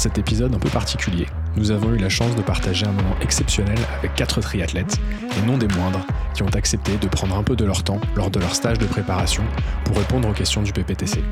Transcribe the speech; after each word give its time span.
cet 0.00 0.16
épisode 0.16 0.54
un 0.54 0.58
peu 0.58 0.70
particulier, 0.70 1.26
nous 1.56 1.72
avons 1.72 1.92
eu 1.92 1.98
la 1.98 2.08
chance 2.08 2.34
de 2.34 2.40
partager 2.40 2.86
un 2.86 2.92
moment 2.92 3.16
exceptionnel 3.20 3.78
avec 3.98 4.14
quatre 4.14 4.40
triathlètes, 4.40 4.98
et 5.36 5.46
non 5.46 5.58
des 5.58 5.68
moindres, 5.68 6.06
qui 6.32 6.42
ont 6.42 6.48
accepté 6.54 6.96
de 6.96 7.06
prendre 7.06 7.36
un 7.36 7.42
peu 7.42 7.54
de 7.54 7.66
leur 7.66 7.84
temps 7.84 8.00
lors 8.16 8.30
de 8.30 8.40
leur 8.40 8.54
stage 8.54 8.78
de 8.78 8.86
préparation 8.86 9.42
pour 9.84 9.98
répondre 9.98 10.26
aux 10.26 10.32
questions 10.32 10.62
du 10.62 10.72
PPTC. 10.72 11.22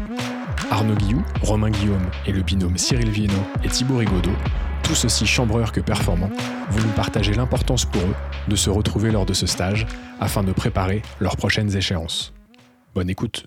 Arnaud 0.70 0.96
Guillou, 0.96 1.24
Romain 1.40 1.70
Guillaume 1.70 2.10
et 2.26 2.32
le 2.32 2.42
binôme 2.42 2.76
Cyril 2.76 3.08
Viennot 3.08 3.34
et 3.64 3.68
Thibaut 3.68 3.96
Rigaudot, 3.96 4.36
tous 4.82 5.06
aussi 5.06 5.26
chambreurs 5.26 5.72
que 5.72 5.80
performants, 5.80 6.30
vont 6.70 6.86
nous 6.86 6.92
partager 6.92 7.32
l'importance 7.32 7.86
pour 7.86 8.02
eux 8.02 8.14
de 8.48 8.56
se 8.56 8.68
retrouver 8.68 9.10
lors 9.10 9.24
de 9.24 9.32
ce 9.32 9.46
stage 9.46 9.86
afin 10.20 10.42
de 10.42 10.52
préparer 10.52 11.00
leurs 11.20 11.38
prochaines 11.38 11.74
échéances. 11.74 12.34
Bonne 12.94 13.08
écoute 13.08 13.46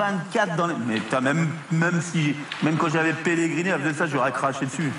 24 0.00 0.56
dans 0.56 0.66
les... 0.66 0.74
Mais 0.88 1.00
as 1.12 1.20
même, 1.20 1.48
même, 1.70 2.00
si, 2.00 2.34
même 2.62 2.76
quand 2.76 2.88
j'avais 2.88 3.12
pèleriné, 3.12 3.70
faisait 3.72 3.92
ça, 3.92 4.06
j'aurais 4.06 4.32
craché 4.32 4.64
dessus. 4.64 4.90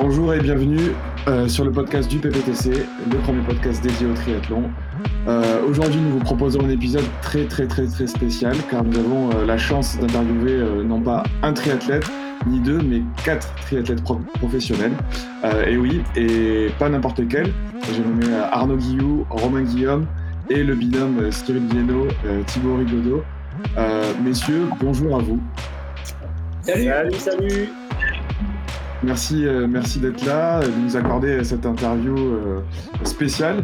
Bonjour 0.00 0.34
et 0.34 0.40
bienvenue 0.40 0.92
euh, 1.28 1.46
sur 1.46 1.64
le 1.64 1.70
podcast 1.70 2.10
du 2.10 2.18
PPTC, 2.18 2.84
le 3.12 3.16
premier 3.18 3.42
podcast 3.42 3.80
dédié 3.80 4.08
au 4.08 4.14
triathlon. 4.14 4.70
Euh, 5.28 5.60
aujourd'hui, 5.68 6.00
nous 6.00 6.18
vous 6.18 6.24
proposons 6.24 6.64
un 6.64 6.70
épisode 6.70 7.04
très 7.22 7.44
très 7.44 7.68
très 7.68 7.86
très 7.86 8.08
spécial 8.08 8.56
car 8.68 8.82
nous 8.82 8.98
avons 8.98 9.30
euh, 9.30 9.46
la 9.46 9.58
chance 9.58 9.98
d'interviewer 9.98 10.82
non 10.84 11.00
pas 11.00 11.22
un 11.42 11.52
triathlète, 11.52 12.10
ni 12.46 12.58
deux, 12.58 12.80
mais 12.80 13.02
quatre 13.24 13.54
triathlètes 13.66 14.02
professionnels. 14.38 14.92
et 15.66 15.76
oui, 15.76 16.02
et 16.16 16.70
pas 16.80 16.88
n'importe 16.88 17.20
quel. 17.28 17.52
J'ai 17.92 18.00
nommé 18.00 18.34
Arnaud 18.50 18.76
Guillou, 18.76 19.26
Romain 19.30 19.62
Guillaume, 19.62 20.06
et 20.50 20.62
le 20.62 20.74
binôme 20.74 21.18
euh, 21.20 21.30
Cyril 21.30 21.66
Viennot, 21.66 22.08
euh, 22.26 22.42
Thibaut 22.46 22.76
Rigaudot. 22.76 23.22
Euh, 23.76 24.12
messieurs, 24.22 24.68
bonjour 24.80 25.16
à 25.16 25.18
vous. 25.22 25.40
Salut, 26.62 26.84
salut, 26.84 27.14
salut. 27.14 27.68
Merci, 29.02 29.46
merci 29.68 30.00
d'être 30.00 30.26
là, 30.26 30.60
de 30.60 30.70
nous 30.84 30.96
accorder 30.96 31.44
cette 31.44 31.64
interview 31.64 32.16
spéciale. 33.04 33.62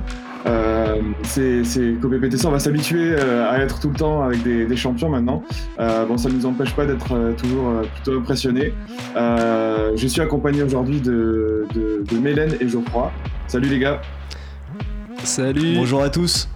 c'est 1.24 1.96
qu'au 2.00 2.08
on 2.08 2.50
va 2.50 2.58
s'habituer 2.60 3.16
à 3.16 3.58
être 3.58 3.80
tout 3.80 3.90
le 3.90 3.96
temps 3.96 4.22
avec 4.22 4.44
des, 4.44 4.76
champions 4.76 5.08
maintenant. 5.08 5.42
bon, 5.76 6.16
ça 6.16 6.28
ne 6.28 6.34
nous 6.34 6.46
empêche 6.46 6.72
pas 6.74 6.86
d'être 6.86 7.34
toujours 7.36 7.82
plutôt 7.94 8.16
impressionnés. 8.16 8.72
je 9.16 10.06
suis 10.06 10.20
accompagné 10.20 10.62
aujourd'hui 10.62 11.00
de, 11.00 11.66
de, 11.74 12.04
de 12.08 12.18
Mélène 12.18 12.54
et 12.60 12.68
Geoffroy. 12.68 13.10
Salut 13.48 13.68
les 13.68 13.80
gars. 13.80 14.00
Salut. 15.24 15.74
Bonjour 15.74 16.00
à 16.00 16.10
tous. 16.10 16.48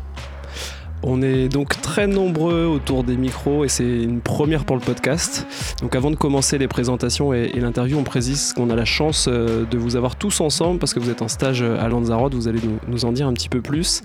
On 1.03 1.23
est 1.23 1.49
donc 1.49 1.81
très 1.81 2.09
nombreux 2.09 2.65
autour 2.65 3.05
des 3.05 3.17
micros 3.17 3.65
et 3.65 3.69
c'est 3.69 4.03
une 4.03 4.21
première 4.21 4.65
pour 4.65 4.75
le 4.75 4.83
podcast. 4.83 5.47
Donc 5.81 5.95
avant 5.95 6.11
de 6.11 6.17
commencer 6.17 6.59
les 6.59 6.67
présentations 6.67 7.33
et, 7.33 7.53
l'interview, 7.61 7.97
on 7.97 8.03
précise 8.03 8.53
qu'on 8.53 8.69
a 8.69 8.75
la 8.75 8.85
chance 8.85 9.27
euh, 9.29 9.65
de 9.65 9.79
vous 9.79 9.95
avoir 9.95 10.17
tous 10.17 10.41
ensemble 10.41 10.81
parce 10.81 10.95
que 10.95 10.99
vous 10.99 11.11
êtes 11.11 11.23
en 11.23 11.29
stage 11.29 11.63
à 11.63 11.89
Lanzarote, 11.89 12.35
vous 12.35 12.49
allez 12.49 12.61
nous, 12.89 13.05
en 13.05 13.13
dire 13.13 13.29
un 13.29 13.33
petit 13.33 13.49
peu 13.49 13.61
plus. 13.61 14.03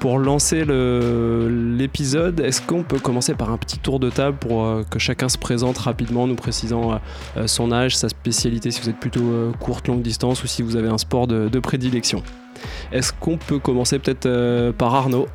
Pour 0.00 0.18
lancer 0.18 0.64
l'épisode, 0.64 2.40
est-ce 2.40 2.62
qu'on 2.62 2.82
peut 2.82 2.98
commencer 2.98 3.34
par 3.34 3.50
un 3.50 3.58
petit 3.58 3.78
tour 3.78 4.00
de 4.00 4.08
table 4.08 4.38
pour 4.38 4.64
euh, 4.64 4.82
que 4.88 4.98
chacun 4.98 5.28
se 5.28 5.38
présente 5.38 5.76
rapidement, 5.78 6.26
nous 6.26 6.34
précisant 6.34 7.00
euh, 7.36 7.46
son 7.46 7.72
âge, 7.72 7.96
sa 7.96 8.08
spécialité, 8.08 8.70
si 8.70 8.80
vous 8.80 8.88
êtes 8.88 8.98
plutôt 8.98 9.52
courte, 9.60 9.86
longue 9.88 10.02
distance 10.02 10.42
ou 10.42 10.46
si 10.46 10.62
vous 10.62 10.76
avez 10.76 10.88
un 10.88 10.98
sport 10.98 11.26
de 11.26 11.58
prédilection? 11.58 12.22
Est-ce 12.90 13.12
qu'on 13.12 13.36
peut 13.36 13.58
commencer 13.58 13.98
peut-être 13.98 14.72
par 14.72 14.94
Arnaud? 14.94 15.26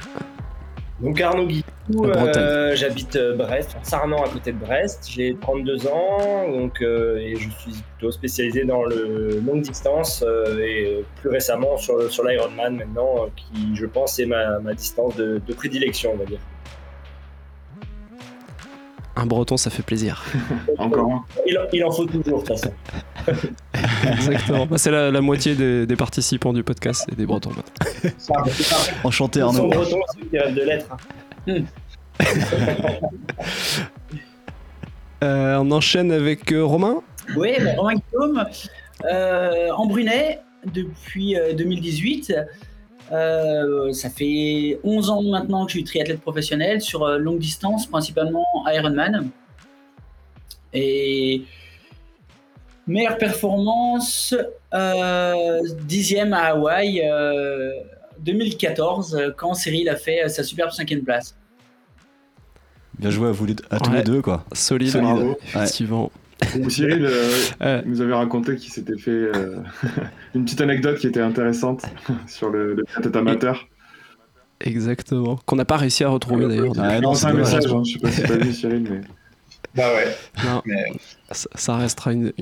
Donc 0.99 1.21
Arnaud 1.21 1.45
Guy, 1.45 1.63
euh, 1.95 2.75
j'habite 2.75 3.15
euh, 3.17 3.35
Brest, 3.35 3.77
Sarnan 3.83 4.23
à 4.23 4.29
côté 4.29 4.51
de 4.51 4.57
Brest. 4.57 5.07
J'ai 5.09 5.37
32 5.39 5.87
ans 5.87 6.49
donc, 6.49 6.81
euh, 6.81 7.17
et 7.17 7.35
je 7.35 7.49
suis 7.51 7.71
plutôt 7.97 8.11
spécialisé 8.11 8.65
dans 8.65 8.83
le 8.83 9.39
longue 9.45 9.61
distance 9.61 10.23
et 10.59 11.05
plus 11.21 11.29
récemment 11.29 11.77
sur, 11.77 12.11
sur 12.11 12.23
l'Ironman 12.23 12.75
maintenant, 12.75 13.27
qui 13.35 13.75
je 13.75 13.85
pense 13.85 14.17
est 14.17 14.25
ma, 14.25 14.59
ma 14.59 14.73
distance 14.73 15.15
de, 15.15 15.39
de 15.45 15.53
prédilection, 15.53 16.13
on 16.13 16.17
va 16.17 16.25
dire. 16.25 16.39
Un 19.19 19.25
breton, 19.25 19.57
ça 19.57 19.71
fait 19.71 19.81
plaisir. 19.81 20.23
Encore 20.77 21.25
il, 21.47 21.83
en 21.83 21.91
faut 21.91 22.05
toujours, 22.05 22.43
de 22.43 22.47
toute 22.47 22.47
façon. 22.47 22.71
Exactement. 24.13 24.67
Bah, 24.67 24.77
c'est 24.77 24.91
la, 24.91 25.21
moitié 25.21 25.55
des, 25.55 25.95
participants 25.95 26.53
du 26.53 26.63
podcast 26.63 27.07
et 27.11 27.15
des 27.15 27.25
bretons 27.25 27.49
Enchanté 29.03 29.41
Arnaud. 29.41 29.57
Son 29.57 29.67
breton, 29.69 29.99
c'est 30.13 30.29
qui 30.29 30.37
rêve 30.37 30.53
de 30.53 30.61
lettres. 30.61 30.97
Hein. 31.49 31.63
Euh, 35.23 35.57
on 35.57 35.71
enchaîne 35.71 36.11
avec 36.11 36.51
euh, 36.51 36.63
Romain. 36.63 37.01
Oui, 37.35 37.53
Romain 37.75 37.93
Guillaume, 37.95 38.45
euh, 39.05 39.69
en 39.71 39.85
Brunet 39.85 40.39
depuis 40.65 41.35
2018. 41.55 42.33
Euh, 43.11 43.93
ça 43.93 44.09
fait 44.09 44.79
11 44.83 45.09
ans 45.09 45.23
maintenant 45.23 45.65
que 45.65 45.71
je 45.71 45.77
suis 45.77 45.83
triathlète 45.83 46.21
professionnel 46.21 46.81
sur 46.81 47.03
euh, 47.03 47.17
longue 47.17 47.39
distance, 47.39 47.87
principalement 47.87 48.45
Ironman. 48.67 49.29
Et 50.73 51.43
meilleure 52.85 53.17
performance, 53.17 54.35
euh, 54.73 55.61
dixième 55.83 56.33
à 56.33 56.47
Hawaï 56.47 57.01
2014, 58.19 59.33
quand 59.37 59.53
Cyril 59.53 59.89
a 59.89 59.95
fait 59.95 60.27
sa 60.29 60.43
superbe 60.43 60.71
cinquième 60.71 61.03
place. 61.03 61.35
Bien 62.99 63.11
joué 63.11 63.29
à, 63.29 63.31
vous, 63.31 63.45
à 63.69 63.79
tous 63.79 63.91
les 63.91 64.03
deux, 64.03 64.21
quoi. 64.21 64.43
Solide, 64.53 64.99
effectivement. 65.43 66.11
Cyril 66.69 67.07
euh, 67.61 67.81
nous 67.85 68.01
avait 68.01 68.13
raconté 68.13 68.55
qu'il 68.55 68.71
s'était 68.71 68.97
fait 68.97 69.11
euh, 69.11 69.57
une 70.35 70.45
petite 70.45 70.61
anecdote 70.61 70.99
qui 70.99 71.07
était 71.07 71.21
intéressante 71.21 71.83
sur 72.27 72.49
le, 72.49 72.75
le 72.75 73.17
amateur. 73.17 73.67
Exactement. 74.61 75.39
Qu'on 75.45 75.55
n'a 75.55 75.65
pas 75.65 75.77
réussi 75.77 76.03
à 76.03 76.09
retrouver 76.09 76.47
d'ailleurs. 76.47 76.73
Ah, 76.77 76.99
non, 76.99 77.13
c'est 77.13 77.27
un 77.27 77.33
message, 77.33 77.65
hein. 77.67 77.83
je 77.83 77.93
sais 77.93 77.99
pas 77.99 78.11
si 78.11 78.23
t'as 78.23 78.37
vu 78.37 78.51
Cyril, 78.51 78.87
mais. 78.89 79.01
Bah 79.75 79.93
ouais. 79.93 80.15
Non, 80.43 80.63
ça, 81.31 81.77
restera 81.77 82.13
une. 82.13 82.33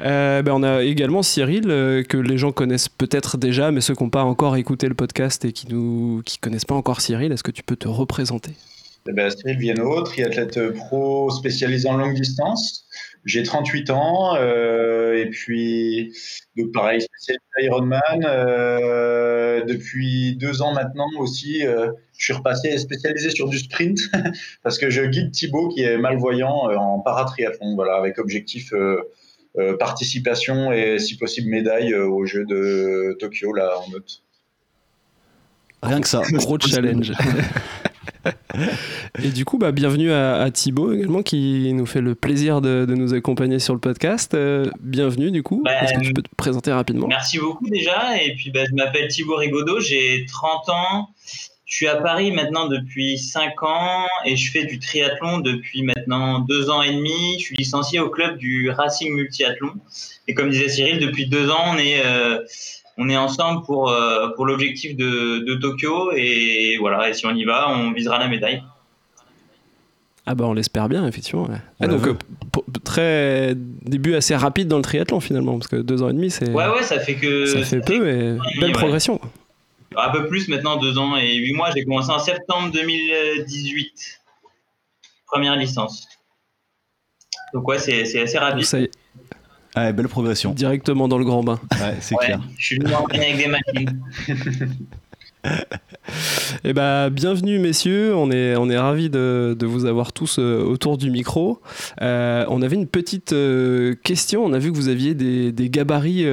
Euh, 0.00 0.42
ben 0.42 0.52
on 0.52 0.62
a 0.62 0.84
également 0.84 1.22
Cyril 1.22 1.62
que 2.08 2.16
les 2.16 2.38
gens 2.38 2.52
connaissent 2.52 2.88
peut-être 2.88 3.36
déjà, 3.36 3.72
mais 3.72 3.80
ceux 3.80 3.94
qui 3.96 4.02
n'ont 4.04 4.10
pas 4.10 4.22
encore 4.22 4.56
écouté 4.56 4.88
le 4.88 4.94
podcast 4.94 5.44
et 5.44 5.52
qui 5.52 5.66
nous 5.68 6.22
qui 6.24 6.38
connaissent 6.38 6.64
pas 6.64 6.76
encore 6.76 7.00
Cyril, 7.00 7.32
est-ce 7.32 7.42
que 7.42 7.50
tu 7.50 7.64
peux 7.64 7.74
te 7.74 7.88
représenter? 7.88 8.52
Eh 9.08 9.12
ben, 9.12 9.30
Cyril 9.30 9.58
Viennot, 9.58 10.02
triathlète 10.02 10.72
pro 10.72 11.30
spécialisé 11.30 11.88
en 11.88 11.96
longue 11.96 12.14
distance. 12.14 12.86
J'ai 13.24 13.42
38 13.42 13.90
ans 13.90 14.36
euh, 14.36 15.16
et 15.16 15.26
puis 15.30 16.12
donc 16.56 16.72
pareil 16.72 17.00
spécialisé 17.00 17.42
Ironman. 17.60 18.24
Euh, 18.24 19.64
depuis 19.64 20.36
deux 20.36 20.62
ans 20.62 20.72
maintenant 20.72 21.08
aussi, 21.18 21.64
euh, 21.64 21.92
je 22.16 22.24
suis 22.24 22.32
repassé 22.32 22.76
spécialisé 22.78 23.30
sur 23.30 23.48
du 23.48 23.58
sprint 23.58 23.98
parce 24.62 24.78
que 24.78 24.90
je 24.90 25.02
guide 25.02 25.30
Thibaut 25.30 25.68
qui 25.68 25.82
est 25.82 25.98
malvoyant 25.98 26.70
euh, 26.70 26.76
en 26.76 27.00
paratriathlon, 27.00 27.74
voilà, 27.74 27.96
avec 27.96 28.18
objectif 28.18 28.72
euh, 28.72 29.02
euh, 29.58 29.76
participation 29.76 30.72
et 30.72 30.98
si 30.98 31.16
possible 31.16 31.48
médaille 31.48 31.94
aux 31.94 32.24
Jeux 32.24 32.44
de 32.44 33.16
Tokyo 33.20 33.52
là 33.52 33.78
en 33.78 33.92
août. 33.92 34.22
Rien 35.82 36.00
que 36.00 36.08
ça, 36.08 36.22
gros 36.32 36.58
challenge. 36.60 37.12
Et 39.22 39.28
du 39.28 39.44
coup, 39.44 39.58
bah, 39.58 39.72
bienvenue 39.72 40.12
à, 40.12 40.50
Thibaut 40.50 40.92
également 40.92 41.22
qui 41.22 41.72
nous 41.72 41.86
fait 41.86 42.00
le 42.00 42.14
plaisir 42.14 42.60
de, 42.60 42.86
nous 42.86 43.14
accompagner 43.14 43.58
sur 43.58 43.74
le 43.74 43.80
podcast. 43.80 44.34
Euh, 44.34 44.70
bienvenue 44.80 45.30
du 45.30 45.42
coup. 45.42 45.62
Bah, 45.64 45.82
Est-ce 45.82 45.94
que 45.94 46.00
tu 46.00 46.12
peux 46.12 46.22
te 46.22 46.34
présenter 46.36 46.72
rapidement? 46.72 47.06
Merci 47.08 47.38
beaucoup 47.38 47.68
déjà. 47.68 48.22
Et 48.22 48.34
puis 48.34 48.50
bah, 48.50 48.64
je 48.68 48.74
m'appelle 48.74 49.08
Thibaut 49.08 49.36
Rigaudot, 49.36 49.80
j'ai 49.80 50.26
30 50.26 50.68
ans. 50.68 51.08
Je 51.72 51.76
suis 51.76 51.88
à 51.88 51.96
Paris 51.96 52.32
maintenant 52.32 52.68
depuis 52.68 53.18
5 53.18 53.62
ans 53.62 54.06
et 54.26 54.36
je 54.36 54.50
fais 54.50 54.66
du 54.66 54.78
triathlon 54.78 55.38
depuis 55.38 55.82
maintenant 55.82 56.40
2 56.40 56.68
ans 56.68 56.82
et 56.82 56.92
demi. 56.92 57.38
Je 57.38 57.44
suis 57.44 57.56
licencié 57.56 57.98
au 57.98 58.10
club 58.10 58.36
du 58.36 58.68
Racing 58.68 59.14
Multiathlon. 59.14 59.72
Et 60.28 60.34
comme 60.34 60.50
disait 60.50 60.68
Cyril, 60.68 60.98
depuis 60.98 61.26
2 61.26 61.50
ans, 61.50 61.64
on 61.74 61.78
est... 61.78 62.04
Euh, 62.04 62.40
on 62.98 63.08
est 63.08 63.16
ensemble 63.16 63.64
pour, 63.64 63.90
euh, 63.90 64.28
pour 64.36 64.46
l'objectif 64.46 64.96
de, 64.96 65.54
Tokyo 65.60 66.12
et 66.14 66.76
voilà, 66.80 67.08
et 67.08 67.14
si 67.14 67.26
on 67.26 67.34
y 67.34 67.44
va, 67.44 67.70
on 67.70 67.92
visera 67.92 68.18
la 68.18 68.28
médaille. 68.28 68.62
Ah 70.24 70.36
bah 70.36 70.44
on 70.46 70.52
l'espère 70.52 70.88
bien 70.88 71.04
effectivement. 71.06 71.48
Ah, 71.80 71.88
donc 71.88 72.06
euh, 72.06 72.14
très 72.84 73.54
début 73.56 74.14
assez 74.14 74.36
rapide 74.36 74.68
dans 74.68 74.76
le 74.76 74.82
triathlon 74.82 75.18
finalement 75.18 75.54
parce 75.54 75.66
que 75.66 75.76
deux 75.76 76.02
ans 76.02 76.10
et 76.10 76.12
demi 76.12 76.30
c'est. 76.30 76.48
Ouais 76.50 76.68
ouais 76.68 76.84
ça 76.84 77.00
fait 77.00 77.16
que. 77.16 77.46
Ça 77.46 77.62
fait 77.62 77.80
peu 77.80 78.08
et 78.08 78.38
belle 78.60 78.72
progression. 78.72 79.20
Un 79.96 80.10
peu 80.10 80.28
plus 80.28 80.46
maintenant 80.48 80.76
deux 80.76 80.96
ans 80.96 81.16
et 81.16 81.34
huit 81.34 81.54
mois. 81.54 81.70
J'ai 81.74 81.84
commencé 81.84 82.10
en 82.10 82.20
septembre 82.20 82.70
2018 82.72 84.20
première 85.26 85.56
licence. 85.56 86.06
Donc 87.52 87.66
ouais 87.66 87.78
c'est 87.78 88.20
assez 88.20 88.38
rapide. 88.38 88.90
Ah, 89.74 89.90
belle 89.92 90.08
progression. 90.08 90.52
Directement 90.52 91.08
dans 91.08 91.18
le 91.18 91.24
grand 91.24 91.42
bain. 91.42 91.58
Ouais, 91.72 91.96
c'est 92.00 92.14
clair. 92.16 92.40
Je 92.58 92.64
suis 92.64 92.78
venu 92.78 92.92
avec 92.94 93.36
des 93.36 93.46
machines. 93.46 94.02
Eh 96.64 96.72
ben, 96.72 97.10
bienvenue 97.10 97.58
messieurs, 97.58 98.14
on 98.14 98.30
est, 98.30 98.54
on 98.56 98.68
est 98.70 98.78
ravis 98.78 99.10
de, 99.10 99.56
de 99.58 99.66
vous 99.66 99.86
avoir 99.86 100.12
tous 100.12 100.36
euh, 100.38 100.62
autour 100.62 100.98
du 100.98 101.10
micro. 101.10 101.60
Euh, 102.00 102.44
on 102.48 102.62
avait 102.62 102.76
une 102.76 102.86
petite 102.86 103.32
euh, 103.32 103.94
question, 104.02 104.44
on 104.44 104.52
a 104.52 104.58
vu 104.58 104.70
que 104.70 104.76
vous 104.76 104.88
aviez 104.88 105.14
des, 105.14 105.52
des 105.52 105.70
gabarits 105.70 106.26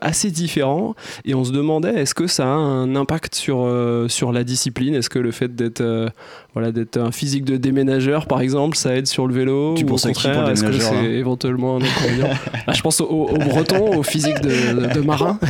assez 0.00 0.30
différents. 0.30 0.94
Et 1.24 1.34
on 1.34 1.44
se 1.44 1.52
demandait 1.52 1.94
est-ce 1.94 2.14
que 2.14 2.26
ça 2.26 2.44
a 2.44 2.56
un 2.56 2.96
impact 2.96 3.34
sur, 3.34 3.68
sur 4.08 4.32
la 4.32 4.44
discipline? 4.44 4.94
Est-ce 4.94 5.10
que 5.10 5.18
le 5.18 5.30
fait 5.30 5.54
d'être 5.54 5.82
voilà, 6.54 6.70
d'être 6.70 6.96
un 6.96 7.10
physique 7.12 7.44
de 7.44 7.56
déménageur 7.56 8.26
par 8.26 8.40
exemple, 8.40 8.76
ça 8.76 8.94
aide 8.96 9.06
sur 9.06 9.26
le 9.26 9.34
vélo? 9.34 9.74
Tu 9.76 9.84
penses 9.84 10.06
à 10.06 10.12
qui 10.12 10.28
pour 10.28 10.48
Est-ce 10.48 10.64
que 10.64 10.72
c'est 10.72 10.94
hein 10.94 11.02
éventuellement 11.04 11.76
un 11.76 11.82
inconvénient? 11.82 12.30
Ah, 12.66 12.72
Je 12.72 12.80
pense 12.82 13.00
aux 13.00 13.06
au 13.06 13.38
Bretons, 13.38 13.98
au 13.98 14.02
physique 14.02 14.40
de, 14.40 14.94
de 14.94 15.00
marin. 15.00 15.38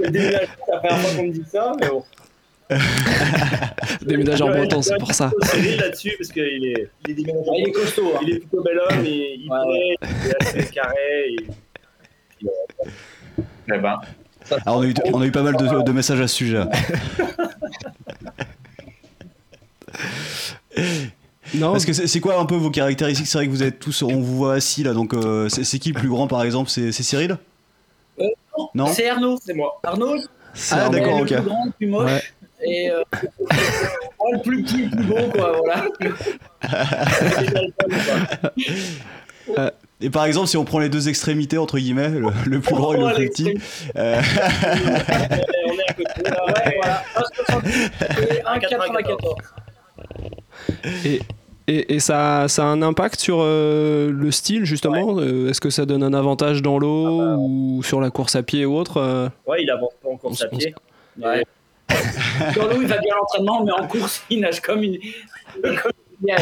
Déménageur, 0.00 0.40
c'est 0.66 0.72
la 0.72 0.78
première 0.78 0.98
fois 1.00 1.10
qu'on 1.16 1.26
me 1.26 1.32
dit 1.32 1.44
ça, 1.50 1.72
mais 1.80 1.88
bon. 1.88 2.04
déménageur 4.02 4.48
breton, 4.48 4.82
c'est 4.82 4.98
pour 4.98 5.12
ça. 5.12 5.30
Là-dessus 5.78 6.14
parce 6.18 6.30
qu'il 6.30 6.42
est, 6.42 6.88
il 7.04 7.10
est 7.10 7.14
déménageur. 7.14 7.54
Il 7.58 7.68
est 7.68 7.72
costaud. 7.72 8.12
Hein. 8.14 8.20
Il 8.22 8.30
est 8.34 8.38
plutôt 8.38 8.62
bel 8.62 8.78
homme, 8.78 9.04
et 9.04 9.38
il 9.38 9.50
ouais, 9.50 9.96
il 10.02 10.30
est 10.30 10.42
assez 10.42 10.64
carré. 10.70 11.26
Et... 11.28 11.36
Eh 13.74 13.78
ben. 13.78 13.98
Alors 14.66 14.78
on, 14.78 14.82
a 14.82 14.86
eu, 14.86 14.94
on 15.12 15.20
a 15.20 15.26
eu 15.26 15.30
pas 15.30 15.42
mal 15.42 15.56
de, 15.56 15.82
de 15.82 15.92
messages 15.92 16.20
à 16.20 16.26
ce 16.26 16.34
sujet. 16.34 16.62
Non. 21.54 21.72
Parce 21.72 21.84
que 21.84 21.92
c'est 21.92 22.20
quoi 22.20 22.40
un 22.40 22.46
peu 22.46 22.56
vos 22.56 22.70
caractéristiques? 22.70 23.26
C'est 23.26 23.38
vrai 23.38 23.46
que 23.46 23.52
vous 23.52 23.62
êtes 23.62 23.78
tous, 23.78 24.02
on 24.02 24.20
vous 24.20 24.36
voit 24.36 24.54
assis 24.54 24.82
là, 24.82 24.94
donc 24.94 25.12
euh, 25.12 25.48
c'est 25.48 25.78
qui 25.78 25.92
le 25.92 25.98
plus 25.98 26.08
grand 26.08 26.26
par 26.26 26.42
exemple? 26.42 26.70
C'est 26.70 26.90
Cyril? 26.92 27.36
Non, 28.74 28.86
C'est 28.86 29.08
Arnaud, 29.08 29.38
c'est 29.42 29.54
moi. 29.54 29.80
Arnaud 29.82 30.16
Ah, 30.70 30.88
d'accord, 30.88 31.20
ok. 31.20 31.30
Le 31.30 31.36
plus 31.36 31.44
grand, 31.44 31.64
le 31.64 31.72
plus 31.72 31.86
moche. 31.86 32.34
Et 32.64 32.90
euh, 32.90 33.02
le 34.32 34.42
plus 34.42 34.62
petit, 34.62 34.84
le 34.84 34.90
plus 34.90 35.04
beau, 35.04 35.30
quoi, 35.34 35.58
voilà. 35.58 35.86
Euh, 39.58 39.70
et 40.00 40.08
par 40.08 40.24
exemple, 40.24 40.46
si 40.46 40.56
on 40.56 40.64
prend 40.64 40.78
les 40.78 40.88
deux 40.88 41.08
extrémités, 41.08 41.58
entre 41.58 41.76
guillemets, 41.76 42.10
le, 42.46 42.60
plus 42.60 42.74
grand 42.76 42.94
et 42.94 42.98
le 42.98 43.12
plus 43.12 43.28
petit. 43.28 43.58
Euh... 43.96 44.22
on 45.66 45.72
est 45.72 45.88
à 45.88 45.94
côté. 45.94 46.22
Ouais, 46.22 46.78
voilà. 46.80 47.02
1,94. 48.56 49.34
Et, 51.04 51.20
et, 51.72 51.94
et 51.94 52.00
ça, 52.00 52.48
ça, 52.48 52.64
a 52.64 52.66
un 52.66 52.82
impact 52.82 53.20
sur 53.20 53.38
euh, 53.40 54.10
le 54.10 54.30
style, 54.30 54.64
justement 54.64 55.18
euh, 55.18 55.48
Est-ce 55.48 55.60
que 55.60 55.70
ça 55.70 55.86
donne 55.86 56.02
un 56.02 56.12
avantage 56.12 56.60
dans 56.60 56.78
l'eau 56.78 57.20
ah 57.20 57.24
bah, 57.24 57.36
ou 57.38 57.82
sur 57.82 58.00
la 58.00 58.10
course 58.10 58.36
à 58.36 58.42
pied 58.42 58.66
ou 58.66 58.76
autre 58.76 58.98
euh 58.98 59.28
Ouais, 59.46 59.62
il 59.62 59.70
avance 59.70 59.92
pas 60.02 60.10
en 60.10 60.16
course 60.16 60.42
à 60.42 60.48
pied. 60.48 60.74
Ouais. 61.18 61.44
dans 62.56 62.66
l'eau, 62.66 62.80
il 62.82 62.86
va 62.88 62.98
bien 62.98 63.14
l'entraînement, 63.16 63.64
mais 63.64 63.72
en 63.72 63.86
course, 63.86 64.22
il 64.28 64.40
nage 64.40 64.60
comme 64.60 64.82
une. 64.82 64.98
Comme 65.62 65.92
une... 66.22 66.34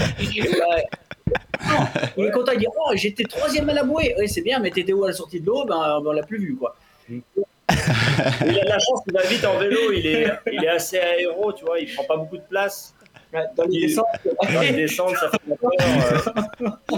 Non, 1.68 1.86
il 2.16 2.24
est 2.24 2.30
content, 2.30 2.52
il 2.52 2.58
dit 2.58 2.66
Oh, 2.66 2.92
j'étais 2.94 3.24
troisième 3.24 3.68
à 3.68 3.74
la 3.74 3.84
bouée. 3.84 4.14
Oui, 4.18 4.28
c'est 4.28 4.42
bien, 4.42 4.58
mais 4.58 4.70
t'étais 4.70 4.92
où 4.92 5.04
à 5.04 5.08
la 5.08 5.12
sortie 5.12 5.40
de 5.40 5.46
l'eau? 5.46 5.64
Ben, 5.64 6.00
on 6.04 6.12
l'a 6.12 6.22
plus 6.22 6.38
vu, 6.38 6.56
quoi. 6.56 6.76
il 7.08 8.58
a 8.58 8.64
de 8.64 8.68
la 8.68 8.78
chance, 8.78 9.00
il 9.06 9.12
va 9.12 9.22
vite 9.22 9.44
en 9.44 9.58
vélo, 9.58 9.92
il 9.92 10.06
est, 10.06 10.28
il 10.52 10.64
est 10.64 10.68
assez 10.68 10.98
aéro, 10.98 11.52
tu 11.52 11.64
vois, 11.64 11.78
il 11.78 11.92
prend 11.94 12.04
pas 12.04 12.16
beaucoup 12.16 12.36
de 12.36 12.42
place. 12.48 12.94
Dans 13.32 13.64
les 13.64 13.80
descentes, 13.82 14.06
dans 14.24 14.60
les 14.60 14.72
descentes 14.72 15.16
ça 15.16 15.30
fait 15.30 15.56
peur. 15.56 15.70
Euh. 15.80 16.96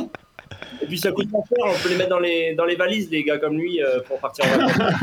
Et 0.81 0.87
puis 0.87 0.99
ça 0.99 1.13
coûte 1.13 1.31
pas 1.31 1.39
cher, 1.49 1.67
on 1.67 1.83
peut 1.83 1.89
les 1.91 1.97
mettre 1.97 2.11
dans 2.11 2.19
les, 2.19 2.55
dans 2.55 2.65
les 2.65 2.77
valises, 2.77 3.11
les 3.11 3.23
gars 3.23 3.39
comme 3.39 3.57
lui, 3.59 3.83
euh, 3.83 4.01
pour 4.01 4.19
partir 4.19 4.45
en 4.47 4.67
vacances. 4.67 4.95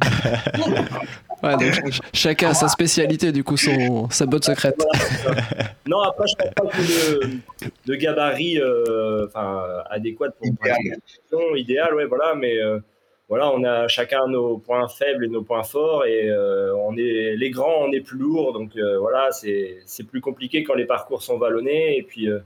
Ouais, 1.42 1.56
donc, 1.58 1.74
chacun 2.14 2.50
a 2.50 2.54
sa 2.54 2.68
spécialité, 2.68 3.30
du 3.30 3.44
coup, 3.44 3.58
son, 3.58 4.08
sa 4.08 4.24
botte 4.24 4.44
secrète. 4.44 4.82
non, 5.86 6.00
après, 6.00 6.26
je 6.26 6.34
pense 6.36 6.54
pas 6.54 6.66
que 6.70 6.80
de, 6.80 7.38
de 7.84 7.94
gabarit 7.94 8.58
euh, 8.58 9.26
adéquat 9.90 10.30
pour 10.30 10.46
une 10.46 10.54
idéal. 10.54 10.78
idéal, 11.56 11.94
ouais, 11.96 12.06
voilà, 12.06 12.34
mais 12.34 12.56
voilà, 13.28 13.50
on 13.50 13.64
a 13.64 13.88
chacun 13.88 14.26
nos 14.28 14.58
points 14.58 14.86
faibles 14.88 15.24
et 15.24 15.28
nos 15.28 15.42
points 15.42 15.62
forts 15.62 16.04
et 16.04 16.28
euh, 16.28 16.76
on 16.76 16.96
est 16.96 17.36
les 17.36 17.50
grands, 17.50 17.86
on 17.86 17.92
est 17.92 18.02
plus 18.02 18.18
lourds, 18.18 18.52
donc 18.52 18.76
euh, 18.76 18.98
voilà, 18.98 19.30
c'est 19.32 20.04
plus 20.06 20.20
compliqué 20.20 20.62
quand 20.62 20.74
les 20.74 20.84
parcours 20.84 21.22
sont 21.22 21.38
vallonnés 21.38 21.96
et 21.96 22.02
puis 22.02 22.28
euh, 22.28 22.40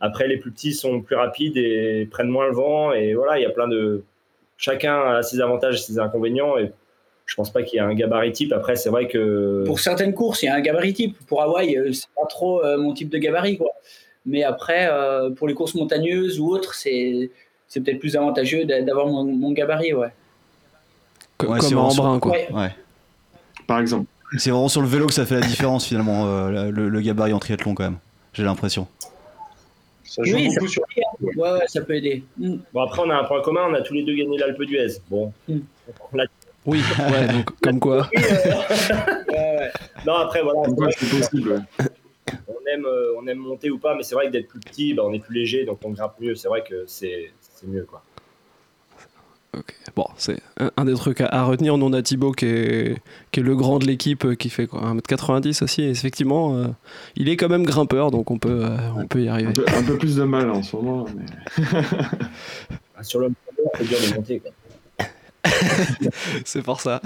après 0.00 0.28
les 0.28 0.36
plus 0.36 0.50
petits 0.50 0.74
sont 0.74 1.00
plus 1.00 1.16
rapides 1.16 1.56
et 1.56 2.06
prennent 2.10 2.28
moins 2.28 2.46
le 2.46 2.52
vent 2.52 2.92
et 2.92 3.14
voilà, 3.14 3.38
il 3.38 3.42
y 3.42 3.46
a 3.46 3.50
plein 3.50 3.68
de 3.68 4.04
chacun 4.58 5.00
a 5.02 5.22
ses 5.22 5.40
avantages 5.40 5.76
et 5.76 5.82
ses 5.82 5.98
inconvénients 5.98 6.58
et 6.58 6.72
je 7.24 7.34
pense 7.34 7.50
pas 7.50 7.62
qu'il 7.62 7.78
y 7.78 7.78
ait 7.78 7.86
un 7.86 7.94
gabarit 7.94 8.32
type. 8.32 8.52
Après, 8.52 8.76
c'est 8.76 8.90
vrai 8.90 9.08
que 9.08 9.64
pour 9.64 9.80
certaines 9.80 10.12
courses, 10.12 10.42
il 10.42 10.46
y 10.46 10.48
a 10.48 10.54
un 10.54 10.60
gabarit 10.60 10.92
type. 10.92 11.16
Pour 11.26 11.40
Hawaï, 11.40 11.94
c'est 11.94 12.10
pas 12.14 12.26
trop 12.26 12.62
mon 12.76 12.92
type 12.92 13.08
de 13.08 13.18
gabarit 13.18 13.56
quoi. 13.56 13.70
Mais 14.26 14.42
après, 14.42 14.90
pour 15.36 15.48
les 15.48 15.54
courses 15.54 15.74
montagneuses 15.74 16.38
ou 16.40 16.50
autres, 16.50 16.74
c'est 16.74 17.30
c'est 17.72 17.80
peut-être 17.80 18.00
plus 18.00 18.16
avantageux 18.16 18.66
d'avoir 18.66 19.06
mon, 19.06 19.52
gabarit, 19.52 19.94
ouais. 19.94 20.10
Comme, 21.38 21.54
un 21.54 21.76
embrun, 21.76 22.20
quoi. 22.20 22.32
Ouais. 22.52 22.70
Par 23.66 23.80
exemple. 23.80 24.04
C'est 24.36 24.50
vraiment 24.50 24.68
sur 24.68 24.82
le 24.82 24.88
vélo 24.88 25.06
que 25.06 25.14
ça 25.14 25.24
fait 25.24 25.40
la 25.40 25.46
différence, 25.46 25.86
finalement, 25.86 26.26
euh, 26.26 26.70
le, 26.70 27.00
gabarit 27.00 27.32
en 27.32 27.38
triathlon, 27.38 27.74
quand 27.74 27.84
même. 27.84 27.96
J'ai 28.34 28.42
l'impression. 28.42 28.86
Ça 30.04 30.22
joue 30.22 30.36
beaucoup 30.36 30.68
sur. 30.68 30.82
Ouais, 31.22 31.34
ouais, 31.34 31.66
ça 31.66 31.80
peut 31.80 31.94
aider. 31.94 32.22
Mm. 32.36 32.56
Bon, 32.74 32.82
après, 32.82 33.00
on 33.06 33.08
a 33.08 33.14
un 33.14 33.24
point 33.24 33.40
commun, 33.40 33.62
on 33.70 33.74
a 33.74 33.80
tous 33.80 33.94
les 33.94 34.02
deux 34.02 34.16
gagné 34.16 34.36
l'Alpe 34.36 34.62
d'Huez. 34.64 34.98
Bon. 35.08 35.32
Mm. 35.48 35.60
Oui, 36.66 36.82
ouais, 37.10 37.28
donc 37.32 37.50
comme 37.62 37.80
quoi. 37.80 38.06
Oui, 38.14 38.22
euh, 39.34 39.68
Non, 40.06 40.16
après, 40.16 40.42
voilà. 40.42 40.60
c'est 40.98 41.08
possible, 41.08 41.64
on 42.48 42.70
aime, 42.70 42.84
euh, 42.84 43.14
on 43.18 43.26
aime 43.26 43.38
monter 43.38 43.70
ou 43.70 43.78
pas, 43.78 43.94
mais 43.94 44.02
c'est 44.02 44.14
vrai 44.14 44.26
que 44.26 44.32
d'être 44.32 44.48
plus 44.48 44.60
petit, 44.60 44.92
bah, 44.92 45.04
on 45.06 45.12
est 45.14 45.20
plus 45.20 45.34
léger, 45.34 45.64
donc 45.64 45.78
on 45.84 45.90
grimpe 45.90 46.20
mieux. 46.20 46.34
C'est 46.34 46.48
vrai 46.48 46.62
que 46.68 46.84
c'est 46.86 47.32
mieux. 47.66 47.84
Quoi. 47.84 48.02
Bon, 49.94 50.06
c'est 50.16 50.38
un, 50.78 50.84
des 50.86 50.94
trucs 50.94 51.20
à, 51.20 51.44
retenir. 51.44 51.76
Nous, 51.76 51.84
on 51.84 51.92
a 51.92 52.00
Thibaut 52.00 52.32
qui 52.32 52.46
est, 52.46 52.96
qui 53.30 53.40
est 53.40 53.42
le 53.42 53.54
grand 53.54 53.78
de 53.78 53.86
l'équipe, 53.86 54.24
euh, 54.24 54.34
qui 54.34 54.48
fait 54.48 54.66
quoi, 54.66 54.80
1m90 54.94 55.62
aussi. 55.62 55.82
Et 55.82 55.90
effectivement, 55.90 56.56
euh, 56.56 56.68
il 57.16 57.28
est 57.28 57.36
quand 57.36 57.50
même 57.50 57.64
grimpeur, 57.64 58.10
donc 58.10 58.30
on 58.30 58.38
peut, 58.38 58.66
on 58.96 59.06
peut 59.06 59.22
y 59.22 59.28
arriver. 59.28 59.52
Un 59.66 59.82
peu, 59.82 59.98
plus 59.98 60.16
de 60.16 60.24
mal 60.24 60.50
en 60.50 60.62
ce 60.62 60.74
moment. 60.76 61.06
Mais... 61.14 61.26
Sur 63.02 63.20
le 63.20 63.32
c'est 63.76 63.88
dur 63.88 63.98
de 63.98 64.14
monter. 64.14 64.40
Quoi. 64.40 64.50
c'est 66.44 66.62
pour 66.62 66.80
ça. 66.80 67.00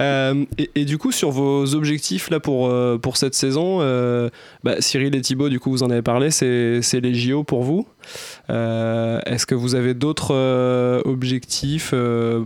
Euh, 0.00 0.44
et, 0.74 0.84
du 0.84 0.98
coup, 0.98 1.12
sur 1.12 1.30
vos 1.30 1.74
objectifs 1.74 2.30
là 2.30 2.40
pour, 2.40 2.68
euh, 2.68 2.98
pour 2.98 3.16
cette 3.16 3.34
saison, 3.34 3.78
euh, 3.80 4.30
bah, 4.64 4.80
Cyril 4.80 5.14
et 5.14 5.20
Thibaut, 5.20 5.48
du 5.48 5.60
coup, 5.60 5.70
vous 5.70 5.82
en 5.82 5.90
avez 5.90 6.02
parlé, 6.02 6.30
c'est 6.30 7.00
les 7.00 7.14
JO 7.14 7.44
pour 7.44 7.62
vous. 7.62 7.86
Est-ce 8.48 9.46
que 9.46 9.54
vous 9.54 9.74
avez 9.74 9.94
d'autres 9.94 10.34
objectifs, 11.04 11.94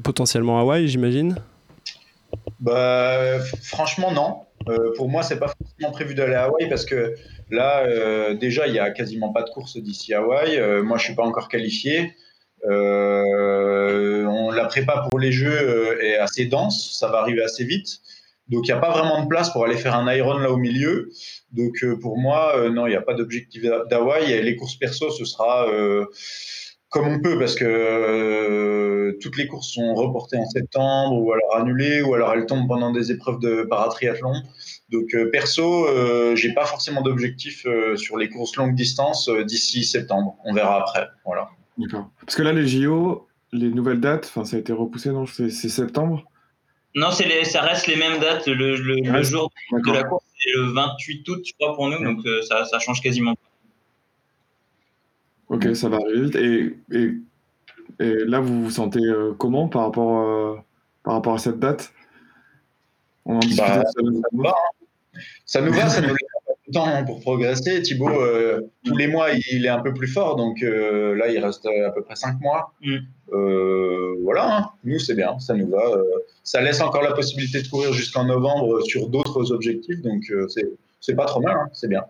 potentiellement 0.02 0.60
Hawaï, 0.60 0.88
j'imagine? 0.88 1.36
Bah, 2.60 3.38
Franchement, 3.62 4.12
non. 4.12 4.74
pour 4.96 5.08
moi, 5.08 5.22
c'est 5.22 5.38
pas 5.38 5.48
forcément 5.48 5.92
prévu 5.92 6.14
d'aller 6.14 6.34
à 6.34 6.44
Hawaï 6.44 6.68
parce 6.68 6.84
que 6.84 7.14
là, 7.50 8.34
déjà, 8.34 8.66
il 8.66 8.74
y 8.74 8.78
a 8.78 8.90
quasiment 8.90 9.32
pas 9.32 9.42
de 9.42 9.50
course 9.50 9.78
d'ici 9.78 10.12
Hawaï. 10.12 10.60
moi, 10.82 10.98
je 10.98 11.04
suis 11.04 11.14
pas 11.14 11.24
encore 11.24 11.48
qualifié. 11.48 12.14
Euh, 12.70 14.24
on, 14.24 14.50
la 14.50 14.64
prépa 14.66 15.06
pour 15.08 15.18
les 15.18 15.32
Jeux 15.32 15.50
euh, 15.50 16.02
est 16.02 16.16
assez 16.16 16.46
dense, 16.46 16.96
ça 16.98 17.08
va 17.08 17.18
arriver 17.18 17.42
assez 17.42 17.64
vite. 17.64 18.00
Donc 18.48 18.66
il 18.66 18.72
n'y 18.72 18.76
a 18.76 18.80
pas 18.80 18.90
vraiment 18.90 19.22
de 19.22 19.28
place 19.28 19.50
pour 19.50 19.64
aller 19.64 19.76
faire 19.76 19.94
un 19.94 20.12
iron 20.12 20.38
là 20.38 20.50
au 20.50 20.58
milieu. 20.58 21.10
Donc 21.52 21.82
pour 22.02 22.18
moi, 22.18 22.68
non, 22.70 22.86
il 22.86 22.90
n'y 22.90 22.96
a 22.96 23.00
pas 23.00 23.14
d'objectif 23.14 23.62
d'Hawaï. 23.88 24.42
Les 24.42 24.56
courses 24.56 24.76
perso, 24.76 25.10
ce 25.10 25.24
sera 25.24 25.66
comme 26.94 27.08
on 27.08 27.20
peut, 27.20 27.36
parce 27.40 27.56
que 27.56 27.64
euh, 27.66 29.18
toutes 29.20 29.36
les 29.36 29.48
courses 29.48 29.72
sont 29.72 29.94
reportées 29.96 30.36
en 30.36 30.46
septembre, 30.48 31.20
ou 31.20 31.32
alors 31.32 31.56
annulées, 31.56 32.02
ou 32.02 32.14
alors 32.14 32.32
elles 32.32 32.46
tombent 32.46 32.68
pendant 32.68 32.92
des 32.92 33.10
épreuves 33.10 33.40
de 33.40 33.64
paratriathlon. 33.64 34.32
Donc 34.90 35.12
euh, 35.12 35.28
perso, 35.28 35.88
euh, 35.88 36.36
j'ai 36.36 36.54
pas 36.54 36.64
forcément 36.64 37.02
d'objectif 37.02 37.66
sur 37.96 38.16
les 38.16 38.28
courses 38.28 38.54
longue 38.54 38.76
distance 38.76 39.28
d'ici 39.44 39.82
septembre. 39.82 40.36
On 40.44 40.54
verra 40.54 40.82
après. 40.82 41.08
Voilà. 41.26 41.48
D'accord. 41.78 42.10
Parce 42.20 42.36
que 42.36 42.42
là, 42.42 42.52
les 42.52 42.66
JO, 42.66 43.26
les 43.52 43.70
nouvelles 43.70 44.00
dates, 44.00 44.26
enfin, 44.26 44.44
ça 44.44 44.56
a 44.56 44.60
été 44.60 44.72
repoussé, 44.72 45.10
non? 45.10 45.26
C'est 45.26 45.50
septembre? 45.50 46.24
Non, 46.94 47.10
c'est 47.10 47.44
ça 47.44 47.62
reste 47.62 47.86
les 47.88 47.96
mêmes 47.96 48.20
dates. 48.20 48.46
Le, 48.46 48.76
jour 49.22 49.50
de 49.72 49.92
la 49.92 50.04
course, 50.04 50.24
c'est 50.38 50.52
le 50.56 50.72
28 50.72 51.28
août, 51.28 51.42
je 51.44 51.52
crois, 51.58 51.74
pour 51.74 51.88
nous, 51.88 52.02
donc 52.04 52.24
ça, 52.48 52.64
ça 52.64 52.78
change 52.78 53.00
quasiment 53.00 53.34
pas. 53.34 53.40
Ok, 55.48 55.74
ça 55.74 55.88
va 55.88 55.96
arriver 55.96 56.22
vite. 56.22 56.36
Et, 56.36 56.76
et, 58.00 58.24
là, 58.24 58.40
vous 58.40 58.64
vous 58.64 58.70
sentez 58.70 59.00
euh, 59.00 59.34
comment 59.38 59.68
par 59.68 59.82
rapport, 59.82 60.20
euh, 60.20 60.56
par 61.02 61.14
rapport 61.14 61.34
à 61.34 61.38
cette 61.38 61.58
date? 61.58 61.92
On 63.24 63.36
en 63.36 63.40
bah, 63.56 63.82
ça, 63.84 64.02
nous 64.02 64.22
va, 64.32 64.50
hein. 64.50 65.20
ça 65.46 65.60
nous 65.60 65.72
va, 65.72 65.88
ça 65.88 66.00
nous 66.00 66.08
temps 66.74 67.04
pour 67.04 67.20
progresser. 67.20 67.80
Thibaut, 67.82 68.08
euh, 68.08 68.60
tous 68.84 68.96
les 68.96 69.06
mois, 69.06 69.28
il 69.50 69.64
est 69.64 69.70
un 69.70 69.80
peu 69.80 69.94
plus 69.94 70.08
fort, 70.08 70.36
donc 70.36 70.60
là, 70.60 71.28
il 71.28 71.38
reste 71.38 71.66
à 71.66 71.90
peu 71.90 72.02
près 72.02 72.16
5 72.16 72.40
mois. 72.40 72.72
Mm. 72.82 72.98
voilà, 74.22 74.58
hein. 74.58 74.70
nous, 74.84 74.98
c'est 74.98 75.14
bien, 75.14 75.38
ça 75.38 75.54
nous 75.54 75.68
va. 75.68 75.82
ça 76.42 76.60
laisse 76.60 76.80
encore 76.80 77.02
la 77.02 77.12
possibilité 77.12 77.62
de 77.62 77.68
courir 77.68 77.92
jusqu'en 77.92 78.24
novembre 78.24 78.82
sur 78.82 79.08
d'autres 79.08 79.52
objectifs, 79.52 80.02
donc 80.02 80.22
c'est 81.00 81.14
pas 81.14 81.26
trop 81.26 81.40
mal, 81.40 81.56
hein. 81.56 81.68
c'est 81.72 81.88
bien. 81.88 82.02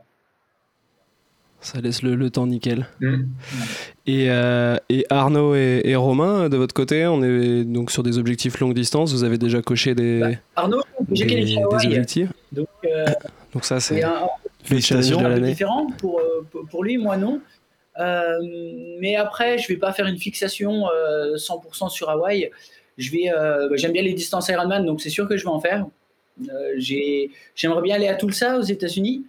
Ça 1.65 1.81
laisse 1.81 2.03
le, 2.03 2.29
temps 2.29 2.47
nickel. 2.47 2.87
Mm. 3.01 3.23
Et, 4.07 4.27
euh, 4.29 4.77
et, 4.91 5.07
Arnaud 5.09 5.55
et, 5.55 5.97
Romain, 5.97 6.51
de 6.51 6.59
votre 6.59 6.75
côté, 6.75 7.07
on 7.07 7.23
est 7.23 7.65
donc 7.65 7.91
sur 7.91 8.03
des 8.03 8.19
objectifs 8.19 8.61
longue 8.61 8.75
distance. 8.75 9.15
Vous 9.15 9.25
avez 9.25 9.39
déjà 9.39 9.63
coché 9.63 9.95
des, 9.95 10.21
bah, 10.21 10.29
Arnaud, 10.57 10.83
des, 11.09 11.57
objectifs. 11.65 12.29
Donc, 12.53 12.69
euh, 12.85 13.07
donc 13.55 13.65
ça, 13.65 13.81
c'est 13.81 14.03
un, 14.03 14.29
un 15.21 15.35
peu 15.35 15.41
différent 15.41 15.87
pour, 15.99 16.21
euh, 16.21 16.47
pour 16.71 16.85
lui, 16.85 16.97
moi 16.99 17.17
non. 17.17 17.41
mais 19.01 19.17
après, 19.17 19.59
je 19.59 19.69
vais 19.69 19.77
pas 19.77 19.93
faire 19.93 20.07
une 20.07 20.19
fixation 20.19 20.85
100% 21.37 21.91
sur 21.91 22.11
Hawaï. 22.11 22.51
Je 22.97 23.11
vais, 23.11 23.31
bah, 23.31 23.77
j'aime 23.77 23.93
bien 23.93 24.03
les 24.03 24.15
distances 24.15 24.49
Ironman, 24.49 24.85
donc 24.85 25.01
c'est 25.01 25.11
sûr 25.11 25.29
que 25.29 25.37
je 25.37 25.45
vais 25.45 25.51
en 25.51 25.61
faire. 25.61 25.87
j'aimerais 26.77 27.83
bien 27.83 27.97
aller 27.97 28.09
à 28.09 28.15
Tulsa 28.15 28.59
aux 28.59 28.63
États-Unis. 28.63 29.25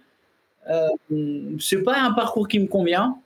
Euh, 0.68 0.88
c'est 1.60 1.82
pas 1.82 2.00
un 2.00 2.12
parcours 2.12 2.48
qui 2.48 2.58
me 2.58 2.66
convient. 2.66 3.18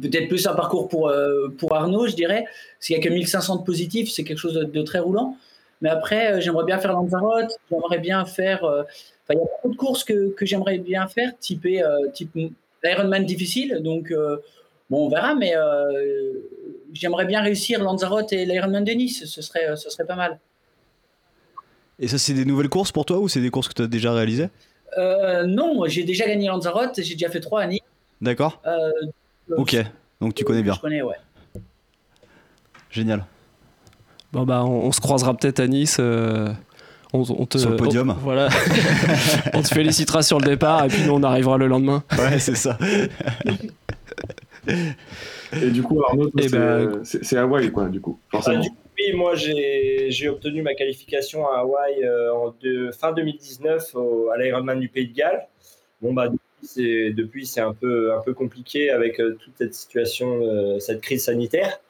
Peut-être 0.00 0.28
plus 0.28 0.46
un 0.46 0.54
parcours 0.54 0.88
pour, 0.88 1.08
euh, 1.08 1.48
pour 1.58 1.74
Arnaud, 1.74 2.06
je 2.06 2.14
dirais. 2.14 2.44
S'il 2.80 2.96
n'y 2.96 3.02
a 3.02 3.08
que 3.08 3.12
1500 3.12 3.56
de 3.56 3.62
positifs, 3.62 4.10
c'est 4.10 4.24
quelque 4.24 4.38
chose 4.38 4.54
de, 4.54 4.82
très 4.82 4.98
roulant. 4.98 5.36
Mais 5.80 5.88
après, 5.88 6.32
euh, 6.32 6.40
j'aimerais 6.40 6.64
bien 6.64 6.78
faire 6.78 6.92
Lanzarote. 6.92 7.50
J'aimerais 7.70 7.98
bien 7.98 8.24
faire. 8.24 8.64
Il 9.30 9.38
y 9.38 9.40
a 9.40 9.44
beaucoup 9.44 9.70
de 9.70 9.76
courses 9.76 10.04
que, 10.04 10.30
que 10.30 10.46
j'aimerais 10.46 10.78
bien 10.78 11.06
faire, 11.08 11.32
type, 11.38 11.66
type 12.12 12.36
Ironman 12.84 13.24
difficile. 13.24 13.80
Donc, 13.82 14.12
bon, 14.90 15.06
on 15.06 15.08
verra. 15.08 15.34
Mais 15.34 15.54
j'aimerais 16.92 17.24
bien 17.24 17.42
réussir 17.42 17.82
Lanzarote 17.82 18.32
et 18.32 18.44
l'Ironman 18.44 18.84
de 18.84 18.92
Nice. 18.92 19.24
Ce 19.26 19.42
serait, 19.42 19.76
ce 19.76 19.90
serait 19.90 20.06
pas 20.06 20.16
mal. 20.16 20.38
Et 21.98 22.08
ça, 22.08 22.18
c'est 22.18 22.34
des 22.34 22.44
nouvelles 22.44 22.68
courses 22.68 22.92
pour 22.92 23.04
toi 23.04 23.18
ou 23.18 23.28
c'est 23.28 23.40
des 23.40 23.50
courses 23.50 23.68
que 23.68 23.74
tu 23.74 23.82
as 23.82 23.86
déjà 23.86 24.12
réalisées? 24.12 24.48
Euh, 24.98 25.44
non, 25.46 25.84
j'ai 25.86 26.04
déjà 26.04 26.26
gagné 26.26 26.48
Lanzarote, 26.48 27.00
j'ai 27.02 27.14
déjà 27.14 27.30
fait 27.30 27.40
trois 27.40 27.62
années. 27.62 27.82
D'accord. 28.20 28.60
Euh, 28.66 28.90
ok, 29.56 29.76
donc 30.20 30.34
tu 30.34 30.44
connais 30.44 30.62
bien. 30.62 30.74
Je 30.74 30.80
connais, 30.80 31.02
ouais. 31.02 31.16
Génial. 32.90 33.26
Bon 34.32 34.44
bah 34.44 34.64
on, 34.64 34.90
se 34.92 35.00
croisera 35.00 35.34
peut-être 35.34 35.60
à 35.60 35.66
Nice. 35.66 35.98
Euh, 36.00 36.48
on, 37.12 37.46
te, 37.46 37.58
sur 37.58 37.70
le 37.70 37.76
podium. 37.76 38.14
voilà. 38.20 38.48
on 39.54 39.62
te 39.62 39.68
félicitera 39.68 40.22
sur 40.22 40.38
le 40.38 40.46
départ 40.46 40.84
et 40.84 40.88
puis 40.88 41.02
nous 41.04 41.12
on 41.12 41.22
arrivera 41.22 41.58
le 41.58 41.66
lendemain. 41.66 42.02
Ouais, 42.18 42.38
c'est 42.38 42.56
ça. 42.56 42.78
et 44.68 45.70
du 45.70 45.82
coup, 45.82 46.02
Arnaud, 46.04 46.30
eh 46.38 46.48
c'est 47.02 47.36
Hawaï, 47.36 47.70
quoi, 47.70 47.88
du 47.88 48.00
coup, 48.00 48.18
forcément. 48.30 48.62
Ah, 48.64 48.86
oui, 48.98 49.12
moi 49.14 49.34
j'ai 49.34 50.28
obtenu 50.28 50.62
ma 50.62 50.74
qualification 50.74 51.46
à 51.48 51.58
Hawaï 51.58 52.02
euh, 52.02 52.32
en 52.34 52.54
fin 52.92 53.12
2019 53.12 53.94
à 54.34 54.38
l'Ironman 54.38 54.80
du 54.80 54.88
Pays 54.88 55.08
de 55.08 55.14
Galles. 55.14 55.46
Bon, 56.00 56.12
bah, 56.12 56.30
depuis, 56.76 57.46
c'est 57.46 57.60
un 57.60 57.72
peu, 57.72 58.14
un 58.14 58.20
peu 58.20 58.34
compliqué 58.34 58.90
avec 58.90 59.20
euh, 59.20 59.36
toute 59.42 59.54
cette 59.56 59.74
situation, 59.74 60.40
euh, 60.42 60.78
cette 60.78 61.00
crise 61.00 61.24
sanitaire. 61.24 61.80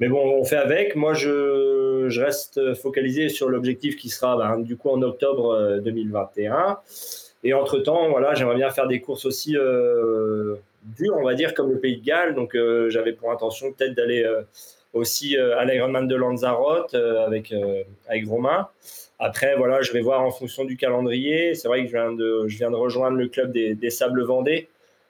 Mais 0.00 0.08
bon, 0.08 0.18
on 0.18 0.44
fait 0.44 0.56
avec. 0.56 0.96
Moi, 0.96 1.14
je, 1.14 2.18
reste 2.20 2.74
focalisé 2.74 3.28
sur 3.28 3.48
l'objectif 3.48 3.96
qui 3.96 4.08
sera 4.08 4.36
bah, 4.36 4.56
du 4.58 4.76
coup 4.76 4.90
en 4.90 5.00
octobre 5.02 5.78
2021. 5.84 6.78
Et 7.44 7.54
entre-temps, 7.54 8.10
voilà, 8.10 8.34
j'aimerais 8.34 8.56
bien 8.56 8.70
faire 8.70 8.88
des 8.88 9.00
courses 9.00 9.24
aussi 9.26 9.52
dures, 9.52 11.16
on 11.16 11.22
va 11.22 11.34
dire, 11.34 11.54
comme 11.54 11.70
le 11.70 11.78
Pays 11.78 11.98
de 11.98 12.04
Galles. 12.04 12.34
Donc, 12.34 12.56
j'avais 12.88 13.12
pour 13.12 13.30
intention 13.30 13.72
peut-être 13.72 13.94
d'aller 13.94 14.26
aussi 14.92 15.36
euh, 15.36 15.58
à 15.58 15.64
l'Ironman 15.64 16.06
de 16.08 16.16
Lanzarote 16.16 16.94
euh, 16.94 17.24
avec, 17.24 17.52
euh, 17.52 17.82
avec 18.08 18.26
Romain. 18.26 18.68
Après, 19.18 19.56
voilà, 19.56 19.82
je 19.82 19.92
vais 19.92 20.00
voir 20.00 20.22
en 20.22 20.30
fonction 20.30 20.64
du 20.64 20.76
calendrier. 20.76 21.54
C'est 21.54 21.68
vrai 21.68 21.82
que 21.82 21.88
je 21.88 21.92
viens 21.92 22.12
de, 22.12 22.76
rejoindre 22.76 23.16
le 23.16 23.28
club 23.28 23.52
des, 23.52 23.90
Sables 23.90 24.22
Vendée. 24.22 24.68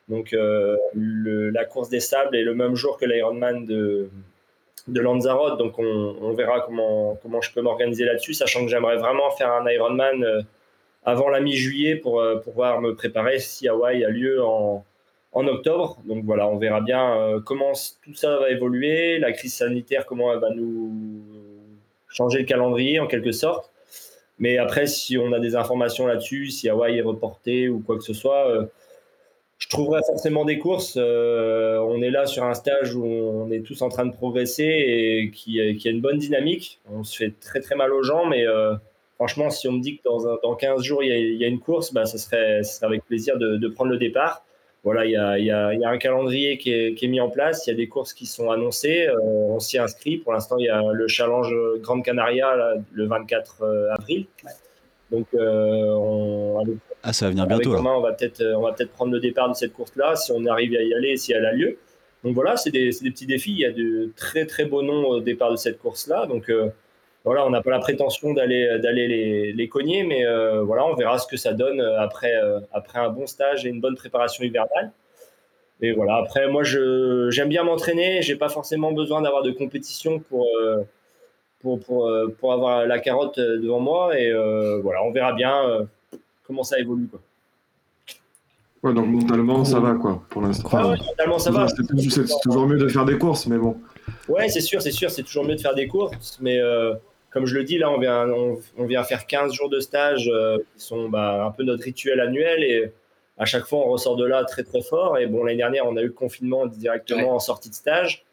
Donc, 0.08 0.34
la 0.34 1.64
course 1.64 1.88
des 1.90 2.00
Sables 2.00 2.34
est 2.34 2.42
le 2.42 2.56
même 2.56 2.74
jour 2.74 2.98
que 2.98 3.04
l'Ironman 3.04 3.64
de, 3.66 4.08
de 4.88 5.00
Lanzarote. 5.00 5.58
Donc, 5.58 5.78
on, 5.78 6.16
on, 6.20 6.32
verra 6.32 6.60
comment, 6.60 7.18
comment 7.22 7.40
je 7.40 7.52
peux 7.52 7.62
m'organiser 7.62 8.04
là-dessus, 8.04 8.34
sachant 8.34 8.64
que 8.64 8.70
j'aimerais 8.70 8.96
vraiment 8.96 9.30
faire 9.32 9.52
un 9.52 9.68
Ironman 9.68 10.44
avant 11.04 11.28
la 11.28 11.40
mi-juillet 11.40 11.96
pour, 11.96 12.22
pour 12.34 12.52
pouvoir 12.52 12.80
me 12.80 12.94
préparer 12.94 13.38
si 13.38 13.68
Hawaï 13.68 14.04
a 14.04 14.10
lieu 14.10 14.44
en, 14.44 14.84
en 15.32 15.46
octobre. 15.46 15.98
Donc 16.04 16.24
voilà, 16.24 16.48
on 16.48 16.56
verra 16.56 16.80
bien 16.80 17.16
euh, 17.16 17.40
comment 17.40 17.72
tout 18.02 18.14
ça 18.14 18.38
va 18.38 18.50
évoluer, 18.50 19.18
la 19.18 19.32
crise 19.32 19.54
sanitaire, 19.54 20.06
comment 20.06 20.32
elle 20.32 20.40
va 20.40 20.50
nous 20.50 21.22
changer 22.08 22.40
le 22.40 22.44
calendrier 22.44 23.00
en 23.00 23.06
quelque 23.06 23.32
sorte. 23.32 23.70
Mais 24.38 24.56
après, 24.58 24.86
si 24.86 25.18
on 25.18 25.32
a 25.32 25.38
des 25.38 25.54
informations 25.54 26.06
là-dessus, 26.06 26.46
si 26.46 26.68
Hawaï 26.68 26.98
est 26.98 27.02
reporté 27.02 27.68
ou 27.68 27.80
quoi 27.80 27.96
que 27.96 28.02
ce 28.02 28.14
soit, 28.14 28.48
euh, 28.48 28.66
trouverai 29.70 30.00
forcément 30.06 30.44
des 30.44 30.58
courses. 30.58 30.94
Euh, 30.96 31.78
on 31.78 32.02
est 32.02 32.10
là 32.10 32.26
sur 32.26 32.44
un 32.44 32.54
stage 32.54 32.94
où 32.94 33.04
on 33.04 33.50
est 33.50 33.60
tous 33.60 33.82
en 33.82 33.88
train 33.88 34.06
de 34.06 34.12
progresser 34.12 34.64
et 34.64 35.30
qui, 35.30 35.76
qui, 35.76 35.88
a 35.88 35.90
une 35.90 36.00
bonne 36.00 36.18
dynamique. 36.18 36.80
On 36.92 37.04
se 37.04 37.16
fait 37.16 37.32
très 37.40 37.60
très 37.60 37.76
mal 37.76 37.92
aux 37.92 38.02
gens, 38.02 38.26
mais 38.26 38.44
franchement, 39.16 39.50
si 39.50 39.68
on 39.68 39.72
me 39.72 39.80
dit 39.80 39.98
que 39.98 40.02
dans, 40.04 40.36
dans 40.42 40.54
15 40.54 40.82
jours, 40.82 41.02
il 41.02 41.36
y, 41.36 41.44
a, 41.44 41.48
une 41.48 41.60
course, 41.60 41.92
bah, 41.92 42.04
ça, 42.04 42.18
serait, 42.18 42.60
avec 42.82 43.04
plaisir 43.04 43.38
de, 43.38 43.56
de 43.56 43.68
prendre 43.68 43.90
le 43.90 43.98
départ 43.98 44.44
voilà, 44.82 45.04
il 45.04 45.10
y 45.10 45.16
a, 45.16 45.38
y, 45.38 45.50
a, 45.50 45.74
y 45.74 45.84
a, 45.84 45.90
un 45.90 45.98
calendrier 45.98 46.56
qui 46.56 46.72
est, 46.72 46.94
qui 46.94 47.04
est, 47.04 47.08
mis 47.08 47.20
en 47.20 47.28
place, 47.28 47.66
il 47.66 47.70
y 47.70 47.72
a 47.74 47.76
des 47.76 47.88
courses 47.88 48.14
qui 48.14 48.24
sont 48.24 48.50
annoncées, 48.50 49.08
euh, 49.08 49.18
on 49.20 49.60
s'y 49.60 49.78
inscrit. 49.78 50.16
Pour 50.16 50.32
l'instant, 50.32 50.56
il 50.58 50.66
y 50.66 50.70
a 50.70 50.82
le 50.92 51.06
challenge 51.06 51.54
Grande 51.80 52.02
Canaria 52.02 52.56
le 52.92 53.06
24 53.06 53.62
euh, 53.62 53.92
avril. 53.92 54.26
Donc, 55.10 55.26
euh, 55.34 55.92
on, 55.94 56.64
ah, 57.02 57.12
ça 57.12 57.26
va 57.26 57.30
venir 57.30 57.46
bientôt. 57.46 57.74
on 57.74 58.00
va 58.00 58.12
peut-être 58.12 58.42
on 58.56 58.62
va 58.62 58.72
peut-être 58.72 58.92
prendre 58.92 59.12
le 59.12 59.20
départ 59.20 59.48
de 59.48 59.54
cette 59.54 59.72
course-là, 59.72 60.16
si 60.16 60.32
on 60.32 60.44
arrive 60.46 60.76
à 60.76 60.82
y 60.82 60.94
aller, 60.94 61.16
si 61.16 61.32
elle 61.32 61.46
a 61.46 61.52
lieu. 61.52 61.78
Donc 62.22 62.34
voilà, 62.34 62.56
c'est 62.56 62.70
des, 62.70 62.90
des, 63.02 63.10
petits 63.10 63.26
défis. 63.26 63.52
Il 63.52 63.58
y 63.58 63.64
a 63.64 63.72
de 63.72 64.12
très 64.16 64.46
très 64.46 64.66
beaux 64.66 64.82
noms 64.82 65.06
au 65.06 65.20
départ 65.20 65.50
de 65.50 65.56
cette 65.56 65.78
course-là. 65.78 66.26
Donc 66.26 66.50
voilà, 67.24 67.46
on 67.46 67.50
n'a 67.50 67.60
pas 67.60 67.70
la 67.70 67.80
prétention 67.80 68.32
d'aller 68.32 68.78
d'aller 68.78 69.06
les, 69.06 69.52
les, 69.52 69.68
cogner, 69.68 70.04
mais 70.04 70.24
euh, 70.24 70.62
voilà, 70.62 70.86
on 70.86 70.94
verra 70.94 71.18
ce 71.18 71.26
que 71.26 71.36
ça 71.36 71.52
donne 71.52 71.80
euh, 71.80 72.00
après 72.00 72.34
euh, 72.34 72.60
après 72.72 72.98
un 72.98 73.10
bon 73.10 73.26
stage 73.26 73.66
et 73.66 73.68
une 73.68 73.80
bonne 73.80 73.94
préparation 73.94 74.42
hivernale. 74.42 74.92
Et 75.82 75.92
voilà, 75.92 76.16
après 76.16 76.48
moi 76.48 76.62
je 76.62 77.28
j'aime 77.30 77.48
bien 77.48 77.62
m'entraîner, 77.62 78.22
j'ai 78.22 78.36
pas 78.36 78.48
forcément 78.48 78.92
besoin 78.92 79.20
d'avoir 79.22 79.42
de 79.42 79.50
compétition 79.50 80.18
pour 80.20 80.46
pour, 81.60 81.80
pour, 81.80 82.10
pour 82.38 82.52
avoir 82.52 82.86
la 82.86 82.98
carotte 82.98 83.38
devant 83.38 83.80
moi 83.80 84.18
et 84.18 84.32
voilà, 84.82 85.02
on 85.04 85.10
verra 85.10 85.32
bien 85.32 85.86
comment 86.46 86.62
ça 86.62 86.78
évolue 86.78 87.06
quoi. 87.06 87.20
Ouais, 88.82 88.94
donc 88.94 89.08
mentalement 89.08 89.64
ça 89.64 89.78
va 89.78 89.92
quoi 89.94 90.22
pour 90.30 90.40
l'instant. 90.40 90.96
mentalement 90.96 91.38
ça 91.38 91.50
va. 91.50 91.66
C'est 91.68 92.40
toujours 92.42 92.66
mieux 92.66 92.78
de 92.78 92.88
faire 92.88 93.04
des 93.04 93.18
courses, 93.18 93.46
mais 93.46 93.58
bon. 93.58 93.76
Ouais, 94.28 94.48
c'est 94.48 94.62
sûr, 94.62 94.80
c'est 94.80 94.90
sûr, 94.90 95.10
c'est 95.10 95.22
toujours 95.22 95.44
mieux 95.44 95.56
de 95.56 95.60
faire 95.60 95.74
des 95.74 95.86
courses, 95.86 96.38
mais 96.40 96.58
comme 97.30 97.46
je 97.46 97.54
le 97.54 97.64
dis, 97.64 97.78
là, 97.78 97.90
on 97.90 97.98
vient, 97.98 98.28
on, 98.28 98.84
vient 98.84 99.04
faire 99.04 99.26
15 99.26 99.52
jours 99.52 99.70
de 99.70 99.78
stage 99.80 100.28
euh, 100.32 100.58
qui 100.74 100.84
sont 100.84 101.08
bah, 101.08 101.44
un 101.46 101.50
peu 101.52 101.62
notre 101.62 101.84
rituel 101.84 102.20
annuel 102.20 102.64
et 102.64 102.92
à 103.38 103.44
chaque 103.44 103.66
fois, 103.66 103.78
on 103.78 103.90
ressort 103.90 104.16
de 104.16 104.24
là 104.24 104.44
très, 104.44 104.64
très 104.64 104.82
fort. 104.82 105.16
Et 105.16 105.26
bon, 105.26 105.44
l'année 105.44 105.58
dernière, 105.58 105.86
on 105.86 105.96
a 105.96 106.02
eu 106.02 106.06
le 106.06 106.12
confinement 106.12 106.66
directement 106.66 107.34
en 107.34 107.38
sortie 107.38 107.70
de 107.70 107.74
stage. 107.74 108.24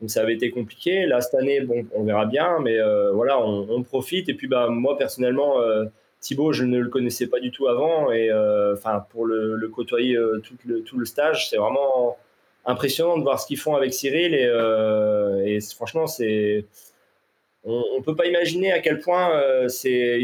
Donc, 0.00 0.10
ça 0.10 0.20
avait 0.22 0.34
été 0.34 0.50
compliqué. 0.50 1.06
Là, 1.06 1.20
cette 1.20 1.34
année, 1.34 1.60
bon, 1.60 1.86
on 1.94 2.04
verra 2.04 2.26
bien, 2.26 2.58
mais 2.60 2.78
euh, 2.78 3.12
voilà, 3.12 3.40
on, 3.40 3.82
profite. 3.82 4.28
Et 4.28 4.34
puis, 4.34 4.46
bah, 4.46 4.68
moi, 4.68 4.98
personnellement, 4.98 5.60
euh, 5.60 5.84
Thibaut, 6.20 6.52
je 6.52 6.64
ne 6.64 6.78
le 6.78 6.88
connaissais 6.88 7.26
pas 7.28 7.40
du 7.40 7.50
tout 7.50 7.68
avant 7.68 8.10
et 8.10 8.32
enfin 8.72 9.04
pour 9.10 9.26
le, 9.26 9.68
côtoyer 9.68 10.16
tout 10.42 10.56
le, 10.64 10.82
tout 10.82 10.98
le 10.98 11.04
stage, 11.04 11.50
c'est 11.50 11.56
vraiment 11.56 12.16
impressionnant 12.64 13.16
de 13.18 13.22
voir 13.22 13.38
ce 13.38 13.46
qu'ils 13.46 13.58
font 13.58 13.76
avec 13.76 13.92
Cyril 13.94 14.34
et, 14.34 15.60
franchement 15.76 16.06
c'est 16.06 16.64
on 17.68 17.98
ne 17.98 18.02
peut 18.02 18.14
pas 18.14 18.26
imaginer 18.26 18.72
à 18.72 18.78
quel 18.78 19.00
point 19.00 19.32
euh, 19.32 19.68
c'est 19.68 20.22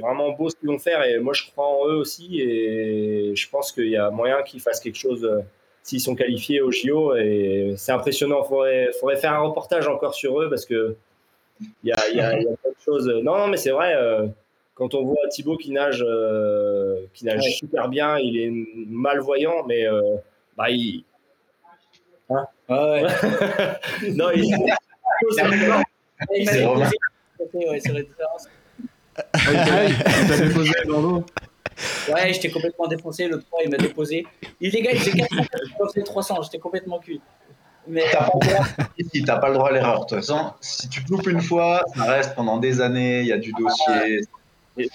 vraiment 0.00 0.30
beau 0.30 0.48
ce 0.48 0.54
qu'ils 0.54 0.68
vont 0.68 0.78
faire. 0.78 1.04
Et 1.04 1.18
moi, 1.18 1.34
je 1.34 1.42
crois 1.50 1.66
en 1.66 1.88
eux 1.88 1.96
aussi. 1.96 2.40
Et 2.40 3.34
je 3.34 3.48
pense 3.48 3.72
qu'il 3.72 3.88
y 3.88 3.96
a 3.96 4.10
moyen 4.10 4.42
qu'ils 4.44 4.60
fassent 4.60 4.80
quelque 4.80 4.98
chose 4.98 5.24
euh, 5.24 5.40
s'ils 5.86 6.00
sont 6.00 6.16
qualifiés 6.16 6.60
au 6.60 6.70
JO. 6.70 7.14
Et 7.14 7.74
c'est 7.76 7.92
impressionnant. 7.92 8.42
Il 8.44 8.48
faudrait, 8.48 8.90
faudrait, 9.00 9.16
faire 9.16 9.32
un 9.32 9.38
reportage 9.38 9.86
encore 9.88 10.14
sur 10.14 10.42
eux 10.42 10.50
parce 10.50 10.66
que 10.66 10.96
il 11.60 11.88
y 11.88 11.92
a, 11.92 12.08
y, 12.10 12.20
a, 12.20 12.40
y 12.40 12.46
a 12.46 12.56
plein 12.56 12.70
de 12.70 12.80
choses. 12.84 13.06
Non, 13.22 13.38
non 13.38 13.46
mais 13.46 13.56
c'est 13.56 13.70
vrai. 13.70 13.94
Euh, 13.94 14.26
quand 14.74 14.94
on 14.94 15.04
voit 15.04 15.16
Thibaut 15.30 15.56
qui 15.56 15.70
nage, 15.70 16.04
qui 17.14 17.24
nage 17.24 17.42
super 17.56 17.88
bien, 17.88 18.18
il 18.18 18.36
est 18.38 18.52
malvoyant, 18.88 19.64
mais 19.66 19.86
bah, 20.56 20.68
il. 20.68 21.02
Hein? 22.28 22.46
Ouais. 22.68 23.02
non, 24.14 24.30
il. 24.34 24.54
Il 26.34 26.44
m'a 26.44 26.60
ouais, 27.52 27.80
sur 27.80 27.94
la 27.94 28.02
différence. 28.02 28.48
Ah, 29.32 30.38
déposé 30.38 30.72
dans 30.86 31.00
l'eau. 31.00 31.24
Ouais, 32.08 32.32
j'étais 32.32 32.50
complètement 32.50 32.86
défoncé. 32.86 33.28
Le 33.28 33.40
3, 33.40 33.60
il 33.64 33.70
m'a 33.70 33.76
déposé. 33.76 34.26
Il 34.60 34.70
gars, 34.82 34.92
j'ai 34.94 35.10
400, 35.12 35.36
je 35.40 35.88
faisais 35.88 36.02
300. 36.02 36.42
J'étais 36.42 36.58
complètement 36.58 36.98
cuit. 36.98 37.20
Mais... 37.88 38.04
T'as 38.10 38.28
pas, 38.28 38.38
le 38.42 39.40
pas 39.40 39.48
le 39.48 39.54
droit 39.54 39.68
à 39.68 39.72
l'erreur. 39.72 40.00
De 40.00 40.06
toute 40.06 40.18
façon, 40.18 40.52
si 40.60 40.88
tu 40.88 41.00
loupes 41.08 41.26
une 41.26 41.40
fois, 41.40 41.82
ça 41.94 42.04
reste 42.04 42.34
pendant 42.34 42.58
des 42.58 42.80
années. 42.80 43.20
Il 43.20 43.26
y 43.26 43.32
a 43.32 43.38
du 43.38 43.52
dossier. 43.52 44.20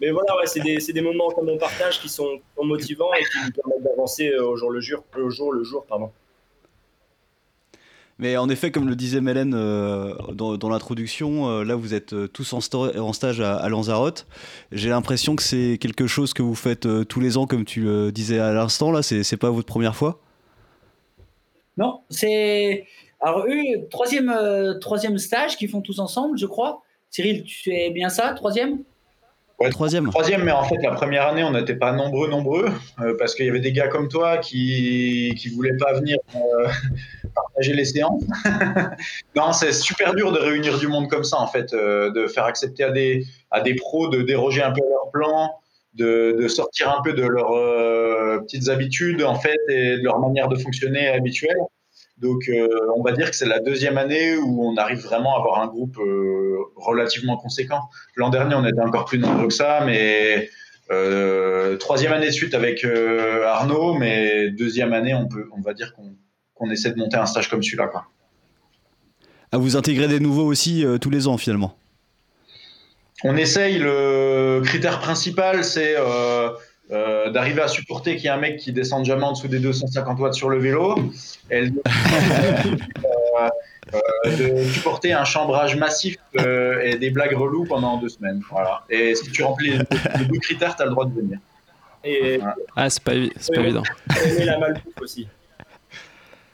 Mais 0.00 0.10
voilà, 0.10 0.36
ouais, 0.36 0.46
c'est 0.46 0.60
des, 0.60 0.78
des, 0.78 1.00
moments 1.02 1.30
comme 1.30 1.48
on 1.48 1.58
partage 1.58 2.00
qui 2.00 2.08
sont, 2.08 2.40
motivants 2.62 3.12
et 3.12 3.22
qui 3.22 3.38
nous 3.44 3.52
permettent 3.52 3.82
d'avancer 3.82 4.34
au 4.36 4.56
jour 4.56 4.70
le 4.70 4.80
jour, 4.80 5.04
au 5.16 5.30
jour 5.30 5.52
le 5.52 5.64
jour, 5.64 5.84
pardon. 5.86 6.10
Mais 8.20 8.36
en 8.36 8.50
effet, 8.50 8.70
comme 8.70 8.86
le 8.86 8.96
disait 8.96 9.22
Mélène 9.22 9.54
euh, 9.54 10.12
dans, 10.34 10.68
l'introduction, 10.68 11.48
euh, 11.48 11.64
là 11.64 11.74
vous 11.74 11.94
êtes 11.94 12.12
euh, 12.12 12.28
tous 12.28 12.52
en, 12.52 12.60
stage 12.60 13.40
à, 13.40 13.66
Lanzarote. 13.70 14.26
J'ai 14.72 14.90
l'impression 14.90 15.36
que 15.36 15.42
c'est 15.42 15.78
quelque 15.80 16.06
chose 16.06 16.34
que 16.34 16.42
vous 16.42 16.54
faites 16.54 16.86
tous 17.08 17.20
les 17.20 17.38
ans, 17.38 17.46
comme 17.46 17.64
tu 17.64 17.80
le 17.80 18.12
disais 18.12 18.38
à 18.38 18.52
l'instant. 18.52 18.92
Là, 18.92 19.02
c'est 19.02 19.36
pas 19.38 19.48
votre 19.48 19.66
première 19.66 19.96
fois? 19.96 20.20
Non, 21.78 22.02
c'est. 22.10 22.84
Alors, 23.22 23.46
eux, 23.46 23.88
troisième, 23.90 24.34
troisième 24.82 25.16
stage 25.16 25.56
qu'ils 25.56 25.70
font 25.70 25.80
tous 25.80 25.98
ensemble, 25.98 26.36
je 26.36 26.46
crois. 26.46 26.82
Cyril, 27.08 27.42
tu 27.44 27.72
es 27.74 27.88
bien 27.90 28.10
ça, 28.10 28.34
troisième? 28.34 28.80
Troisième. 29.68 30.08
Troisième, 30.08 30.42
mais 30.44 30.52
en 30.52 30.64
fait, 30.64 30.78
la 30.82 30.92
première 30.92 31.26
année, 31.26 31.44
on 31.44 31.50
n'était 31.50 31.74
pas 31.74 31.92
nombreux, 31.92 32.28
nombreux, 32.28 32.70
euh, 33.00 33.14
parce 33.18 33.34
qu'il 33.34 33.44
y 33.44 33.50
avait 33.50 33.60
des 33.60 33.72
gars 33.72 33.88
comme 33.88 34.08
toi 34.08 34.38
qui 34.38 35.34
ne 35.44 35.54
voulaient 35.54 35.76
pas 35.76 35.92
venir 35.92 36.16
euh, 36.34 36.68
partager 37.34 37.74
les 37.74 37.84
séances. 37.84 38.22
non, 39.36 39.52
c'est 39.52 39.72
super 39.72 40.14
dur 40.14 40.32
de 40.32 40.38
réunir 40.38 40.78
du 40.78 40.88
monde 40.88 41.10
comme 41.10 41.24
ça, 41.24 41.38
en 41.38 41.46
fait, 41.46 41.74
euh, 41.74 42.10
de 42.10 42.26
faire 42.26 42.44
accepter 42.44 42.84
à 42.84 42.90
des, 42.90 43.26
à 43.50 43.60
des 43.60 43.74
pros 43.74 44.08
de 44.08 44.22
déroger 44.22 44.62
un 44.62 44.72
peu 44.72 44.80
à 44.82 44.88
leur 44.88 45.10
plan, 45.12 45.50
de, 45.94 46.36
de 46.40 46.48
sortir 46.48 46.90
un 46.96 47.02
peu 47.02 47.12
de 47.12 47.24
leurs 47.24 48.42
petites 48.42 48.68
habitudes, 48.70 49.22
en 49.22 49.34
fait, 49.34 49.58
et 49.68 49.98
de 49.98 50.04
leur 50.04 50.18
manière 50.20 50.48
de 50.48 50.56
fonctionner 50.56 51.08
habituelle. 51.08 51.58
Donc, 52.20 52.48
euh, 52.48 52.68
on 52.96 53.02
va 53.02 53.12
dire 53.12 53.30
que 53.30 53.36
c'est 53.36 53.46
la 53.46 53.60
deuxième 53.60 53.96
année 53.96 54.36
où 54.36 54.66
on 54.66 54.76
arrive 54.76 54.98
vraiment 54.98 55.36
à 55.36 55.38
avoir 55.38 55.62
un 55.62 55.66
groupe 55.66 55.96
euh, 55.98 56.58
relativement 56.76 57.38
conséquent. 57.38 57.88
L'an 58.14 58.28
dernier, 58.28 58.54
on 58.54 58.66
était 58.66 58.80
encore 58.80 59.06
plus 59.06 59.18
nombreux 59.18 59.48
que 59.48 59.54
ça, 59.54 59.82
mais 59.86 60.50
euh, 60.90 61.78
troisième 61.78 62.12
année 62.12 62.26
de 62.26 62.32
suite 62.32 62.54
avec 62.54 62.84
Arnaud, 62.84 63.94
mais 63.94 64.50
deuxième 64.50 64.92
année, 64.92 65.14
on, 65.14 65.28
peut, 65.28 65.48
on 65.56 65.62
va 65.62 65.72
dire 65.72 65.94
qu'on 65.94 66.70
essaie 66.70 66.90
de 66.90 66.98
monter 66.98 67.16
un 67.16 67.26
stage 67.26 67.48
comme 67.48 67.62
celui-là. 67.62 67.90
À 69.52 69.56
vous 69.56 69.76
intégrer 69.76 70.06
des 70.06 70.20
nouveaux 70.20 70.44
aussi 70.44 70.84
tous 71.00 71.10
les 71.10 71.26
ans, 71.26 71.38
finalement 71.38 71.74
On 73.24 73.36
essaye. 73.36 73.78
Le 73.78 74.60
critère 74.62 75.00
principal, 75.00 75.64
c'est 75.64 75.96
euh, 76.92 77.30
d'arriver 77.30 77.62
à 77.62 77.68
supporter 77.68 78.16
qu'il 78.16 78.24
y 78.24 78.28
a 78.28 78.34
un 78.34 78.40
mec 78.40 78.56
qui 78.56 78.72
descend 78.72 79.04
jamais 79.04 79.22
en 79.22 79.32
dessous 79.32 79.46
des 79.46 79.60
250 79.60 80.18
watts 80.18 80.34
sur 80.34 80.48
le 80.48 80.58
vélo, 80.58 80.96
et 81.48 81.62
euh, 81.86 83.48
euh, 83.94 84.36
de 84.36 84.64
supporter 84.64 85.12
un 85.12 85.24
chambrage 85.24 85.76
massif 85.76 86.16
et 86.34 86.96
des 86.96 87.10
blagues 87.10 87.36
reloues 87.36 87.64
pendant 87.64 87.98
deux 87.98 88.08
semaines. 88.08 88.42
Voilà. 88.50 88.82
Et 88.90 89.14
si 89.14 89.30
tu 89.30 89.44
remplis 89.44 89.70
les, 89.70 90.24
deux 90.24 90.38
critères, 90.40 90.74
tu 90.74 90.82
as 90.82 90.86
le 90.86 90.90
droit 90.90 91.04
de 91.04 91.14
venir. 91.14 91.38
Et, 92.02 92.40
Ah, 92.74 92.90
c'est 92.90 93.04
pas, 93.04 93.12
c'est 93.38 93.54
pas 93.54 93.60
évident. 93.60 93.84
Et 94.40 94.44
la 94.44 94.58
malbouffe 94.58 95.00
aussi. 95.00 95.28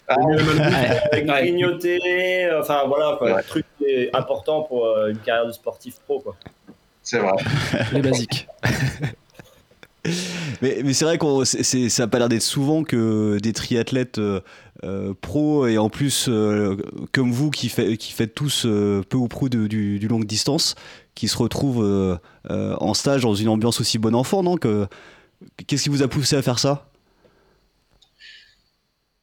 Ah, 0.06 0.16
avec 1.12 1.26
grignoter, 1.26 2.50
enfin 2.60 2.84
voilà, 2.86 3.16
quoi, 3.16 3.42
truc 3.42 3.64
important 4.12 4.62
pour 4.62 4.86
une 5.06 5.18
carrière 5.18 5.46
de 5.46 5.52
sportif 5.52 5.98
pro. 6.00 6.20
Quoi. 6.20 6.36
C'est 7.02 7.20
vrai. 7.20 7.32
Les 7.92 8.02
basiques. 8.02 8.46
mais, 10.62 10.92
c'est 10.92 11.04
vrai 11.04 11.18
que 11.18 11.44
ça 11.44 12.02
n'a 12.02 12.08
pas 12.08 12.18
l'air 12.18 12.28
d'être 12.28 12.42
souvent 12.42 12.84
que 12.84 13.38
des 13.38 13.52
triathlètes 13.52 14.18
euh, 14.18 14.40
euh, 14.84 15.14
pros 15.20 15.66
et 15.66 15.78
en 15.78 15.88
plus 15.88 16.26
euh, 16.28 16.76
comme 17.12 17.32
vous 17.32 17.50
qui, 17.50 17.68
fait, 17.68 17.96
qui 17.96 18.12
faites 18.12 18.34
tous 18.34 18.66
peu 18.66 19.16
ou 19.16 19.28
prou 19.28 19.48
du, 19.48 20.06
longue 20.08 20.26
distance, 20.26 20.74
qui 21.14 21.28
se 21.28 21.36
retrouvent 21.36 22.18
en 22.48 22.94
stage 22.94 23.22
dans 23.22 23.34
une 23.34 23.48
ambiance 23.48 23.80
aussi 23.80 23.98
bonne 23.98 24.14
enfant. 24.14 24.42
Donc, 24.42 24.66
qu'est-ce 25.66 25.84
qui 25.84 25.88
vous 25.88 26.02
a 26.02 26.08
poussé 26.08 26.36
à 26.36 26.42
faire 26.42 26.58
ça? 26.58 26.88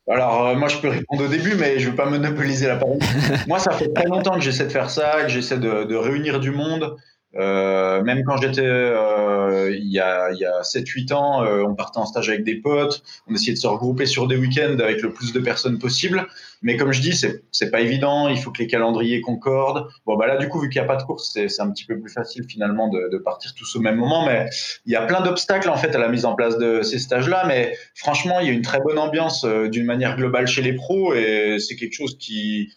Alors, 0.10 0.54
moi, 0.58 0.68
je 0.68 0.78
peux 0.80 0.90
répondre 0.90 1.24
au 1.24 1.28
début, 1.30 1.56
mais 1.56 1.80
je 1.80 1.86
ne 1.86 1.92
veux 1.92 1.96
pas 1.96 2.10
monopoliser 2.10 2.68
la 2.68 2.76
parole. 2.76 3.00
moi, 3.48 3.58
ça 3.58 3.72
fait 3.72 3.88
très 3.94 4.04
longtemps 4.04 4.34
que 4.34 4.42
j'essaie 4.42 4.66
de 4.66 4.72
faire 4.72 4.90
ça, 4.90 5.24
que 5.24 5.30
j'essaie 5.30 5.58
de, 5.58 5.86
de, 5.86 5.96
réunir 5.96 6.42
du 6.42 6.52
monde. 6.52 6.98
Euh, 7.36 8.04
même 8.04 8.24
quand 8.24 8.38
j'étais 8.38 8.62
euh, 8.64 9.76
il 9.76 9.92
y 9.92 10.00
a, 10.00 10.32
il 10.32 10.38
y 10.38 10.46
a 10.46 10.62
7-8 10.62 11.14
ans, 11.14 11.44
euh, 11.44 11.64
on 11.64 11.74
partait 11.74 11.98
en 11.98 12.06
stage 12.06 12.30
avec 12.30 12.44
des 12.44 12.56
potes, 12.56 13.02
on 13.28 13.34
essayait 13.34 13.54
de 13.54 13.58
se 13.58 13.66
regrouper 13.66 14.06
sur 14.06 14.28
des 14.28 14.36
week-ends 14.36 14.78
avec 14.80 15.02
le 15.02 15.12
plus 15.12 15.34
de 15.34 15.40
personnes 15.40 15.80
possible. 15.80 16.28
Mais 16.62 16.78
comme 16.78 16.94
je 16.94 17.02
dis, 17.02 17.14
c'est, 17.14 17.72
pas 17.72 17.82
évident, 17.82 18.30
il 18.30 18.38
faut 18.38 18.52
que 18.52 18.60
les 18.60 18.68
calendriers 18.68 19.20
concordent. 19.20 19.88
Bon, 20.06 20.16
bah 20.16 20.28
là, 20.28 20.38
du 20.38 20.48
coup, 20.48 20.62
vu 20.62 20.70
qu'il 20.70 20.80
n'y 20.80 20.86
a 20.86 20.88
pas 20.88 20.96
de 20.96 21.04
course, 21.04 21.32
c'est, 21.34 21.60
un 21.60 21.70
petit 21.72 21.86
peu 21.86 22.00
plus 22.00 22.12
facile 22.12 22.46
finalement 22.48 22.88
de, 22.88 23.10
de, 23.12 23.18
partir 23.18 23.54
tous 23.54 23.76
au 23.76 23.80
même 23.80 23.98
moment. 23.98 24.26
Mais 24.26 24.48
il 24.86 24.94
y 24.94 24.96
a 24.96 25.02
plein 25.02 25.22
d'obstacles 25.22 25.70
en 25.70 25.76
fait 25.76 25.94
à 25.96 26.00
la 26.00 26.08
mise 26.08 26.26
en 26.26 26.36
place 26.36 26.58
de 26.58 26.82
ces 26.82 27.00
stages-là. 27.00 27.46
Mais 27.48 27.76
franchement, 27.96 28.40
il 28.40 28.48
y 28.48 28.50
a 28.50 28.54
une 28.54 28.62
très 28.62 28.80
bonne 28.80 28.98
ambiance 28.98 29.44
d'une 29.44 29.86
manière 29.86 30.16
globale 30.16 30.48
chez 30.48 30.62
les 30.62 30.74
pros 30.74 31.14
et 31.14 31.58
c'est 31.60 31.76
quelque 31.76 31.94
chose 31.94 32.18
qui, 32.18 32.70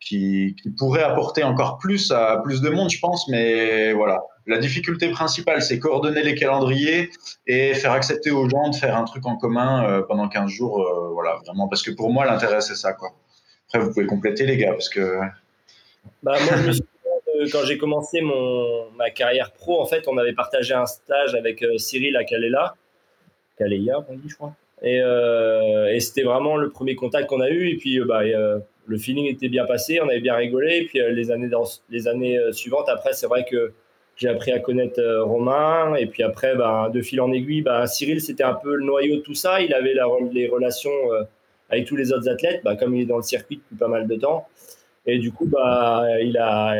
qui, 0.00 0.56
pourrait 0.78 1.02
apporter 1.02 1.44
encore 1.44 1.78
plus 1.78 2.10
à 2.10 2.40
plus 2.42 2.60
de 2.62 2.70
monde, 2.70 2.90
je 2.90 2.98
pense. 2.98 3.28
Mais 3.28 3.92
voilà, 3.92 4.22
la 4.46 4.58
difficulté 4.58 5.10
principale, 5.10 5.62
c'est 5.62 5.78
coordonner 5.78 6.22
les 6.22 6.34
calendriers 6.34 7.10
et 7.46 7.74
faire 7.74 7.92
accepter 7.92 8.30
aux 8.30 8.48
gens 8.48 8.68
de 8.68 8.74
faire 8.74 8.96
un 8.96 9.04
truc 9.04 9.26
en 9.26 9.36
commun 9.36 9.84
euh, 9.84 10.02
pendant 10.02 10.28
15 10.28 10.50
jours. 10.50 10.80
Euh, 10.80 11.10
voilà, 11.12 11.36
vraiment, 11.44 11.68
parce 11.68 11.82
que 11.82 11.90
pour 11.90 12.10
moi, 12.10 12.24
l'intérêt, 12.24 12.60
c'est 12.60 12.74
ça. 12.74 12.92
Quoi. 12.94 13.10
Après, 13.68 13.84
vous 13.84 13.92
pouvez 13.92 14.06
compléter, 14.06 14.46
les 14.46 14.56
gars, 14.56 14.72
parce 14.72 14.88
que. 14.88 15.20
Bah, 16.22 16.36
moi, 16.40 16.56
je 16.56 16.66
me 16.66 16.72
souviens 16.72 16.86
quand 17.52 17.64
j'ai 17.64 17.78
commencé 17.78 18.20
mon, 18.20 18.90
ma 18.96 19.10
carrière 19.10 19.52
pro, 19.52 19.80
en 19.80 19.86
fait, 19.86 20.08
on 20.08 20.18
avait 20.18 20.34
partagé 20.34 20.74
un 20.74 20.86
stage 20.86 21.34
avec 21.34 21.62
euh, 21.62 21.78
Cyril 21.78 22.16
à 22.16 22.24
Kalela. 22.24 22.74
Kaléa, 23.58 24.04
on 24.08 24.14
dit, 24.14 24.28
je 24.28 24.34
crois. 24.34 24.54
Et, 24.82 24.96
et 24.96 26.00
c'était 26.00 26.22
vraiment 26.22 26.56
le 26.56 26.70
premier 26.70 26.94
contact 26.94 27.28
qu'on 27.28 27.42
a 27.42 27.50
eu. 27.50 27.68
Et 27.68 27.76
puis, 27.76 28.00
bah, 28.00 28.22
le 28.90 28.98
feeling 28.98 29.26
était 29.26 29.48
bien 29.48 29.66
passé, 29.66 30.00
on 30.00 30.08
avait 30.08 30.20
bien 30.20 30.34
rigolé. 30.34 30.78
Et 30.78 30.84
puis 30.84 31.00
euh, 31.00 31.10
les 31.10 31.30
années, 31.30 32.38
euh, 32.38 32.52
suivantes, 32.52 32.88
après, 32.88 33.12
c'est 33.12 33.28
vrai 33.28 33.46
que 33.48 33.72
j'ai 34.16 34.28
appris 34.28 34.50
à 34.50 34.58
connaître 34.58 35.00
euh, 35.00 35.22
Romain. 35.22 35.94
Et 35.94 36.06
puis 36.06 36.24
après, 36.24 36.56
ben, 36.56 36.90
de 36.90 37.00
fil 37.00 37.20
en 37.20 37.32
aiguille, 37.32 37.62
ben, 37.62 37.86
Cyril, 37.86 38.20
c'était 38.20 38.42
un 38.42 38.54
peu 38.54 38.74
le 38.74 38.84
noyau 38.84 39.16
de 39.16 39.20
tout 39.20 39.34
ça. 39.34 39.60
Il 39.60 39.72
avait 39.72 39.94
les 40.32 40.48
relations 40.48 40.90
avec 41.70 41.86
tous 41.86 41.94
les 41.94 42.12
autres 42.12 42.28
athlètes, 42.28 42.62
ben, 42.64 42.74
comme 42.76 42.96
il 42.96 43.02
est 43.02 43.06
dans 43.06 43.16
le 43.16 43.22
circuit 43.22 43.56
depuis 43.58 43.76
pas 43.76 43.88
mal 43.88 44.08
de 44.08 44.16
temps. 44.16 44.48
Et 45.06 45.18
du 45.18 45.32
coup, 45.32 45.46
bah, 45.46 46.04
il, 46.20 46.36
a, 46.36 46.74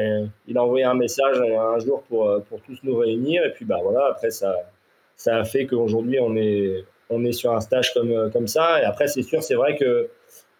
envoyé 0.57 0.85
un 0.85 0.95
message 0.95 1.41
un 1.41 1.79
jour 1.79 2.03
pour, 2.09 2.43
tous 2.67 2.79
nous 2.83 2.97
réunir. 2.97 3.45
Et 3.47 3.53
puis 3.53 3.65
bah, 3.65 3.79
voilà, 3.83 4.09
après, 4.11 4.31
ça, 4.31 4.57
a 5.27 5.45
fait 5.45 5.67
qu'aujourd'hui, 5.67 6.19
on 6.19 6.35
est, 6.35 7.33
sur 7.33 7.53
un 7.53 7.61
stage 7.61 7.95
comme 7.95 8.49
ça. 8.49 8.83
Et 8.83 8.85
après, 8.85 9.07
c'est 9.07 9.23
sûr, 9.23 9.45
c'est 9.45 9.55
vrai 9.55 9.77
que 9.77 10.11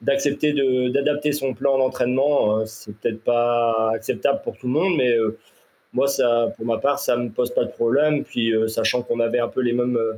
d'accepter 0.01 0.53
d'adapter 0.91 1.33
son 1.33 1.55
plan 1.55 1.79
d'entraînement. 1.79 2.57
Hein. 2.57 2.67
c'est 2.67 2.95
peut-être 2.97 3.23
pas 3.23 3.91
acceptable 3.95 4.41
pour 4.43 4.57
tout 4.57 4.67
le 4.67 4.73
monde, 4.73 4.97
mais 4.97 5.11
euh, 5.11 5.39
moi, 5.93 6.09
ça, 6.09 6.53
pour 6.57 6.67
ma 6.67 6.79
part, 6.79 6.99
ça 6.99 7.17
me 7.17 7.31
pose 7.31 7.53
pas 7.53 7.65
de 7.65 7.71
problème. 7.71 8.25
Puis, 8.25 8.55
euh, 8.55 8.69
sachant 8.69 9.03
qu'on 9.03 9.21
avait 9.21 9.41
un 9.41 9.49
peu 9.49 9.61
les 9.61 9.73
mêmes, 9.73 9.97
euh, 9.97 10.15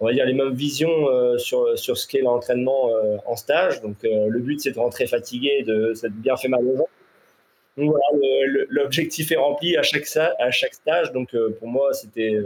on 0.00 0.06
va 0.06 0.12
dire 0.12 0.24
les 0.24 0.34
mêmes 0.34 0.54
visions 0.54 1.38
sur, 1.38 1.78
sur 1.78 1.98
ce 1.98 2.08
qu'est 2.08 2.22
l'entraînement 2.22 2.90
en 3.26 3.36
stage. 3.36 3.82
Donc, 3.82 3.96
le 4.02 4.38
but, 4.38 4.58
c'est 4.60 4.72
de 4.72 4.78
rentrer 4.78 5.06
fatigué, 5.06 5.62
de 5.62 5.92
s'être 5.92 6.14
bien 6.14 6.36
fait 6.38 6.48
mal 6.48 6.66
aux 6.66 6.76
gens. 6.76 6.88
voilà, 7.76 8.06
l'objectif 8.70 9.30
est 9.30 9.36
rempli 9.36 9.76
à 9.76 9.82
chaque, 9.82 10.06
à 10.38 10.50
chaque 10.50 10.72
stage. 10.72 11.12
Donc 11.12 11.36
pour 11.58 11.68
moi, 11.68 11.92
c'était 11.92 12.40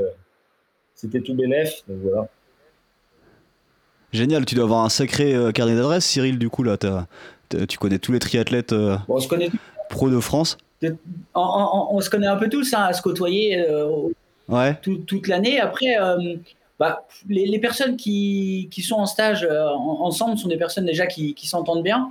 c'était 0.96 1.20
tout 1.20 1.34
bénef. 1.34 1.82
Donc 1.86 1.98
voilà. 2.02 2.28
Génial, 4.14 4.46
tu 4.46 4.54
dois 4.54 4.64
avoir 4.64 4.84
un 4.84 4.88
sacré 4.88 5.36
carnet 5.54 5.74
d'adresses, 5.74 6.06
Cyril, 6.06 6.38
du 6.38 6.48
coup, 6.48 6.62
là. 6.62 6.78
tu 7.68 7.78
connais 7.78 7.98
tous 7.98 8.12
les 8.12 8.18
triathlètes 8.18 8.72
on 8.72 9.20
se 9.20 9.28
connaît... 9.28 9.50
pro 9.90 10.08
de 10.08 10.20
France 10.20 10.56
on, 11.34 12.00
se 12.00 12.10
connaît 12.10 12.26
un 12.26 12.36
peu 12.36 12.48
tous, 12.48 12.72
hein, 12.74 12.82
à 12.82 12.92
se 12.92 13.02
côtoyer 13.02 13.62
ouais. 14.48 14.74
toute 14.82 15.28
l'année. 15.28 15.60
Après, 15.60 15.96
bah, 16.78 17.06
les, 17.28 17.58
personnes 17.58 17.96
qui, 17.96 18.68
qui, 18.70 18.82
sont 18.82 18.96
en 18.96 19.06
stage 19.06 19.46
euh, 19.48 19.68
ensemble 19.68 20.36
sont 20.36 20.48
des 20.48 20.56
personnes 20.56 20.86
déjà 20.86 21.06
qui, 21.06 21.34
qui 21.34 21.46
s'entendent 21.46 21.84
bien. 21.84 22.10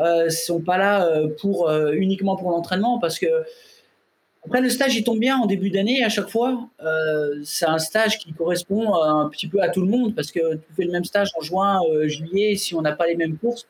Euh, 0.00 0.28
sont 0.28 0.60
pas 0.60 0.76
là 0.76 1.06
euh, 1.06 1.28
pour 1.40 1.68
euh, 1.68 1.92
uniquement 1.92 2.34
pour 2.36 2.50
l'entraînement 2.50 2.98
parce 2.98 3.18
que 3.20 3.26
après 4.46 4.60
le 4.60 4.68
stage 4.68 4.94
il 4.96 5.04
tombe 5.04 5.18
bien 5.18 5.38
en 5.38 5.46
début 5.46 5.70
d'année 5.70 6.04
à 6.04 6.08
chaque 6.08 6.28
fois. 6.28 6.68
c'est 7.44 7.66
un 7.66 7.78
stage 7.78 8.18
qui 8.18 8.32
correspond 8.32 8.94
un 8.94 9.28
petit 9.28 9.48
peu 9.48 9.60
à 9.62 9.68
tout 9.68 9.80
le 9.80 9.88
monde 9.88 10.14
parce 10.14 10.30
que 10.30 10.56
tu 10.56 10.72
fais 10.76 10.84
le 10.84 10.92
même 10.92 11.04
stage 11.04 11.30
en 11.38 11.40
juin, 11.40 11.80
juillet. 12.04 12.56
Si 12.56 12.74
on 12.74 12.82
n'a 12.82 12.92
pas 12.92 13.06
les 13.06 13.16
mêmes 13.16 13.36
courses, 13.38 13.66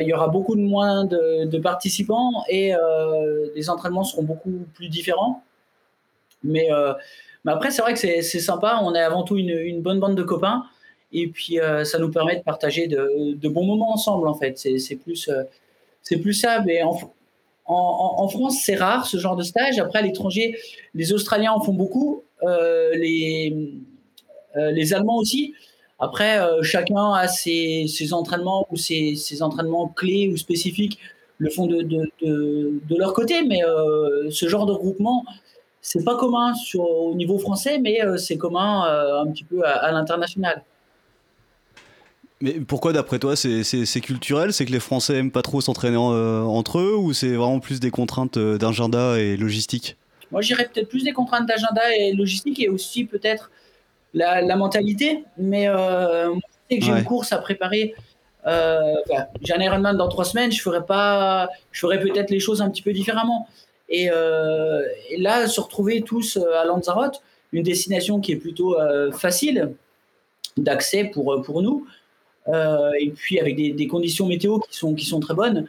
il 0.00 0.06
y 0.06 0.12
aura 0.12 0.28
beaucoup 0.28 0.54
de 0.54 0.60
moins 0.60 1.04
de, 1.04 1.58
participants 1.58 2.44
et 2.48 2.74
les 3.54 3.70
entraînements 3.70 4.04
seront 4.04 4.24
beaucoup 4.24 4.66
plus 4.74 4.88
différents. 4.88 5.42
Mais 6.42 6.68
après, 7.52 7.70
c'est 7.70 7.82
vrai 7.82 7.94
que 7.94 7.98
c'est 7.98 8.22
sympa. 8.22 8.80
On 8.82 8.94
est 8.94 9.02
avant 9.02 9.22
tout 9.22 9.36
une, 9.36 9.80
bonne 9.80 10.00
bande 10.00 10.16
de 10.16 10.22
copains. 10.22 10.64
Et 11.12 11.28
puis, 11.28 11.60
euh, 11.60 11.84
ça 11.84 11.98
nous 11.98 12.10
permet 12.10 12.36
de 12.36 12.42
partager 12.42 12.88
de, 12.88 13.48
bons 13.48 13.64
moments 13.64 13.92
ensemble, 13.92 14.28
en 14.28 14.34
fait. 14.34 14.58
C'est 14.58 14.96
plus, 14.96 15.28
euh, 15.28 15.44
c'est 16.02 16.18
plus 16.18 16.34
ça. 16.34 16.62
Mais 16.66 16.82
en, 16.82 16.98
en, 17.68 18.28
France, 18.28 18.60
c'est 18.64 18.76
rare 18.76 19.06
ce 19.06 19.16
genre 19.16 19.36
de 19.36 19.42
stage. 19.42 19.78
Après, 19.78 19.98
à 19.98 20.02
l'étranger, 20.02 20.56
les 20.94 21.12
Australiens 21.12 21.52
en 21.52 21.60
font 21.60 21.72
beaucoup. 21.72 22.22
Euh, 22.42 22.90
les, 22.94 23.56
les 24.54 24.94
Allemands 24.94 25.18
aussi. 25.18 25.54
Après, 25.98 26.38
chacun 26.62 27.12
a 27.12 27.28
ses, 27.28 27.86
entraînements 28.12 28.66
ou 28.70 28.76
ses, 28.76 29.42
entraînements 29.42 29.88
clés 29.88 30.28
ou 30.32 30.36
spécifiques 30.36 30.98
le 31.38 31.50
font 31.50 31.66
de, 31.66 32.96
leur 32.96 33.12
côté. 33.12 33.42
Mais 33.42 33.60
ce 34.30 34.48
genre 34.48 34.66
de 34.66 34.72
groupement, 34.72 35.24
c'est 35.86 36.04
pas 36.04 36.16
commun 36.16 36.52
au 36.74 37.14
niveau 37.14 37.38
français, 37.38 37.78
mais 37.78 38.04
euh, 38.04 38.16
c'est 38.16 38.36
commun 38.36 38.88
euh, 38.88 39.20
un 39.20 39.30
petit 39.30 39.44
peu 39.44 39.64
à, 39.64 39.92
l'international. 39.92 40.64
Mais 42.40 42.52
pourquoi, 42.52 42.92
d'après 42.92 43.18
toi, 43.18 43.34
c'est 43.36 44.00
culturel? 44.00 44.52
C'est 44.52 44.66
que 44.66 44.72
les 44.72 44.80
Français 44.80 45.16
aiment 45.16 45.30
pas 45.30 45.42
trop 45.42 45.60
s'entraîner 45.60 45.96
euh, 45.96 46.42
entre 46.42 46.78
eux 46.78 46.94
ou 46.94 47.12
c'est 47.12 47.34
vraiment 47.34 47.60
plus 47.60 47.80
des 47.80 47.90
contraintes 47.90 48.38
d'agenda 48.38 49.18
et 49.18 49.36
logistique? 49.36 49.96
Moi, 50.30 50.42
j'irais 50.42 50.68
peut-être 50.72 50.88
plus 50.88 51.04
des 51.04 51.12
contraintes 51.12 51.46
d'agenda 51.46 51.82
et 51.96 52.12
logistique 52.12 52.60
et 52.60 52.68
aussi 52.68 53.04
peut-être 53.04 53.50
la, 54.12 54.56
mentalité. 54.56 55.24
Mais 55.38 55.68
euh, 55.68 56.28
moi, 56.28 56.40
je 56.40 56.74
sais 56.74 56.78
que 56.80 56.84
j'ai 56.84 56.92
une 56.92 57.04
course 57.04 57.32
à 57.32 57.38
préparer. 57.38 57.94
j'ai 58.44 59.54
un 59.54 59.60
Ironman 59.60 59.96
dans 59.96 60.08
trois 60.08 60.24
semaines, 60.24 60.52
je 60.52 60.60
ferais 60.60 60.84
pas, 60.84 61.48
je 61.72 61.80
ferais 61.80 62.00
peut-être 62.00 62.30
les 62.30 62.40
choses 62.40 62.60
un 62.60 62.68
petit 62.70 62.82
peu 62.82 62.92
différemment. 62.92 63.48
Euh, 63.92 64.82
et, 65.10 65.16
là, 65.18 65.46
se 65.46 65.60
retrouver 65.60 66.02
tous 66.02 66.36
euh, 66.36 66.60
à 66.60 66.64
Lanzarote, 66.64 67.22
une 67.52 67.62
destination 67.62 68.20
qui 68.20 68.32
est 68.32 68.36
plutôt 68.36 68.78
euh, 68.78 69.12
facile 69.12 69.74
d'accès 70.56 71.04
pour, 71.04 71.42
pour 71.42 71.62
nous, 71.62 71.86
et 72.48 73.10
puis 73.10 73.40
avec 73.40 73.56
des, 73.56 73.86
conditions 73.86 74.26
météo 74.26 74.58
qui 74.58 74.76
sont, 74.76 74.94
qui 74.94 75.04
sont 75.04 75.20
très 75.20 75.34
bonnes. 75.34 75.66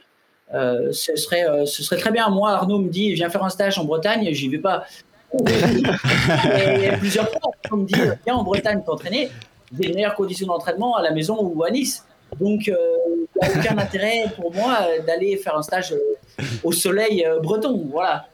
ce, 0.54 1.16
serait, 1.16 1.46
ce 1.66 1.84
serait 1.84 1.98
très 1.98 2.12
bien. 2.12 2.30
Moi, 2.30 2.52
Arnaud 2.52 2.80
me 2.80 2.90
dit, 2.90 3.14
viens 3.14 3.30
faire 3.30 3.44
un 3.44 3.50
stage 3.50 3.78
en 3.80 3.86
Bretagne, 3.86 4.28
j'y 4.32 4.48
vais 4.48 4.60
pas. 4.60 4.86
et 5.48 6.92
plusieurs 7.00 7.30
fois, 7.30 7.52
on 7.72 7.78
me 7.78 7.86
dit, 7.86 7.96
viens 8.26 8.36
en 8.36 8.44
Bretagne 8.44 8.82
t'entraîner, 8.86 9.30
des 9.72 9.92
meilleures 9.94 10.16
conditions 10.16 10.48
d'entraînement 10.48 10.96
à 10.96 11.02
la 11.02 11.12
maison 11.12 11.38
ou 11.42 11.64
à 11.64 11.72
Nice. 11.72 12.06
Donc, 12.40 12.68
il 12.68 12.76
n'y 13.42 13.48
a 13.48 13.60
aucun 13.60 13.78
intérêt 13.78 14.26
pour 14.36 14.54
moi 14.54 14.80
d'aller 15.06 15.38
faire 15.38 15.58
un 15.58 15.62
stage 15.62 15.94
au 16.64 16.72
soleil 16.72 17.26
euh, 17.26 17.40
breton. 17.40 17.88
Voilà. 17.92 18.28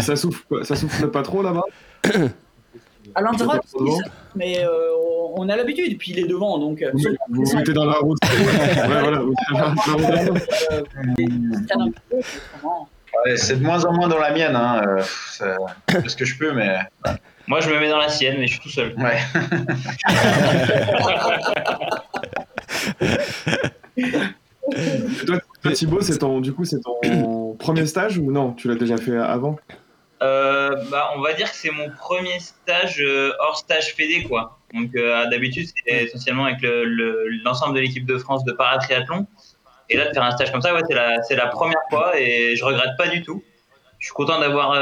ça 0.00 0.16
souffle, 0.16 0.64
ça 0.64 0.76
souffle 0.76 1.10
pas 1.10 1.22
trop 1.22 1.42
là-bas? 1.42 1.64
À 3.14 3.20
l'endroit, 3.20 3.60
mais 4.34 4.64
euh, 4.64 4.70
on 5.36 5.48
a 5.48 5.54
l'habitude. 5.56 5.96
Puis 5.98 6.10
il 6.12 6.18
est 6.18 6.26
devant, 6.26 6.58
donc. 6.58 6.82
Euh, 6.82 6.90
vous, 6.94 7.44
vous 7.44 7.56
mettez 7.56 7.72
dans 7.72 7.84
la 7.84 7.98
route. 7.98 8.18
c'est 13.36 13.60
de 13.60 13.64
moins 13.64 13.84
en 13.84 13.92
moins 13.92 14.08
dans 14.08 14.18
la 14.18 14.32
mienne. 14.32 14.56
Hein. 14.56 14.82
C'est 15.30 15.54
ce 16.08 16.16
que 16.16 16.24
je 16.24 16.36
peux, 16.38 16.52
mais. 16.52 16.78
Moi, 17.46 17.60
je 17.60 17.68
me 17.68 17.78
mets 17.78 17.90
dans 17.90 17.98
la 17.98 18.08
sienne, 18.08 18.36
mais 18.38 18.46
je 18.46 18.52
suis 18.52 18.62
tout 18.62 18.70
seul. 18.70 18.94
Ouais. 18.96 19.18
toi, 25.26 25.38
Thibaut, 25.72 26.00
c'est 26.00 26.16
ton, 26.18 26.40
du 26.40 26.54
coup, 26.54 26.64
c'est 26.64 26.80
ton 26.80 27.54
premier 27.58 27.84
stage 27.86 28.18
ou 28.18 28.32
non? 28.32 28.52
Tu 28.52 28.68
l'as 28.68 28.76
déjà 28.76 28.96
fait 28.96 29.16
avant? 29.16 29.56
Euh, 30.22 30.53
bah, 30.90 31.12
on 31.16 31.20
va 31.20 31.32
dire 31.32 31.50
que 31.50 31.56
c'est 31.56 31.70
mon 31.70 31.90
premier 31.90 32.38
stage 32.40 33.00
euh, 33.00 33.32
hors 33.40 33.56
stage 33.56 33.94
fédé, 33.94 34.24
quoi. 34.24 34.58
Donc, 34.72 34.94
euh, 34.96 35.28
d'habitude, 35.30 35.66
c'est 35.66 36.04
essentiellement 36.04 36.46
avec 36.46 36.58
l'ensemble 37.44 37.74
de 37.74 37.80
l'équipe 37.80 38.06
de 38.06 38.18
France 38.18 38.44
de 38.44 38.52
paratriathlon. 38.52 39.26
Et 39.90 39.96
là, 39.96 40.08
de 40.08 40.14
faire 40.14 40.22
un 40.22 40.30
stage 40.30 40.50
comme 40.50 40.62
ça, 40.62 40.74
ouais, 40.74 40.80
c'est 41.28 41.36
la, 41.36 41.46
première 41.46 41.80
fois 41.90 42.18
et 42.18 42.56
je 42.56 42.64
regrette 42.64 42.96
pas 42.96 43.08
du 43.08 43.22
tout. 43.22 43.42
Je 43.98 44.06
suis 44.06 44.14
content 44.14 44.40
d'avoir 44.40 44.76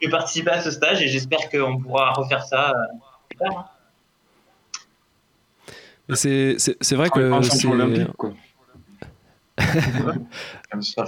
pu 0.00 0.08
participer 0.08 0.50
à 0.50 0.60
ce 0.60 0.70
stage 0.70 1.00
et 1.00 1.08
j'espère 1.08 1.48
qu'on 1.48 1.78
pourra 1.78 2.12
refaire 2.12 2.44
ça 2.44 2.74
plus 3.28 3.38
tard. 3.38 3.56
Hein. 3.56 3.64
C'est 6.14 6.92
vrai 6.92 7.10
que 7.10 7.30
c'est 10.80 11.00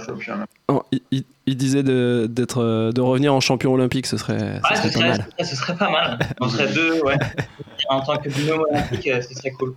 il, 1.45 1.57
disait 1.57 1.83
de, 1.83 2.27
d'être, 2.29 2.91
de 2.93 3.01
revenir 3.01 3.33
en 3.33 3.39
champion 3.39 3.73
olympique, 3.73 4.07
ce 4.07 4.17
serait, 4.17 4.61
ce 4.75 4.89
serait, 4.89 4.99
pas 4.99 5.07
mal. 5.09 5.27
Ce 5.39 5.55
serait 5.55 5.75
pas 5.75 5.89
mal. 5.89 6.19
On 6.39 6.49
serait 6.49 6.71
deux, 6.71 7.01
ouais. 7.01 7.17
en 7.89 8.01
tant 8.01 8.17
que 8.17 8.29
binôme 8.29 8.65
olympique, 8.69 9.07
euh, 9.07 9.21
ce 9.21 9.33
serait 9.33 9.51
cool. 9.51 9.75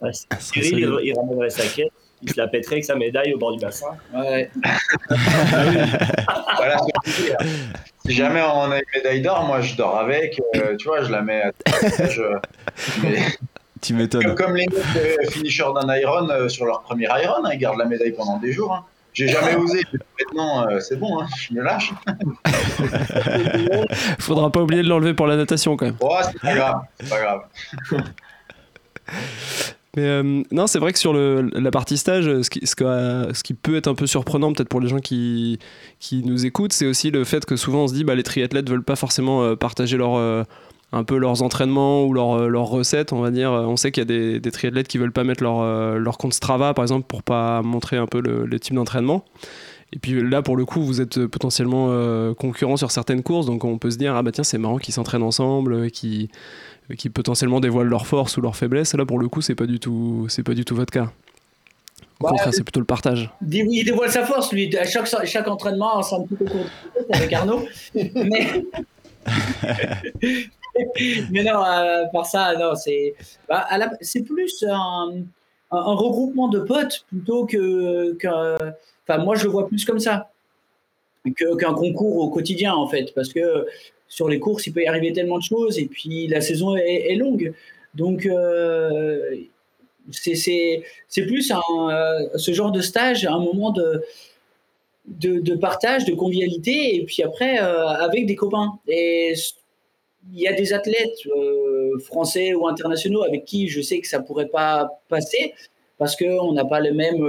Ouais, 0.00 0.10
Cyril, 0.38 0.78
il, 0.78 1.08
il 1.08 1.14
ramènerait 1.16 1.50
sa 1.50 1.66
quête, 1.66 1.92
il 2.22 2.30
se 2.30 2.40
la 2.40 2.48
pèterait 2.48 2.76
avec 2.76 2.84
sa 2.84 2.96
médaille 2.96 3.34
au 3.34 3.38
bord 3.38 3.52
du 3.52 3.58
bassin. 3.58 3.96
Ouais. 4.14 4.50
voilà, 5.08 6.76
si 8.04 8.12
jamais 8.12 8.42
on 8.42 8.70
a 8.70 8.76
une 8.78 8.84
médaille 8.94 9.22
d'or, 9.22 9.44
moi 9.44 9.60
je 9.60 9.74
dors 9.76 9.98
avec, 9.98 10.40
euh, 10.56 10.76
tu 10.76 10.88
vois, 10.88 11.02
je 11.02 11.10
la 11.10 11.22
mets 11.22 11.42
à 11.42 11.52
je, 12.08 12.22
mais... 13.02 13.18
Tu 13.86 13.94
m'étonnes. 13.94 14.34
Comme, 14.34 14.56
les 14.56 14.66
finishers 15.30 15.72
d'un 15.80 15.94
Iron 15.94 16.28
euh, 16.28 16.48
sur 16.48 16.66
leur 16.66 16.82
premier 16.82 17.04
Iron, 17.04 17.44
hein, 17.44 17.50
ils 17.52 17.58
gardent 17.58 17.78
la 17.78 17.84
médaille 17.84 18.10
pendant 18.10 18.36
des 18.38 18.52
jours. 18.52 18.74
Hein. 18.74 18.84
J'ai 19.12 19.28
jamais 19.28 19.54
osé. 19.62 19.80
Maintenant, 20.18 20.66
euh, 20.66 20.80
c'est 20.80 20.96
bon, 20.96 21.20
hein, 21.20 21.26
je 21.38 21.54
me 21.54 21.62
lâche. 21.62 21.92
Faudra 24.18 24.50
pas 24.50 24.60
oublier 24.60 24.82
de 24.82 24.88
l'enlever 24.88 25.14
pour 25.14 25.28
la 25.28 25.36
natation 25.36 25.76
quand 25.76 25.86
même. 25.86 25.96
Oh, 26.00 26.18
c'est 26.20 26.40
pas 26.40 26.54
grave. 26.56 26.80
C'est 26.98 27.08
pas 27.08 27.20
grave. 27.20 27.42
Mais 29.96 30.02
euh, 30.02 30.42
non, 30.50 30.66
c'est 30.66 30.80
vrai 30.80 30.92
que 30.92 30.98
sur 30.98 31.12
le, 31.12 31.48
la 31.54 31.70
partie 31.70 31.96
stage, 31.96 32.24
ce 32.42 32.50
qui, 32.50 32.66
ce, 32.66 33.42
qui, 33.42 33.54
peut 33.54 33.76
être 33.76 33.86
un 33.86 33.94
peu 33.94 34.08
surprenant 34.08 34.52
peut-être 34.52 34.68
pour 34.68 34.80
les 34.80 34.88
gens 34.88 34.98
qui, 34.98 35.60
qui 36.00 36.24
nous 36.24 36.44
écoutent, 36.44 36.72
c'est 36.72 36.86
aussi 36.86 37.12
le 37.12 37.22
fait 37.22 37.46
que 37.46 37.54
souvent 37.54 37.84
on 37.84 37.88
se 37.88 37.94
dit 37.94 38.02
bah, 38.02 38.16
les 38.16 38.24
triathlètes 38.24 38.68
veulent 38.68 38.82
pas 38.82 38.96
forcément 38.96 39.56
partager 39.56 39.96
leur, 39.96 40.44
un 40.96 41.04
peu 41.04 41.18
leurs 41.18 41.42
entraînements 41.42 42.04
ou 42.04 42.16
euh, 42.16 42.48
leurs 42.48 42.66
recettes, 42.66 43.12
on 43.12 43.20
va 43.20 43.30
dire. 43.30 43.50
On 43.50 43.76
sait 43.76 43.92
qu'il 43.92 44.00
y 44.00 44.02
a 44.02 44.06
des, 44.06 44.40
des, 44.40 44.50
triathlètes 44.50 44.88
qui 44.88 44.98
veulent 44.98 45.12
pas 45.12 45.24
mettre 45.24 45.42
leur, 45.42 45.60
euh, 45.60 45.98
leur 45.98 46.18
compte 46.18 46.34
Strava, 46.34 46.74
par 46.74 46.84
exemple, 46.84 47.06
pour 47.06 47.22
pas 47.22 47.62
montrer 47.62 47.96
un 47.96 48.06
peu 48.06 48.20
le, 48.20 48.60
type 48.60 48.74
d'entraînement. 48.74 49.24
Et 49.92 49.98
puis 49.98 50.28
là, 50.28 50.42
pour 50.42 50.56
le 50.56 50.64
coup, 50.64 50.82
vous 50.82 51.00
êtes 51.00 51.26
potentiellement 51.26 51.88
euh, 51.90 52.34
concurrents 52.34 52.76
sur 52.76 52.90
certaines 52.90 53.22
courses, 53.22 53.46
donc 53.46 53.64
on 53.64 53.78
peut 53.78 53.90
se 53.90 53.98
dire, 53.98 54.16
ah 54.16 54.22
bah 54.22 54.32
tiens, 54.32 54.42
c'est 54.42 54.58
marrant 54.58 54.78
qu'ils 54.78 54.94
s'entraînent 54.94 55.22
ensemble, 55.22 55.90
qui 55.90 56.28
qui 56.96 57.10
potentiellement 57.10 57.58
dévoilent 57.58 57.88
leurs 57.88 58.06
forces 58.06 58.36
ou 58.36 58.40
leurs 58.40 58.54
faiblesses. 58.54 58.94
Là, 58.94 59.04
pour 59.04 59.18
le 59.18 59.28
coup, 59.28 59.40
c'est 59.40 59.56
pas 59.56 59.66
du 59.66 59.80
tout, 59.80 60.26
c'est 60.28 60.44
pas 60.44 60.54
du 60.54 60.64
tout 60.64 60.76
votre 60.76 60.92
cas. 60.92 61.10
Au 62.20 62.28
contraire, 62.28 62.54
c'est 62.54 62.62
plutôt 62.62 62.80
le 62.80 62.86
partage. 62.86 63.30
Il 63.50 63.84
dévoile 63.84 64.10
sa 64.10 64.24
force, 64.24 64.52
lui. 64.52 64.74
À 64.76 64.86
chaque, 64.86 65.08
chaque 65.26 65.48
entraînement, 65.48 65.96
on 65.96 66.16
un 66.16 66.26
petit 66.26 66.36
peu 66.36 66.46
avec 67.12 67.32
Arnaud. 67.32 67.66
Mais... 67.94 68.64
mais 71.30 71.42
non, 71.42 71.64
euh, 71.64 72.04
par 72.12 72.26
ça, 72.26 72.54
non, 72.56 72.74
c'est 72.74 73.14
bah, 73.48 73.66
c'est 74.00 74.22
plus 74.22 74.64
un, 74.68 75.24
regroupement 75.70 76.48
de 76.48 76.60
potes 76.60 77.04
plutôt 77.08 77.46
que, 77.46 78.16
enfin, 79.08 79.22
moi 79.22 79.36
je 79.36 79.44
le 79.44 79.50
vois 79.50 79.68
plus 79.68 79.84
comme 79.84 79.98
ça 79.98 80.30
qu'un 81.34 81.74
concours 81.74 82.18
au 82.18 82.30
quotidien 82.30 82.74
en 82.74 82.86
fait, 82.86 83.12
parce 83.14 83.32
que 83.32 83.66
sur 84.08 84.28
les 84.28 84.38
courses 84.38 84.66
il 84.66 84.72
peut 84.72 84.82
y 84.82 84.86
arriver 84.86 85.12
tellement 85.12 85.38
de 85.38 85.42
choses 85.42 85.78
et 85.78 85.86
puis 85.86 86.28
la 86.28 86.40
saison 86.40 86.76
est, 86.76 87.14
longue, 87.16 87.52
donc 87.94 88.26
euh, 88.26 89.36
c'est 90.10 90.84
plus 91.14 91.52
euh, 91.52 92.28
ce 92.36 92.52
genre 92.52 92.70
de 92.70 92.80
stage 92.80 93.26
un 93.26 93.40
moment 93.40 93.72
de 93.72 94.04
de, 95.06 95.54
partage, 95.54 96.04
de 96.04 96.14
convivialité, 96.14 96.96
et 96.96 97.04
puis 97.04 97.22
après, 97.22 97.58
avec 97.58 98.26
des 98.26 98.34
copains. 98.34 98.78
Et 98.88 99.34
il 100.32 100.40
y 100.40 100.48
a 100.48 100.52
des 100.52 100.72
athlètes 100.72 101.18
français 102.04 102.54
ou 102.54 102.66
internationaux 102.66 103.22
avec 103.22 103.44
qui 103.44 103.68
je 103.68 103.80
sais 103.80 104.00
que 104.00 104.08
ça 104.08 104.20
pourrait 104.20 104.48
pas 104.48 105.00
passer 105.08 105.54
parce 105.98 106.16
qu'on 106.16 106.52
n'a 106.52 106.64
pas 106.64 106.80
le 106.80 106.92
même 106.92 107.24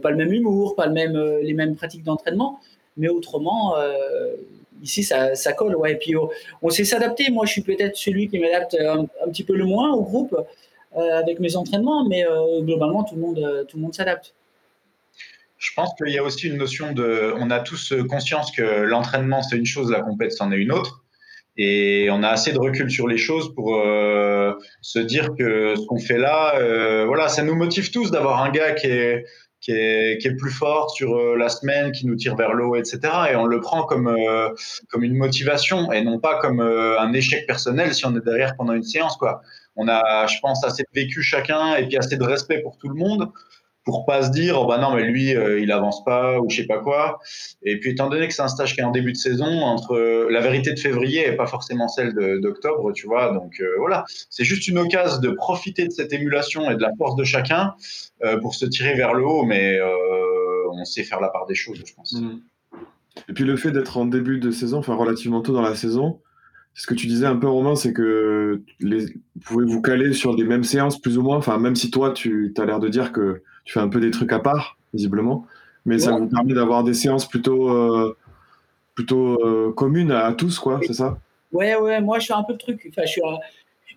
pas 0.00 0.10
le 0.10 0.16
même 0.16 0.32
humour, 0.32 0.76
pas 0.76 0.86
le 0.86 0.92
même 0.92 1.16
les 1.40 1.54
mêmes 1.54 1.74
pratiques 1.74 2.04
d'entraînement, 2.04 2.60
mais 2.98 3.08
autrement 3.08 3.74
ici, 4.82 5.02
ça, 5.02 5.34
ça, 5.34 5.52
colle. 5.52 5.76
Et 5.88 5.96
puis, 5.96 6.14
on, 6.62 6.70
sait 6.70 6.84
s'adapter. 6.84 7.30
Moi, 7.30 7.46
je 7.46 7.52
suis 7.52 7.62
peut-être 7.62 7.96
celui 7.96 8.28
qui 8.28 8.38
m'adapte 8.38 8.74
un, 8.74 9.06
petit 9.28 9.44
peu 9.44 9.54
le 9.54 9.64
moins 9.64 9.92
au 9.92 10.02
groupe 10.02 10.36
euh, 10.96 11.18
avec 11.18 11.40
mes 11.40 11.56
entraînements, 11.56 12.04
mais 12.04 12.24
euh, 12.26 12.60
globalement, 12.62 13.04
tout 13.04 13.14
le 13.14 13.20
monde, 13.20 13.38
euh, 13.38 13.64
tout 13.64 13.76
le 13.76 13.82
monde 13.82 13.94
s'adapte. 13.94 14.34
Je 15.58 15.70
pense 15.74 15.90
qu'il 15.94 16.12
y 16.12 16.18
a 16.18 16.22
aussi 16.22 16.48
une 16.48 16.58
notion 16.58 16.92
de. 16.92 17.34
On 17.38 17.50
a 17.50 17.60
tous 17.60 17.94
conscience 18.08 18.50
que 18.52 18.62
l'entraînement, 18.62 19.42
c'est 19.42 19.56
une 19.56 19.66
chose, 19.66 19.90
la 19.90 20.02
compétition, 20.02 20.46
c'en 20.46 20.52
est 20.52 20.58
une 20.58 20.72
autre. 20.72 21.02
Et 21.58 22.08
on 22.10 22.22
a 22.22 22.28
assez 22.28 22.52
de 22.52 22.58
recul 22.58 22.90
sur 22.90 23.08
les 23.08 23.16
choses 23.16 23.54
pour 23.54 23.82
se 24.82 24.98
dire 24.98 25.30
que 25.38 25.74
ce 25.74 25.86
qu'on 25.86 25.98
fait 25.98 26.18
là, 26.18 27.06
voilà, 27.06 27.28
ça 27.28 27.42
nous 27.42 27.54
motive 27.54 27.90
tous 27.90 28.10
d'avoir 28.10 28.42
un 28.42 28.50
gars 28.50 28.72
qui 28.72 28.88
est 28.88 29.24
qui 29.60 29.72
est, 29.72 30.18
qui 30.20 30.28
est, 30.28 30.36
plus 30.36 30.50
fort 30.50 30.90
sur 30.90 31.16
euh, 31.16 31.36
la 31.36 31.48
semaine, 31.48 31.90
qui 31.90 32.06
nous 32.06 32.14
tire 32.14 32.36
vers 32.36 32.52
l'eau, 32.52 32.76
etc. 32.76 33.00
Et 33.30 33.36
on 33.36 33.46
le 33.46 33.60
prend 33.60 33.84
comme, 33.84 34.06
euh, 34.06 34.50
comme 34.90 35.02
une 35.02 35.16
motivation 35.16 35.90
et 35.92 36.02
non 36.02 36.20
pas 36.20 36.38
comme 36.38 36.60
euh, 36.60 37.00
un 37.00 37.12
échec 37.12 37.46
personnel 37.46 37.92
si 37.94 38.06
on 38.06 38.14
est 38.16 38.24
derrière 38.24 38.54
pendant 38.56 38.74
une 38.74 38.84
séance. 38.84 39.16
Quoi. 39.16 39.42
On 39.74 39.88
a, 39.88 40.26
je 40.28 40.36
pense, 40.40 40.62
assez 40.64 40.82
de 40.82 40.88
vécu 40.94 41.22
chacun 41.22 41.74
et 41.76 41.88
puis 41.88 41.96
assez 41.96 42.16
de 42.16 42.24
respect 42.24 42.60
pour 42.62 42.78
tout 42.78 42.88
le 42.88 42.94
monde 42.94 43.28
pour 43.86 44.04
pas 44.04 44.24
se 44.24 44.30
dire 44.30 44.60
oh 44.60 44.66
bah 44.66 44.78
non 44.78 44.94
mais 44.94 45.04
lui 45.04 45.34
euh, 45.34 45.60
il 45.60 45.70
avance 45.70 46.04
pas 46.04 46.40
ou 46.40 46.50
je 46.50 46.56
sais 46.56 46.66
pas 46.66 46.80
quoi. 46.80 47.20
Et 47.62 47.78
puis 47.78 47.92
étant 47.92 48.10
donné 48.10 48.26
que 48.26 48.34
c'est 48.34 48.42
un 48.42 48.48
stage 48.48 48.74
qui 48.74 48.80
est 48.80 48.84
en 48.84 48.90
début 48.90 49.12
de 49.12 49.16
saison 49.16 49.62
entre 49.62 49.94
euh, 49.94 50.28
la 50.28 50.40
vérité 50.40 50.72
de 50.72 50.78
février 50.78 51.26
et 51.26 51.32
pas 51.32 51.46
forcément 51.46 51.86
celle 51.86 52.12
d'octobre 52.42 52.92
tu 52.92 53.06
vois. 53.06 53.32
Donc 53.32 53.60
euh, 53.60 53.66
voilà. 53.78 54.04
C'est 54.28 54.44
juste 54.44 54.66
une 54.66 54.78
occasion 54.78 55.20
de 55.20 55.30
profiter 55.30 55.86
de 55.86 55.92
cette 55.92 56.12
émulation 56.12 56.68
et 56.68 56.74
de 56.74 56.82
la 56.82 56.90
force 56.98 57.14
de 57.14 57.24
chacun 57.24 57.74
pour 58.42 58.54
se 58.54 58.66
tirer 58.66 58.94
vers 58.94 59.14
le 59.14 59.24
haut. 59.24 59.44
Mais 59.44 59.78
on 60.72 60.84
sait 60.84 61.04
faire 61.04 61.20
la 61.20 61.28
part 61.28 61.46
des 61.46 61.54
choses 61.54 61.80
je 61.86 61.94
pense. 61.94 62.14
Mmh. 62.14 62.40
et 63.28 63.32
puis 63.32 63.44
le 63.44 63.56
fait 63.56 63.70
d'être 63.70 63.96
en 63.96 64.04
début 64.04 64.38
de 64.38 64.50
saison 64.50 64.78
enfin 64.78 64.94
relativement 64.94 65.40
tôt 65.40 65.52
dans 65.52 65.62
la 65.62 65.74
saison 65.74 66.20
ce 66.74 66.86
que 66.86 66.94
tu 66.94 67.06
disais 67.06 67.24
un 67.24 67.36
peu 67.36 67.48
Romain, 67.48 67.74
c'est 67.74 67.94
que 67.94 68.60
vous 68.80 69.40
pouvez 69.42 69.64
vous 69.64 69.80
caler 69.80 70.12
sur 70.12 70.36
les 70.36 70.44
mêmes 70.44 70.62
séances 70.62 71.00
plus 71.00 71.16
ou 71.16 71.22
moins? 71.22 71.38
Enfin, 71.38 71.56
même 71.56 71.74
si 71.74 71.90
toi, 71.90 72.10
tu 72.10 72.52
as 72.58 72.66
l'air 72.66 72.80
de 72.80 72.88
dire 72.88 73.12
que 73.12 73.42
tu 73.66 73.72
fais 73.72 73.80
un 73.80 73.88
peu 73.88 74.00
des 74.00 74.12
trucs 74.12 74.32
à 74.32 74.38
part, 74.38 74.78
visiblement. 74.94 75.44
Mais 75.84 75.98
ça 75.98 76.12
vous 76.12 76.26
permet 76.26 76.54
d'avoir 76.54 76.82
des 76.82 76.94
séances 76.94 77.28
plutôt, 77.28 77.68
euh, 77.68 78.16
plutôt 78.94 79.40
euh, 79.44 79.72
communes 79.72 80.10
à 80.10 80.32
tous, 80.32 80.58
quoi, 80.58 80.80
c'est 80.84 80.94
ça? 80.94 81.18
Ouais, 81.52 81.76
ouais, 81.76 82.00
moi 82.00 82.18
je 82.18 82.26
fais 82.26 82.32
un 82.32 82.42
peu 82.42 82.54
de 82.54 82.58
trucs. 82.58 82.88
Enfin, 82.88 83.06
je 83.06 83.20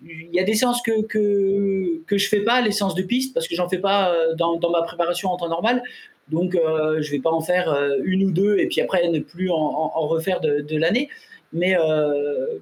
Il 0.02 0.32
y 0.32 0.38
a 0.38 0.44
des 0.44 0.54
séances 0.54 0.82
que, 0.82 1.02
que, 1.02 2.04
que 2.06 2.18
je 2.18 2.28
fais 2.28 2.40
pas, 2.40 2.60
les 2.60 2.72
séances 2.72 2.94
de 2.94 3.02
piste, 3.02 3.32
parce 3.32 3.48
que 3.48 3.56
j'en 3.56 3.68
fais 3.68 3.78
pas 3.78 4.12
euh, 4.12 4.34
dans, 4.34 4.56
dans, 4.56 4.70
ma 4.70 4.82
préparation 4.82 5.30
en 5.30 5.36
temps 5.36 5.48
normal. 5.48 5.82
Donc, 6.28 6.52
je 6.52 7.02
je 7.02 7.10
vais 7.10 7.18
pas 7.18 7.30
en 7.30 7.40
faire 7.40 7.76
une 8.04 8.22
ou 8.22 8.30
deux 8.30 8.56
et 8.56 8.68
puis 8.68 8.80
après 8.80 9.08
ne 9.08 9.18
plus 9.18 9.50
en, 9.50 10.06
refaire 10.06 10.40
de, 10.40 10.60
de 10.60 10.76
l'année. 10.76 11.08
Mais 11.52 11.76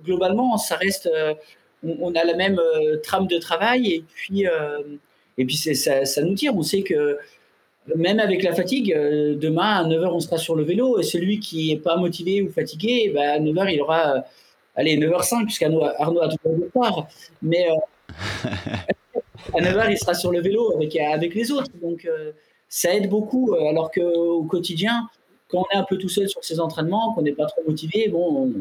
globalement, 0.07 0.57
ça 0.57 0.77
reste. 0.77 1.11
On, 1.85 1.97
on, 2.01 2.15
a 2.15 2.25
la 2.25 2.35
même 2.35 2.59
trame 3.03 3.27
de 3.27 3.37
travail 3.37 3.93
et 3.93 4.05
puis 4.15 4.47
et 5.39 5.45
puis 5.45 5.57
ça, 5.57 6.05
ça, 6.05 6.23
nous 6.23 6.35
tire. 6.35 6.55
On 6.55 6.63
sait 6.63 6.83
que 6.83 7.17
même 7.97 8.21
avec 8.21 8.43
la 8.43 8.55
fatigue, 8.55 8.93
euh, 8.93 9.35
demain 9.37 9.85
à 9.85 9.85
9h 9.85 10.11
on 10.13 10.21
sera 10.21 10.37
sur 10.37 10.55
le 10.57 10.65
vélo 10.65 10.99
et 10.99 11.05
celui 11.05 11.41
qui 11.41 11.69
n'est 11.69 11.81
pas 11.81 11.97
motivé 11.97 12.43
ou 12.43 12.51
fatigué, 12.51 13.11
bah, 13.15 13.33
à 13.33 13.39
9h 13.39 13.73
il 13.73 13.81
aura, 13.81 14.17
euh, 14.17 14.21
allez 14.75 14.99
9h05 14.99 15.45
puisqu'Arnaud 15.45 15.85
Arnaud 15.85 16.21
a 16.21 16.29
toujours 16.29 16.59
le 16.59 16.69
tard, 16.69 17.09
mais 17.41 17.71
euh, 17.71 17.75
à 19.55 19.61
9h 19.61 19.91
il 19.91 19.99
sera 19.99 20.13
sur 20.13 20.33
le 20.33 20.41
vélo 20.41 20.75
avec, 20.75 20.97
avec 20.97 21.35
les 21.35 21.51
autres. 21.51 21.71
Donc 21.81 22.07
ça 22.69 22.95
aide 22.95 23.09
beaucoup 23.09 23.55
alors 23.55 23.91
qu'au 23.91 24.43
quotidien, 24.45 25.09
quand 25.49 25.61
on 25.61 25.75
est 25.75 25.79
un 25.79 25.85
peu 25.85 25.97
tout 25.97 26.11
seul 26.11 26.29
sur 26.29 26.45
ses 26.45 26.61
entraînements, 26.61 27.15
qu'on 27.15 27.23
n'est 27.23 27.33
pas 27.33 27.47
trop 27.47 27.63
motivé, 27.67 28.09
bon, 28.09 28.53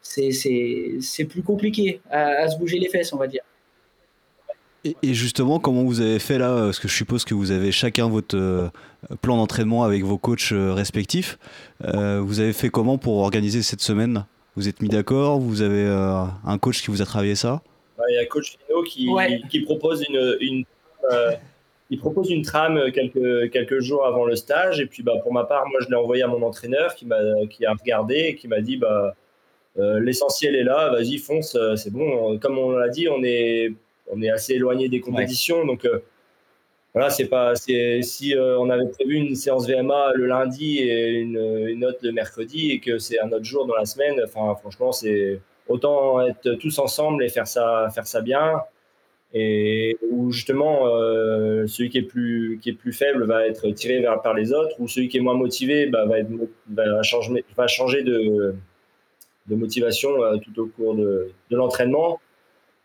c'est 0.00 1.24
plus 1.28 1.42
compliqué 1.42 2.00
à 2.10 2.48
se 2.48 2.56
bouger 2.56 2.78
les 2.78 2.88
fesses, 2.88 3.12
on 3.12 3.18
va 3.18 3.26
dire. 3.26 3.42
Et, 4.84 4.96
justement, 5.12 5.58
comment 5.58 5.84
vous 5.84 6.00
avez 6.00 6.18
fait 6.18 6.38
là 6.38 6.64
Parce 6.64 6.78
que 6.78 6.88
je 6.88 6.94
suppose 6.94 7.24
que 7.24 7.34
vous 7.34 7.50
avez 7.50 7.70
chacun 7.70 8.08
votre 8.08 8.36
euh, 8.36 8.68
plan 9.20 9.36
d'entraînement 9.36 9.84
avec 9.84 10.04
vos 10.04 10.16
coachs 10.16 10.52
euh, 10.52 10.72
respectifs. 10.72 11.38
Euh, 11.84 12.20
vous 12.20 12.40
avez 12.40 12.54
fait 12.54 12.70
comment 12.70 12.96
pour 12.96 13.18
organiser 13.18 13.62
cette 13.62 13.82
semaine? 13.82 14.24
Vous 14.56 14.68
êtes 14.68 14.80
mis 14.80 14.88
d'accord? 14.88 15.38
Vous 15.38 15.60
avez 15.60 15.86
un 15.86 16.58
coach 16.58 16.82
qui 16.82 16.90
vous 16.90 17.02
a 17.02 17.04
travaillé 17.04 17.34
ça? 17.34 17.62
Il 18.08 18.14
y 18.14 18.18
a 18.18 18.26
coach 18.26 18.56
Lino 18.68 18.82
qui, 18.82 19.08
qui 19.48 19.60
propose 19.60 20.04
une, 20.08 20.36
une 20.40 20.64
il 21.90 21.98
propose 21.98 22.30
une 22.30 22.42
trame 22.42 22.90
quelques, 22.92 23.50
quelques 23.52 23.80
jours 23.80 24.06
avant 24.06 24.24
le 24.24 24.34
stage. 24.34 24.80
Et 24.80 24.86
puis, 24.86 25.02
bah, 25.02 25.14
pour 25.22 25.32
ma 25.32 25.44
part, 25.44 25.66
moi, 25.68 25.80
je 25.82 25.88
l'ai 25.88 25.96
envoyé 25.96 26.22
à 26.22 26.26
mon 26.26 26.42
entraîneur 26.42 26.94
qui, 26.94 27.06
m'a, 27.06 27.18
qui 27.48 27.64
a 27.64 27.72
regardé 27.72 28.16
et 28.16 28.34
qui 28.34 28.48
m'a 28.48 28.60
dit 28.60 28.76
bah, 28.76 29.14
l'essentiel 29.76 30.56
est 30.56 30.64
là, 30.64 30.90
vas-y, 30.90 31.18
fonce, 31.18 31.56
c'est 31.76 31.92
bon. 31.92 32.38
Comme 32.38 32.58
on 32.58 32.70
l'a 32.72 32.88
dit, 32.88 33.08
on 33.08 33.22
est 33.22 33.72
on 34.10 34.20
est 34.22 34.30
assez 34.30 34.54
éloigné 34.54 34.88
des 34.88 35.00
compétitions. 35.00 35.64
Donc 35.64 35.84
euh, 35.84 36.00
voilà, 36.92 37.10
c'est 37.10 37.28
pas. 37.28 37.54
Si 37.54 38.34
euh, 38.34 38.58
on 38.58 38.68
avait 38.70 38.88
prévu 38.88 39.14
une 39.14 39.34
séance 39.34 39.68
VMA 39.68 40.12
le 40.14 40.26
lundi 40.26 40.78
et 40.78 41.20
une, 41.20 41.84
autre 41.84 41.98
le 42.02 42.12
mercredi 42.12 42.72
et 42.72 42.80
que 42.80 42.98
c'est 42.98 43.20
un 43.20 43.30
autre 43.32 43.44
jour 43.44 43.66
dans 43.66 43.76
la 43.76 43.84
semaine, 43.84 44.20
enfin 44.24 44.54
franchement, 44.56 44.92
c'est 44.92 45.40
autant 45.68 46.20
être 46.26 46.54
tous 46.54 46.78
ensemble 46.78 47.22
et 47.24 47.28
faire 47.28 47.46
ça, 47.46 47.88
faire 47.94 48.06
ça 48.06 48.20
bien. 48.20 48.62
Et 49.32 49.96
où 50.10 50.32
justement 50.32 50.88
euh, 50.88 51.64
celui 51.68 51.88
qui 51.88 51.98
est 51.98 52.02
plus 52.02 52.58
qui 52.60 52.70
est 52.70 52.74
plus 52.74 52.92
faible 52.92 53.24
va 53.26 53.46
être 53.46 53.70
tiré 53.70 54.00
vers 54.00 54.20
par 54.22 54.34
les 54.34 54.52
autres, 54.52 54.74
ou 54.80 54.88
celui 54.88 55.08
qui 55.08 55.18
est 55.18 55.20
moins 55.20 55.34
motivé 55.34 55.86
bah, 55.86 56.04
va, 56.04 56.18
être, 56.18 56.30
va 56.68 57.02
changer 57.04 57.44
va 57.56 57.68
changer 57.68 58.02
de, 58.02 58.56
de 59.46 59.54
motivation 59.54 60.10
tout 60.42 60.62
au 60.62 60.66
cours 60.66 60.96
de, 60.96 61.30
de 61.50 61.56
l'entraînement. 61.56 62.18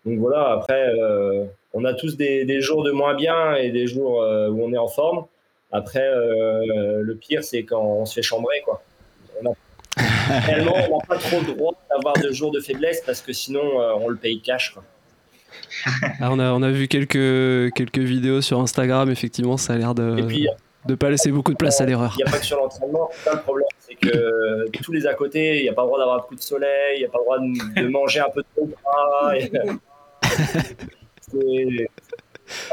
Donc 0.05 0.19
voilà, 0.19 0.51
après, 0.51 0.93
euh, 0.99 1.45
on 1.73 1.83
a 1.83 1.93
tous 1.93 2.15
des, 2.15 2.61
jours 2.61 2.83
de 2.83 2.91
moins 2.91 3.15
bien 3.15 3.55
et 3.55 3.71
des 3.71 3.87
jours 3.87 4.21
euh, 4.21 4.49
où 4.49 4.63
on 4.63 4.71
est 4.71 4.77
en 4.77 4.87
forme. 4.87 5.25
Après, 5.71 6.07
euh, 6.07 7.01
le 7.01 7.15
pire, 7.15 7.43
c'est 7.43 7.63
quand 7.63 7.81
on 7.81 8.05
se 8.05 8.13
fait 8.13 8.21
chambrer. 8.21 8.61
Quoi. 8.63 8.83
On 9.43 9.55
réellement, 10.45 10.75
on 10.91 10.97
n'a 10.97 11.05
pas 11.07 11.17
trop 11.17 11.39
le 11.39 11.53
droit 11.53 11.73
d'avoir 11.89 12.13
de 12.17 12.31
jours 12.31 12.51
de 12.51 12.59
faiblesse 12.59 13.01
parce 13.05 13.21
que 13.21 13.33
sinon, 13.33 13.63
on 13.99 14.07
le 14.07 14.15
paye 14.15 14.41
cash. 14.41 14.73
Quoi. 14.73 14.83
Ah, 16.19 16.29
on, 16.31 16.39
a, 16.39 16.51
on 16.51 16.61
a 16.61 16.69
vu 16.69 16.87
quelques, 16.87 17.73
quelques 17.73 17.99
vidéos 17.99 18.41
sur 18.41 18.59
Instagram, 18.59 19.09
effectivement, 19.09 19.57
ça 19.57 19.73
a 19.73 19.77
l'air 19.77 19.95
de 19.95 20.15
ne 20.87 20.95
pas 20.95 21.09
laisser 21.09 21.31
beaucoup 21.31 21.51
de 21.51 21.57
place 21.57 21.79
à 21.81 21.85
l'erreur. 21.85 22.13
Il 22.17 22.23
n'y 22.23 22.29
a 22.29 22.31
pas 22.31 22.39
que 22.39 22.45
sur 22.45 22.57
l'entraînement, 22.57 23.09
le 23.31 23.39
problème, 23.39 23.67
c'est 23.79 23.95
que 23.95 24.69
tous 24.83 24.91
les 24.91 25.07
à 25.07 25.13
côté, 25.13 25.59
il 25.59 25.63
n'y 25.63 25.69
a 25.69 25.73
pas 25.73 25.83
le 25.83 25.87
droit 25.87 25.99
d'avoir 25.99 26.17
un 26.17 26.21
coup 26.21 26.35
de 26.35 26.41
soleil, 26.41 26.97
il 26.97 26.99
n'y 26.99 27.05
a 27.05 27.09
pas 27.09 27.19
le 27.19 27.23
droit 27.23 27.39
de, 27.39 27.87
manger 27.87 28.19
un 28.19 28.29
peu 28.29 28.43
de 28.57 28.71
gras 28.71 29.33
c'est 31.19 31.89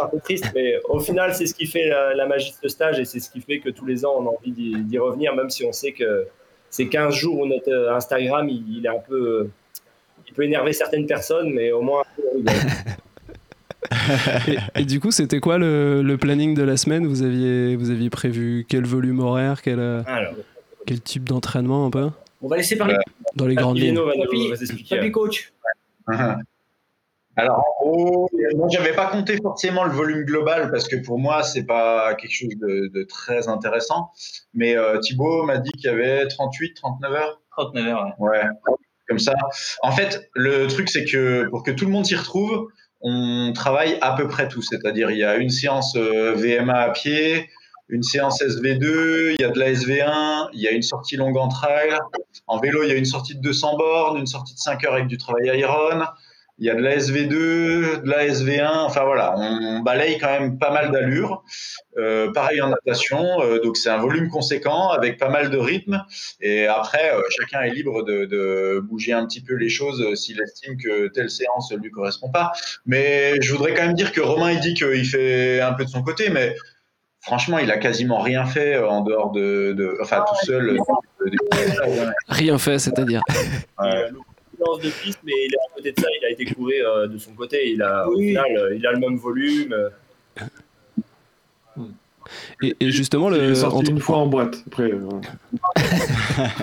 un 0.00 0.06
peu 0.06 0.18
triste, 0.20 0.50
mais 0.54 0.78
au 0.88 1.00
final, 1.00 1.34
c'est 1.34 1.46
ce 1.46 1.54
qui 1.54 1.66
fait 1.66 1.88
la, 1.88 2.26
magie 2.26 2.50
de 2.50 2.56
ce 2.62 2.68
stage 2.68 2.98
et 2.98 3.04
c'est 3.04 3.20
ce 3.20 3.30
qui 3.30 3.40
fait 3.40 3.58
que 3.58 3.70
tous 3.70 3.86
les 3.86 4.04
ans, 4.04 4.14
on 4.18 4.26
a 4.26 4.30
envie 4.30 4.52
d'y 4.52 4.98
revenir, 4.98 5.34
même 5.34 5.50
si 5.50 5.64
on 5.64 5.72
sait 5.72 5.92
que 5.92 6.26
ces 6.70 6.88
15 6.88 7.14
jours 7.14 7.40
où 7.40 7.46
notre 7.46 7.70
euh, 7.70 7.94
Instagram, 7.94 8.48
il, 8.48 8.84
est 8.84 8.88
un 8.88 8.98
peu. 8.98 9.48
Il 10.26 10.32
peut 10.32 10.44
énerver 10.44 10.72
certaines 10.72 11.06
personnes, 11.06 11.52
mais 11.52 11.70
au 11.70 11.82
moins. 11.82 12.02
et, 14.76 14.84
du 14.84 14.98
coup, 14.98 15.10
c'était 15.10 15.40
quoi 15.40 15.58
le, 15.58 16.16
planning 16.18 16.54
de 16.54 16.62
la 16.62 16.78
semaine? 16.78 17.06
Vous 17.06 17.22
aviez, 17.22 17.76
vous 17.76 17.90
aviez 17.90 18.08
prévu 18.08 18.64
quel 18.68 18.86
volume 18.86 19.20
horaire, 19.20 19.60
quel, 19.60 19.80
euh, 19.80 20.02
quel 20.86 21.02
type 21.02 21.28
d'entraînement 21.28 21.86
un 21.86 21.90
peu? 21.90 22.08
On 22.40 22.48
va 22.48 22.56
laisser 22.56 22.76
parler. 22.76 22.96
Dans 23.36 23.46
les 23.46 23.54
grandes 23.54 23.78
lignes. 23.78 23.98
coach. 25.12 25.52
Alors 27.36 27.64
en 27.80 27.84
gros, 27.84 28.30
moi 28.56 28.68
j'avais 28.70 28.92
pas 28.92 29.06
compté 29.06 29.38
forcément 29.40 29.84
le 29.84 29.92
volume 29.92 30.24
global 30.24 30.70
parce 30.70 30.86
que 30.86 30.96
pour 30.96 31.18
moi 31.18 31.42
c'est 31.42 31.64
pas 31.64 32.14
quelque 32.14 32.32
chose 32.32 32.56
de, 32.60 33.06
très 33.08 33.48
intéressant. 33.48 34.10
Mais 34.54 34.76
euh, 34.76 34.98
Thibaut 34.98 35.44
m'a 35.44 35.58
dit 35.58 35.70
qu'il 35.72 35.86
y 35.86 35.88
avait 35.88 36.26
38, 36.26 36.74
39 36.74 37.12
heures. 37.12 37.42
39 37.56 37.86
heures. 37.86 38.14
Ouais. 38.18 38.38
ouais. 38.38 38.74
Comme 39.08 39.18
ça. 39.18 39.34
En 39.82 39.92
fait, 39.92 40.30
le 40.34 40.66
truc 40.66 40.88
c'est 40.88 41.04
que 41.04 41.48
pour 41.48 41.62
que 41.62 41.70
tout 41.70 41.86
le 41.86 41.90
monde 41.90 42.04
s'y 42.04 42.16
retrouve, 42.16 42.68
on 43.00 43.52
travaille 43.54 43.98
à 44.00 44.14
peu 44.14 44.28
près 44.28 44.48
tout. 44.48 44.62
C'est-à-dire 44.62 45.10
il 45.10 45.18
y 45.18 45.24
a 45.24 45.36
une 45.36 45.50
séance 45.50 45.96
euh, 45.96 46.34
VMA 46.34 46.78
à 46.78 46.90
pied, 46.90 47.48
une 47.88 48.02
séance 48.02 48.42
SV2, 48.42 49.34
il 49.34 49.40
y 49.40 49.44
a 49.44 49.48
de 49.48 49.58
la 49.58 49.72
SV1, 49.72 50.48
il 50.52 50.60
y 50.60 50.68
a 50.68 50.70
une 50.70 50.82
sortie 50.82 51.16
longue 51.16 51.38
en 51.38 51.48
trail. 51.48 51.96
En 52.46 52.58
vélo, 52.58 52.82
il 52.82 52.90
y 52.90 52.92
a 52.92 52.96
une 52.96 53.06
sortie 53.06 53.34
de 53.34 53.40
200 53.40 53.76
bornes, 53.76 54.18
une 54.18 54.26
sortie 54.26 54.54
de 54.54 54.58
5 54.58 54.84
heures 54.84 54.94
avec 54.94 55.06
du 55.08 55.16
travail 55.16 55.58
iron 55.58 56.04
il 56.62 56.66
y 56.66 56.70
a 56.70 56.76
de 56.76 56.80
la 56.80 56.96
SV2, 56.96 58.02
de 58.02 58.08
la 58.08 58.28
SV1, 58.28 58.84
enfin 58.84 59.02
voilà, 59.02 59.34
on, 59.36 59.80
balaye 59.80 60.16
quand 60.18 60.28
même 60.28 60.60
pas 60.60 60.70
mal 60.70 60.92
d'allure. 60.92 61.42
Euh, 61.98 62.30
pareil 62.30 62.62
en 62.62 62.68
natation, 62.68 63.42
euh, 63.42 63.58
donc 63.58 63.76
c'est 63.76 63.90
un 63.90 63.98
volume 63.98 64.28
conséquent 64.28 64.90
avec 64.90 65.18
pas 65.18 65.28
mal 65.28 65.50
de 65.50 65.58
rythme. 65.58 66.04
Et 66.40 66.66
après, 66.66 67.16
euh, 67.16 67.20
chacun 67.30 67.62
est 67.62 67.70
libre 67.70 68.04
de, 68.04 68.26
de, 68.26 68.78
bouger 68.78 69.12
un 69.12 69.26
petit 69.26 69.42
peu 69.42 69.54
les 69.54 69.68
choses 69.68 70.14
s'il 70.14 70.40
estime 70.40 70.76
que 70.76 71.08
telle 71.08 71.30
séance 71.30 71.72
ne 71.72 71.78
lui 71.78 71.90
correspond 71.90 72.30
pas. 72.30 72.52
Mais 72.86 73.42
je 73.42 73.52
voudrais 73.52 73.74
quand 73.74 73.82
même 73.82 73.96
dire 73.96 74.12
que 74.12 74.20
Romain, 74.20 74.52
il 74.52 74.60
dit 74.60 74.74
qu'il 74.74 75.04
fait 75.04 75.60
un 75.60 75.72
peu 75.72 75.84
de 75.84 75.90
son 75.90 76.04
côté, 76.04 76.30
mais 76.30 76.54
franchement, 77.18 77.58
il 77.58 77.72
a 77.72 77.78
quasiment 77.78 78.20
rien 78.20 78.46
fait 78.46 78.78
en 78.78 79.00
dehors 79.00 79.32
de, 79.32 79.72
de 79.72 79.98
enfin 80.00 80.24
tout 80.28 80.46
seul. 80.46 80.78
rien 82.28 82.56
fait, 82.56 82.78
c'est-à-dire 82.78 83.22
de 84.78 84.90
piste, 84.90 85.20
mais 85.24 85.32
il 85.46 85.54
est 85.54 85.58
à 85.58 85.74
côté 85.74 85.92
de 85.92 86.00
ça, 86.00 86.06
il 86.20 86.24
a 86.24 86.30
été 86.30 86.44
courir 86.46 86.88
euh, 86.88 87.06
de 87.06 87.18
son 87.18 87.32
côté. 87.32 87.70
Il 87.72 87.82
a, 87.82 88.08
au 88.08 88.16
final, 88.16 88.56
euh, 88.56 88.76
il 88.76 88.86
a 88.86 88.92
le 88.92 88.98
même 88.98 89.16
volume. 89.16 89.74
Et, 92.62 92.90
justement, 92.90 93.28
le. 93.28 93.36
Il 93.38 93.50
est 93.50 93.54
sorti 93.56 93.90
une 93.90 94.00
fois 94.00 94.18
en 94.18 94.26
boîte. 94.26 94.62
Après. 94.66 94.90
Euh... 94.90 95.08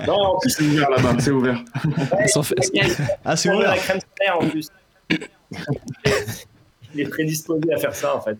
non, 0.08 0.40
c'est 0.46 0.64
ouvert 0.64 0.90
là-bas, 0.90 1.16
c'est 1.20 1.32
ouvert. 1.32 1.64
ah, 3.26 3.36
c'est 3.36 3.50
ouvert. 3.50 3.72
la 3.72 3.78
crème 3.78 4.00
solaire 4.18 4.40
en 4.40 4.48
plus. 4.48 4.70
il 6.94 7.02
est 7.02 7.10
prédisposé 7.10 7.74
à 7.74 7.78
faire 7.78 7.96
ça 7.96 8.16
en 8.16 8.22
fait. 8.22 8.38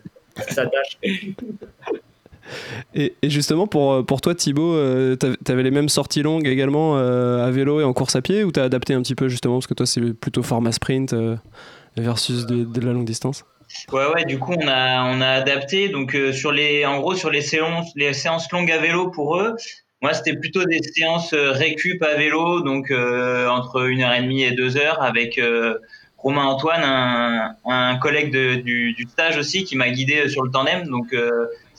Ça 0.48 0.66
tâche. 0.66 0.98
Et, 2.94 3.14
justement, 3.22 3.66
pour, 3.66 3.92
euh, 3.92 4.02
pour 4.02 4.20
toi, 4.20 4.34
Thibaut, 4.34 4.74
euh, 4.74 5.16
tu 5.16 5.52
avais 5.52 5.62
les 5.62 5.70
mêmes 5.70 5.88
sorties 5.88 6.22
longues 6.22 6.46
également 6.46 6.96
euh, 6.96 7.46
à 7.46 7.50
vélo 7.50 7.80
et 7.80 7.84
en 7.84 7.92
course 7.92 8.16
à 8.16 8.22
pied 8.22 8.44
ou 8.44 8.52
tu 8.52 8.60
as 8.60 8.64
adapté 8.64 8.94
un 8.94 9.02
petit 9.02 9.14
peu 9.14 9.28
justement 9.28 9.54
parce 9.54 9.66
que 9.66 9.74
toi, 9.74 9.86
c'est 9.86 10.12
plutôt 10.12 10.42
format 10.42 10.72
sprint 10.72 11.14
versus 11.96 12.46
de, 12.46 12.80
la 12.80 12.92
longue 12.92 13.04
distance? 13.04 13.44
Ouais, 13.92 14.06
ouais, 14.14 14.24
du 14.24 14.38
coup, 14.38 14.52
on 14.52 14.68
a, 14.68 15.04
on 15.04 15.20
a 15.20 15.28
adapté. 15.28 15.88
Donc, 15.88 16.16
sur 16.32 16.52
les, 16.52 16.84
en 16.84 16.98
gros, 16.98 17.14
sur 17.14 17.30
les 17.30 17.42
séances, 17.42 17.90
les 17.94 18.12
séances 18.12 18.50
longues 18.50 18.72
à 18.72 18.78
vélo 18.78 19.10
pour 19.10 19.36
eux, 19.38 19.54
moi, 20.02 20.14
c'était 20.14 20.34
plutôt 20.34 20.64
des 20.64 20.80
séances 20.82 21.34
récup 21.34 22.02
à 22.02 22.14
vélo, 22.14 22.62
donc 22.62 22.90
entre 22.90 23.88
une 23.88 24.02
heure 24.02 24.14
et 24.14 24.22
demie 24.22 24.42
et 24.42 24.52
deux 24.52 24.76
heures 24.76 25.02
avec. 25.02 25.40
Romain 26.22 26.44
Antoine, 26.44 26.82
un, 27.64 27.96
collègue 27.96 28.30
du, 28.30 29.06
stage 29.10 29.38
aussi, 29.38 29.64
qui 29.64 29.74
m'a 29.74 29.88
guidé 29.90 30.28
sur 30.28 30.42
le 30.42 30.50
tandem. 30.50 30.86
Donc, 30.86 31.14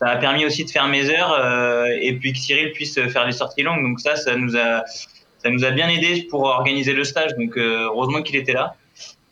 ça 0.01 0.09
a 0.09 0.17
permis 0.17 0.45
aussi 0.45 0.65
de 0.65 0.69
faire 0.71 0.87
mes 0.87 1.11
heures 1.11 1.31
euh, 1.31 1.85
et 2.01 2.13
puis 2.13 2.33
que 2.33 2.39
Cyril 2.39 2.71
puisse 2.71 2.95
faire 2.95 3.25
les 3.27 3.33
sorties 3.33 3.61
longues. 3.61 3.83
Donc 3.83 3.99
ça, 3.99 4.15
ça 4.15 4.35
nous 4.35 4.57
a, 4.57 4.83
ça 5.37 5.49
nous 5.51 5.63
a 5.63 5.69
bien 5.69 5.89
aidé 5.89 6.23
pour 6.23 6.43
organiser 6.43 6.93
le 6.93 7.03
stage. 7.03 7.35
Donc 7.37 7.55
euh, 7.55 7.85
heureusement 7.85 8.23
qu'il 8.23 8.35
était 8.35 8.53
là. 8.53 8.75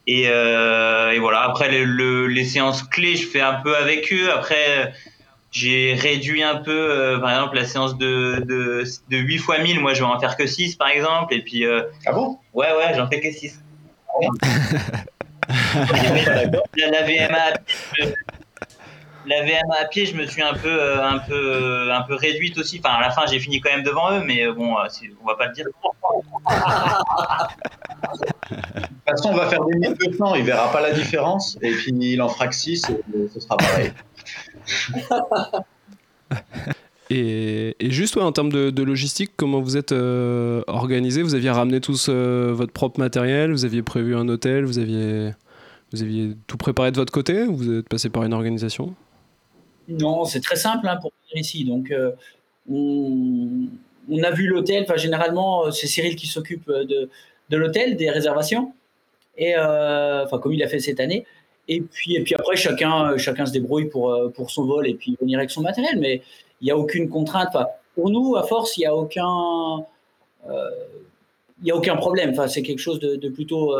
Et, 0.05 0.25
euh, 0.27 1.11
et 1.11 1.17
voilà. 1.17 1.41
Après 1.41 1.71
les, 1.71 1.85
les, 2.27 2.45
séances 2.45 2.83
clés, 2.83 3.15
je 3.15 3.25
fais 3.27 3.41
un 3.41 3.55
peu 3.55 3.75
avec 3.75 4.13
eux. 4.13 4.31
Après, 4.31 4.93
j'ai 5.51 5.95
réduit 5.95 6.43
un 6.43 6.57
peu, 6.57 7.17
par 7.19 7.31
exemple, 7.31 7.55
la 7.55 7.65
séance 7.65 7.97
de, 7.97 8.43
de, 8.45 8.83
de 9.09 9.17
8 9.17 9.37
fois 9.39 9.57
1000. 9.57 9.79
Moi, 9.79 9.95
je 9.95 10.01
vais 10.01 10.05
en 10.05 10.19
faire 10.19 10.37
que 10.37 10.45
6, 10.45 10.75
par 10.75 10.89
exemple. 10.89 11.33
Et 11.33 11.41
puis. 11.41 11.65
ah 11.65 12.11
bon? 12.11 12.37
Ouais, 12.53 12.67
ouais, 12.77 12.93
j'en 12.95 13.07
fais 13.07 13.19
que 13.19 13.31
6. 13.31 13.59
la, 15.47 16.45
la 16.91 17.03
VMA, 17.03 17.53
la 19.29 19.43
VMA 19.43 19.75
à 19.79 19.85
pied, 19.85 20.05
je 20.07 20.15
me 20.15 20.25
suis 20.25 20.41
un 20.41 20.53
peu, 20.53 20.67
euh, 20.67 21.05
un 21.05 21.19
peu, 21.19 21.35
euh, 21.35 21.95
un 21.95 22.01
peu 22.01 22.15
réduite 22.15 22.57
aussi. 22.57 22.81
Enfin, 22.83 22.95
à 22.95 23.01
la 23.01 23.11
fin, 23.11 23.27
j'ai 23.27 23.39
fini 23.39 23.61
quand 23.61 23.69
même 23.69 23.83
devant 23.83 24.11
eux, 24.11 24.23
mais 24.25 24.43
euh, 24.43 24.53
bon, 24.53 24.73
on 24.73 25.27
va 25.27 25.35
pas 25.35 25.47
le 25.47 25.53
dire. 25.53 25.65
de 25.65 25.71
toute 25.71 25.81
façon, 29.07 29.29
on 29.29 29.35
va 29.35 29.47
faire 29.47 29.63
des 29.65 29.77
1200, 29.77 30.35
il 30.35 30.43
verra 30.43 30.71
pas 30.71 30.81
la 30.81 30.93
différence, 30.93 31.59
et 31.61 31.71
puis 31.71 31.91
il 31.91 32.21
en 32.21 32.29
fera 32.29 32.47
que 32.47 32.55
6, 32.55 32.89
et 32.89 33.27
ce 33.31 33.39
sera 33.39 33.57
pareil. 33.57 33.93
Et, 37.11 37.75
juste 37.81 38.17
en 38.17 38.31
termes 38.31 38.51
de, 38.51 38.83
logistique, 38.83 39.31
comment 39.35 39.61
vous 39.61 39.77
êtes 39.77 39.91
organisé? 40.67 41.23
Vous 41.23 41.33
aviez 41.33 41.49
ramené 41.49 41.81
tous 41.81 42.07
votre 42.07 42.71
propre 42.71 42.99
matériel 42.99 43.51
Vous 43.51 43.65
aviez 43.65 43.81
prévu 43.81 44.15
un 44.15 44.29
hôtel 44.29 44.63
Vous 44.65 44.77
aviez, 44.77 45.31
vous 45.91 46.03
aviez 46.03 46.35
tout 46.45 46.57
préparé 46.57 46.91
de 46.91 46.97
votre 46.97 47.11
côté 47.11 47.45
Ou 47.45 47.55
vous 47.55 47.79
êtes 47.79 47.89
passé 47.89 48.09
par 48.09 48.25
une 48.25 48.33
organisation? 48.33 48.95
Non, 49.89 50.25
c'est 50.25 50.41
très 50.41 50.55
simple 50.55 50.87
hein, 50.87 50.97
pour 50.97 51.11
venir 51.29 51.41
ici. 51.41 51.65
Donc, 51.65 51.91
euh, 51.91 52.11
on, 52.69 53.67
a 54.23 54.31
vu 54.31 54.47
l'hôtel. 54.47 54.83
Enfin, 54.83 54.97
généralement, 54.97 55.65
euh, 55.65 55.71
c'est 55.71 55.87
Cyril 55.87 56.15
qui 56.15 56.27
s'occupe 56.27 56.69
euh, 56.69 56.85
de, 56.85 57.57
l'hôtel, 57.57 57.95
des 57.95 58.09
réservations. 58.09 58.73
Et 59.37 59.53
comme 60.41 60.53
il 60.53 60.61
a 60.61 60.67
fait 60.67 60.79
cette 60.79 60.99
année. 60.99 61.25
Et 61.69 61.79
puis, 61.81 62.19
puis 62.23 62.35
après, 62.35 62.57
chacun, 62.57 63.17
chacun 63.17 63.45
se 63.45 63.53
débrouille 63.53 63.87
pour, 63.89 64.33
son 64.49 64.65
vol 64.65 64.85
et 64.87 64.95
puis 64.95 65.15
venir 65.21 65.39
avec 65.39 65.49
son 65.49 65.61
matériel. 65.61 65.97
Mais 65.97 66.21
il 66.59 66.65
n'y 66.65 66.71
a 66.71 66.77
aucune 66.77 67.07
contrainte. 67.07 67.55
Pour 67.95 68.09
nous, 68.09 68.35
à 68.35 68.43
force, 68.43 68.75
il 68.75 68.81
n'y 68.81 68.85
a 68.85 68.93
aucun. 68.93 69.85
problème. 71.95 72.35
C'est 72.49 72.63
quelque 72.63 72.79
chose 72.79 72.99
de, 72.99 73.29
plutôt 73.29 73.77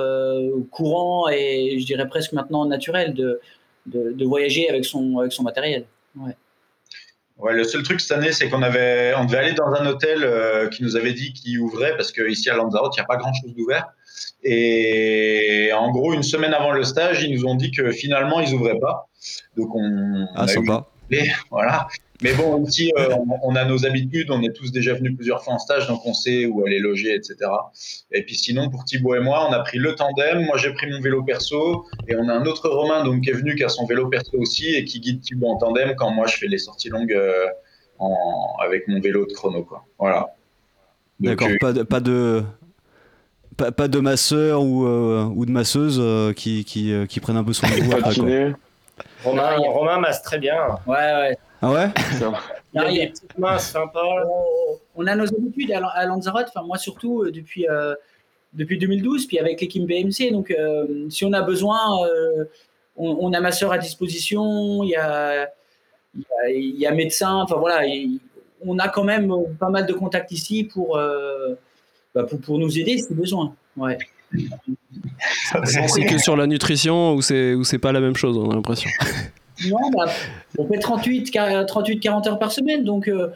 courant 0.71 1.27
et 1.27 1.77
je 1.77 1.85
dirais 1.85 2.07
presque 2.07 2.31
maintenant 2.31 2.65
naturel 2.65 3.13
de, 3.13 3.41
voyager 4.23 4.69
avec 4.69 4.85
son 4.85 5.43
matériel. 5.43 5.85
Ouais. 6.15 6.35
Ouais, 7.37 7.53
le 7.53 7.63
seul 7.63 7.83
truc 7.83 8.01
cette 8.01 8.17
année, 8.17 8.33
c'est 8.33 8.49
qu'on 8.49 8.61
avait, 8.61 9.13
on 9.15 9.23
devait 9.23 9.37
aller 9.37 9.53
dans 9.53 9.71
un 9.71 9.85
hôtel 9.85 10.23
euh, 10.23 10.67
qui 10.67 10.83
nous 10.83 10.97
avait 10.97 11.13
dit 11.13 11.31
qu'il 11.31 11.57
ouvrait 11.59 11.95
parce 11.95 12.11
qu'ici 12.11 12.49
à 12.49 12.55
Lanzarote, 12.55 12.93
il 12.97 12.99
n'y 12.99 13.03
a 13.03 13.07
pas 13.07 13.15
grand 13.15 13.31
chose 13.33 13.55
d'ouvert. 13.55 13.87
Et 14.43 15.71
en 15.73 15.89
gros, 15.91 16.13
une 16.13 16.23
semaine 16.23 16.53
avant 16.53 16.71
le 16.71 16.83
stage, 16.83 17.23
ils 17.23 17.33
nous 17.33 17.45
ont 17.45 17.55
dit 17.55 17.71
que 17.71 17.91
finalement, 17.91 18.41
ils 18.41 18.51
n'ouvraient 18.51 18.79
pas. 18.79 19.07
Donc 19.55 19.73
on, 19.73 20.27
ah, 20.35 20.47
sympa. 20.47 20.85
voilà. 21.49 21.87
Mais 22.21 22.33
bon, 22.33 22.61
euh, 22.61 23.15
on, 23.43 23.55
a 23.55 23.63
nos 23.63 23.85
habitudes, 23.85 24.29
on 24.29 24.41
est 24.41 24.51
tous 24.53 24.73
déjà 24.73 24.93
venus 24.93 25.15
plusieurs 25.15 25.41
fois 25.41 25.53
en 25.53 25.57
stage, 25.57 25.87
donc 25.87 26.05
on 26.05 26.13
sait 26.13 26.45
où 26.45 26.65
aller 26.65 26.79
loger, 26.79 27.15
etc. 27.15 27.49
Et 28.11 28.23
puis 28.23 28.35
sinon, 28.35 28.69
pour 28.69 28.83
Thibaut 28.83 29.15
et 29.15 29.21
moi, 29.21 29.47
on 29.49 29.53
a 29.53 29.59
pris 29.59 29.77
le 29.77 29.95
tandem, 29.95 30.43
moi 30.43 30.57
j'ai 30.57 30.73
pris 30.73 30.91
mon 30.91 30.99
vélo 30.99 31.23
perso, 31.23 31.85
et 32.09 32.15
on 32.17 32.27
a 32.27 32.33
un 32.33 32.45
autre 32.45 32.67
Romain 32.67 33.05
donc, 33.05 33.21
qui 33.21 33.29
est 33.29 33.33
venu, 33.33 33.55
qui 33.55 33.63
a 33.63 33.69
son 33.69 33.85
vélo 33.85 34.07
perso 34.09 34.37
aussi, 34.37 34.75
et 34.75 34.83
qui 34.83 34.99
guide 34.99 35.21
Thibaut 35.21 35.47
en 35.47 35.57
tandem 35.57 35.95
quand 35.95 36.11
moi 36.11 36.27
je 36.27 36.35
fais 36.35 36.47
les 36.47 36.57
sorties 36.57 36.89
longues 36.89 37.13
euh, 37.13 37.45
en, 37.99 38.53
avec 38.65 38.89
mon 38.89 38.99
vélo 38.99 39.25
de 39.25 39.31
chrono. 39.31 39.63
Quoi. 39.63 39.85
Voilà. 39.97 40.27
D'accord, 41.21 41.47
euh, 41.49 41.57
pas 41.59 41.71
de... 41.71 41.83
Pas 41.83 41.99
de... 42.01 42.43
Pas, 43.75 43.89
de 43.89 43.99
masseur 43.99 44.63
ou, 44.63 44.85
ou 44.85 45.45
de 45.45 45.51
masseuse 45.51 46.01
qui, 46.33 46.63
qui, 46.63 46.93
qui, 47.09 47.19
prennent 47.19 47.35
un 47.35 47.43
peu 47.43 47.51
son 47.51 47.67
niveau 47.75 47.91
Romain, 49.23 49.57
Romain 49.57 49.99
masse 49.99 50.21
très 50.21 50.37
bien. 50.37 50.79
Ouais, 50.85 50.95
ouais. 50.95 51.37
Ah 51.61 51.71
ouais 51.71 51.87
Il 52.73 52.81
y 52.81 53.01
a 53.01 53.05
des 53.05 53.11
petites 53.11 53.37
mains 53.37 53.57
sympas. 53.57 54.23
On 54.95 55.07
a 55.07 55.15
nos 55.15 55.27
habitudes 55.27 55.71
à 55.71 56.05
Lanzarote, 56.05 56.47
enfin 56.49 56.65
moi 56.65 56.77
surtout 56.77 57.23
euh, 57.23 57.31
depuis, 57.31 57.67
euh, 57.67 57.95
depuis 58.53 58.77
2012, 58.77 59.27
puis 59.27 59.39
avec 59.39 59.59
l'équipe 59.59 59.85
BMC. 59.85 60.31
Donc 60.31 60.51
euh, 60.51 61.09
si 61.09 61.25
on 61.25 61.33
a 61.33 61.41
besoin, 61.41 61.77
on, 62.95 63.33
a 63.33 63.41
ma 63.41 63.51
soeur 63.51 63.73
à 63.73 63.77
disposition, 63.77 64.83
il 64.83 64.91
y 64.91 64.95
a, 64.95 65.49
il 66.47 66.79
y 66.79 66.85
a, 66.85 66.91
médecin, 66.91 67.33
enfin 67.35 67.57
voilà, 67.57 67.85
on 68.65 68.79
a 68.79 68.87
quand 68.87 69.03
même 69.03 69.33
pas 69.59 69.69
mal 69.69 69.85
de 69.85 69.93
contacts 69.93 70.31
ici 70.31 70.63
pour, 70.63 70.97
bah, 72.15 72.23
pour, 72.23 72.39
pour, 72.39 72.57
nous 72.57 72.79
aider 72.79 72.97
si 72.97 73.13
besoin. 73.13 73.53
Ouais. 73.75 73.97
C'est 75.65 76.05
que 76.05 76.17
sur 76.17 76.35
la 76.35 76.47
nutrition 76.47 77.13
ou 77.13 77.21
c'est 77.21 77.53
ou 77.53 77.63
c'est 77.63 77.79
pas 77.79 77.91
la 77.91 77.99
même 77.99 78.15
chose, 78.15 78.37
on 78.37 78.49
a 78.49 78.55
l'impression. 78.55 78.89
Non, 79.67 79.89
bah, 79.91 80.05
on 80.57 80.67
fait 80.67 80.79
38, 80.79 81.31
38, 81.67 81.99
40 81.99 82.27
heures 82.27 82.39
par 82.39 82.51
semaine, 82.51 82.83
donc 82.83 83.07
euh, 83.07 83.29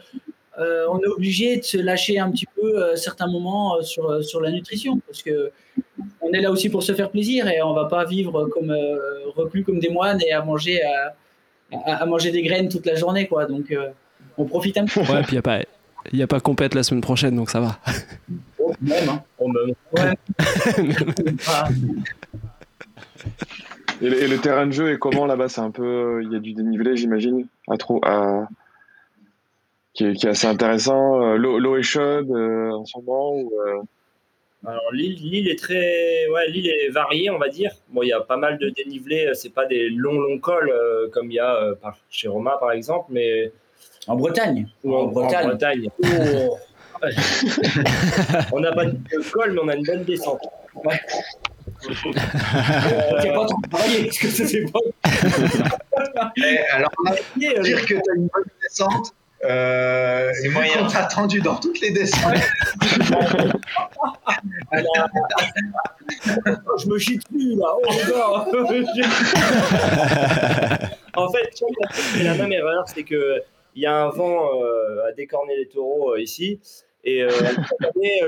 euh, 0.58 0.86
on 0.90 0.98
est 1.00 1.06
obligé 1.06 1.58
de 1.58 1.62
se 1.62 1.76
lâcher 1.76 2.18
un 2.18 2.30
petit 2.30 2.46
peu 2.46 2.82
à 2.82 2.86
euh, 2.86 2.96
certains 2.96 3.26
moments 3.26 3.82
sur, 3.82 4.24
sur 4.24 4.40
la 4.40 4.50
nutrition, 4.50 5.00
parce 5.06 5.22
que 5.22 5.52
on 6.20 6.32
est 6.32 6.40
là 6.40 6.50
aussi 6.50 6.70
pour 6.70 6.82
se 6.82 6.94
faire 6.94 7.10
plaisir 7.10 7.48
et 7.48 7.62
on 7.62 7.74
va 7.74 7.86
pas 7.86 8.04
vivre 8.04 8.46
comme 8.46 8.74
reclus 9.36 9.64
comme 9.64 9.78
des 9.78 9.90
moines 9.90 10.20
et 10.26 10.32
à 10.32 10.42
manger 10.42 10.80
à, 11.84 12.06
manger 12.06 12.30
des 12.30 12.42
graines 12.42 12.68
toute 12.68 12.86
la 12.86 12.94
journée, 12.94 13.26
quoi. 13.26 13.46
Donc 13.46 13.74
on 14.38 14.44
profite 14.44 14.78
un 14.78 14.86
peu. 14.86 15.00
Ouais, 15.00 15.22
puis 15.22 15.32
il 15.32 15.34
y 15.34 15.38
a 15.38 15.42
pas 15.42 15.60
il 16.12 16.18
y 16.18 16.22
a 16.22 16.26
pas 16.26 16.40
compète 16.40 16.74
la 16.74 16.82
semaine 16.82 17.00
prochaine, 17.00 17.36
donc 17.36 17.50
ça 17.50 17.60
va. 17.60 17.78
Même, 18.80 19.08
hein. 19.08 19.22
même. 19.40 19.74
Ouais. 19.92 20.14
Et 24.02 24.26
le, 24.26 24.38
terrain 24.38 24.66
de 24.66 24.72
jeu 24.72 24.92
est 24.92 24.98
comment 24.98 25.26
là-bas? 25.26 25.48
C'est 25.48 25.60
un 25.60 25.70
peu, 25.70 26.22
il 26.24 26.32
y 26.32 26.36
a 26.36 26.38
du 26.38 26.52
dénivelé, 26.52 26.96
j'imagine, 26.96 27.46
à 27.68 27.76
trop, 27.76 28.00
à... 28.04 28.48
Qui, 29.92 30.06
est, 30.06 30.24
assez 30.24 30.48
intéressant. 30.48 31.22
Euh, 31.22 31.36
l'eau 31.36 31.76
est 31.76 31.82
chaude 31.82 32.28
euh, 32.30 32.72
en 32.72 32.84
ce 32.84 32.98
moment 32.98 33.36
ou, 33.36 33.52
euh? 33.60 33.82
Alors 34.66 34.92
l'île 34.92 35.48
est 35.48 35.58
très, 35.58 36.26
ouais, 36.28 36.48
l'île 36.48 36.68
est 36.68 36.88
variée, 36.88 37.30
on 37.30 37.38
va 37.38 37.48
dire. 37.48 37.70
Bon, 37.90 38.02
il 38.02 38.08
y 38.08 38.12
a 38.12 38.20
pas 38.20 38.38
mal 38.38 38.58
de 38.58 38.70
dénivelé. 38.70 39.30
C'est 39.34 39.52
pas 39.52 39.66
des 39.66 39.90
longs 39.90 40.18
longs 40.18 40.38
cols 40.38 40.72
comme 41.12 41.30
il 41.30 41.34
y 41.34 41.38
a 41.38 41.74
chez 42.08 42.28
Roma 42.28 42.56
par 42.58 42.72
exemple, 42.72 43.08
mais 43.10 43.52
en 44.06 44.16
Bretagne. 44.16 44.66
en, 44.84 45.06
Bretagne. 45.06 45.90
Oh. 46.02 46.56
On 48.52 48.60
n'a 48.60 48.72
pas 48.72 48.86
de 48.86 49.30
col, 49.32 49.52
mais 49.52 49.60
on 49.62 49.68
a 49.68 49.74
une 49.76 49.84
bonne 49.84 50.04
descente. 50.04 50.40
Ouais. 50.84 51.00
euh, 51.88 53.34
pas 53.34 53.46
trop 53.46 53.60
travaillé, 53.70 54.04
parce 54.04 54.18
que 54.18 54.28
c'est 54.28 54.64
pas. 54.70 54.80
alors, 56.72 56.90
dire 57.36 57.86
que 57.86 57.94
tu 57.94 57.94
as 57.94 58.14
une 58.16 58.28
bonne 58.28 58.44
descente, 58.62 59.14
euh, 59.44 60.30
c'est 60.40 60.48
moyen. 60.48 60.72
On 60.80 60.86
attendu 60.86 61.40
dans 61.40 61.56
toutes 61.56 61.80
les 61.80 61.90
descentes. 61.90 62.34
je 66.78 66.86
me 66.88 66.98
chie 66.98 67.18
dessus 67.18 67.54
là. 67.56 67.66
Oh, 67.76 67.88
en 71.16 71.32
fait, 71.32 71.62
la 72.22 72.34
même 72.34 72.52
erreur, 72.52 72.84
c'est 72.86 73.02
que 73.02 73.42
il 73.74 73.82
y 73.82 73.86
a 73.86 73.94
un 74.04 74.10
vent 74.10 74.62
euh, 74.62 75.06
à 75.06 75.12
décorner 75.12 75.56
les 75.56 75.68
taureaux 75.68 76.14
euh, 76.14 76.20
ici. 76.20 76.60
Et 77.02 77.22
euh, 77.22 77.30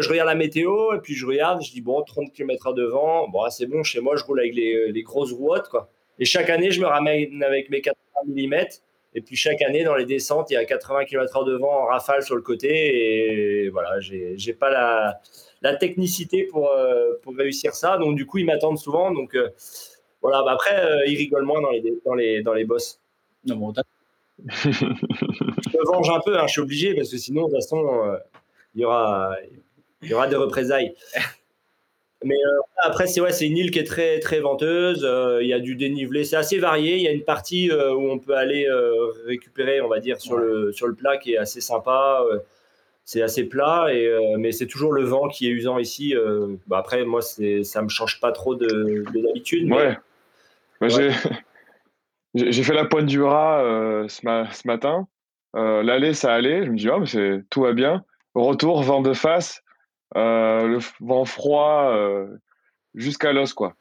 je 0.01 0.09
regarde 0.09 0.29
la 0.29 0.35
météo 0.35 0.93
et 0.95 0.99
puis 0.99 1.15
je 1.15 1.25
regarde, 1.25 1.63
je 1.63 1.71
dis 1.71 1.81
bon, 1.81 2.03
30 2.03 2.33
km 2.33 2.75
de 2.75 2.85
vent, 2.85 3.29
bon, 3.29 3.49
c'est 3.49 3.67
bon, 3.67 3.83
chez 3.83 4.01
moi, 4.01 4.17
je 4.17 4.25
roule 4.25 4.41
avec 4.41 4.55
les, 4.55 5.03
grosses 5.03 5.33
rouottes. 5.33 5.69
Quoi. 5.69 5.89
Et 6.19 6.25
chaque 6.25 6.51
année, 6.51 6.71
je 6.71 6.81
me 6.81 6.87
ramène 6.87 7.43
avec 7.43 7.71
mes 7.71 7.81
80 7.81 7.97
mm. 8.27 8.55
Et 9.15 9.23
puis 9.23 9.35
chaque 9.35 9.63
année, 9.63 9.83
dans 9.83 9.95
les 9.95 10.05
descentes, 10.05 10.51
il 10.51 10.55
y 10.55 10.57
a 10.59 10.65
80 10.67 11.07
km 11.07 11.45
de 11.45 11.55
vent 11.55 11.85
en 11.85 11.87
rafale 11.87 12.23
sur 12.23 12.37
le 12.37 12.43
côté. 12.43 13.63
Et 13.65 13.69
voilà, 13.71 13.99
j'ai 13.99 14.53
pas 14.53 14.71
la, 15.63 15.77
technicité 15.77 16.45
pour, 16.45 16.71
réussir 17.39 17.75
ça. 17.75 17.97
Donc 17.97 18.15
du 18.15 18.27
coup, 18.27 18.39
ils 18.39 18.45
m'attendent 18.45 18.79
souvent. 18.79 19.11
Donc 19.11 19.35
voilà, 20.21 20.43
bah, 20.43 20.53
après, 20.53 20.83
ils 21.07 21.17
rigolent 21.17 21.47
moins 21.47 21.63
dans 21.63 21.71
les, 21.71 21.83
dans 22.05 22.15
les, 22.15 22.43
dans 22.43 22.53
les 22.53 22.65
bosses. 22.65 23.01
Non, 23.47 23.57
bon, 23.57 23.73
je 24.45 25.79
me 25.79 25.87
venge 25.87 26.11
un 26.11 26.21
peu, 26.21 26.39
hein, 26.39 26.47
je 26.47 26.53
suis 26.53 26.61
obligé, 26.61 26.95
parce 26.95 27.11
que 27.11 27.17
sinon, 27.17 27.43
de 27.43 27.55
toute 27.55 27.63
façon, 27.63 28.05
euh, 28.05 28.17
il 28.75 28.83
y, 28.83 28.85
aura, 28.85 29.35
y 30.03 30.13
aura 30.13 30.27
des 30.27 30.37
représailles. 30.37 30.95
Mais 32.25 32.35
euh, 32.35 32.61
après, 32.83 33.07
c'est 33.07 33.21
ouais, 33.21 33.31
une 33.41 33.57
île 33.57 33.71
qui 33.71 33.79
est 33.79 33.85
très, 33.85 34.19
très 34.21 34.41
venteuse. 34.41 35.05
Euh, 35.05 35.43
il 35.43 35.49
y 35.49 35.53
a 35.53 35.61
du 35.61 35.77
dénivelé, 35.77 36.25
c'est 36.25 36.37
assez 36.37 36.59
varié. 36.59 36.97
Il 36.97 37.03
y 37.03 37.09
a 37.09 37.13
une 37.13 37.25
partie 37.25 37.71
où 37.73 38.11
on 38.11 38.19
peut 38.19 38.35
aller 38.35 38.67
récupérer, 39.27 39.81
on 39.81 39.89
va 39.89 40.01
dire, 40.01 40.21
sur, 40.21 40.37
le, 40.37 40.73
sur 40.73 40.87
le 40.87 40.95
plat 40.95 41.17
qui 41.17 41.35
est 41.35 41.39
assez 41.39 41.61
sympa. 41.61 42.23
c'est 43.05 43.23
assez 43.23 43.45
plat, 43.45 43.89
et, 43.93 44.37
mais 44.39 44.53
c'est 44.53 44.67
toujours 44.67 44.93
le 44.93 45.05
vent 45.05 45.29
qui 45.29 45.47
est 45.47 45.51
usant 45.51 45.79
ici. 45.79 46.15
Bah, 46.67 46.79
après, 46.79 47.05
moi, 47.05 47.23
ça 47.23 47.43
ne 47.43 47.85
me 47.85 47.89
change 47.89 48.21
pas 48.21 48.33
trop 48.33 48.55
de, 48.55 49.05
d'habitude. 49.15 49.71
Ouais. 49.71 49.97
ouais. 50.81 51.11
J'ai 52.37 52.63
fait 52.63 52.75
la 52.75 52.85
pointe 52.85 53.07
du 53.07 53.23
rat 53.23 53.61
euh, 53.63 54.07
ce, 54.09 54.67
matin. 54.67 55.09
Euh, 55.57 55.83
l'aller, 55.83 56.13
ça 56.13 56.35
allait. 56.35 56.67
Je 56.67 56.71
me 56.71 56.77
dis, 56.77 56.89
oh, 56.91 57.01
mais 57.01 57.43
tout 57.49 57.63
va 57.63 57.73
bien. 57.73 58.05
Retour, 58.35 58.83
vent 58.83 59.01
de 59.01 59.15
face, 59.15 59.63
euh, 60.17 60.67
le 60.67 60.79
vent 61.01 61.25
froid 61.25 61.97
jusqu'à 62.95 63.33
l'os, 63.33 63.55
quoi. 63.55 63.75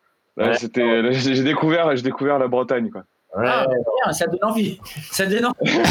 c'était, 0.53 1.11
j'ai 1.11 1.43
découvert, 1.43 1.93
j'ai 1.95 2.03
découvert 2.03 2.39
la 2.39 2.47
Bretagne, 2.47 2.89
quoi. 2.89 3.03
Ah, 3.37 3.67
ça 4.13 4.27
donne 4.27 4.43
envie. 4.43 4.79
Ça 5.11 5.25
donne 5.25 5.47
envie. 5.47 5.55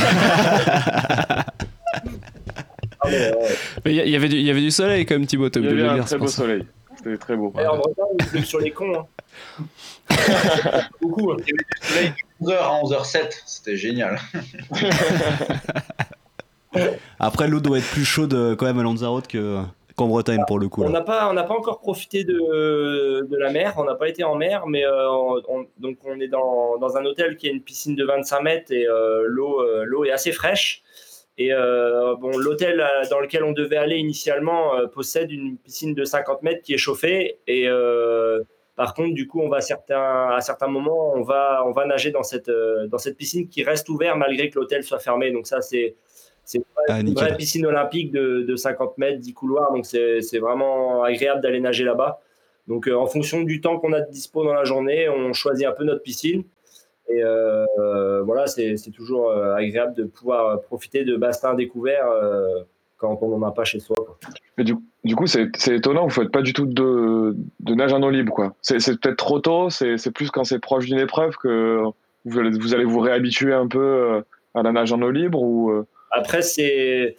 Il 3.84 3.92
y, 3.92 4.16
avait 4.16 4.28
du, 4.28 4.36
y 4.36 4.50
avait 4.50 4.62
du 4.62 4.70
soleil 4.70 5.04
comme 5.04 5.26
Thibaut. 5.26 5.50
Il 5.50 5.64
y 5.64 5.68
avait 5.68 6.00
un 6.00 6.04
très 6.04 6.16
beau 6.16 6.26
soleil. 6.26 6.64
C'était 6.96 7.18
très 7.18 7.36
beau. 7.36 7.52
en 7.54 7.76
Bretagne, 7.76 8.16
il 8.34 8.46
sur 8.46 8.60
les 8.60 8.70
cons. 8.70 8.94
Hein. 8.94 9.06
Beaucoup. 11.02 11.32
Hein. 11.32 11.36
Il 11.46 11.48
y 11.48 11.52
avait 11.52 11.58
du 11.58 11.82
soleil 11.82 12.12
11h 12.44 12.56
à 12.56 12.82
11h07, 12.82 13.42
c'était 13.46 13.76
génial. 13.76 14.18
Après, 17.18 17.48
l'eau 17.48 17.60
doit 17.60 17.78
être 17.78 17.90
plus 17.90 18.04
chaude 18.04 18.34
euh, 18.34 18.56
quand 18.56 18.66
même 18.66 18.78
à 18.78 18.82
Lanzarote 18.82 19.28
que 19.28 19.60
qu'en 19.96 20.08
Bretagne 20.08 20.42
pour 20.48 20.58
le 20.58 20.68
coup. 20.68 20.82
On 20.82 20.90
n'a 20.90 21.02
pas, 21.02 21.30
on 21.30 21.34
n'a 21.34 21.44
pas 21.44 21.54
encore 21.54 21.78
profité 21.78 22.24
de, 22.24 23.28
de 23.30 23.36
la 23.36 23.50
mer. 23.52 23.74
On 23.76 23.84
n'a 23.84 23.94
pas 23.94 24.08
été 24.08 24.24
en 24.24 24.34
mer, 24.34 24.66
mais 24.66 24.84
euh, 24.84 25.08
on, 25.48 25.66
donc 25.78 25.98
on 26.04 26.18
est 26.18 26.26
dans, 26.26 26.78
dans, 26.78 26.96
un 26.96 27.04
hôtel 27.04 27.36
qui 27.36 27.46
a 27.46 27.52
une 27.52 27.60
piscine 27.60 27.94
de 27.94 28.04
25 28.04 28.40
mètres 28.40 28.72
et 28.72 28.88
euh, 28.88 29.22
l'eau, 29.28 29.62
l'eau 29.84 30.04
est 30.04 30.10
assez 30.10 30.32
fraîche. 30.32 30.82
Et 31.38 31.50
bon, 31.52 32.36
l'hôtel 32.38 32.84
dans 33.10 33.20
lequel 33.20 33.44
on 33.44 33.52
devait 33.52 33.76
aller 33.76 33.96
initialement 33.96 34.70
possède 34.92 35.32
une 35.32 35.56
piscine 35.58 35.92
de 35.94 36.04
50 36.04 36.42
mètres 36.42 36.62
qui 36.62 36.74
est 36.74 36.78
chauffée 36.78 37.38
et 37.48 37.68
par 38.76 38.94
contre, 38.94 39.14
du 39.14 39.28
coup, 39.28 39.40
on 39.40 39.48
va 39.48 39.58
à 39.58 39.60
certains, 39.60 40.30
à 40.30 40.40
certains 40.40 40.66
moments, 40.66 41.12
on 41.14 41.22
va, 41.22 41.62
on 41.66 41.70
va 41.70 41.86
nager 41.86 42.10
dans 42.10 42.24
cette, 42.24 42.48
euh, 42.48 42.86
dans 42.88 42.98
cette 42.98 43.16
piscine 43.16 43.48
qui 43.48 43.62
reste 43.62 43.88
ouverte 43.88 44.18
malgré 44.18 44.50
que 44.50 44.58
l'hôtel 44.58 44.82
soit 44.82 44.98
fermé. 44.98 45.30
Donc 45.30 45.46
ça, 45.46 45.60
c'est 45.60 45.94
c'est 46.46 46.58
une 46.90 47.14
vraie 47.14 47.30
ah, 47.32 47.36
piscine 47.36 47.64
olympique 47.64 48.12
de, 48.12 48.42
de, 48.42 48.54
50 48.54 48.98
mètres, 48.98 49.18
10 49.18 49.32
couloirs. 49.32 49.72
Donc 49.72 49.86
c'est 49.86 50.38
vraiment 50.38 51.02
agréable 51.02 51.40
d'aller 51.40 51.60
nager 51.60 51.84
là-bas. 51.84 52.20
Donc 52.68 52.86
euh, 52.86 52.94
en 52.94 53.06
fonction 53.06 53.42
du 53.42 53.62
temps 53.62 53.78
qu'on 53.78 53.94
a 53.94 54.00
de 54.02 54.10
dispo 54.10 54.44
dans 54.44 54.52
la 54.52 54.64
journée, 54.64 55.08
on 55.08 55.32
choisit 55.32 55.66
un 55.66 55.72
peu 55.72 55.84
notre 55.84 56.02
piscine. 56.02 56.44
Et 57.08 57.22
euh, 57.22 58.22
voilà, 58.24 58.46
c'est 58.46 58.76
toujours 58.94 59.30
agréable 59.32 59.94
de 59.94 60.04
pouvoir 60.04 60.60
profiter 60.60 61.04
de 61.04 61.16
bassins 61.16 61.54
découverts 61.54 62.10
quand 62.96 63.18
on 63.22 63.38
n'en 63.38 63.46
a 63.46 63.52
pas 63.52 63.64
chez 63.64 63.80
soi. 63.80 63.96
Mais 64.56 64.64
du, 64.64 64.74
du 65.04 65.16
coup, 65.16 65.26
c'est 65.26 65.50
étonnant, 65.68 66.02
vous 66.02 66.20
ne 66.20 66.24
faites 66.24 66.32
pas 66.32 66.42
du 66.42 66.52
tout 66.52 66.66
de, 66.66 67.36
de 67.60 67.74
nage 67.74 67.92
en 67.92 68.02
eau 68.02 68.10
libre. 68.10 68.32
quoi. 68.32 68.54
C'est 68.62 68.78
peut-être 69.00 69.16
trop 69.16 69.40
tôt, 69.40 69.70
c'est 69.70 70.10
plus 70.12 70.30
quand 70.30 70.44
c'est 70.44 70.58
proche 70.58 70.86
d'une 70.86 70.98
épreuve 70.98 71.36
que 71.36 71.82
vous 72.24 72.38
allez, 72.38 72.58
vous 72.58 72.74
allez 72.74 72.84
vous 72.84 73.00
réhabituer 73.00 73.52
un 73.52 73.68
peu 73.68 73.78
euh, 73.78 74.22
à 74.54 74.62
la 74.62 74.72
nage 74.72 74.92
en 74.92 75.02
eau 75.02 75.10
libre 75.10 75.42
ou 75.42 75.70
euh? 75.70 75.86
Après, 76.10 76.42
c'est. 76.42 77.16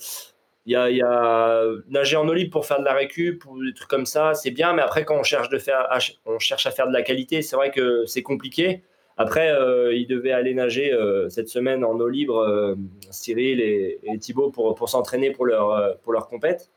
Il 0.68 0.72
y 0.72 0.76
a, 0.76 0.90
y 0.90 1.04
a, 1.04 1.62
nager 1.90 2.16
en 2.16 2.28
eau 2.28 2.34
libre 2.34 2.50
pour 2.50 2.66
faire 2.66 2.80
de 2.80 2.86
la 2.86 2.94
récup 2.94 3.46
ou 3.46 3.64
des 3.64 3.72
trucs 3.76 3.88
comme 3.88 4.08
ça, 4.08 4.34
c'est 4.34 4.50
bien, 4.50 4.74
mais 4.74 4.82
après, 4.82 5.06
quand 5.06 5.16
on 5.16 5.22
cherche, 5.22 5.48
de 5.50 5.60
faire, 5.60 5.88
on 6.26 6.40
cherche 6.40 6.66
à 6.66 6.72
faire 6.72 6.88
de 6.88 6.94
la 6.94 7.04
qualité, 7.04 7.44
c'est 7.44 7.56
vrai 7.56 7.70
que 7.70 8.04
c'est 8.08 8.24
compliqué. 8.24 8.82
Après, 9.18 9.52
euh, 9.52 9.94
ils 9.94 10.08
devaient 10.08 10.32
aller 10.32 10.54
nager 10.54 10.92
cette 11.30 11.48
semaine 11.48 11.86
en 11.86 12.00
eau 12.00 12.08
libre, 12.08 12.76
Cyril 13.12 13.62
et, 13.62 14.00
et 14.04 14.18
Thibaut, 14.18 14.50
pour, 14.50 14.76
pour 14.76 14.90
s'entraîner 14.90 15.32
pour 15.32 15.46
leur, 15.46 15.98
pour 16.00 16.14
leur 16.14 16.28
compète 16.28 16.70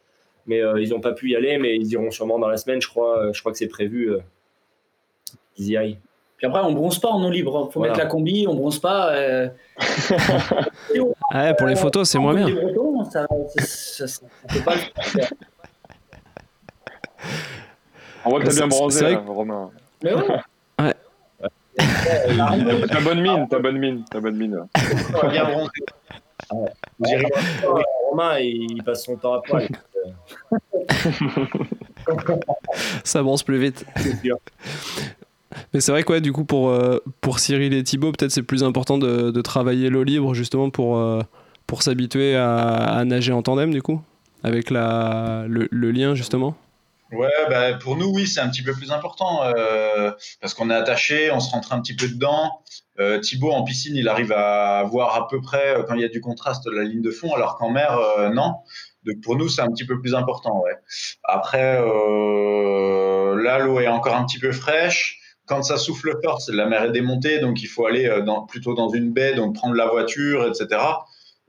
mais 0.49 0.61
euh, 0.63 0.83
ils 0.83 0.89
n'ont 0.91 1.01
pas 1.01 1.13
pu 1.13 1.31
y 1.31 1.37
aller, 1.37 1.59
mais 1.59 1.77
ils 1.77 1.93
iront 1.93 2.11
sûrement 2.11 2.39
dans 2.39 2.49
la 2.49 2.57
semaine, 2.57 2.81
je 2.81 2.89
crois. 2.89 3.19
Euh, 3.19 3.33
je 3.33 3.41
crois 3.41 3.53
que 3.53 3.59
c'est 3.59 3.69
prévu 3.69 4.11
euh, 4.11 4.19
qu'ils 5.55 5.69
y 5.69 5.77
aillent. 5.77 5.99
Puis 6.39 6.47
après, 6.47 6.61
on 6.63 6.73
bronze 6.73 6.99
pas 6.99 7.11
en 7.11 7.23
eau 7.23 7.31
libre. 7.31 7.69
Il 7.69 7.73
faut 7.73 7.81
mettre 7.81 7.99
la 7.99 8.07
combi, 8.07 8.47
on 8.49 8.55
bronze 8.55 8.79
pas. 8.79 9.13
ouais, 11.35 11.55
pour 11.59 11.67
les 11.67 11.77
photos, 11.77 12.09
c'est 12.09 12.19
moins 12.19 12.35
bien. 12.35 12.47
ça, 13.11 13.27
ça, 13.59 14.07
ça, 14.07 14.27
peut 14.49 14.61
pas 14.65 14.75
On 18.25 18.31
voit 18.31 18.41
que 18.41 18.47
t'as 18.47 18.55
bien 18.55 18.69
bronzé, 18.69 19.11
là, 19.11 19.25
Romain. 19.27 19.71
Mais 20.03 20.15
ouais. 20.15 20.23
T'as 22.89 23.01
bonne 23.01 23.21
mine, 23.21 23.47
t'as 23.49 23.59
bonne 23.59 23.79
mine, 23.79 24.05
t'as 24.11 24.21
bonne 24.21 24.37
mine. 24.37 24.67
bien 25.31 25.45
bronzé. 25.45 25.71
Ouais. 26.53 26.71
Romain, 28.09 28.39
il 28.39 28.83
passe 28.85 29.05
son 29.05 29.17
temps 29.17 29.35
à 29.35 29.43
poil. 29.43 29.69
ça 33.05 33.19
avance 33.19 33.43
plus 33.43 33.59
vite. 33.59 33.85
Mais 35.73 35.81
c'est 35.81 35.93
vrai 35.93 36.03
que 36.03 36.19
du 36.19 36.33
coup 36.33 36.45
pour, 36.45 36.71
euh, 36.71 36.99
pour 37.21 37.39
Cyril 37.39 37.75
et 37.75 37.83
Thibaut, 37.83 38.13
peut-être 38.13 38.31
c'est 38.31 38.43
plus 38.43 38.65
important 38.65 38.99
de, 38.99 39.31
de 39.31 39.43
travailler 39.43 39.91
l'eau 39.91 40.05
libre 40.05 40.35
justement 40.35 40.71
pour, 40.71 40.99
euh, 40.99 41.21
pour 41.67 41.83
s'habituer 41.83 42.37
à, 42.37 43.03
nager 43.05 43.33
en 43.33 43.43
tandem 43.43 43.73
du 43.73 43.83
coup, 43.83 44.01
avec 44.43 44.71
la, 44.71 45.45
le, 45.49 45.91
lien 45.91 46.15
justement. 46.15 46.55
Ouais, 47.13 47.31
bah, 47.49 47.75
pour 47.75 47.97
nous, 47.97 48.13
oui, 48.15 48.27
c'est 48.27 48.41
un 48.41 48.49
petit 48.51 48.63
peu 48.63 48.73
plus 48.73 48.91
important 48.91 49.43
euh, 49.45 50.13
parce 50.41 50.55
qu'on 50.55 50.71
est 50.71 50.75
attaché, 50.75 51.31
on 51.31 51.41
se 51.41 51.51
rentre 51.51 51.73
un 51.73 51.81
petit 51.81 51.97
peu 51.97 52.09
dedans. 52.09 52.63
Thibaut 53.23 53.53
en 53.53 53.63
piscine, 53.63 53.95
il 53.95 54.09
arrive 54.09 54.33
à 54.33 54.83
voir 54.83 55.15
à 55.15 55.29
peu 55.29 55.41
près 55.41 55.77
quand 55.87 55.95
il 55.95 56.01
y 56.01 56.05
a 56.05 56.09
du 56.09 56.21
contraste 56.21 56.67
la 56.67 56.83
ligne 56.83 57.01
de 57.01 57.13
fond, 57.13 57.33
alors 57.33 57.57
qu'en 57.57 57.71
mer, 57.71 57.97
non. 58.35 58.57
Donc 59.09 59.23
pour 59.23 59.37
nous, 59.37 59.49
c'est 59.49 59.63
un 59.63 59.69
petit 59.69 59.87
peu 59.87 60.01
plus 60.01 60.15
important. 60.15 60.63
Ouais. 60.63 60.77
Après, 61.25 61.81
euh, 61.81 63.41
là, 63.43 63.59
l'eau 63.59 63.81
est 63.81 63.89
encore 63.89 64.15
un 64.15 64.25
petit 64.27 64.39
peu 64.39 64.53
fraîche. 64.53 65.19
Quand 65.47 65.63
ça 65.63 65.79
souffle 65.79 66.13
fort, 66.23 66.41
la 66.49 66.67
mer 66.67 66.85
est 66.85 66.93
démontée, 66.93 67.39
donc 67.39 67.63
il 67.63 67.69
faut 67.69 67.87
aller 67.87 68.07
euh, 68.07 68.21
dans, 68.21 68.45
plutôt 68.45 68.75
dans 68.75 68.91
une 68.91 69.13
baie, 69.13 69.35
donc 69.35 69.55
prendre 69.55 69.75
la 69.75 69.87
voiture, 69.87 70.47
etc. 70.47 70.83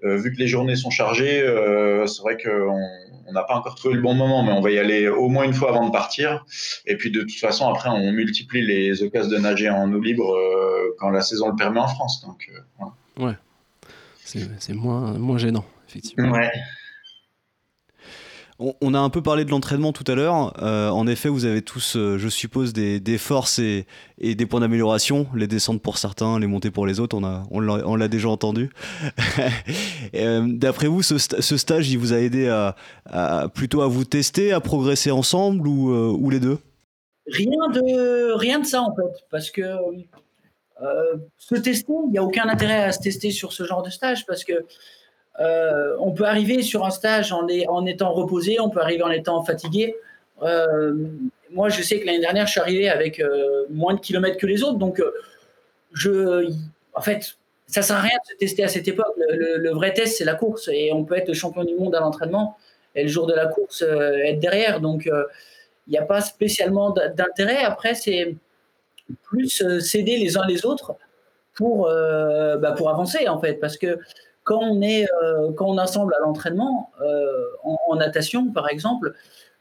Euh, 0.06 0.16
vu 0.16 0.32
que 0.32 0.38
les 0.38 0.48
journées 0.48 0.78
sont 0.78 0.90
chargées, 0.90 1.42
c'est 2.08 2.22
vrai 2.22 2.38
qu'on 2.38 2.80
n'a 3.34 3.44
pas 3.44 3.56
encore 3.56 3.76
trouvé 3.76 3.96
le 3.96 4.02
bon 4.02 4.14
moment, 4.14 4.44
mais 4.44 4.52
on 4.52 4.62
va 4.62 4.72
y 4.72 4.80
aller 4.80 5.08
au 5.08 5.30
moins 5.30 5.44
une 5.44 5.54
fois 5.54 5.70
avant 5.70 5.86
de 5.88 5.92
partir. 5.92 6.46
Et 6.86 6.98
puis 6.98 7.12
de 7.12 7.22
toute 7.22 7.40
façon, 7.40 7.68
après, 7.68 7.90
on 7.90 8.12
multiplie 8.12 8.66
les 8.66 9.04
occasions 9.04 9.30
de 9.32 9.38
nager 9.38 9.70
en 9.70 9.92
eau 9.94 10.00
libre 10.00 10.38
quand 10.98 11.10
la 11.10 11.22
saison 11.22 11.50
le 11.50 11.56
permet 11.56 11.80
en 11.80 11.88
France. 11.88 12.26
Donc, 12.26 12.50
Ouais, 13.18 13.34
c'est 14.24 14.74
moins, 14.74 15.14
moins 15.18 15.38
gênant, 15.38 15.66
effectivement. 15.88 16.32
Ouais. 16.32 16.52
On, 18.62 18.94
a 18.94 19.00
un 19.00 19.10
peu 19.10 19.22
parlé 19.22 19.46
de 19.46 19.52
l'entraînement 19.52 19.94
tout 19.94 20.04
à 20.12 20.16
l'heure. 20.16 20.54
Euh, 20.62 20.90
en 20.90 21.08
effet, 21.08 21.30
vous 21.30 21.46
avez 21.46 21.62
tous, 21.62 21.96
euh, 21.96 22.18
je 22.18 22.28
suppose, 22.28 22.74
des, 22.74 23.18
forces 23.18 23.58
et, 23.58 23.86
des 24.20 24.46
points 24.46 24.60
d'amélioration. 24.60 25.28
Les 25.34 25.48
descentes 25.48 25.82
pour 25.82 25.98
certains, 25.98 26.40
les 26.42 26.48
montées 26.48 26.70
pour 26.70 26.86
les 26.86 27.00
autres, 27.00 27.18
on, 27.18 27.96
l'a 27.96 28.08
déjà 28.10 28.30
entendu. 28.30 28.70
Euh, 30.16 30.42
d'après 30.48 30.88
vous, 30.88 31.04
ce, 31.04 31.18
stage, 31.18 31.90
il 31.90 31.98
vous 31.98 32.14
a 32.14 32.18
aidé 32.18 32.48
à, 32.50 33.48
plutôt 33.54 33.82
à 33.82 33.88
vous 33.88 34.06
tester, 34.06 34.52
à 34.52 34.60
progresser 34.60 35.12
ensemble 35.12 35.68
ou, 35.68 36.30
les 36.30 36.40
deux? 36.40 36.58
Rien 37.28 37.70
de, 37.72 38.34
rien 38.34 38.60
de 38.60 38.66
ça 38.66 38.82
en 38.82 38.94
fait, 38.96 39.24
parce 39.30 39.52
que 39.52 39.62
se 41.38 41.56
tester, 41.56 41.94
il 42.08 42.12
n'y 42.12 42.18
a 42.18 42.24
aucun 42.24 42.50
intérêt 42.50 42.84
à 42.84 42.92
se 42.92 43.00
tester 43.00 43.32
sur 43.32 43.54
ce 43.54 43.64
genre 43.66 43.84
de 43.84 43.90
stage 43.90 44.26
parce 44.26 44.44
que 44.44 44.66
euh, 45.40 45.96
on 46.00 46.12
peut 46.12 46.26
arriver 46.26 46.62
sur 46.62 46.86
un 46.86 46.90
stage 46.90 47.32
en, 47.32 47.86
étant 47.86 48.14
reposé, 48.14 48.60
on 48.60 48.70
peut 48.70 48.82
arriver 48.82 49.04
en 49.04 49.12
étant 49.12 49.44
fatigué. 49.44 49.96
Euh, 50.44 50.94
moi, 51.52 51.70
je 51.70 51.82
sais 51.82 52.00
que 52.00 52.06
l'année 52.06 52.20
dernière, 52.20 52.46
je 52.46 52.52
suis 52.52 52.62
arrivé 52.62 52.90
avec 52.90 53.22
moins 53.70 53.94
de 53.94 54.00
kilomètres 54.00 54.38
que 54.38 54.46
les 54.46 54.64
autres, 54.64 54.78
donc 54.78 55.02
je, 55.94 56.52
en 56.94 57.02
fait, 57.02 57.38
ça 57.66 57.82
sert 57.82 57.96
à 57.96 58.02
rien 58.02 58.18
de 58.24 58.32
se 58.34 58.38
tester 58.38 58.64
à 58.64 58.68
cette 58.68 58.88
époque. 58.88 59.14
Le, 59.18 59.70
vrai 59.72 59.94
test, 59.94 60.18
c'est 60.18 60.26
la 60.26 60.36
course, 60.36 60.70
et 60.72 60.92
on 60.94 61.06
peut 61.06 61.16
être 61.16 61.34
champion 61.34 61.64
du 61.64 61.76
monde 61.76 61.96
à 61.96 62.00
l'entraînement 62.00 62.58
et 62.96 63.04
le 63.04 63.10
jour 63.10 63.26
de 63.26 63.34
la 63.34 63.48
course 63.48 63.82
être 63.82 64.40
derrière. 64.40 64.80
Donc, 64.80 65.10
il 65.90 65.92
n'y 65.92 65.98
a 65.98 66.06
pas 66.06 66.22
spécialement 66.22 66.92
d'intérêt. 66.92 67.64
Après, 67.64 67.96
c'est 67.96 68.36
plus 69.24 69.62
euh, 69.62 69.80
s'aider 69.80 70.18
les 70.18 70.38
uns 70.38 70.46
les 70.48 70.66
autres 70.66 70.96
pour, 71.54 71.88
euh, 71.88 72.58
bah, 72.58 72.74
pour 72.74 72.90
avancer 72.90 73.28
en 73.28 73.40
fait. 73.40 73.56
Parce 73.56 73.78
que 73.78 74.00
quand 74.50 74.64
on, 74.64 74.82
est, 74.82 75.06
euh, 75.22 75.52
quand 75.52 75.68
on 75.68 75.78
assemble 75.78 76.16
à 76.16 76.20
l'entraînement, 76.22 76.90
en, 77.64 77.96
natation 77.98 78.52
par 78.52 78.68
exemple, 78.68 79.14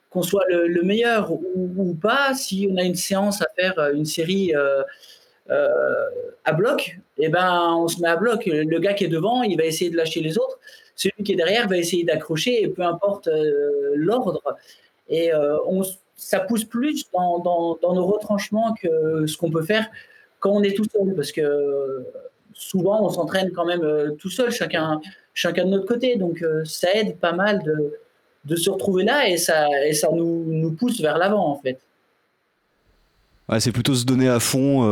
qu'on 0.08 0.22
soit 0.22 0.46
le, 0.48 0.82
meilleur 0.82 1.30
ou, 1.30 1.94
pas, 2.00 2.32
si 2.32 2.66
on 2.72 2.76
a 2.78 2.84
une 2.84 2.94
séance 2.94 3.42
à 3.42 3.48
faire, 3.54 3.78
une 3.92 4.06
série 4.06 4.54
à 5.50 6.52
bloc, 6.54 6.98
eh 7.18 7.28
ben, 7.28 7.74
on 7.76 7.86
se 7.86 8.00
met 8.00 8.08
à 8.08 8.16
bloc. 8.16 8.46
Le 8.46 8.78
gars 8.78 8.94
qui 8.94 9.04
est 9.04 9.08
devant, 9.08 9.42
il 9.42 9.58
va 9.58 9.66
essayer 9.66 9.90
de 9.90 9.96
lâcher 9.96 10.20
les 10.20 10.38
autres. 10.38 10.58
Celui 10.96 11.22
qui 11.22 11.32
est 11.32 11.36
derrière 11.36 11.68
va 11.68 11.76
essayer 11.76 12.04
d'accrocher, 12.04 12.62
et 12.62 12.68
peu 12.68 12.82
importe 12.82 13.28
l'ordre. 13.94 14.40
Et 15.10 15.32
on, 15.66 15.82
ça 16.16 16.40
pousse 16.40 16.64
plus 16.64 17.04
dans, 17.12 17.40
dans, 17.40 17.94
nos 17.94 18.06
retranchements 18.06 18.72
que 18.80 19.26
ce 19.26 19.36
qu'on 19.36 19.50
peut 19.50 19.64
faire 19.64 19.86
quand 20.40 20.52
on 20.52 20.62
est 20.62 20.74
tout 20.74 20.86
seul, 20.90 21.14
parce 21.14 21.32
que 21.32 22.06
souvent 22.58 23.02
on 23.02 23.08
s'entraîne 23.08 23.52
quand 23.52 23.64
même 23.64 23.82
euh, 23.82 24.10
tout 24.18 24.30
seul, 24.30 24.50
chacun, 24.50 25.00
chacun 25.32 25.64
de 25.64 25.70
notre 25.70 25.86
côté. 25.86 26.16
Donc 26.16 26.42
euh, 26.42 26.64
ça 26.64 26.88
aide 26.94 27.16
pas 27.16 27.32
mal 27.32 27.62
de, 27.62 27.94
de, 28.44 28.56
se 28.56 28.68
retrouver 28.68 29.04
là 29.04 29.28
et 29.28 29.38
ça, 29.38 29.68
et 29.86 29.94
ça 29.94 30.08
nous, 30.12 30.44
nous 30.46 30.72
pousse 30.72 31.00
vers 31.00 31.16
l'avant 31.16 31.48
en 31.48 31.56
fait. 31.56 31.78
Ouais, 33.48 33.60
c'est 33.60 33.72
plutôt 33.72 33.94
se 33.94 34.04
donner 34.04 34.28
à 34.28 34.40
fond 34.40 34.84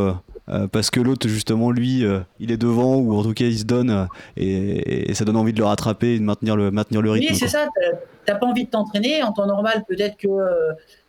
euh, 0.49 0.67
parce 0.69 0.91
que 0.91 1.01
l'autre 1.01 1.29
justement 1.29 1.71
lui 1.71 2.05
il 2.39 2.53
est 2.53 2.57
devant 2.57 2.97
ou 2.97 3.13
en 3.15 3.23
tout 3.23 3.35
cas 3.35 3.45
il 3.45 3.59
se 3.59 3.65
donne 3.65 4.09
et, 4.37 5.13
ça 5.13 5.25
donne 5.25 5.37
envie 5.37 5.53
de 5.53 5.59
le 5.59 5.65
rattraper 5.65 6.15
et 6.15 6.19
de 6.19 6.25
maintenir 6.25 6.57
le, 6.57 6.71
maintenir 6.71 7.03
le 7.03 7.11
rythme. 7.11 7.33
Oui, 7.33 7.39
c'est 7.39 7.49
ça. 7.49 7.67
T'as 8.25 8.37
pas 8.37 8.47
envie 8.47 8.65
de 8.65 8.71
t'entraîner 8.71 9.23
en 9.23 9.33
temps 9.33 9.47
normal, 9.47 9.85
peut-être 9.87 10.17
que 10.17 10.29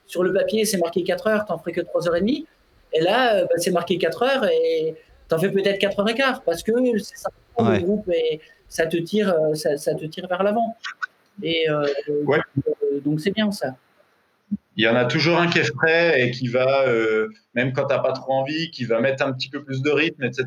sur 0.08 0.24
le 0.24 0.34
papier, 0.34 0.66
c'est 0.66 0.78
marqué 0.78 1.04
4 1.04 1.28
heures, 1.28 1.46
t'en 1.46 1.58
ferais 1.58 1.74
que 1.74 1.82
3 1.82 2.08
heures 2.08 2.16
et 2.16 2.22
demie. 2.22 2.46
Et 2.94 3.02
là, 3.02 3.44
bah, 3.44 3.50
c'est 3.58 3.72
marqué 3.72 3.98
4 3.98 4.24
heures 4.24 4.46
et 4.46 4.96
t'en 5.28 5.40
fais 5.40 5.52
peut-être 5.52 5.80
4 5.80 6.00
heures 6.00 6.10
et 6.10 6.16
quart 6.16 6.44
parce 6.44 6.64
que 6.64 6.72
c'est 7.00 7.18
ça 7.18 7.30
le 7.60 7.80
groupe 7.80 8.10
et 8.10 8.40
ça 8.70 8.86
te 8.86 8.98
tire, 8.98 9.34
euh, 9.34 9.56
ça, 9.56 9.96
te 9.96 10.06
tire 10.06 10.28
vers 10.28 10.44
l'avant. 10.44 10.76
Et 11.42 11.70
euh, 11.70 11.86
donc 13.04 13.20
c'est 13.20 13.32
bien 13.32 13.52
ça. 13.52 13.76
Il 14.76 14.84
y 14.84 14.88
en 14.88 14.96
a 14.96 15.06
toujours 15.06 15.40
un 15.40 15.48
qui 15.48 15.60
est 15.60 15.74
frais 15.76 16.22
et 16.22 16.32
qui 16.32 16.48
va, 16.48 16.86
même 17.56 17.74
quand 17.74 17.86
t'as 17.86 17.98
pas 17.98 18.12
trop 18.12 18.34
envie, 18.34 18.70
qui 18.70 18.86
va 18.86 19.00
mettre 19.00 19.26
un 19.26 19.34
petit 19.34 19.50
peu 19.50 19.64
plus 19.64 19.82
de 19.82 19.90
rythme, 19.90 20.24
etc. 20.24 20.46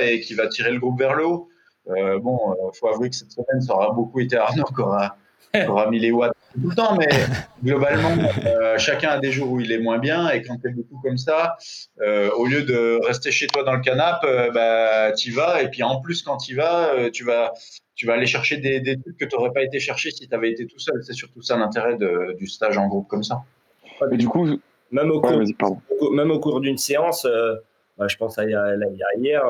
et 0.00 0.20
qui 0.20 0.34
va 0.34 0.46
tirer 0.46 0.70
le 0.70 0.78
groupe 0.78 0.96
vers 0.96 1.14
le 1.14 1.26
haut. 1.26 1.48
bon, 1.86 2.54
il 2.72 2.78
faut 2.78 2.86
avouer 2.86 3.10
que 3.10 3.16
cette 3.16 3.32
semaine, 3.32 3.60
ça 3.60 3.74
aura 3.74 3.90
beaucoup 3.90 4.20
été 4.20 4.36
Arnaud 4.36 4.62
qui 4.64 4.80
aura, 4.80 5.16
aura 5.66 5.90
mis 5.90 5.98
les 5.98 6.12
watts 6.12 6.36
tout 6.60 6.68
le 6.70 6.74
temps, 6.74 6.96
mais 6.96 7.08
globalement, 7.64 8.16
euh, 8.46 8.78
chacun 8.78 9.10
a 9.10 9.18
des 9.18 9.32
jours 9.32 9.50
où 9.50 9.60
il 9.60 9.72
est 9.72 9.78
moins 9.78 9.98
bien. 9.98 10.30
Et 10.30 10.42
quand 10.42 10.56
tu 10.58 10.68
es 10.68 10.72
beaucoup 10.72 11.00
comme 11.02 11.18
ça, 11.18 11.56
euh, 12.00 12.30
au 12.32 12.46
lieu 12.46 12.62
de 12.62 13.00
rester 13.04 13.30
chez 13.30 13.46
toi 13.46 13.64
dans 13.64 13.74
le 13.74 13.80
canapé, 13.80 14.26
euh, 14.26 14.50
bah, 14.50 15.12
tu 15.12 15.32
vas. 15.32 15.62
Et 15.62 15.68
puis 15.68 15.82
en 15.82 16.00
plus, 16.00 16.22
quand 16.22 16.36
tu 16.36 16.54
vas, 16.54 17.10
tu 17.10 17.24
vas, 17.24 17.52
tu 17.94 18.06
vas 18.06 18.14
aller 18.14 18.26
chercher 18.26 18.58
des, 18.58 18.80
des 18.80 19.00
trucs 19.00 19.16
que 19.18 19.24
tu 19.24 19.36
n'aurais 19.36 19.52
pas 19.52 19.62
été 19.62 19.80
chercher 19.80 20.10
si 20.10 20.28
tu 20.28 20.34
avais 20.34 20.50
été 20.50 20.66
tout 20.66 20.78
seul. 20.78 21.02
C'est 21.02 21.14
surtout 21.14 21.42
ça 21.42 21.56
l'intérêt 21.56 21.96
du 22.38 22.46
stage 22.46 22.78
en 22.78 22.88
groupe 22.88 23.08
comme 23.08 23.22
ça. 23.22 23.42
Et 24.10 24.16
du 24.16 24.28
coup, 24.28 24.46
même 24.90 25.10
au 25.10 25.20
cours, 25.20 26.12
même 26.12 26.30
au 26.30 26.40
cours 26.40 26.60
d'une 26.60 26.78
séance, 26.78 27.26
bah, 27.98 28.06
je 28.08 28.16
pense 28.16 28.38
à, 28.38 28.44
hier 28.44 29.42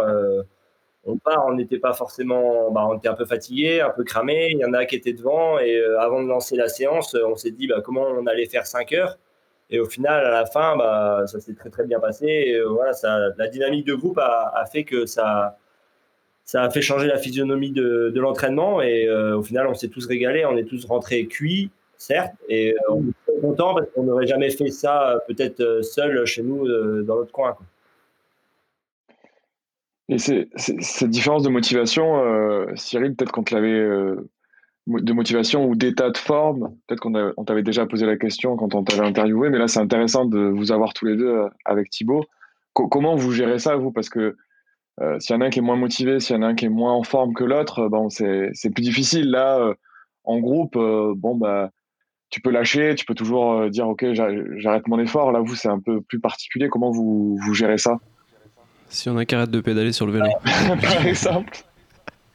on 1.06 1.18
part, 1.18 1.46
on 1.46 1.54
n'était 1.54 1.78
pas 1.78 1.92
forcément, 1.92 2.70
bah, 2.70 2.86
on 2.88 2.96
était 2.96 3.08
un 3.08 3.14
peu 3.14 3.26
fatigué, 3.26 3.80
un 3.80 3.90
peu 3.90 4.04
cramé. 4.04 4.48
Il 4.50 4.58
y 4.58 4.64
en 4.64 4.72
a 4.72 4.86
qui 4.86 4.96
étaient 4.96 5.12
devant 5.12 5.58
et 5.58 5.76
euh, 5.76 6.00
avant 6.00 6.22
de 6.22 6.28
lancer 6.28 6.56
la 6.56 6.68
séance, 6.68 7.14
on 7.14 7.36
s'est 7.36 7.50
dit 7.50 7.66
bah, 7.66 7.80
comment 7.84 8.02
on 8.02 8.26
allait 8.26 8.46
faire 8.46 8.66
5 8.66 8.92
heures? 8.92 9.18
Et 9.70 9.80
au 9.80 9.86
final, 9.86 10.24
à 10.24 10.30
la 10.30 10.46
fin, 10.46 10.76
bah, 10.76 11.24
ça 11.26 11.40
s'est 11.40 11.54
très 11.54 11.70
très 11.70 11.84
bien 11.84 12.00
passé. 12.00 12.26
Et, 12.26 12.54
euh, 12.56 12.68
voilà, 12.68 12.92
la 13.36 13.48
dynamique 13.48 13.86
de 13.86 13.94
groupe 13.94 14.18
a, 14.18 14.64
fait 14.70 14.84
que 14.84 15.06
ça, 15.06 15.58
a 16.54 16.70
fait 16.70 16.82
changer 16.82 17.06
la 17.06 17.18
physionomie 17.18 17.70
de, 17.70 18.12
l'entraînement. 18.16 18.80
Et 18.80 19.06
euh, 19.08 19.36
au 19.36 19.42
final, 19.42 19.66
on 19.66 19.74
s'est 19.74 19.88
tous 19.88 20.06
régalés, 20.06 20.46
on 20.46 20.56
est 20.56 20.64
tous 20.64 20.84
rentrés 20.86 21.26
cuits, 21.26 21.70
certes, 21.98 22.34
et 22.48 22.74
on 22.88 23.02
est 23.28 23.40
content 23.40 23.74
parce 23.74 23.88
qu'on 23.94 24.04
n'aurait 24.04 24.26
jamais 24.26 24.50
fait 24.50 24.70
ça 24.70 25.22
peut-être 25.26 25.82
seul 25.82 26.24
chez 26.26 26.42
nous 26.42 26.66
dans 27.02 27.16
notre 27.16 27.32
coin. 27.32 27.56
Et 30.08 30.18
cette 30.18 31.10
différence 31.10 31.42
de 31.42 31.48
motivation, 31.48 32.22
euh, 32.22 32.66
Cyril, 32.74 33.14
peut-être 33.14 33.32
qu'on 33.32 33.42
te 33.42 33.54
l'avait 33.54 33.68
euh, 33.68 34.28
de 34.86 35.12
motivation 35.14 35.66
ou 35.66 35.74
d'état 35.74 36.10
de 36.10 36.18
forme, 36.18 36.76
peut-être 36.86 37.00
qu'on 37.00 37.44
t'avait 37.44 37.62
déjà 37.62 37.86
posé 37.86 38.04
la 38.04 38.16
question 38.16 38.56
quand 38.56 38.74
on 38.74 38.84
t'avait 38.84 39.06
interviewé, 39.06 39.48
mais 39.48 39.58
là 39.58 39.66
c'est 39.66 39.80
intéressant 39.80 40.26
de 40.26 40.38
vous 40.38 40.72
avoir 40.72 40.92
tous 40.92 41.06
les 41.06 41.16
deux 41.16 41.30
euh, 41.30 41.48
avec 41.64 41.88
Thibaut. 41.88 42.24
comment 42.74 43.14
vous 43.14 43.32
gérez 43.32 43.58
ça, 43.58 43.76
vous? 43.76 43.92
Parce 43.92 44.10
que 44.10 44.36
s'il 45.18 45.34
y 45.34 45.36
en 45.36 45.40
a 45.40 45.46
un 45.46 45.50
qui 45.50 45.58
est 45.58 45.62
moins 45.62 45.76
motivé, 45.76 46.20
s'il 46.20 46.36
y 46.36 46.38
en 46.38 46.42
a 46.42 46.46
un 46.48 46.54
qui 46.54 46.66
est 46.66 46.68
moins 46.68 46.92
en 46.92 47.02
forme 47.02 47.34
que 47.34 47.42
l'autre, 47.42 47.88
bon, 47.88 48.10
c'est 48.10 48.52
plus 48.72 48.82
difficile. 48.82 49.28
Là, 49.28 49.74
en 50.22 50.38
groupe, 50.38 50.74
bon, 50.76 51.34
bah, 51.34 51.72
tu 52.30 52.40
peux 52.40 52.50
lâcher, 52.50 52.94
tu 52.94 53.04
peux 53.04 53.14
toujours 53.14 53.68
dire, 53.70 53.88
OK, 53.88 54.06
j'arrête 54.12 54.86
mon 54.86 55.00
effort. 55.00 55.32
Là, 55.32 55.40
vous, 55.40 55.56
c'est 55.56 55.68
un 55.68 55.80
peu 55.80 56.00
plus 56.00 56.20
particulier. 56.20 56.68
Comment 56.68 56.92
vous, 56.92 57.36
vous 57.44 57.54
gérez 57.54 57.78
ça? 57.78 57.98
Si 58.94 59.08
on 59.08 59.16
a 59.16 59.24
qu'arrête 59.24 59.50
de 59.50 59.60
pédaler 59.60 59.92
sur 59.92 60.06
le 60.06 60.12
vélo. 60.12 60.26
Par 60.80 61.06
exemple. 61.06 61.52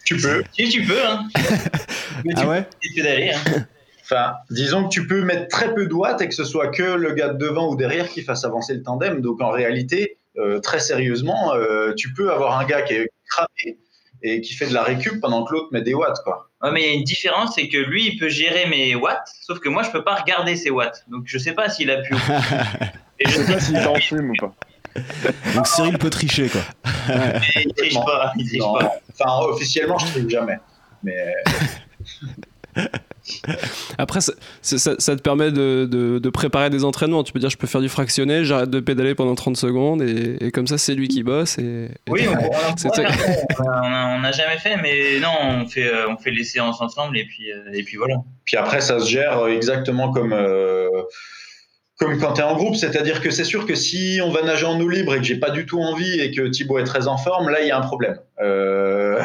Tu 0.06 0.18
peux. 0.18 0.44
Si 0.54 0.70
tu 0.70 0.84
peux, 0.84 1.06
hein. 1.06 1.28
ah 2.36 2.48
ouais 2.48 2.68
pédaler, 2.96 3.32
hein. 3.32 3.66
Enfin, 4.04 4.34
disons 4.50 4.86
que 4.86 4.90
tu 4.90 5.06
peux 5.06 5.22
mettre 5.22 5.48
très 5.50 5.74
peu 5.76 5.86
de 5.86 5.94
watts 5.94 6.20
et 6.22 6.28
que 6.28 6.34
ce 6.34 6.44
soit 6.44 6.70
que 6.70 6.82
le 6.82 7.14
gars 7.14 7.30
de 7.30 7.38
devant 7.38 7.72
ou 7.72 7.76
derrière 7.76 8.10
qui 8.10 8.24
fasse 8.24 8.44
avancer 8.44 8.74
le 8.74 8.82
tandem. 8.82 9.22
Donc 9.22 9.40
en 9.40 9.52
réalité, 9.52 10.18
euh, 10.38 10.60
très 10.60 10.80
sérieusement, 10.80 11.54
euh, 11.54 11.94
tu 11.96 12.12
peux 12.14 12.32
avoir 12.32 12.60
un 12.60 12.66
gars 12.66 12.82
qui 12.82 12.96
est 12.96 13.10
cramé 13.30 13.78
et 14.24 14.42
qui 14.42 14.56
fait 14.56 14.66
de 14.66 14.74
la 14.74 14.82
récup 14.82 15.22
pendant 15.22 15.46
que 15.46 15.54
l'autre 15.54 15.68
met 15.72 15.84
des 15.84 15.94
watts. 15.94 16.24
Quoi. 16.24 16.50
Ouais, 16.64 16.72
mais 16.72 16.82
il 16.82 16.88
y 16.88 16.90
a 16.90 16.94
une 16.94 17.04
différence, 17.04 17.54
c'est 17.54 17.70
que 17.70 17.78
lui, 17.78 18.08
il 18.08 18.18
peut 18.18 18.30
gérer 18.30 18.66
mes 18.66 18.96
watts, 18.96 19.30
sauf 19.42 19.60
que 19.60 19.70
moi, 19.70 19.84
je 19.84 19.92
peux 19.92 20.04
pas 20.04 20.16
regarder 20.16 20.56
ses 20.56 20.72
watts. 20.72 21.06
Donc 21.10 21.26
je 21.28 21.38
sais 21.38 21.54
pas 21.54 21.70
s'il 21.70 21.92
a 21.92 22.02
pu. 22.02 22.16
et 23.20 23.30
je 23.30 23.32
sais 23.32 23.54
pas 23.54 23.60
s'il 23.60 23.76
t'en 23.76 23.94
fume 23.94 24.32
ou 24.32 24.36
pas. 24.40 24.56
Donc 25.56 25.68
Cyril 25.68 25.98
peut 25.98 26.10
tricher, 26.10 26.50
quoi. 26.50 26.62
il 27.56 27.74
triche 27.74 27.96
pas, 27.96 28.34
il 28.38 28.48
triche 28.48 28.62
pas. 28.62 28.92
Enfin, 29.14 29.48
officiellement, 29.48 29.98
je 29.98 30.08
triche 30.08 30.30
jamais. 30.30 30.60
Mais. 31.04 31.34
Après, 33.98 34.20
ça, 34.22 34.34
te 34.72 35.22
permet 35.22 35.52
de, 35.52 36.30
préparer 36.30 36.70
des 36.70 36.84
entraînements. 36.84 37.24
Tu 37.24 37.34
peux 37.34 37.40
dire, 37.40 37.50
je 37.50 37.58
peux 37.58 37.68
faire 37.68 37.82
du 37.82 37.90
fractionné, 37.90 38.46
j'arrête 38.46 38.70
de 38.70 38.80
pédaler 38.80 39.16
pendant 39.16 39.36
30 39.36 39.58
secondes, 39.58 40.02
et, 40.02 40.52
comme 40.52 40.68
ça, 40.68 40.78
c'est 40.78 40.96
lui 40.96 41.08
qui 41.08 41.24
bosse. 41.24 41.58
Et, 41.58 41.90
oui, 42.10 42.26
on 42.28 44.20
n'a 44.20 44.32
jamais 44.32 44.58
fait, 44.58 44.78
mais 44.78 45.20
non, 45.20 45.34
on 45.42 45.68
fait, 45.68 45.88
euh, 45.88 46.10
on 46.10 46.18
fait 46.18 46.32
les 46.32 46.44
séances 46.44 46.82
ensemble, 46.82 47.18
et 47.18 47.26
puis, 47.26 47.52
euh, 47.52 47.72
et 47.74 47.84
puis 47.84 47.98
voilà. 47.98 48.16
Puis 48.46 48.58
après, 48.58 48.82
ça 48.82 49.00
se 49.00 49.10
gère 49.10 49.48
exactement 49.48 50.12
comme. 50.12 50.34
Euh, 50.34 50.90
comme 52.00 52.18
quand 52.18 52.34
tu 52.34 52.42
es 52.42 52.44
en 52.46 52.56
groupe, 52.56 52.76
c'est-à-dire 52.76 53.22
que 53.22 53.30
c'est 53.30 53.44
sûr 53.44 53.66
que 53.66 53.76
si 53.76 54.22
on 54.24 54.32
va 54.32 54.42
nager 54.42 54.66
en 54.66 54.80
eau 54.80 54.88
libre 54.88 55.16
et 55.16 55.18
que 55.18 55.24
j'ai 55.24 55.38
pas 55.38 55.50
du 55.50 55.66
tout 55.66 55.82
envie 55.82 56.22
et 56.22 56.32
que 56.32 56.48
Thibaut 56.48 56.80
est 56.80 56.86
très 56.86 57.08
en 57.08 57.18
forme, 57.18 57.50
là 57.50 57.62
il 57.62 57.68
y 57.68 57.72
a 57.72 57.78
un 57.78 57.82
problème. 57.82 58.18
Euh, 58.40 59.22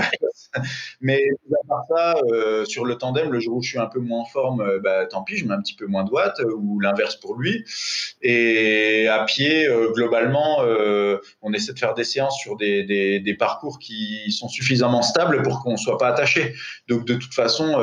mais 1.00 1.20
à 1.52 1.68
part 1.68 1.84
ça, 1.88 2.14
euh, 2.32 2.64
sur 2.64 2.84
le 2.84 2.96
tandem, 2.96 3.30
le 3.30 3.38
jour 3.38 3.58
où 3.58 3.62
je 3.62 3.68
suis 3.68 3.78
un 3.78 3.86
peu 3.86 4.00
moins 4.00 4.22
en 4.22 4.24
forme, 4.24 4.60
euh, 4.60 4.80
bah, 4.82 5.06
tant 5.06 5.22
pis, 5.22 5.36
je 5.36 5.46
mets 5.46 5.54
un 5.54 5.60
petit 5.60 5.76
peu 5.76 5.86
moins 5.86 6.02
de 6.02 6.10
watts 6.10 6.40
ou 6.56 6.80
l'inverse 6.80 7.14
pour 7.14 7.36
lui. 7.36 7.64
Et 8.22 9.06
à 9.06 9.24
pied, 9.24 9.68
globalement, 9.92 10.62
on 11.42 11.52
essaie 11.52 11.74
de 11.74 11.78
faire 11.78 11.94
des 11.94 12.04
séances 12.04 12.38
sur 12.38 12.56
des, 12.56 12.82
des, 12.82 13.20
des 13.20 13.34
parcours 13.34 13.78
qui 13.78 14.32
sont 14.32 14.48
suffisamment 14.48 15.02
stables 15.02 15.42
pour 15.42 15.62
qu'on 15.62 15.76
soit 15.76 15.98
pas 15.98 16.08
attaché. 16.08 16.54
Donc 16.88 17.04
de 17.04 17.14
toute 17.14 17.34
façon 17.34 17.78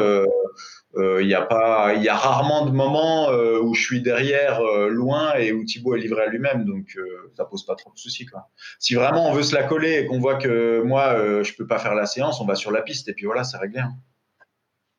il 0.95 1.01
euh, 1.01 1.23
y 1.23 1.33
a 1.33 1.41
pas, 1.41 1.93
il 1.95 2.03
y 2.03 2.09
a 2.09 2.15
rarement 2.15 2.65
de 2.65 2.71
moments 2.71 3.29
euh, 3.29 3.61
où 3.61 3.73
je 3.73 3.81
suis 3.81 4.01
derrière, 4.01 4.59
euh, 4.59 4.89
loin, 4.89 5.35
et 5.35 5.53
où 5.53 5.63
Thibaut 5.63 5.95
est 5.95 5.99
livré 5.99 6.23
à 6.23 6.27
lui-même, 6.27 6.65
donc 6.65 6.97
ça 7.35 7.45
pose 7.45 7.65
pas 7.65 7.75
trop 7.75 7.91
de 7.91 7.97
soucis. 7.97 8.25
Quoi. 8.25 8.49
Si 8.79 8.95
vraiment 8.95 9.29
on 9.29 9.33
veut 9.33 9.43
se 9.43 9.55
la 9.55 9.63
coller 9.63 9.99
et 9.99 10.05
qu'on 10.05 10.19
voit 10.19 10.35
que 10.35 10.81
moi 10.81 11.43
je 11.43 11.53
peux 11.55 11.67
pas 11.67 11.79
faire 11.79 11.95
la 11.95 12.05
séance, 12.05 12.41
on 12.41 12.45
va 12.45 12.55
sur 12.55 12.71
la 12.71 12.81
piste 12.81 13.07
et 13.07 13.13
puis 13.13 13.25
voilà, 13.25 13.43
c'est 13.43 13.57
réglé. 13.57 13.79
Hein. 13.79 13.93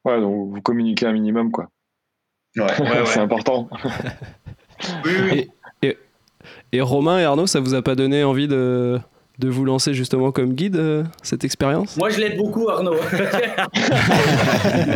Ouais, 0.05 0.21
donc 0.21 0.51
vous 0.51 0.63
communiquez 0.63 1.07
un 1.07 1.13
minimum, 1.13 1.51
quoi. 1.51 1.69
Ouais, 2.57 2.65
ouais, 2.81 3.07
c'est 3.07 3.21
important. 3.21 3.69
oui, 5.05 5.13
oui. 5.31 5.51
Et 6.73 6.81
Romain 6.81 7.19
et 7.19 7.25
Arnaud, 7.25 7.47
ça 7.47 7.61
vous 7.61 7.75
a 7.75 7.83
pas 7.83 7.95
donné 7.95 8.25
envie 8.25 8.49
de, 8.49 8.99
de 9.43 9.49
vous 9.49 9.65
lancer 9.65 9.93
justement 9.93 10.31
comme 10.31 10.55
guide 10.55 10.77
euh, 10.77 11.03
cette 11.23 11.43
expérience? 11.43 11.97
Moi, 11.97 12.11
je 12.11 12.21
l'aide 12.21 12.37
beaucoup, 12.37 12.69
Arnaud. 12.69 12.95
faut 13.03 13.11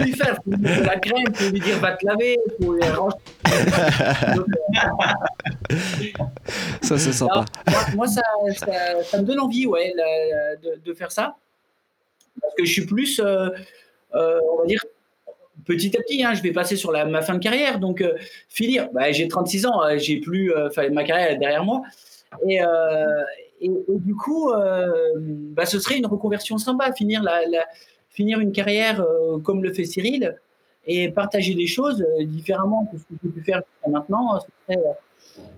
lui 0.04 0.12
faire 0.12 0.38
la 0.46 0.96
crème, 1.00 1.34
faut 1.34 1.50
lui 1.50 1.58
dire 1.58 1.78
va 1.80 1.96
te 1.96 2.06
laver, 2.06 2.38
faut 2.62 2.74
lui 2.74 2.82
ranger. 2.84 3.16
ça, 6.80 6.96
c'est 6.96 7.12
sympa. 7.12 7.44
moi, 7.96 8.06
ça, 8.06 8.22
ça, 9.02 9.20
me 9.20 9.24
donne 9.24 9.40
envie, 9.40 9.66
ouais, 9.66 9.92
de, 10.62 10.80
de, 10.84 10.94
faire 10.94 11.10
ça. 11.10 11.34
Parce 12.40 12.54
que 12.54 12.64
je 12.64 12.72
suis 12.72 12.86
plus, 12.86 13.18
euh, 13.18 13.48
euh, 14.14 14.38
on 14.52 14.60
va 14.60 14.66
dire, 14.66 14.84
petit 15.64 15.96
à 15.96 16.02
petit, 16.02 16.22
hein, 16.22 16.34
je 16.34 16.42
vais 16.42 16.52
passer 16.52 16.76
sur 16.76 16.92
la, 16.92 17.04
ma 17.04 17.20
fin 17.20 17.34
de 17.34 17.40
carrière. 17.40 17.80
Donc, 17.80 18.04
finir, 18.48 18.90
bah, 18.92 19.10
j'ai 19.10 19.26
36 19.26 19.66
ans, 19.66 19.80
j'ai 19.96 20.20
plus 20.20 20.52
ma 20.92 21.02
carrière 21.02 21.36
derrière 21.36 21.64
moi. 21.64 21.82
Et, 22.48 22.60
et, 23.60 23.70
du 23.88 24.14
coup, 24.14 24.50
euh, 24.50 25.12
bah, 25.16 25.66
ce 25.66 25.78
serait 25.78 25.98
une 25.98 26.06
reconversion 26.06 26.58
sympa, 26.58 26.92
finir, 26.92 27.22
la, 27.22 27.40
finir 28.10 28.40
une 28.40 28.52
carrière 28.52 29.00
euh, 29.00 29.38
comme 29.38 29.62
le 29.62 29.72
fait 29.72 29.84
Cyril 29.84 30.36
et 30.86 31.10
partager 31.10 31.54
des 31.54 31.66
choses 31.66 32.02
euh, 32.02 32.24
différemment 32.24 32.86
que 32.86 32.98
ce 32.98 33.04
que 33.04 33.14
j'ai 33.22 33.30
pu 33.30 33.42
faire 33.42 33.62
maintenant. 33.88 34.38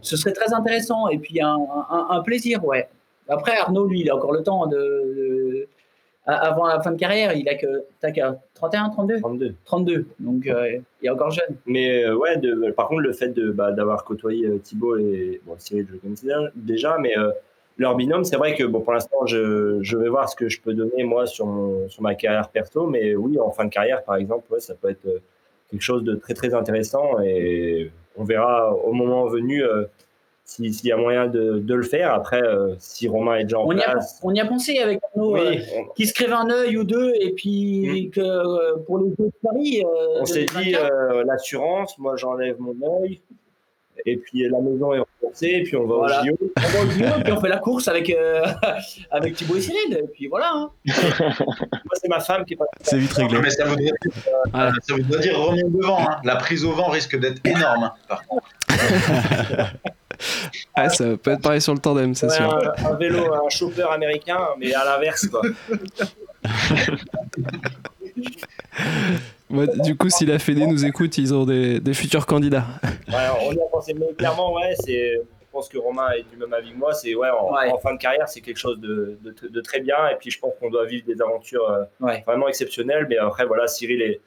Ce 0.01 0.17
serait, 0.17 0.33
très 0.33 0.53
intéressant 0.53 1.09
et 1.09 1.19
puis 1.19 1.41
un, 1.41 1.57
un, 1.91 2.21
plaisir, 2.23 2.65
ouais. 2.65 2.89
Après, 3.29 3.57
Arnaud, 3.57 3.87
lui, 3.87 4.01
il 4.01 4.11
a 4.11 4.17
encore 4.17 4.33
le 4.33 4.43
temps 4.43 4.67
de, 4.67 5.69
avant 6.27 6.67
la 6.67 6.81
fin 6.81 6.91
de 6.91 6.97
carrière, 6.99 7.33
il 7.35 7.49
a 7.49 7.55
que, 7.55 7.85
31, 8.01 8.91
32 8.91 9.21
32. 9.21 9.55
32, 9.65 10.07
donc 10.19 10.43
il 10.47 11.07
est 11.07 11.11
encore 11.11 11.31
jeune. 11.31 11.57
Mais 11.67 12.11
ouais, 12.11 12.39
de, 12.39 12.71
par 12.73 12.89
contre, 12.89 13.03
le 13.03 13.13
fait 13.13 13.39
bah, 13.39 13.71
d'avoir 13.71 14.05
côtoyé 14.05 14.59
Thibaut 14.61 14.97
et 14.97 15.41
bon, 15.47 15.55
Cyril, 15.59 15.87
je 15.89 15.93
le 15.93 15.99
connaissais 15.99 16.29
déjà, 16.57 16.97
mais 16.99 17.15
leur 17.79 17.95
binôme. 17.95 18.25
C'est 18.25 18.37
vrai 18.37 18.55
que 18.55 18.65
bon, 18.65 18.81
pour 18.81 18.93
l'instant, 18.93 19.25
je, 19.27 19.79
je, 19.81 19.97
vais 19.97 20.09
voir 20.09 20.29
ce 20.29 20.37
que 20.37 20.49
je 20.49 20.61
peux 20.61 20.75
donner 20.75 21.05
moi 21.05 21.27
sur, 21.27 21.47
mon, 21.47 21.89
sur 21.89 22.03
ma 22.03 22.15
carrière 22.15 22.49
perso, 22.49 22.87
mais 22.87 23.15
oui, 23.15 23.39
en 23.39 23.51
fin 23.51 23.65
de 23.65 23.71
carrière, 23.71 24.03
par 24.03 24.17
exemple, 24.17 24.53
ouais, 24.53 24.61
ça 24.61 24.75
peut 24.75 24.91
être 24.91 25.07
euh, 25.07 25.23
quelque 25.71 25.83
chose 25.83 26.03
de 26.03 26.17
très 26.17 26.35
très 26.35 26.55
intéressant 26.55 27.21
et 27.21 27.91
on 28.17 28.25
verra 28.25 28.75
au 28.75 28.93
moment 28.93 29.27
venu 29.27 29.63
euh, 29.63 29.85
s'il 30.45 30.87
y 30.87 30.93
a 30.93 30.97
moyen 30.97 31.29
de, 31.29 31.59
de, 31.59 31.75
le 31.75 31.83
faire. 31.85 32.13
Après, 32.13 32.43
euh, 32.43 32.75
si 32.79 33.07
Romain 33.07 33.37
est 33.37 33.45
déjà 33.45 33.61
en 33.61 33.65
on 33.65 33.69
place. 33.69 34.19
Y 34.23 34.25
a, 34.25 34.29
on 34.29 34.35
y 34.35 34.41
a 34.41 34.47
pensé 34.47 34.79
avec 34.79 35.01
nous, 35.15 35.35
oui, 35.35 35.61
qui 35.95 36.07
se 36.07 36.15
crève 36.15 36.33
un 36.33 36.51
œil 36.51 36.79
ou 36.79 36.85
deux 36.85 37.13
et 37.21 37.33
puis 37.33 38.09
hmm. 38.09 38.11
que 38.11 38.79
pour 38.87 38.99
les 38.99 39.11
deux 39.11 39.27
de 39.27 39.33
Paris. 39.43 39.85
on 40.19 40.25
s'est 40.25 40.47
dit 40.47 40.75
l'assurance, 41.27 41.97
moi 41.99 42.17
j'enlève 42.17 42.57
mon 42.59 42.75
œil 43.03 43.21
et 44.07 44.17
puis 44.17 44.49
la 44.49 44.61
maison 44.61 44.93
est 44.93 45.01
remboursée, 45.01 45.49
et 45.49 45.63
puis 45.63 45.77
on 45.77 45.87
va 45.87 45.95
au 45.95 46.09
JO. 46.09 46.39
On 46.57 46.61
va 46.61 46.81
au 46.83 46.91
JO, 46.91 47.05
et 47.05 47.23
puis 47.25 47.33
on 47.33 47.41
fait 47.41 47.49
la 47.49 47.59
course 47.59 47.89
avec, 47.89 48.11
euh, 48.11 48.47
avec 49.11 49.35
Thibaut 49.35 49.57
et 49.57 49.61
Cyril, 49.61 49.97
et 49.97 50.07
puis 50.13 50.27
voilà. 50.29 50.51
Hein. 50.55 50.71
Moi, 50.87 51.95
c'est 51.95 52.09
ma 52.09 52.21
femme 52.21 52.45
qui 52.45 52.55
est 52.55 52.57
pas. 52.57 52.67
C'est 52.81 52.99
vite 52.99 53.13
réglé. 53.13 53.41
mais 53.41 53.51
ça 53.51 53.65
voudrait 53.65 53.85
dire, 53.85 53.93
euh, 54.55 54.71
ça 54.83 54.95
voudrait 54.95 55.21
dire 55.21 55.39
remonte 55.39 55.73
devant. 55.73 56.01
Hein. 56.01 56.21
La 56.25 56.37
prise 56.37 56.65
au 56.65 56.73
vent 56.73 56.89
risque 56.89 57.19
d'être 57.19 57.45
énorme, 57.45 57.85
hein, 57.85 57.93
par 58.09 58.27
contre. 58.27 58.49
ah, 60.75 60.89
ça 60.89 61.17
peut 61.17 61.33
être 61.33 61.43
pareil 61.43 61.61
sur 61.61 61.75
le 61.75 61.81
tandem, 61.81 62.15
c'est 62.15 62.31
sûr. 62.31 62.55
Un, 62.55 62.91
un, 62.91 62.95
vélo, 62.97 63.33
un 63.33 63.49
chopper 63.49 63.87
américain, 63.91 64.39
mais 64.59 64.75
à 64.75 64.85
l'inverse, 64.85 65.27
quoi. 65.27 65.43
Du 69.51 69.97
coup, 69.97 70.11
si 70.11 70.27
la 70.27 70.39
Fédé 70.39 70.67
nous 70.67 70.85
écoute, 70.85 71.19
ils 71.19 71.35
ont 71.35 71.45
des, 71.45 71.95
futurs 71.95 72.27
candidats. 72.27 72.67
Ouais, 73.09 73.15
on 73.43 73.53
y 73.53 73.61
a 73.61 73.67
pensé, 73.71 73.95
mais 73.95 74.13
clairement, 74.17 74.55
ouais, 74.55 74.75
c'est. 74.85 75.15
Je 75.49 75.53
pense 75.53 75.69
que 75.71 75.79
Romain 75.79 76.11
est 76.11 76.31
du 76.31 76.37
même 76.37 76.53
avis 76.53 76.73
que 76.73 76.77
moi. 76.77 76.93
C'est 76.93 77.15
ouais, 77.15 77.31
en, 77.31 77.79
fin 77.79 77.95
de 77.95 77.99
carrière, 77.99 78.29
c'est 78.29 78.43
quelque 78.43 78.59
chose 78.59 78.79
de, 78.81 79.19
de, 79.23 79.61
très 79.63 79.81
bien. 79.81 80.09
Et 80.11 80.17
puis, 80.17 80.31
je 80.31 80.39
pense 80.39 80.53
qu'on 80.61 80.69
doit 80.69 80.85
vivre 80.85 81.07
des 81.07 81.23
aventures 81.23 81.69
euh, 81.71 82.15
vraiment 82.27 82.49
exceptionnelles. 82.49 83.07
Mais 83.09 83.17
après, 83.17 83.47
voilà, 83.47 83.67
Cyril 83.67 84.03
est, 84.03 84.21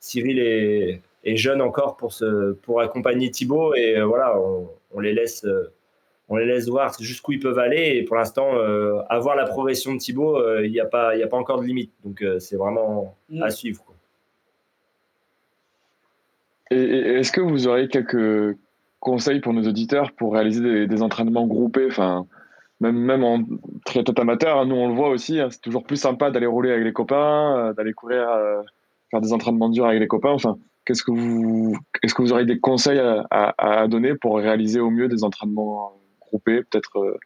Cyril 0.00 0.38
est, 0.38 1.00
est 1.24 1.36
jeune 1.36 1.62
encore 1.62 1.96
pour, 1.96 2.12
se, 2.12 2.52
pour 2.52 2.82
accompagner 2.82 3.30
Thibaut. 3.30 3.74
Et 3.74 3.96
euh, 3.96 4.04
voilà, 4.04 4.38
on, 4.92 5.00
les 5.00 5.14
laisse. 5.14 5.44
Euh, 5.44 5.72
on 6.28 6.36
les 6.36 6.44
laisse 6.44 6.68
voir 6.68 6.94
jusqu'où 7.00 7.32
ils 7.32 7.40
peuvent 7.40 7.58
aller. 7.58 7.94
Et 7.96 8.02
pour 8.02 8.16
l'instant, 8.16 8.50
avoir 9.08 9.34
la 9.34 9.44
progression 9.44 9.94
de 9.94 9.98
Thibaut, 9.98 10.60
il 10.60 10.72
n'y 10.72 10.80
a, 10.80 10.84
pas, 10.84 11.12
a 11.12 11.26
pas 11.26 11.36
encore 11.36 11.60
de 11.60 11.64
limite. 11.64 11.92
Donc, 12.04 12.22
c'est 12.38 12.56
vraiment 12.56 13.16
mm. 13.30 13.42
à 13.44 13.50
suivre. 13.50 13.95
Est-ce 16.70 17.32
que 17.32 17.40
vous 17.40 17.68
auriez 17.68 17.88
quelques 17.88 18.56
conseils 19.00 19.40
pour 19.40 19.52
nos 19.52 19.62
auditeurs 19.68 20.12
pour 20.12 20.34
réaliser 20.34 20.86
des, 20.86 21.02
entraînements 21.02 21.46
groupés 21.46 21.86
enfin, 21.86 22.26
même, 22.80 22.96
même 22.96 23.24
en 23.24 23.44
triathlon 23.84 24.14
amateur, 24.14 24.58
hein, 24.58 24.66
nous 24.66 24.74
on 24.74 24.88
le 24.88 24.94
voit 24.94 25.10
aussi, 25.10 25.40
hein, 25.40 25.48
c'est 25.50 25.60
toujours 25.60 25.84
plus 25.84 25.96
sympa 25.96 26.30
d'aller 26.30 26.46
rouler 26.46 26.72
avec 26.72 26.84
les 26.84 26.92
copains, 26.92 27.56
euh, 27.56 27.72
d'aller 27.72 27.92
courir, 27.92 28.28
euh, 28.28 28.62
faire 29.10 29.20
des 29.20 29.32
entraînements 29.32 29.68
durs 29.68 29.86
avec 29.86 30.00
les 30.00 30.08
copains. 30.08 30.32
Enfin, 30.32 30.58
qu'est-ce 30.84 31.02
que 31.02 31.12
vous, 31.12 31.76
est-ce 32.02 32.14
que 32.14 32.22
vous 32.22 32.32
auriez 32.32 32.46
des 32.46 32.58
conseils 32.58 32.98
à, 32.98 33.54
à, 33.58 33.86
donner 33.88 34.14
pour 34.14 34.36
réaliser 34.36 34.80
au 34.80 34.90
mieux 34.90 35.08
des 35.08 35.24
entraînements 35.24 35.96
groupés 36.20 36.62
Peut-être 36.64 36.98
euh, 36.98 37.18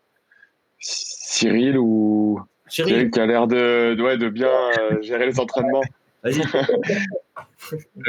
Cyril 0.78 1.78
ou 1.78 2.40
Cyril. 2.68 3.10
qui 3.10 3.20
a 3.20 3.26
l'air 3.26 3.46
de, 3.46 4.00
ouais, 4.00 4.18
de 4.18 4.28
bien 4.28 4.50
gérer 5.00 5.26
les 5.26 5.40
entraînements? 5.40 5.82
Vas-y. 6.22 6.42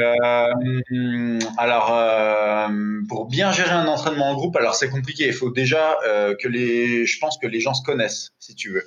Euh, 0.00 1.38
alors, 1.58 1.94
euh, 1.94 2.68
pour 3.08 3.28
bien 3.28 3.52
gérer 3.52 3.70
un 3.70 3.86
entraînement 3.86 4.30
en 4.30 4.34
groupe, 4.34 4.56
alors 4.56 4.74
c'est 4.74 4.88
compliqué. 4.88 5.26
Il 5.26 5.32
faut 5.32 5.50
déjà 5.50 5.96
euh, 6.06 6.34
que 6.34 6.48
les, 6.48 7.06
je 7.06 7.18
pense 7.18 7.38
que 7.38 7.46
les 7.46 7.60
gens 7.60 7.74
se 7.74 7.82
connaissent, 7.82 8.32
si 8.38 8.54
tu 8.54 8.70
veux. 8.70 8.84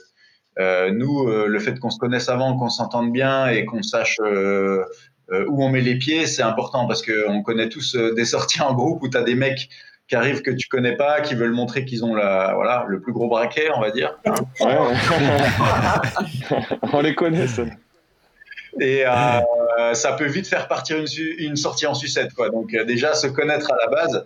nous, 0.91 1.27
le 1.27 1.59
fait 1.59 1.79
qu'on 1.79 1.89
se 1.89 1.99
connaisse 1.99 2.29
avant, 2.29 2.57
qu'on 2.57 2.69
s'entende 2.69 3.11
bien 3.11 3.47
et 3.47 3.65
qu'on 3.65 3.83
sache 3.83 4.19
où 4.19 5.63
on 5.63 5.69
met 5.69 5.81
les 5.81 5.97
pieds, 5.97 6.27
c'est 6.27 6.43
important 6.43 6.87
parce 6.87 7.03
qu'on 7.03 7.41
connaît 7.41 7.69
tous 7.69 7.95
des 7.95 8.25
sorties 8.25 8.61
en 8.61 8.73
groupe 8.73 9.03
où 9.03 9.09
tu 9.09 9.17
as 9.17 9.23
des 9.23 9.35
mecs 9.35 9.69
qui 10.07 10.15
arrivent 10.15 10.43
que 10.43 10.51
tu 10.51 10.67
connais 10.67 10.95
pas, 10.95 11.21
qui 11.21 11.35
veulent 11.35 11.53
montrer 11.53 11.83
qu'ils 11.83 12.05
ont 12.05 12.13
la, 12.13 12.53
voilà, 12.53 12.85
le 12.87 13.01
plus 13.01 13.11
gros 13.11 13.27
braquet, 13.27 13.69
on 13.75 13.81
va 13.81 13.91
dire. 13.91 14.17
Ouais, 14.61 14.77
on 16.93 17.01
les 17.01 17.15
connaît, 17.15 17.47
ça 17.47 17.63
et 18.79 19.05
euh, 19.05 19.93
ça 19.93 20.13
peut 20.13 20.25
vite 20.25 20.47
faire 20.47 20.67
partir 20.67 20.97
une, 20.97 21.07
une, 21.37 21.55
sortie 21.55 21.85
en 21.85 21.93
sucette 21.93 22.33
quoi. 22.33 22.49
Donc 22.49 22.73
euh, 22.73 22.83
déjà 22.83 23.13
se 23.13 23.27
connaître 23.27 23.71
à 23.71 23.77
la 23.77 23.87
base. 23.87 24.25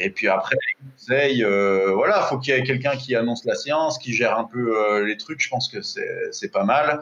Et 0.00 0.10
puis 0.10 0.28
après 0.28 0.56
conseils 0.98 1.44
euh, 1.44 1.92
voilà 1.94 2.22
faut 2.22 2.38
qu'il 2.38 2.54
y 2.54 2.58
ait 2.58 2.64
quelqu'un 2.64 2.96
qui 2.96 3.14
annonce 3.14 3.44
la 3.44 3.54
science 3.54 3.98
qui 3.98 4.12
gère 4.12 4.36
un 4.36 4.44
peu 4.44 4.76
euh, 4.76 5.04
les 5.06 5.16
trucs. 5.16 5.40
Je 5.40 5.48
pense 5.48 5.68
que 5.68 5.82
c'est 5.82 6.52
pas 6.52 6.64
mal. 6.64 7.00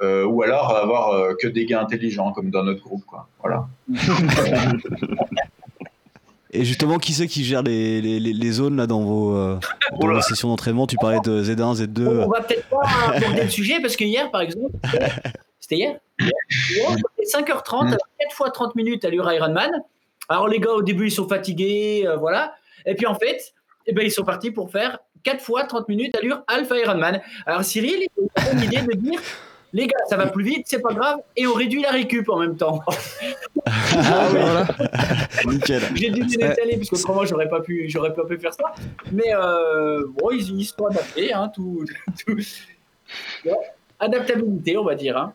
Euh, 0.00 0.24
ou 0.24 0.42
alors 0.42 0.74
avoir 0.74 1.36
que 1.36 1.46
des 1.46 1.66
gars 1.66 1.80
intelligents 1.80 2.32
comme 2.32 2.50
dans 2.50 2.64
notre 2.64 2.82
groupe 2.82 3.04
quoi. 3.04 3.28
Voilà. 3.40 3.66
Et 6.54 6.66
justement, 6.66 6.98
qui 6.98 7.14
c'est 7.14 7.28
qui 7.28 7.44
gère 7.44 7.62
les, 7.62 8.02
les, 8.02 8.20
les, 8.20 8.50
zones 8.50 8.76
là 8.76 8.86
dans 8.86 9.00
vos, 9.00 9.34
dans 9.98 10.06
vos 10.06 10.20
sessions 10.20 10.48
d'entraînement? 10.48 10.86
Tu 10.86 10.96
parlais 10.96 11.20
de 11.24 11.42
Z1, 11.42 11.82
Z2. 11.82 12.06
On 12.06 12.28
va 12.28 12.42
peut-être 12.42 12.68
pas 12.68 12.82
aborder 13.14 13.44
le 13.44 13.48
sujet 13.48 13.80
parce 13.80 13.96
que 13.96 14.04
hier, 14.04 14.30
par 14.30 14.42
exemple, 14.42 14.76
c'était 15.62 15.76
hier. 15.76 16.00
Hier, 16.70 16.96
5h30, 17.22 17.96
4 18.18 18.32
fois 18.32 18.50
30 18.50 18.74
minutes 18.74 19.04
à 19.04 19.10
l'Ura 19.10 19.34
Ironman. 19.36 19.70
Alors 20.28 20.48
les 20.48 20.58
gars, 20.58 20.72
au 20.72 20.82
début, 20.82 21.06
ils 21.06 21.12
sont 21.12 21.28
fatigués, 21.28 22.02
euh, 22.04 22.16
voilà. 22.16 22.54
Et 22.84 22.94
puis 22.94 23.06
en 23.06 23.14
fait, 23.14 23.54
eh 23.86 23.92
ben, 23.92 24.04
ils 24.04 24.10
sont 24.10 24.24
partis 24.24 24.50
pour 24.50 24.72
faire 24.72 24.98
4 25.22 25.40
fois 25.40 25.64
30 25.64 25.88
minutes 25.88 26.16
allure 26.16 26.42
Alpha 26.48 26.76
Ironman. 26.76 27.22
Alors 27.46 27.62
Cyril, 27.62 28.08
il 28.16 28.48
a 28.48 28.52
l'idée 28.54 28.80
de 28.80 28.92
dire, 28.94 29.20
les 29.72 29.86
gars, 29.86 29.98
ça 30.08 30.16
va 30.16 30.26
plus 30.26 30.42
vite, 30.42 30.66
c'est 30.66 30.82
pas 30.82 30.94
grave, 30.94 31.18
et 31.36 31.46
on 31.46 31.54
réduit 31.54 31.82
la 31.82 31.92
récup 31.92 32.28
en 32.28 32.40
même 32.40 32.56
temps. 32.56 32.80
ah, 33.64 34.28
voilà. 34.30 34.66
J'ai 35.94 36.10
dû 36.10 36.22
les 36.22 36.34
étaler, 36.34 36.76
parce 36.76 36.90
qu'autrement, 36.90 37.24
j'aurais 37.24 37.48
pas 37.48 37.60
pu, 37.60 37.88
j'aurais 37.88 38.12
pas 38.12 38.24
pu 38.24 38.36
faire 38.36 38.52
ça. 38.52 38.74
Mais 39.12 39.32
euh, 39.32 40.02
bon, 40.18 40.32
ils, 40.32 40.58
ils 40.58 40.64
sont 40.64 40.86
adaptés, 40.86 41.32
hein, 41.32 41.52
tout, 41.54 41.84
tout... 42.26 42.36
Adaptabilité, 44.00 44.76
on 44.76 44.84
va 44.84 44.96
dire. 44.96 45.16
Hein. 45.16 45.32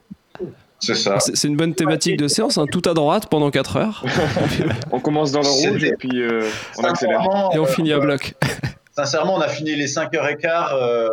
C'est 0.79 0.95
ça. 0.95 1.19
C'est 1.19 1.47
une 1.47 1.57
bonne 1.57 1.73
thématique 1.73 2.17
de 2.17 2.27
séance, 2.27 2.57
hein. 2.57 2.65
tout 2.71 2.83
à 2.85 2.93
droite 2.93 3.27
pendant 3.27 3.49
4 3.49 3.77
heures. 3.77 4.05
on 4.91 4.99
commence 4.99 5.31
dans 5.31 5.41
le 5.41 5.47
rouge 5.47 5.83
et 5.83 5.93
puis 5.93 6.21
euh, 6.21 6.47
on 6.77 6.83
accélère. 6.83 7.23
Et 7.53 7.59
on 7.59 7.65
finit 7.65 7.93
à 7.93 7.99
bloc. 7.99 8.35
Sincèrement, 8.95 9.35
on 9.35 9.41
a 9.41 9.47
fini 9.47 9.75
les 9.75 9.87
5h15. 9.87 10.69
Euh, 10.73 11.09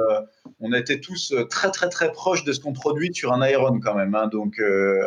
on 0.60 0.72
était 0.72 1.00
tous 1.00 1.32
euh, 1.32 1.44
très 1.44 1.70
très 1.70 1.88
très 1.88 2.12
proches 2.12 2.44
de 2.44 2.52
ce 2.52 2.60
qu'on 2.60 2.72
produit 2.72 3.14
sur 3.14 3.32
un 3.32 3.46
Iron 3.46 3.80
quand 3.80 3.94
même, 3.94 4.14
hein. 4.14 4.28
donc 4.28 4.60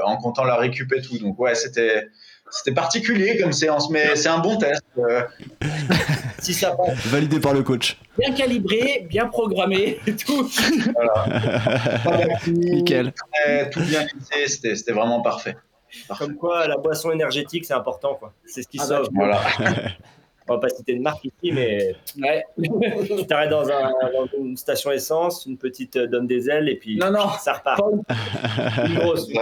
en 0.04 0.18
comptant 0.18 0.44
la 0.44 0.56
récup 0.56 0.92
et 0.94 1.02
tout. 1.02 1.18
Donc 1.20 1.40
ouais, 1.40 1.56
c'était 1.56 2.08
c'était 2.50 2.74
particulier 2.74 3.38
comme 3.38 3.54
séance, 3.54 3.90
mais 3.90 4.16
c'est 4.16 4.30
un 4.30 4.40
bon 4.40 4.58
test. 4.58 4.82
si 6.40 6.54
ça 6.54 6.72
passe. 6.72 7.06
Validé 7.08 7.40
par 7.40 7.54
le 7.54 7.64
coach. 7.64 7.98
Bien 8.18 8.34
calibré, 8.34 9.06
bien 9.10 9.28
programmé, 9.28 10.00
tout. 10.26 10.50
Voilà. 10.94 12.28
Nickel. 12.48 13.14
tout 13.72 13.82
bien 13.82 14.06
lissé, 14.06 14.76
c'était 14.76 14.94
vraiment 14.94 15.22
parfait. 15.22 15.56
Comme 16.18 16.36
quoi, 16.36 16.68
la 16.68 16.78
boisson 16.78 17.12
énergétique, 17.12 17.66
c'est 17.66 17.74
important. 17.74 18.20
C'est 18.46 18.62
ce 18.62 18.68
qui 18.68 18.78
ah 18.80 18.86
bah, 18.88 18.98
sauve. 18.98 19.10
Voilà. 19.14 19.42
on 20.50 20.54
va 20.54 20.60
pas 20.60 20.70
citer 20.70 20.96
de 20.96 21.02
marque 21.02 21.26
ici, 21.26 21.52
mais 21.52 21.96
ouais. 22.20 22.44
tu 22.58 23.28
t'arrêtes 23.28 23.50
dans, 23.50 23.68
un, 23.70 23.92
dans, 24.14 24.28
une 24.38 24.56
station 24.56 24.92
essence, 24.92 25.46
une 25.46 25.58
petite 25.58 25.96
euh, 25.98 26.08
donne 26.08 26.28
des 26.28 26.50
ailes 26.50 26.70
et 26.70 26.76
puis 26.76 26.98
non, 26.98 27.12
non, 27.12 27.30
ça 27.40 27.54
repart. 27.54 27.82
une 28.86 28.96
grosse. 28.96 29.28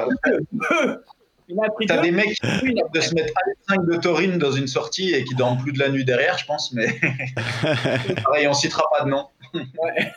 T'as 1.88 2.02
des 2.02 2.12
mecs 2.12 2.34
qui 2.34 2.74
de 2.94 3.02
se 3.02 3.14
mettre 3.14 3.34
5 3.70 3.86
de 3.86 3.98
taurine 3.98 4.38
dans 4.38 4.52
une 4.52 4.68
sortie 4.68 5.14
et 5.14 5.24
qui 5.24 5.36
dorment 5.36 5.62
plus 5.62 5.74
de 5.74 5.80
la 5.80 5.90
nuit 5.90 6.06
derrière, 6.06 6.38
je 6.38 6.46
pense, 6.46 6.74
mais 6.74 6.88
pareil, 8.24 8.48
on 8.48 8.54
citera 8.54 8.84
pas 8.92 9.04
de 9.04 9.10
nom. 9.10 9.28
Ouais. 9.54 10.12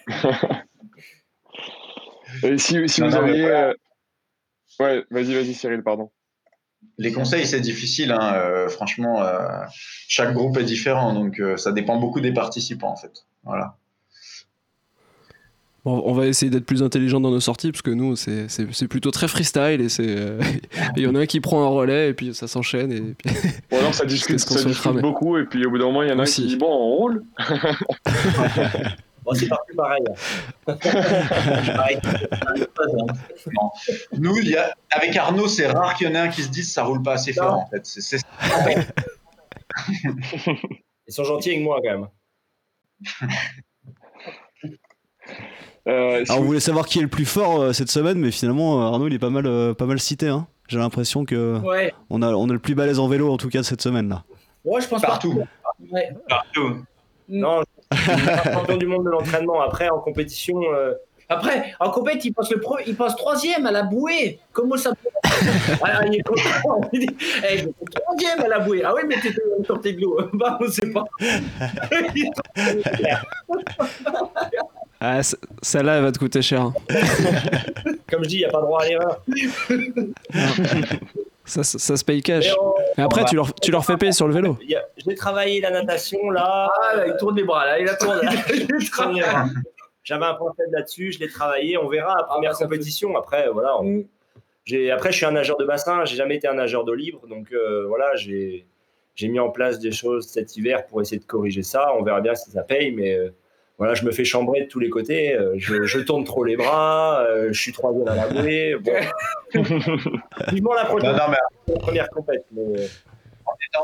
et 2.42 2.58
si, 2.58 2.88
si 2.88 3.00
vous 3.02 3.14
aviez. 3.14 3.44
Euh, 3.44 3.74
ouais, 4.80 5.04
vas-y, 5.10 5.34
vas-y, 5.34 5.54
Cyril, 5.54 5.82
pardon. 5.82 6.10
Les 6.96 7.12
conseils, 7.12 7.46
c'est 7.46 7.60
difficile. 7.60 8.12
Hein. 8.12 8.34
Euh, 8.34 8.68
franchement, 8.68 9.22
euh, 9.22 9.64
chaque 10.08 10.32
groupe 10.32 10.56
est 10.58 10.64
différent, 10.64 11.12
donc 11.12 11.40
euh, 11.40 11.56
ça 11.56 11.72
dépend 11.72 11.96
beaucoup 11.96 12.20
des 12.20 12.32
participants, 12.32 12.90
en 12.90 12.96
fait. 12.96 13.26
Voilà. 13.44 13.76
Bon, 15.88 16.02
on 16.04 16.12
va 16.12 16.26
essayer 16.26 16.50
d'être 16.50 16.66
plus 16.66 16.82
intelligent 16.82 17.18
dans 17.18 17.30
nos 17.30 17.40
sorties, 17.40 17.72
parce 17.72 17.80
que 17.80 17.90
nous, 17.90 18.14
c'est 18.14 18.88
plutôt 18.88 19.10
très 19.10 19.26
freestyle, 19.26 19.80
et 19.80 19.88
c'est 19.88 20.04
il 20.96 21.02
y 21.02 21.06
en 21.06 21.14
a 21.14 21.20
un 21.20 21.26
qui 21.26 21.40
prend 21.40 21.64
un 21.64 21.68
relais, 21.68 22.10
et 22.10 22.12
puis 22.12 22.34
ça 22.34 22.46
s'enchaîne. 22.46 22.92
Et 22.92 23.00
puis... 23.00 23.30
Bon, 23.70 23.78
alors 23.78 23.94
ça 23.94 24.04
discute, 24.04 24.38
ça 24.38 24.62
discute 24.62 25.00
beaucoup, 25.00 25.38
et 25.38 25.46
puis 25.46 25.64
au 25.64 25.70
bout 25.70 25.78
d'un 25.78 25.86
moment, 25.86 26.02
il 26.02 26.10
y 26.10 26.12
en 26.12 26.18
a 26.18 26.24
un 26.24 26.26
qui 26.26 26.46
dit 26.46 26.56
Bon, 26.56 26.66
on 26.70 26.96
roule 26.96 27.24
Bon, 29.24 29.32
c'est 29.32 29.48
parti 29.48 29.72
pareil. 29.74 30.04
Nous, 34.18 34.36
y 34.42 34.56
a, 34.56 34.74
avec 34.90 35.16
Arnaud, 35.16 35.48
c'est 35.48 35.68
rare 35.68 35.94
qu'il 35.94 36.06
y 36.06 36.10
en 36.10 36.14
ait 36.16 36.18
un 36.18 36.28
qui 36.28 36.42
se 36.42 36.50
dise 36.50 36.70
ça 36.70 36.84
roule 36.84 37.02
pas 37.02 37.14
assez 37.14 37.32
fort. 37.32 37.60
En 37.60 37.66
fait. 37.70 38.92
Ils 41.08 41.14
sont 41.14 41.24
gentils 41.24 41.48
avec 41.52 41.62
moi 41.62 41.80
quand 41.82 41.98
même. 41.98 42.08
Euh, 45.88 46.24
Alors, 46.28 46.40
vous... 46.40 46.46
voulez 46.46 46.60
savoir 46.60 46.86
qui 46.86 46.98
est 46.98 47.02
le 47.02 47.08
plus 47.08 47.24
fort 47.24 47.60
euh, 47.60 47.72
cette 47.72 47.90
semaine, 47.90 48.18
mais 48.18 48.30
finalement, 48.30 48.80
euh, 48.80 48.92
Arnaud, 48.92 49.08
il 49.08 49.14
est 49.14 49.18
pas 49.18 49.30
mal, 49.30 49.46
euh, 49.46 49.74
pas 49.74 49.86
mal 49.86 49.98
cité. 49.98 50.28
Hein. 50.28 50.46
J'ai 50.68 50.78
l'impression 50.78 51.24
que 51.24 51.58
ouais. 51.60 51.94
on, 52.10 52.20
a, 52.20 52.32
on 52.32 52.48
a 52.50 52.52
le 52.52 52.58
plus 52.58 52.74
balèze 52.74 52.98
en 52.98 53.08
vélo, 53.08 53.32
en 53.32 53.38
tout 53.38 53.48
cas, 53.48 53.62
cette 53.62 53.80
semaine-là. 53.80 54.24
Ouais, 54.64 54.80
je 54.82 54.88
pense 54.88 55.00
partout. 55.00 55.42
Partout. 55.62 55.92
Ouais. 55.92 56.10
partout. 56.28 56.82
Non, 57.28 57.62
champion 58.52 58.76
du 58.76 58.86
monde 58.86 59.04
de 59.04 59.10
l'entraînement. 59.10 59.60
Après, 59.62 59.88
en 59.88 59.98
compétition. 59.98 60.60
Euh... 60.74 60.94
Après, 61.30 61.72
en 61.78 61.90
compétition, 61.90 62.30
il 62.30 62.34
passe, 62.34 62.50
le 62.50 62.60
pro... 62.60 62.78
il 62.86 62.96
passe 62.96 63.16
troisième 63.16 63.66
à 63.66 63.70
la 63.70 63.82
bouée. 63.82 64.40
Comment 64.52 64.76
ça 64.76 64.90
peut. 64.90 65.08
ah, 65.82 66.04
il 66.06 66.16
est 66.16 66.22
content. 66.22 66.80
Il 66.92 67.00
dit 67.00 67.16
hey, 67.44 67.68
troisième 67.94 68.40
à 68.40 68.48
la 68.48 68.58
bouée. 68.60 68.82
Ah 68.84 68.92
oui, 68.94 69.02
mais 69.06 69.16
t'étais 69.16 69.40
sorti 69.66 69.94
de 69.94 70.00
l'eau. 70.02 70.18
Bah, 70.34 70.58
on 70.60 70.68
sait 70.68 70.90
pas. 70.90 71.04
Ah, 75.00 75.20
celle-là, 75.62 75.98
elle 75.98 76.02
va 76.02 76.12
te 76.12 76.18
coûter 76.18 76.42
cher. 76.42 76.72
Comme 78.10 78.24
je 78.24 78.28
dis, 78.28 78.36
il 78.36 78.40
n'y 78.40 78.44
a 78.44 78.50
pas 78.50 78.60
droit 78.60 78.82
à 78.82 78.88
l'erreur. 78.88 79.22
Ça, 81.44 81.62
ça, 81.62 81.96
se 81.96 82.04
paye 82.04 82.22
cash. 82.22 82.46
Mais 82.98 83.04
après, 83.04 83.24
tu, 83.24 83.34
leur, 83.34 83.54
tu 83.54 83.70
leur 83.70 83.82
fais 83.82 83.96
payer 83.96 84.12
sur 84.12 84.28
le 84.28 84.34
vélo. 84.34 84.58
J'ai 84.98 85.14
travaillé 85.14 85.62
la 85.62 85.70
natation 85.70 86.28
là. 86.28 86.70
Ah, 86.70 86.96
là, 86.96 87.06
il 87.06 87.16
tourne 87.16 87.36
les 87.36 87.44
bras 87.44 87.64
là, 87.64 87.78
il 87.80 87.88
a 87.88 87.94
tourné. 87.94 88.20
J'avais 90.04 90.24
un 90.26 90.34
point 90.34 90.52
faible 90.54 90.72
là-dessus, 90.72 91.12
je 91.12 91.20
l'ai 91.20 91.28
travaillé. 91.28 91.78
On 91.78 91.88
verra 91.88 92.14
la 92.18 92.24
première 92.24 92.52
ah, 92.54 92.62
compétition. 92.62 93.16
Après, 93.16 93.48
voilà. 93.48 93.80
On... 93.80 94.04
Après, 94.92 95.10
je 95.10 95.16
suis 95.16 95.24
un 95.24 95.32
nageur 95.32 95.56
de 95.56 95.64
bassin. 95.64 96.04
J'ai 96.04 96.16
jamais 96.16 96.36
été 96.36 96.48
un 96.48 96.54
nageur 96.54 96.84
d'eau 96.84 96.94
libre, 96.94 97.26
donc 97.26 97.50
euh, 97.52 97.86
voilà, 97.86 98.14
j'ai 98.14 98.66
mis 99.22 99.40
en 99.40 99.48
place 99.48 99.78
des 99.78 99.92
choses 99.92 100.28
cet 100.28 100.54
hiver 100.58 100.86
pour 100.86 101.00
essayer 101.00 101.18
de 101.18 101.24
corriger 101.24 101.62
ça. 101.62 101.94
On 101.94 102.02
verra 102.02 102.20
bien 102.20 102.34
si 102.34 102.50
ça 102.50 102.62
paye, 102.62 102.92
mais 102.92 103.14
euh, 103.14 103.30
voilà, 103.78 103.94
je 103.94 104.04
me 104.04 104.10
fais 104.10 104.24
chambrer 104.24 104.62
de 104.62 104.66
tous 104.66 104.80
les 104.80 104.90
côtés. 104.90 105.34
Euh, 105.34 105.54
je, 105.56 105.84
je 105.84 106.00
tourne 106.00 106.24
trop 106.24 106.42
les 106.42 106.56
bras. 106.56 107.22
Euh, 107.22 107.52
je 107.52 107.60
suis 107.60 107.72
troisième 107.72 108.08
à 108.08 108.16
la 108.16 108.26
bouée. 108.26 108.76
Bon. 108.80 108.92
Vivement 110.52 110.74
la 110.74 110.84
prochaine 110.84 111.12
non, 111.12 111.18
non, 111.18 111.24
mais... 111.30 111.74
la 111.74 111.78
première 111.78 112.10
compète. 112.10 112.44
Mais 112.50 112.88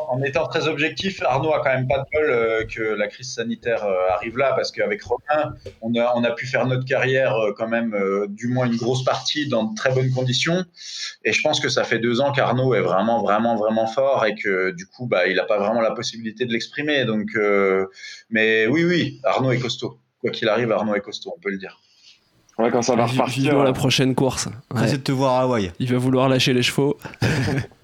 en 0.09 0.23
étant, 0.23 0.47
très 0.47 0.69
objectif, 0.69 1.23
Arnaud 1.23 1.53
a 1.53 1.61
quand 1.63 1.75
même 1.75 1.87
pas 1.87 1.99
de 1.99 2.05
bol 2.13 2.31
euh, 2.31 2.65
que 2.65 2.83
la 2.83 3.09
crise 3.09 3.35
sanitaire 3.35 3.85
euh, 3.85 4.11
arrive 4.11 4.39
là, 4.39 4.53
parce 4.55 4.73
qu'avec 4.73 5.03
Romain, 5.03 5.55
on 5.83 5.95
a, 5.95 6.13
on 6.17 6.25
a 6.25 6.31
pu 6.33 6.47
faire 6.47 6.67
notre 6.67 6.85
carrière 6.85 7.35
euh, 7.37 7.53
quand 7.57 7.69
même, 7.69 7.97
du 8.29 8.49
moins 8.49 8.67
une 8.67 8.77
grosse 8.77 9.05
partie, 9.05 9.49
dans 9.49 9.65
de 9.65 9.75
très 9.75 9.93
bonnes 9.93 10.11
conditions. 10.11 10.65
Et 11.25 11.33
je 11.33 11.43
pense 11.43 11.61
que 11.61 11.69
ça 11.69 11.85
fait 11.85 11.99
deux 11.99 12.21
ans 12.21 12.33
qu'Arnaud 12.33 12.75
est 12.75 12.81
vraiment, 12.81 13.23
vraiment, 13.23 13.57
vraiment 13.57 13.87
fort 13.87 14.25
et 14.27 14.35
que 14.35 14.71
du 14.73 14.87
coup, 14.87 15.07
bah, 15.07 15.27
il 15.27 15.37
n'a 15.37 15.45
pas 15.45 15.59
vraiment 15.59 15.81
la 15.81 15.93
possibilité 15.93 16.45
de 16.45 16.53
l'exprimer. 16.53 17.05
Donc, 17.05 17.29
mais 18.31 18.67
oui, 18.67 18.85
oui, 18.85 19.21
Arnaud 19.25 19.53
est 19.53 19.59
costaud. 19.59 19.99
Quoi 20.21 20.31
qu'il 20.31 20.49
arrive, 20.49 20.73
Arnaud 20.73 20.95
est 20.95 21.01
costaud, 21.01 21.35
on 21.37 21.41
peut 21.41 21.51
le 21.51 21.59
dire. 21.59 21.81
Ouais, 22.59 22.71
quand 22.71 22.83
ça 22.83 22.95
va 22.95 23.07
repartir. 23.07 23.63
la 23.63 23.73
prochaine 23.73 24.15
course. 24.15 24.49
Ouais. 24.73 24.91
de 24.91 24.97
te 24.97 25.13
voir 25.13 25.35
à 25.35 25.43
Hawaï. 25.43 25.73
Il 25.81 25.91
va 25.93 25.99
vouloir 25.99 26.29
lâcher 26.29 26.53
les 26.53 26.63
chevaux. 26.63 26.97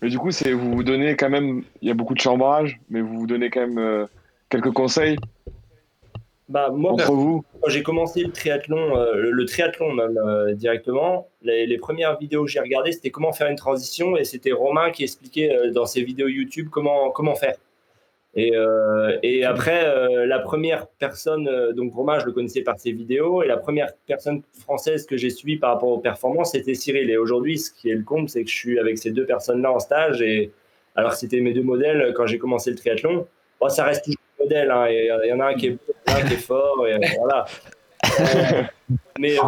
Mais 0.00 0.08
du 0.08 0.18
coup, 0.18 0.30
c'est 0.30 0.52
vous 0.52 0.72
vous 0.72 0.84
donnez 0.84 1.16
quand 1.16 1.28
même, 1.28 1.62
il 1.82 1.88
y 1.88 1.90
a 1.90 1.94
beaucoup 1.94 2.14
de 2.14 2.20
chambrage, 2.20 2.80
mais 2.88 3.00
vous 3.00 3.20
vous 3.20 3.26
donnez 3.26 3.50
quand 3.50 3.60
même 3.60 3.78
euh, 3.78 4.06
quelques 4.48 4.72
conseils 4.72 5.16
bah, 6.48 6.70
moi, 6.72 6.92
entre 6.92 7.12
vous. 7.12 7.44
Quand 7.60 7.68
j'ai 7.68 7.82
commencé 7.82 8.22
le 8.22 8.30
triathlon, 8.30 8.96
euh, 8.96 9.30
le, 9.30 9.44
triathlon 9.44 9.92
même 9.92 10.16
euh, 10.16 10.54
directement, 10.54 11.28
les, 11.42 11.76
premières 11.76 12.16
vidéos 12.18 12.44
que 12.44 12.50
j'ai 12.50 12.60
regardées, 12.60 12.92
c'était 12.92 13.10
comment 13.10 13.32
faire 13.32 13.48
une 13.48 13.56
transition, 13.56 14.16
et 14.16 14.24
c'était 14.24 14.52
Romain 14.52 14.90
qui 14.90 15.02
expliquait 15.02 15.70
dans 15.72 15.84
ses 15.84 16.02
vidéos 16.02 16.28
YouTube 16.28 16.68
comment 16.70 17.10
comment 17.10 17.34
faire. 17.34 17.56
Et, 18.34 18.54
euh, 18.54 19.16
et 19.22 19.44
après, 19.44 19.86
euh, 19.86 20.26
la 20.26 20.38
première 20.38 20.86
personne, 20.86 21.48
euh, 21.48 21.72
donc 21.72 21.94
Romain, 21.94 22.18
je 22.18 22.26
le 22.26 22.32
connaissais 22.32 22.62
par 22.62 22.78
ses 22.78 22.92
vidéos, 22.92 23.42
et 23.42 23.46
la 23.46 23.56
première 23.56 23.92
personne 24.06 24.42
française 24.60 25.06
que 25.06 25.16
j'ai 25.16 25.30
suivie 25.30 25.56
par 25.56 25.72
rapport 25.72 25.88
aux 25.88 25.98
performances, 25.98 26.52
c'était 26.52 26.74
Cyril. 26.74 27.10
Et 27.10 27.16
aujourd'hui, 27.16 27.58
ce 27.58 27.72
qui 27.72 27.90
est 27.90 27.94
le 27.94 28.04
comble, 28.04 28.28
c'est 28.28 28.44
que 28.44 28.50
je 28.50 28.54
suis 28.54 28.78
avec 28.78 28.98
ces 28.98 29.10
deux 29.10 29.24
personnes-là 29.26 29.72
en 29.72 29.78
stage, 29.78 30.20
et 30.22 30.52
alors 30.94 31.14
c'était 31.14 31.40
mes 31.40 31.52
deux 31.52 31.62
modèles 31.62 32.12
quand 32.14 32.26
j'ai 32.26 32.38
commencé 32.38 32.70
le 32.70 32.76
triathlon. 32.76 33.26
Bon, 33.60 33.68
ça 33.68 33.84
reste 33.84 34.04
toujours 34.04 34.20
modèle, 34.38 34.70
hein, 34.70 34.86
il 34.88 35.28
y 35.28 35.32
en 35.32 35.40
a 35.40 35.46
un 35.46 35.54
qui 35.54 35.68
est, 35.68 35.78
un 36.06 36.22
qui 36.26 36.34
est 36.34 36.36
fort, 36.36 36.86
et 36.86 36.96
voilà. 37.18 37.46
Mais 39.18 39.38
euh, 39.38 39.42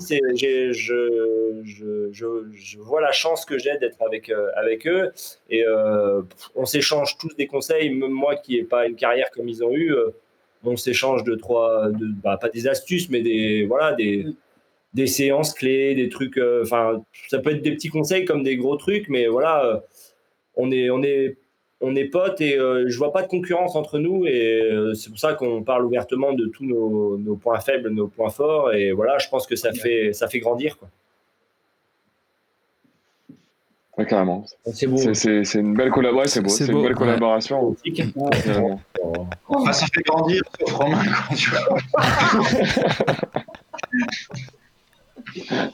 je, 0.00 0.72
je, 0.72 2.08
je, 2.12 2.26
je, 2.52 2.78
vois 2.78 3.00
la 3.00 3.12
chance 3.12 3.44
que 3.44 3.58
j'ai 3.58 3.76
d'être 3.78 4.02
avec, 4.02 4.30
euh, 4.30 4.48
avec 4.56 4.86
eux. 4.86 5.12
Et 5.50 5.64
euh, 5.66 6.22
on 6.54 6.64
s'échange 6.64 7.16
tous 7.18 7.34
des 7.36 7.46
conseils. 7.46 7.90
Même 7.90 8.10
moi 8.10 8.36
qui 8.36 8.56
n'ai 8.56 8.64
pas 8.64 8.86
une 8.86 8.96
carrière 8.96 9.30
comme 9.30 9.48
ils 9.48 9.62
ont 9.62 9.74
eu, 9.74 9.94
on 10.64 10.76
s'échange 10.76 11.24
de 11.24 11.34
trois, 11.34 11.88
bah, 12.22 12.38
pas 12.40 12.48
des 12.48 12.68
astuces, 12.68 13.08
mais 13.10 13.20
des, 13.20 13.64
voilà, 13.66 13.92
des, 13.92 14.26
des 14.94 15.06
séances 15.06 15.54
clés, 15.54 15.94
des 15.94 16.08
trucs. 16.08 16.40
Enfin, 16.62 17.02
ça 17.28 17.38
peut 17.38 17.50
être 17.50 17.62
des 17.62 17.72
petits 17.72 17.88
conseils 17.88 18.24
comme 18.24 18.42
des 18.42 18.56
gros 18.56 18.76
trucs, 18.76 19.08
mais 19.08 19.26
voilà, 19.26 19.82
on 20.56 20.70
est, 20.70 20.90
on 20.90 21.02
est 21.02 21.36
on 21.82 21.94
est 21.96 22.04
potes 22.04 22.40
et 22.40 22.56
euh, 22.56 22.84
je 22.88 22.96
vois 22.96 23.12
pas 23.12 23.22
de 23.22 23.28
concurrence 23.28 23.74
entre 23.74 23.98
nous 23.98 24.24
et 24.24 24.62
euh, 24.62 24.94
c'est 24.94 25.10
pour 25.10 25.18
ça 25.18 25.34
qu'on 25.34 25.62
parle 25.62 25.84
ouvertement 25.84 26.32
de 26.32 26.46
tous 26.46 26.64
nos, 26.64 27.36
points 27.36 27.60
faibles, 27.60 27.90
nos 27.90 28.06
points 28.06 28.30
forts 28.30 28.72
et 28.72 28.92
voilà, 28.92 29.18
je 29.18 29.28
pense 29.28 29.46
que 29.46 29.56
ça 29.56 29.72
fait 29.72 30.12
ça 30.12 30.28
fait 30.28 30.38
grandir 30.38 30.78
quoi. 30.78 30.88
Ouais, 33.98 34.06
carrément. 34.06 34.46
C'est 34.72 34.86
beau. 34.86 34.96
C'est 34.96 35.54
une 35.54 35.74
belle 35.74 35.90
collaboration. 35.90 36.32
C'est 36.32 36.40
beau. 36.40 36.48
C'est 36.48 36.72
une 36.72 36.82
belle 36.82 36.94
collaboration. 36.94 37.76
Ça 37.76 37.82
fait 39.94 40.02
grandir, 40.02 40.42
Romain, 40.62 41.02
quand 41.28 41.34
tu 41.34 41.50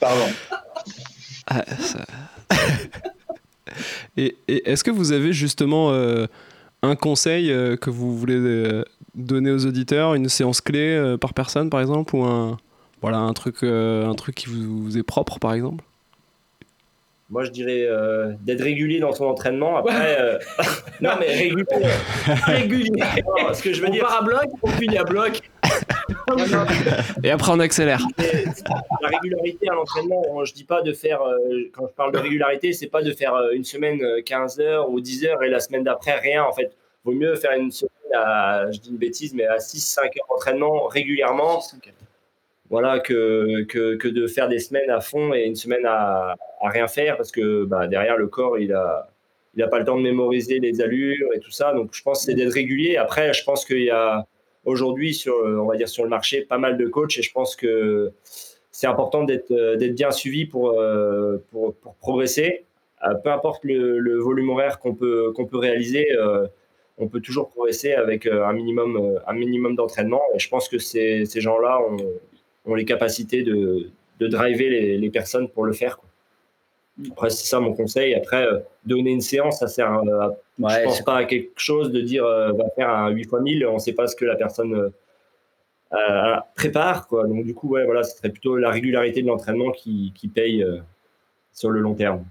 Pardon. 0.01 0.27
Ah, 1.47 1.65
ça... 1.79 2.05
Et, 4.17 4.37
est-ce 4.49 4.85
que 4.85 4.91
vous 4.91 5.13
avez 5.13 5.33
justement 5.33 5.91
euh, 5.91 6.27
un 6.83 6.97
conseil 6.97 7.51
euh, 7.51 7.77
que 7.77 7.91
vous 7.91 8.17
voulez 8.17 8.37
euh, 8.37 8.85
donner 9.15 9.51
aux 9.51 9.67
auditeurs, 9.67 10.15
une 10.15 10.29
séance 10.29 10.61
clé 10.61 11.17
par 11.21 11.35
personne 11.35 11.71
par 11.71 11.81
exemple, 11.81 12.15
ou 12.17 12.25
un, 12.25 12.59
voilà, 13.03 13.19
un, 13.19 13.33
truc, 13.33 13.63
un 13.63 14.15
truc 14.15 14.35
qui 14.35 14.47
vous, 14.49 14.97
est 14.97 15.03
propre 15.03 15.39
par 15.39 15.55
exemple? 15.55 15.85
Moi, 17.29 17.45
je 17.45 17.51
dirais 17.51 17.87
d'être 18.41 18.63
régulier 18.63 19.01
dans 19.01 19.13
son 19.13 19.27
entraînement. 19.27 19.77
Après, 19.77 20.39
non, 21.01 21.13
mais 21.21 21.27
régulier. 21.27 21.65
régulier. 22.45 23.03
ce 23.53 23.63
que 23.63 23.73
je 23.73 23.81
veux 23.81 23.89
on 23.89 23.93
dire. 23.93 24.03
part 24.03 24.19
à 24.19 24.23
bloc, 24.23 24.47
on 24.63 24.69
finit 24.69 24.99
à 24.99 25.05
bloc. 25.05 25.41
Et 27.23 27.31
après, 27.31 27.53
on 27.53 27.61
accélère. 27.61 28.01
La 29.03 29.09
régularité 29.09 29.69
à 29.69 29.75
l'entraînement, 29.75 30.45
je 30.45 30.53
dis 30.53 30.65
pas 30.65 30.83
de 30.83 30.93
faire, 30.93 31.23
euh, 31.23 31.71
quand 31.73 31.87
je 31.87 31.93
parle 31.93 32.13
de 32.13 32.19
régularité, 32.19 32.73
c'est 32.73 32.89
pas 32.89 33.03
de 33.03 33.13
faire 33.13 33.35
euh, 33.35 33.53
une 33.53 33.65
semaine 33.65 34.01
15 34.25 34.61
euh, 34.61 34.63
heures 34.63 34.91
ou 34.91 35.01
10 35.01 35.27
heures 35.27 35.43
et 35.43 35.49
la 35.49 35.61
semaine 35.61 35.85
d'après 35.85 36.19
rien. 36.19 36.45
En 36.45 36.53
fait, 36.53 36.77
vaut 37.05 37.13
mieux 37.13 37.35
faire 37.37 37.53
une 37.53 37.71
semaine 37.71 37.91
à, 38.15 38.71
je 38.71 38.79
dis 38.79 38.91
une 38.91 38.97
bêtise, 38.97 39.35
mais 39.35 39.47
à 39.47 39.57
6-5 39.57 40.01
heures 40.01 40.13
d'entraînement 40.31 40.87
régulièrement. 40.87 41.63
Voilà, 42.71 43.01
que, 43.01 43.63
que, 43.65 44.09
de 44.09 44.27
faire 44.27 44.49
des 44.49 44.59
semaines 44.59 44.91
à 44.91 45.01
fond 45.01 45.33
et 45.33 45.45
une 45.45 45.57
semaine 45.57 45.87
à, 45.87 46.35
à 46.61 46.69
rien 46.69 46.87
faire 46.87 47.17
parce 47.17 47.33
que 47.33 47.65
bah, 47.65 47.87
derrière 47.87 48.19
le 48.19 48.27
corps, 48.27 48.59
il 48.59 48.77
il 49.55 49.61
n'a 49.63 49.69
pas 49.69 49.81
le 49.81 49.85
temps 49.85 49.97
de 49.97 50.03
mémoriser 50.03 50.61
les 50.61 50.81
allures 50.81 51.31
et 51.35 51.41
tout 51.41 51.51
ça. 51.51 51.73
Donc, 51.73 51.91
je 51.93 52.03
pense 52.03 52.21
que 52.21 52.27
c'est 52.27 52.35
d'être 52.35 52.53
régulier. 52.53 52.97
Après, 52.97 53.33
je 53.33 53.43
pense 53.43 53.65
qu'il 53.65 53.83
y 53.83 53.91
a 53.91 54.25
aujourd'hui, 54.65 55.15
sur, 55.15 55.35
on 55.35 55.67
va 55.67 55.77
dire, 55.77 55.89
sur 55.89 56.05
le 56.05 56.11
marché, 56.11 56.43
pas 56.43 56.59
mal 56.59 56.77
de 56.77 56.87
coachs 56.87 57.19
et 57.19 57.23
je 57.23 57.33
pense 57.33 57.57
que 57.57 58.13
c'est 58.71 58.87
important 58.87 59.25
d'être 59.25 59.51
bien 59.95 60.13
suivi 60.13 60.47
pour, 60.47 60.81
pour, 61.51 61.75
pour 61.75 61.95
progresser. 61.97 62.67
peu 63.25 63.31
importe 63.31 63.65
le, 63.65 64.19
volume 64.19 64.51
horaire 64.51 64.79
qu'on 64.79 64.95
peut, 64.95 65.33
peut 65.35 65.59
réaliser, 65.59 66.07
on 66.99 67.09
peut 67.09 67.21
toujours 67.21 67.49
progresser 67.49 67.95
avec 67.95 68.27
un 68.27 68.53
minimum, 68.53 69.19
un 69.27 69.33
minimum 69.33 69.75
d'entraînement. 69.75 70.23
Et 70.35 70.39
je 70.39 70.49
pense 70.49 70.69
que 70.69 70.79
ces, 70.79 71.25
ces 71.25 71.41
gens-là 71.41 71.81
ont, 71.81 71.97
ont, 72.69 72.75
les 72.75 72.85
capacités 72.85 73.43
de, 73.43 73.91
de 74.21 74.27
driver 74.27 74.69
les, 74.69 74.99
les, 74.99 75.11
personnes 75.11 75.49
pour 75.49 75.65
le 75.65 75.73
faire. 75.73 75.99
Quoi. 75.99 76.09
Après, 77.11 77.31
c'est 77.31 77.47
ça 77.47 77.61
mon 77.61 77.75
conseil. 77.75 78.15
Après, 78.15 78.45
euh, 78.45 78.59
donner 78.85 79.11
une 79.11 79.21
séance, 79.21 79.61
ça 79.61 79.69
sert 79.69 79.91
à, 79.93 80.03
je 80.59 80.85
pense 80.85 81.03
pas 81.03 81.19
à 81.19 81.25
quelque 81.25 81.53
chose 81.57 81.93
de 81.93 82.01
dire 82.01 82.25
euh, 82.25 82.53
va 82.53 82.65
faire 82.75 82.91
un 82.91 83.11
8 83.11 83.23
x 83.23 83.33
1000, 83.41 83.67
on 83.67 83.75
ne 83.75 83.79
sait 83.79 83.93
pas 83.93 84.07
ce 84.09 84.17
que 84.17 84.25
la 84.25 84.35
personne 84.35 84.91
euh, 85.93 86.37
prépare. 86.57 87.07
Quoi. 87.07 87.27
Donc, 87.27 87.45
du 87.45 87.55
coup, 87.55 87.69
ouais, 87.69 87.85
voilà, 87.85 88.03
ce 88.03 88.17
serait 88.17 88.31
plutôt 88.31 88.57
la 88.57 88.71
régularité 88.71 89.23
de 89.23 89.29
l'entraînement 89.29 89.71
qui, 89.71 90.13
qui, 90.15 90.29
paye 90.29 90.67
sur 91.53 91.71
le 91.71 91.81
long 91.81 91.95
terme. 91.95 92.25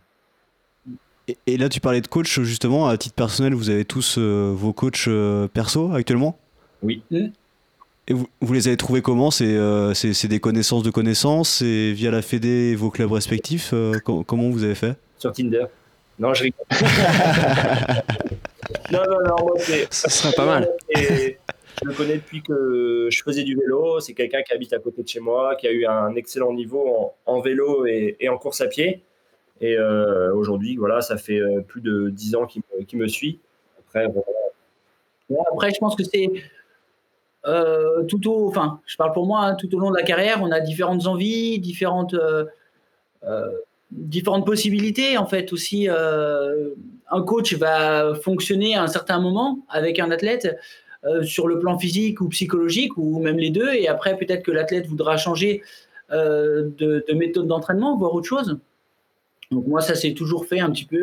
Et, 1.29 1.37
et, 1.47 1.57
là, 1.57 1.69
tu 1.69 1.79
parlais 1.79 2.01
de 2.01 2.07
coach, 2.07 2.39
justement, 2.41 2.87
à 2.87 2.97
titre 2.97 3.15
personnel, 3.15 3.53
vous 3.53 3.69
avez 3.69 3.85
tous 3.85 4.17
vos 4.17 4.73
coachs 4.73 5.09
perso 5.53 5.93
actuellement? 5.93 6.37
Oui. 6.83 7.01
Et 8.09 8.13
vous, 8.13 8.27
vous, 8.41 8.53
les 8.53 8.67
avez 8.67 8.77
trouvés 8.77 9.01
comment 9.01 9.31
C'est 9.31 10.27
des 10.27 10.39
connaissances 10.39 10.83
de 10.83 10.91
connaissances 10.91 11.49
C'est 11.49 11.91
via 11.91 12.11
la 12.11 12.21
Fédé 12.21 12.71
et 12.71 12.75
vos 12.75 12.89
clubs 12.89 13.11
respectifs 13.11 13.73
com 14.03 14.23
Comment 14.25 14.49
vous 14.49 14.63
avez 14.63 14.75
fait 14.75 14.97
Sur 15.17 15.33
Tinder. 15.33 15.65
Non, 16.19 16.33
je 16.33 16.43
rigole. 16.43 16.65
non, 18.91 19.01
non, 19.07 19.19
non, 19.27 19.35
moi 19.43 19.53
c'est. 19.57 19.91
Ça 19.93 20.09
serait 20.09 20.33
pas 20.33 20.45
mal. 20.45 20.69
Et 20.89 21.37
je 21.81 21.87
le 21.87 21.93
connais 21.93 22.15
depuis 22.15 22.41
que 22.41 23.07
je 23.11 23.21
faisais 23.21 23.43
du 23.43 23.55
vélo. 23.55 23.99
C'est 23.99 24.13
quelqu'un 24.13 24.41
qui 24.41 24.51
habite 24.53 24.73
à 24.73 24.79
côté 24.79 25.03
de 25.03 25.07
chez 25.07 25.19
moi, 25.19 25.55
qui 25.55 25.67
a 25.67 25.71
eu 25.71 25.85
un 25.85 26.15
excellent 26.15 26.53
niveau 26.53 27.13
en, 27.25 27.33
en 27.33 27.41
vélo 27.41 27.85
et, 27.85 28.17
et, 28.19 28.29
en 28.29 28.39
course 28.39 28.61
à 28.61 28.67
pied. 28.67 29.03
Et 29.61 29.77
euh, 29.77 30.33
aujourd'hui, 30.33 30.75
voilà, 30.75 31.01
ça 31.01 31.17
fait 31.17 31.39
plus 31.67 31.81
de 31.81 32.09
10 32.09 32.35
ans 32.35 32.47
qu'il 32.47 32.63
me, 32.73 32.83
qu 32.83 32.97
me, 32.97 33.07
suit. 33.07 33.39
Après, 33.79 34.07
voilà. 34.07 34.27
Après, 35.51 35.71
je 35.71 35.77
pense 35.77 35.95
que 35.95 36.03
c'est 36.03 36.29
euh, 37.47 38.03
tout 38.03 38.29
au, 38.29 38.47
enfin, 38.49 38.81
je 38.85 38.97
parle 38.97 39.13
pour 39.13 39.25
moi, 39.25 39.45
hein, 39.45 39.55
tout 39.55 39.73
au 39.73 39.79
long 39.79 39.89
de 39.89 39.95
la 39.95 40.03
carrière, 40.03 40.39
on 40.41 40.51
a 40.51 40.59
différentes 40.59 41.07
envies, 41.07 41.59
différentes, 41.59 42.13
euh, 42.13 42.45
euh, 43.23 43.49
différentes 43.91 44.45
possibilités. 44.45 45.17
En 45.17 45.25
fait, 45.25 45.53
aussi, 45.53 45.87
un 45.87 47.21
coach 47.21 47.53
va 47.53 48.15
fonctionner 48.15 48.75
à 48.75 48.83
un 48.83 48.87
certain 48.87 49.19
moment 49.19 49.59
avec 49.69 49.99
un 49.99 50.11
athlète 50.11 50.57
sur 51.21 51.47
le 51.47 51.57
plan 51.57 51.79
physique 51.79 52.19
ou 52.19 52.27
psychologique, 52.27 52.97
ou 52.97 53.19
même 53.19 53.37
les 53.37 53.49
deux, 53.49 53.73
et 53.73 53.87
après, 53.87 54.17
peut-être 54.17 54.43
que 54.43 54.51
l'athlète 54.51 54.87
voudra 54.87 55.15
changer 55.15 55.61
de, 56.11 56.73
de, 56.77 57.13
méthode 57.13 57.47
d'entraînement, 57.47 57.95
voire 57.97 58.13
autre 58.13 58.27
chose. 58.27 58.57
Donc 59.51 59.67
moi, 59.67 59.79
ça 59.79 59.95
s'est 59.95 60.13
toujours 60.13 60.47
fait 60.47 60.59
un 60.59 60.69
petit 60.69 60.83
peu 60.83 61.01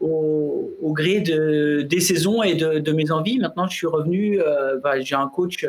au, 0.00 0.92
gré 0.92 1.20
de, 1.20 1.82
des 1.82 2.00
saisons 2.00 2.42
et 2.42 2.54
de, 2.54 2.92
mes 2.92 3.10
envies. 3.10 3.38
Maintenant, 3.38 3.66
je 3.66 3.76
suis 3.76 3.86
revenu, 3.86 4.40
euh, 4.40 4.78
bah, 4.78 5.00
j'ai 5.00 5.14
un 5.14 5.28
coach 5.28 5.64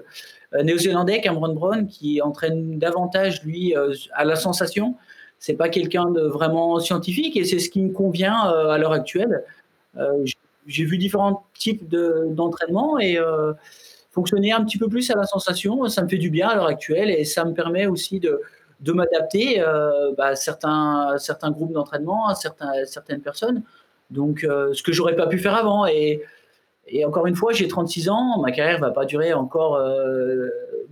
euh, 0.53 0.63
néo-zélandais, 0.63 1.21
Cameron 1.21 1.53
Brown, 1.53 1.87
qui 1.87 2.21
entraîne 2.21 2.77
davantage, 2.79 3.43
lui, 3.43 3.75
euh, 3.75 3.93
à 4.13 4.25
la 4.25 4.35
sensation. 4.35 4.95
C'est 5.39 5.53
pas 5.53 5.69
quelqu'un 5.69 6.09
de 6.11 6.21
vraiment 6.21 6.79
scientifique 6.79 7.37
et 7.37 7.45
c'est 7.45 7.59
ce 7.59 7.69
qui 7.69 7.81
me 7.81 7.91
convient 7.93 8.35
à 8.35 8.77
l'heure 8.77 8.91
actuelle. 8.91 9.45
J'ai 10.67 10.83
vu 10.83 10.97
différents 10.97 11.45
types 11.57 11.87
d'entraînement 11.87 12.99
et 12.99 13.17
fonctionner 14.11 14.51
un 14.51 14.65
petit 14.65 14.77
peu 14.77 14.89
plus 14.89 15.09
à 15.11 15.15
la 15.15 15.23
sensation, 15.23 15.87
ça 15.87 16.03
me 16.03 16.09
fait 16.09 16.17
du 16.17 16.29
bien 16.29 16.49
à 16.49 16.55
l'heure 16.55 16.65
actuelle 16.67 17.09
et 17.09 17.23
ça 17.23 17.45
me 17.45 17.53
permet 17.53 17.87
aussi 17.87 18.19
de, 18.19 18.41
de 18.81 18.91
m'adapter 18.91 19.63
bah, 20.17 20.25
à 20.25 20.35
certains, 20.35 21.15
certains 21.19 21.51
groupes 21.51 21.71
d'entraînement, 21.71 22.27
à 22.27 22.35
certains, 22.35 22.73
certaines 22.83 23.21
personnes. 23.21 23.63
Donc, 24.11 24.43
euh, 24.43 24.73
ce 24.73 24.83
que 24.83 24.91
j'aurais 24.91 25.15
pas 25.15 25.27
pu 25.27 25.37
faire 25.37 25.55
avant. 25.55 25.85
Et, 25.85 26.21
et 26.87 27.05
encore 27.05 27.27
une 27.27 27.35
fois, 27.35 27.53
j'ai 27.53 27.67
36 27.67 28.09
ans, 28.09 28.41
ma 28.41 28.51
carrière 28.51 28.79
va 28.79 28.91
pas 28.91 29.05
durer 29.05 29.33
encore 29.33 29.75
euh, 29.75 30.49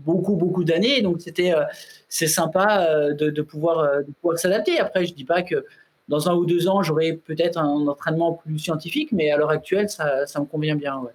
beaucoup, 0.08 0.36
beaucoup 0.36 0.64
d'années. 0.64 1.02
Donc, 1.02 1.22
c'était, 1.22 1.54
euh, 1.54 1.64
c'est 2.10 2.28
sympa 2.28 2.88
euh, 2.90 3.14
de, 3.14 3.30
de, 3.30 3.42
pouvoir, 3.42 3.80
euh, 3.80 4.02
de 4.02 4.12
pouvoir 4.22 4.40
s'adapter. 4.40 4.80
Après, 4.80 5.06
je 5.06 5.14
dis 5.14 5.26
pas 5.26 5.42
que 5.44 5.66
dans 6.08 6.30
un 6.30 6.36
ou 6.36 6.46
deux 6.46 6.68
ans, 6.68 6.82
j'aurai 6.84 7.14
peut-être 7.14 7.58
un 7.58 7.88
entraînement 7.88 8.34
plus 8.34 8.60
scientifique, 8.60 9.12
mais 9.12 9.30
à 9.32 9.38
l'heure 9.38 9.50
actuelle, 9.50 9.90
ça, 9.90 10.26
ça, 10.26 10.40
me 10.40 10.46
convient 10.46 10.76
bien. 10.76 10.98
Ouais. 11.00 11.12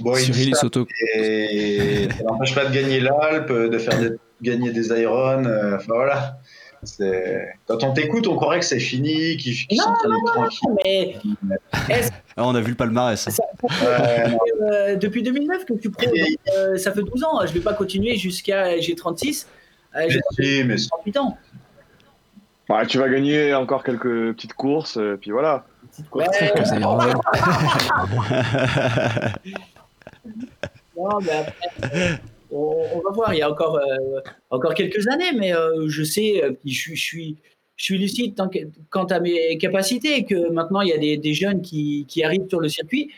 Bon, 0.00 0.14
Cyril 0.14 0.54
Soto. 0.54 0.86
Et 1.16 2.08
ça 2.16 2.22
n'empêche 2.24 2.54
pas 2.54 2.64
de 2.64 2.74
gagner 2.74 3.00
l'Alpe, 3.00 3.52
de 3.52 3.78
faire 3.78 3.98
des, 3.98 4.12
gagner 4.40 4.70
des 4.70 4.88
Iron. 5.00 5.44
Enfin 5.74 5.92
voilà. 5.94 6.38
Quand 7.66 7.82
on 7.84 7.92
t'écoute, 7.92 8.26
on 8.26 8.36
croirait 8.36 8.60
que 8.60 8.64
c'est 8.64 8.80
fini, 8.80 9.36
qu'ils 9.36 9.54
qu 9.54 9.76
sont 9.76 9.90
non, 10.04 10.10
non, 10.10 10.18
non, 10.42 10.76
mais 10.84 11.16
ah, 12.36 12.46
on 12.46 12.54
a 12.54 12.60
vu 12.60 12.70
le 12.70 12.76
palmarès. 12.76 13.20
Ça, 13.20 13.42
ouais. 13.62 14.36
euh, 14.62 14.96
depuis 14.96 15.22
2009 15.22 15.64
que 15.64 15.74
tu 15.74 15.90
prends, 15.90 16.06
euh, 16.56 16.76
ça 16.76 16.92
fait 16.92 17.02
12 17.02 17.24
ans. 17.24 17.46
Je 17.46 17.52
vais 17.52 17.60
pas 17.60 17.74
continuer 17.74 18.16
jusqu'à 18.16 18.78
j'ai 18.80 18.94
36. 18.94 19.46
Euh, 19.96 20.08
j'ai 20.08 20.20
38 20.88 21.16
ans. 21.18 21.38
Ouais, 22.68 22.84
tu 22.86 22.98
vas 22.98 23.08
gagner 23.08 23.54
encore 23.54 23.84
quelques 23.84 24.34
petites 24.34 24.54
courses, 24.54 24.98
euh, 24.98 25.16
puis 25.20 25.30
voilà. 25.30 25.64
Ouais. 26.12 26.26
non, 30.96 31.20
mais 31.22 31.46
après, 31.78 32.20
on, 32.56 33.00
va 33.00 33.10
voir. 33.12 33.34
Il 33.34 33.38
y 33.38 33.42
a 33.42 33.50
encore, 33.50 33.76
euh, 33.76 34.20
encore 34.50 34.74
quelques 34.74 35.06
années, 35.08 35.32
mais 35.36 35.54
euh, 35.54 35.88
je 35.88 36.02
sais, 36.02 36.42
je, 36.64 36.94
je, 36.94 36.94
suis, 36.94 37.36
je 37.76 37.84
suis 37.84 37.98
lucide 37.98 38.34
tant 38.34 38.48
que, 38.48 38.58
quant 38.90 39.04
à 39.04 39.20
mes 39.20 39.58
capacités, 39.58 40.24
que 40.24 40.50
maintenant 40.50 40.80
il 40.80 40.88
y 40.88 40.92
a 40.92 41.16
des, 41.16 41.34
jeunes 41.34 41.62
qui, 41.62 42.06
qui, 42.08 42.24
arrivent 42.24 42.48
sur 42.48 42.60
le 42.60 42.68
circuit, 42.68 43.10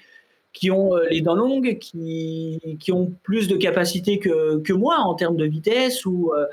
qui 0.53 0.71
ont 0.71 0.97
euh, 0.97 1.07
les 1.11 1.21
dents 1.21 1.37
longues, 1.37 1.79
qui, 1.79 2.61
qui 2.81 2.93
ont 2.93 3.13
plus 3.23 3.49
de 3.49 3.57
capacités 3.57 4.19
que, 4.19 4.59
que 4.59 4.73
moi 4.73 4.97
en 4.99 5.15
termes 5.15 5.37
de 5.37 5.45
vitesse. 5.45 6.05
Ou, 6.05 6.33
euh, 6.37 6.47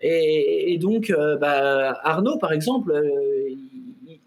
et, 0.00 0.78
donc, 0.78 1.10
euh, 1.10 1.36
bah, 1.36 1.98
Arnaud, 2.04 2.38
par 2.38 2.52
exemple, 2.52 2.98
il, 3.48 4.20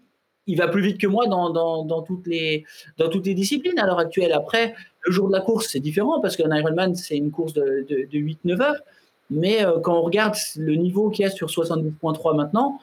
il, 0.46 0.56
va 0.56 0.68
plus 0.68 0.82
vite 0.82 0.98
que 0.98 1.06
moi 1.06 1.26
dans, 1.26 1.50
dans, 1.50 1.84
dans, 1.84 2.02
toutes 2.02 2.26
les, 2.26 2.64
dans 2.98 3.08
toutes 3.08 3.26
les 3.26 3.34
disciplines 3.34 3.78
à 3.78 3.86
l'heure 3.86 3.98
actuelle. 3.98 4.32
Après, 4.32 4.74
le 5.02 5.12
jour 5.12 5.28
de 5.28 5.32
la 5.32 5.40
course, 5.40 5.68
c'est 5.70 5.80
différent 5.80 6.20
parce 6.20 6.36
qu'un 6.36 6.54
Ironman, 6.54 6.94
c'est 6.94 7.16
une 7.16 7.30
course 7.30 7.52
de, 7.52 7.84
de, 7.88 8.08
de 8.10 8.18
8-9 8.18 8.62
heures. 8.62 8.82
Mais 9.30 9.64
euh, 9.64 9.80
quand 9.80 9.98
on 9.98 10.02
regarde 10.02 10.34
le 10.56 10.74
niveau 10.74 11.10
qu'il 11.10 11.24
y 11.24 11.26
a 11.26 11.30
sur 11.30 11.48
70.3 11.48 12.36
maintenant, 12.36 12.78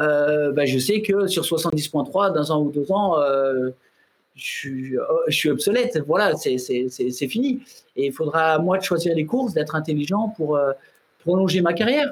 euh, 0.00 0.50
bah, 0.52 0.64
je 0.64 0.78
sais 0.78 1.02
que 1.02 1.26
sur 1.26 1.44
70.3, 1.44 2.32
dans 2.32 2.52
un 2.52 2.56
ou 2.56 2.70
deux 2.70 2.90
ans, 2.90 3.18
euh, 3.20 3.70
je, 4.34 4.96
suis, 5.28 5.50
obsolète. 5.50 6.02
Voilà, 6.06 6.34
c'est 6.36 7.28
fini. 7.28 7.60
Et 7.96 8.06
il 8.06 8.12
faudra 8.12 8.54
à 8.54 8.58
moi 8.58 8.78
de 8.78 8.82
choisir 8.82 9.14
les 9.14 9.26
courses, 9.26 9.52
d'être 9.52 9.74
intelligent 9.74 10.32
pour 10.36 10.58
prolonger 11.18 11.60
ma 11.60 11.74
carrière. 11.74 12.10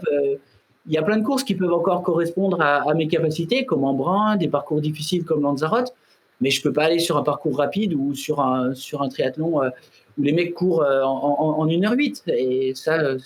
Il 0.87 0.93
y 0.93 0.99
a 0.99 1.03
plein 1.03 1.17
de 1.17 1.25
courses 1.25 1.45
qui 1.45 1.55
peuvent 1.55 1.73
encore 1.73 2.03
correspondre 2.03 2.61
à, 2.61 2.89
à 2.89 2.93
mes 2.93 3.09
capacités, 3.09 3.65
comme 3.65 3.85
en 3.85 3.95
brun, 3.95 4.37
des 4.37 4.49
parcours 4.49 4.83
difficiles 4.83 5.25
comme 5.25 5.41
Lanzarote 5.43 5.95
mais 6.41 6.51
je 6.51 6.63
peux 6.63 6.73
pas 6.73 6.85
aller 6.85 6.99
sur 6.99 7.17
un 7.17 7.23
parcours 7.23 7.57
rapide 7.59 7.95
ou 7.95 8.15
sur 8.15 8.41
un, 8.41 8.75
sur 8.75 9.03
un 9.03 9.09
triathlon 9.09 9.63
euh, 9.63 9.71
où 10.19 10.23
les 10.23 10.33
mecs 10.33 10.55
courent 10.55 10.83
euh, 10.83 11.03
en, 11.03 11.37
en, 11.41 11.61
en 11.61 11.67
1h08. 11.67 12.23
Et 12.33 12.75
ça, 12.75 13.17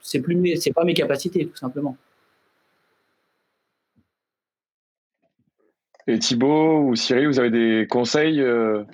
c'est 0.00 0.20
plus, 0.20 0.56
c'est 0.56 0.72
pas 0.72 0.84
mes 0.84 0.94
capacités, 0.94 1.46
tout 1.46 1.56
simplement. 1.56 1.96
Et 6.06 6.18
Thibaut 6.18 6.80
ou 6.80 6.96
Cyril, 6.96 7.28
vous 7.28 7.38
avez 7.38 7.50
des 7.50 7.86
conseils 7.88 8.40
euh, 8.40 8.84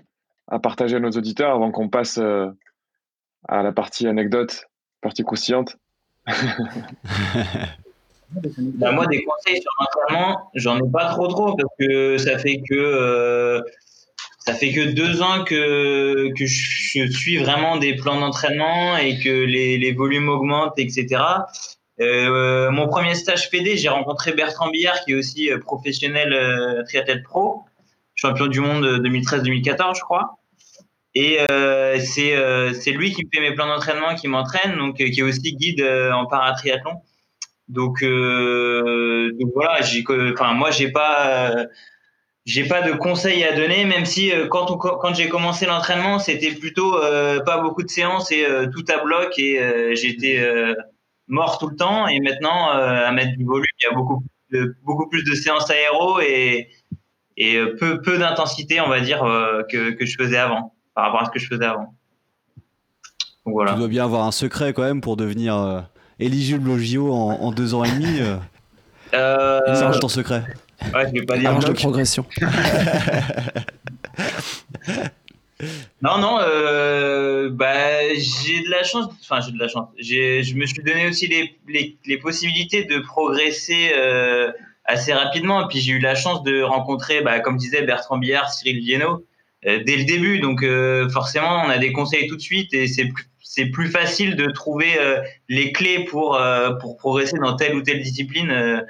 à 0.47 0.59
partager 0.59 0.97
à 0.97 1.01
nos 1.01 1.11
auditeurs 1.11 1.55
avant 1.55 1.71
qu'on 1.71 1.89
passe 1.89 2.19
euh, 2.19 2.51
à 3.49 3.63
la 3.63 3.73
partie 3.73 4.07
anecdote, 4.07 4.67
partie 5.01 5.25
croustillante? 5.25 5.79
Bah, 8.31 8.93
moi, 8.93 9.07
des 9.07 9.25
conseils 9.25 9.61
sur 9.61 9.71
l'entraînement, 9.81 10.51
j'en 10.55 10.79
ai 10.79 10.91
pas 10.91 11.07
trop 11.13 11.29
trop 11.29 11.57
parce 11.57 11.73
que 11.79 12.19
ça 12.19 12.39
fait 12.39 12.61
que 12.69 12.75
euh, 12.75 13.63
ça 14.41 14.55
fait 14.55 14.73
que 14.73 14.93
deux 14.93 15.23
ans 15.23 15.45
que 15.45 16.31
que 16.37 16.47
je 16.47 17.11
suis 17.11 17.39
vraiment 17.39 17.77
des 17.77 17.95
plans 17.97 18.21
d'entraînement 18.21 18.97
et 18.97 19.19
que 19.19 19.29
les, 19.29 19.93
volumes 19.93 20.29
augmentent, 20.29 20.79
etc. 20.79 21.23
Euh, 22.01 22.71
mon 22.71 22.89
premier 22.89 23.15
stage 23.15 23.51
PD, 23.51 23.77
j'ai 23.77 23.89
rencontré 23.89 24.33
Bertrand 24.33 24.71
Billard, 24.71 25.05
qui 25.05 25.13
est 25.13 25.15
aussi 25.15 25.51
euh, 25.51 25.59
professionnel 25.59 26.33
euh, 26.33 26.85
triathlète 26.85 27.25
pro, 27.25 27.65
champion 28.15 28.47
du 28.47 28.61
monde 28.61 28.85
2013-2014, 29.05 29.97
je 29.97 30.01
crois. 30.01 30.39
Et 31.15 31.39
c'est 31.99 32.93
lui 32.93 33.13
qui 33.13 33.25
me 33.25 33.29
fait 33.35 33.41
mes 33.41 33.55
plans 33.55 33.67
d'entraînement, 33.67 34.15
qui 34.15 34.29
m'entraîne, 34.29 34.77
donc 34.77 34.97
qui 34.97 35.19
est 35.19 35.23
aussi 35.23 35.55
guide 35.57 35.83
en 35.83 36.27
paratriathlon. 36.27 37.03
Donc, 37.69 38.03
donc 38.03 39.51
voilà, 39.55 39.81
enfin 40.33 40.55
moi 40.55 40.71
j'ai 40.71 40.91
pas 40.91 41.67
j'ai 42.47 42.67
pas 42.67 42.81
de 42.81 42.93
conseils 42.93 43.45
à 43.45 43.55
donner, 43.55 43.85
même 43.85 44.07
si 44.07 44.33
quand, 44.51 44.71
on, 44.71 44.79
quand 44.79 45.15
j'ai 45.15 45.29
commencé 45.29 45.67
l'entraînement, 45.67 46.19
c'était 46.19 46.53
plutôt 46.53 46.93
pas 47.45 47.59
beaucoup 47.61 47.83
de 47.83 47.91
séances 47.91 48.33
et 48.33 48.47
tout 48.73 48.85
à 48.89 49.05
bloc 49.05 49.39
et 49.39 49.95
j'étais 49.95 50.43
mort 51.27 51.59
tout 51.59 51.69
le 51.69 51.77
temps. 51.77 52.09
Et 52.09 52.21
maintenant, 52.21 52.71
à 52.71 53.13
mettre 53.13 53.37
du 53.37 53.45
volume, 53.45 53.67
il 53.81 53.85
y 53.85 53.87
a 53.87 53.95
beaucoup, 53.95 54.25
beaucoup 54.83 55.09
plus 55.11 55.25
de 55.25 55.35
séances 55.35 55.71
aéro 55.71 56.21
et, 56.21 56.71
et 57.37 57.61
peu, 57.79 58.01
peu 58.01 58.17
d'intensité, 58.17 58.81
on 58.81 58.89
va 58.89 59.01
dire, 59.01 59.21
que, 59.71 59.91
que 59.91 60.07
je 60.07 60.17
faisais 60.17 60.39
avant, 60.39 60.75
par 60.95 61.05
rapport 61.05 61.21
à 61.21 61.25
ce 61.27 61.31
que 61.31 61.39
je 61.39 61.49
faisais 61.49 61.67
avant. 61.67 61.95
Tu 63.45 63.75
dois 63.77 63.89
bien 63.89 64.05
avoir 64.05 64.25
un 64.25 64.33
secret 64.33 64.73
quand 64.73 64.83
même 64.83 65.01
pour 65.01 65.17
devenir 65.17 65.57
euh, 65.57 65.81
éligible 66.21 66.69
au 66.71 66.79
JO 66.79 67.13
en, 67.13 67.51
deux 67.53 67.75
ans 67.75 67.85
et 67.85 67.91
demi. 67.91 68.21
Euh. 68.21 68.37
Euh... 69.15 69.99
ton 70.01 70.09
secret. 70.09 70.45
Ouais, 70.95 71.07
je 71.09 71.13
vais 71.13 71.27
pas 71.27 71.39
dire. 71.39 71.59
de 71.59 71.73
progression. 71.73 72.25
non, 76.03 76.19
non, 76.19 76.39
euh, 76.41 77.49
bah, 77.51 78.15
j'ai 78.15 78.63
de 78.63 78.71
la 78.71 78.85
chance. 78.85 79.07
Enfin, 79.23 79.41
j'ai 79.41 79.53
de 79.53 79.59
la 79.59 79.69
chance. 79.69 79.89
Je 79.99 80.55
me 80.55 80.67
suis 80.67 80.83
donné 80.83 81.09
aussi 81.09 81.27
les, 81.27 81.59
les, 81.69 81.97
les 82.07 82.19
possibilités 82.19 82.85
de 82.85 82.99
progresser 82.99 83.93
assez 84.85 85.13
rapidement. 85.13 85.65
Et 85.65 85.69
puis 85.69 85.81
j'ai 85.81 85.93
eu 85.93 85.99
la 85.99 86.15
chance 86.15 86.43
de 86.43 86.63
rencontrer, 86.63 87.23
bah, 87.23 87.41
comme 87.41 87.57
disait 87.57 87.83
Bertrand 87.83 88.19
Billard, 88.19 88.53
Cyril 88.53 88.79
Viennot, 88.81 89.25
dès 89.65 89.97
le 89.97 90.05
début. 90.05 90.39
Donc 90.39 90.65
forcément, 91.11 91.65
on 91.67 91.71
a 91.71 91.79
des 91.79 91.93
conseils 91.93 92.29
tout 92.29 92.37
de 92.37 92.43
suite 92.43 92.73
et 92.75 92.87
c'est 92.87 93.07
plus 93.07 93.25
c'est 93.51 93.65
plus 93.65 93.89
facile 93.89 94.37
de 94.37 94.51
trouver 94.51 95.01
euh, 95.01 95.23
les 95.49 95.73
clés 95.73 96.05
pour, 96.05 96.37
euh, 96.37 96.73
pour 96.75 96.99
progresser 96.99 97.39
dans 97.39 97.57
telle 97.57 97.75
ou 97.77 97.81
telle 97.81 98.03
discipline. 98.03 98.51
Euh. 98.51 98.83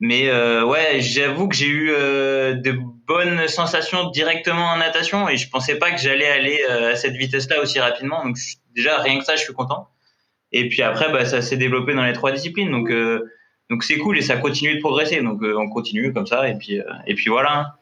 mais 0.00 0.32
ouais, 0.62 0.98
j'avoue 1.00 1.46
que 1.46 1.54
j'ai 1.54 1.68
eu 1.68 1.88
de 1.88 2.74
bonnes 3.06 3.46
sensations 3.48 4.08
directement 4.08 4.64
en 4.64 4.78
natation 4.78 5.28
et 5.28 5.36
je 5.36 5.48
pensais 5.50 5.76
pas 5.76 5.90
que 5.90 6.00
j'allais 6.00 6.26
aller 6.26 6.64
à 6.64 6.96
cette 6.96 7.16
vitesse-là 7.16 7.60
aussi 7.60 7.78
rapidement. 7.80 8.24
Donc 8.24 8.38
déjà 8.74 8.98
rien 8.98 9.18
que 9.18 9.26
ça, 9.26 9.36
je 9.36 9.42
suis 9.42 9.52
content. 9.52 9.88
Et 10.52 10.70
puis 10.70 10.80
après, 10.80 11.12
bah, 11.12 11.26
ça 11.26 11.42
s'est 11.42 11.58
développé 11.58 11.92
dans 11.94 12.04
les 12.04 12.14
trois 12.14 12.32
disciplines. 12.32 12.70
Donc 12.70 12.90
donc 13.70 13.84
c'est 13.84 13.98
cool 13.98 14.16
et 14.16 14.22
ça 14.22 14.38
continue 14.38 14.74
de 14.74 14.80
progresser. 14.80 15.20
Donc 15.20 15.42
on 15.42 15.68
continue 15.68 16.14
comme 16.14 16.26
ça 16.26 16.48
et 16.48 16.54
puis 16.54 16.80
et 17.06 17.14
puis 17.14 17.28
voilà. 17.28 17.76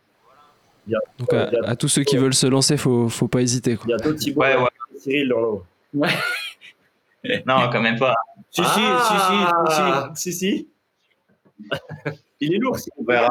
Donc 1.21 1.33
à, 1.33 1.77
tous 1.77 1.89
ceux 1.89 2.03
qui 2.03 2.17
veulent 2.17 2.35
se 2.35 2.49
lancer, 2.49 2.77
faut 2.77 3.09
faut 3.09 3.29
pas 3.29 3.43
hésiter. 3.43 3.77
Quoi. 3.77 3.87
Bientôt 3.87 4.13
Thibaut, 4.13 4.41
ouais, 4.43 4.57
ouais. 4.57 4.69
Cyril 4.99 5.29
dans 5.29 5.41
l'eau. 5.41 5.65
Ouais. 5.95 6.09
non, 7.47 7.69
quand 7.71 7.81
même 7.81 7.99
pas. 7.99 8.15
Si, 8.51 8.63
si, 8.65 8.81
ah. 8.83 10.13
si, 10.15 10.23
si, 10.23 10.33
si, 10.33 10.39
si. 10.39 10.69
Il 12.41 12.55
est 12.55 12.59
lourd. 12.59 12.77
On 12.97 13.05
verra. 13.05 13.29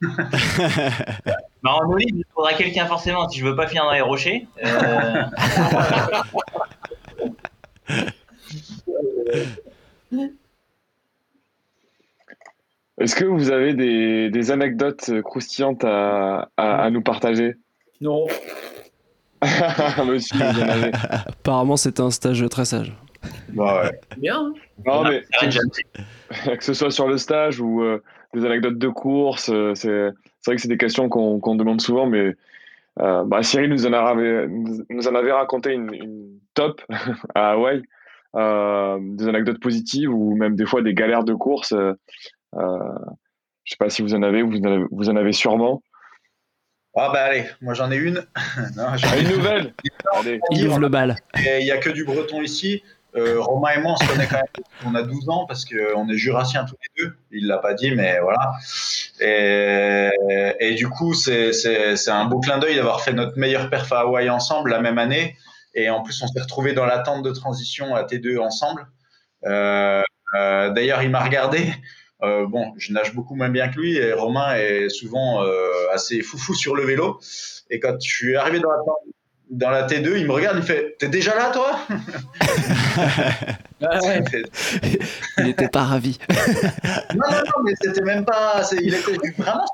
bah, 0.02 1.72
en 1.72 1.90
Olive, 1.90 2.16
il 2.16 2.24
faudra 2.34 2.52
quelqu'un 2.52 2.86
forcément 2.86 3.28
si 3.28 3.38
je 3.38 3.46
veux 3.46 3.56
pas 3.56 3.66
finir 3.66 3.84
dans 3.84 3.92
les 3.92 4.02
rochers. 4.02 4.46
Euh... 4.62 5.22
Est-ce 12.98 13.16
que 13.16 13.24
vous 13.24 13.50
avez 13.50 13.74
des, 13.74 14.30
des 14.30 14.50
anecdotes 14.50 15.22
croustillantes 15.22 15.84
à, 15.84 16.50
à, 16.56 16.82
à 16.82 16.90
nous 16.90 17.02
partager? 17.02 17.56
Non. 18.00 18.26
Apparemment, 21.28 21.76
c'était 21.76 22.02
un 22.02 22.10
stage 22.10 22.44
très 22.48 22.64
sage. 22.64 22.92
Bah 23.50 23.82
ouais. 23.82 24.00
Bien. 24.18 24.52
Non, 24.84 25.04
mais 25.04 25.24
que 26.56 26.64
ce 26.64 26.74
soit 26.74 26.90
sur 26.90 27.08
le 27.08 27.18
stage 27.18 27.60
ou 27.60 27.82
euh, 27.82 28.02
des 28.34 28.44
anecdotes 28.44 28.78
de 28.78 28.88
course, 28.88 29.50
euh, 29.52 29.74
c'est 29.74 30.12
vrai 30.46 30.56
que 30.56 30.62
c'est 30.62 30.68
des 30.68 30.76
questions 30.76 31.08
qu'on 31.08 31.54
demande 31.54 31.80
souvent, 31.80 32.06
mais 32.06 32.34
euh, 33.00 33.24
bah, 33.24 33.42
Cyril 33.42 33.70
nous 33.70 33.86
en, 33.86 33.92
avait, 33.92 34.46
nous 34.48 35.08
en 35.08 35.14
avait 35.14 35.32
raconté 35.32 35.72
une, 35.72 36.38
top 36.54 36.82
à 37.34 37.50
Hawaï, 37.50 37.82
des 38.34 39.28
anecdotes 39.28 39.60
positives 39.60 40.12
ou 40.12 40.34
même 40.36 40.56
des 40.56 40.66
fois 40.66 40.82
des 40.82 40.94
galères 40.94 41.24
de 41.24 41.34
course. 41.34 41.74
je 42.52 42.56
sais 43.64 43.76
pas 43.78 43.90
si 43.90 44.02
vous 44.02 44.14
en 44.14 44.22
avez, 44.22 44.42
vous 44.42 44.58
en 44.58 44.64
avez, 44.64 44.84
vous 44.90 45.10
en 45.10 45.16
avez 45.16 45.32
sûrement. 45.32 45.82
Ah 46.98 47.10
bah 47.12 47.24
allez, 47.24 47.44
moi 47.60 47.74
j'en 47.74 47.90
ai 47.90 47.96
une. 47.96 48.26
non, 48.76 48.94
ai 48.94 49.20
une 49.20 49.28
nouvelle. 49.28 49.74
Il 50.50 50.66
ouvre 50.66 50.78
le 50.78 50.88
bal. 50.88 51.16
Il 51.36 51.64
n'y 51.64 51.70
a 51.70 51.78
que 51.78 51.90
du 51.90 52.04
breton 52.04 52.42
ici. 52.42 52.82
Euh, 53.16 53.40
Romain 53.40 53.70
et 53.76 53.80
moi, 53.80 53.92
on 53.92 53.96
se 53.96 54.06
connaît 54.10 54.26
quand 54.26 54.36
même. 54.36 54.64
On 54.84 54.94
a 54.94 55.02
12 55.02 55.28
ans 55.30 55.46
parce 55.46 55.64
qu'on 55.64 56.08
est 56.08 56.16
jurassiens 56.16 56.64
tous 56.64 56.76
les 56.82 57.04
deux. 57.04 57.16
Il 57.30 57.46
l'a 57.46 57.58
pas 57.58 57.72
dit, 57.72 57.90
mais 57.90 58.18
voilà. 58.20 58.52
Et, 59.20 60.10
et 60.60 60.74
du 60.74 60.88
coup, 60.88 61.14
c'est 61.14 62.08
un 62.08 62.24
beau 62.26 62.40
clin 62.40 62.58
d'œil 62.58 62.76
d'avoir 62.76 63.00
fait 63.00 63.14
notre 63.14 63.38
meilleur 63.38 63.70
perf 63.70 63.90
à 63.92 64.00
Hawaï 64.00 64.28
ensemble 64.28 64.70
la 64.70 64.80
même 64.80 64.98
année. 64.98 65.36
Et 65.76 65.90
en 65.90 66.02
plus, 66.02 66.20
on 66.22 66.26
s'est 66.26 66.40
retrouvés 66.40 66.72
dans 66.72 66.86
l'attente 66.86 67.22
de 67.22 67.30
transition 67.30 67.94
à 67.94 68.02
T2 68.02 68.38
ensemble. 68.38 68.86
Euh, 69.44 70.02
euh, 70.34 70.70
D'ailleurs, 70.70 71.02
il 71.02 71.10
m'a 71.10 71.22
regardé. 71.22 71.72
Euh, 72.22 72.46
bon, 72.46 72.72
je 72.78 72.92
nage 72.92 73.14
beaucoup 73.14 73.34
moins 73.34 73.50
bien 73.50 73.68
que 73.68 73.78
lui 73.78 73.96
et 73.96 74.12
Romain 74.12 74.56
est 74.56 74.88
souvent 74.88 75.42
euh, 75.42 75.68
assez 75.92 76.22
foufou 76.22 76.54
sur 76.54 76.74
le 76.74 76.84
vélo. 76.84 77.20
Et 77.70 77.78
quand 77.78 77.96
je 78.00 78.08
suis 78.08 78.36
arrivé 78.36 78.60
dans 78.60 78.70
la, 78.70 78.78
dans 79.50 79.70
la 79.70 79.86
T2, 79.86 80.18
il 80.18 80.26
me 80.26 80.32
regarde, 80.32 80.56
il 80.58 80.62
fait 80.62 80.96
T'es 80.98 81.08
déjà 81.08 81.34
là, 81.34 81.50
toi? 81.52 81.78
Il 85.38 85.44
n'était 85.44 85.68
pas 85.68 85.84
ravi. 85.84 86.18
non, 87.14 87.26
non, 87.30 87.36
non, 87.36 87.62
mais 87.64 87.72
c'était 87.80 88.00
même 88.00 88.24
pas. 88.24 88.62
Il 88.80 88.94
était 88.94 89.18
vraiment 89.36 89.66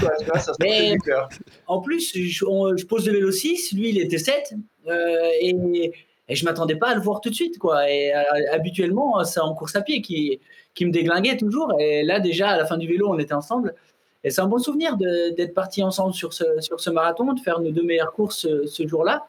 quoi, 0.00 0.38
ça 0.38 0.52
mais, 0.60 0.92
du 0.92 0.98
cœur. 1.00 1.28
En 1.66 1.80
plus, 1.80 2.12
je, 2.14 2.22
je, 2.22 2.86
pose 2.86 3.06
le 3.06 3.12
vélo 3.12 3.30
6, 3.30 3.72
lui, 3.72 3.90
il 3.90 3.98
était 3.98 4.16
7. 4.16 4.54
Euh, 4.88 5.28
et, 5.42 5.92
et 6.30 6.34
je 6.36 6.44
m'attendais 6.46 6.76
pas 6.76 6.88
à 6.90 6.94
le 6.94 7.02
voir 7.02 7.20
tout 7.20 7.28
de 7.28 7.34
suite. 7.34 7.58
quoi. 7.58 7.90
Et 7.90 8.12
habituellement, 8.50 9.22
c'est 9.24 9.40
en 9.40 9.54
course 9.54 9.76
à 9.76 9.82
pied 9.82 10.00
qui 10.00 10.40
qui 10.74 10.86
me 10.86 10.92
déglinguait 10.92 11.36
toujours. 11.36 11.74
Et 11.78 12.02
là, 12.02 12.20
déjà, 12.20 12.50
à 12.50 12.56
la 12.56 12.64
fin 12.64 12.76
du 12.76 12.86
vélo, 12.86 13.08
on 13.08 13.18
était 13.18 13.34
ensemble. 13.34 13.74
Et 14.22 14.30
c'est 14.30 14.40
un 14.40 14.46
bon 14.46 14.58
souvenir 14.58 14.96
d'être 14.96 15.54
partis 15.54 15.82
ensemble 15.82 16.14
sur 16.14 16.32
ce, 16.32 16.60
sur 16.60 16.80
ce 16.80 16.90
marathon, 16.90 17.32
de 17.32 17.40
faire 17.40 17.60
nos 17.60 17.70
deux 17.70 17.82
meilleures 17.82 18.12
courses 18.12 18.46
ce, 18.66 18.86
jour-là. 18.86 19.26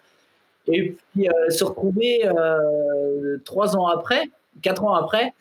Et 0.68 0.96
puis 1.14 1.30
euh, 1.30 1.50
se 1.50 1.64
retrouver 1.64 2.28
euh, 2.28 3.38
trois 3.46 3.76
ans 3.76 3.88
après, 3.88 4.30
quatre 4.62 4.84
ans 4.84 4.94
après, 4.94 5.34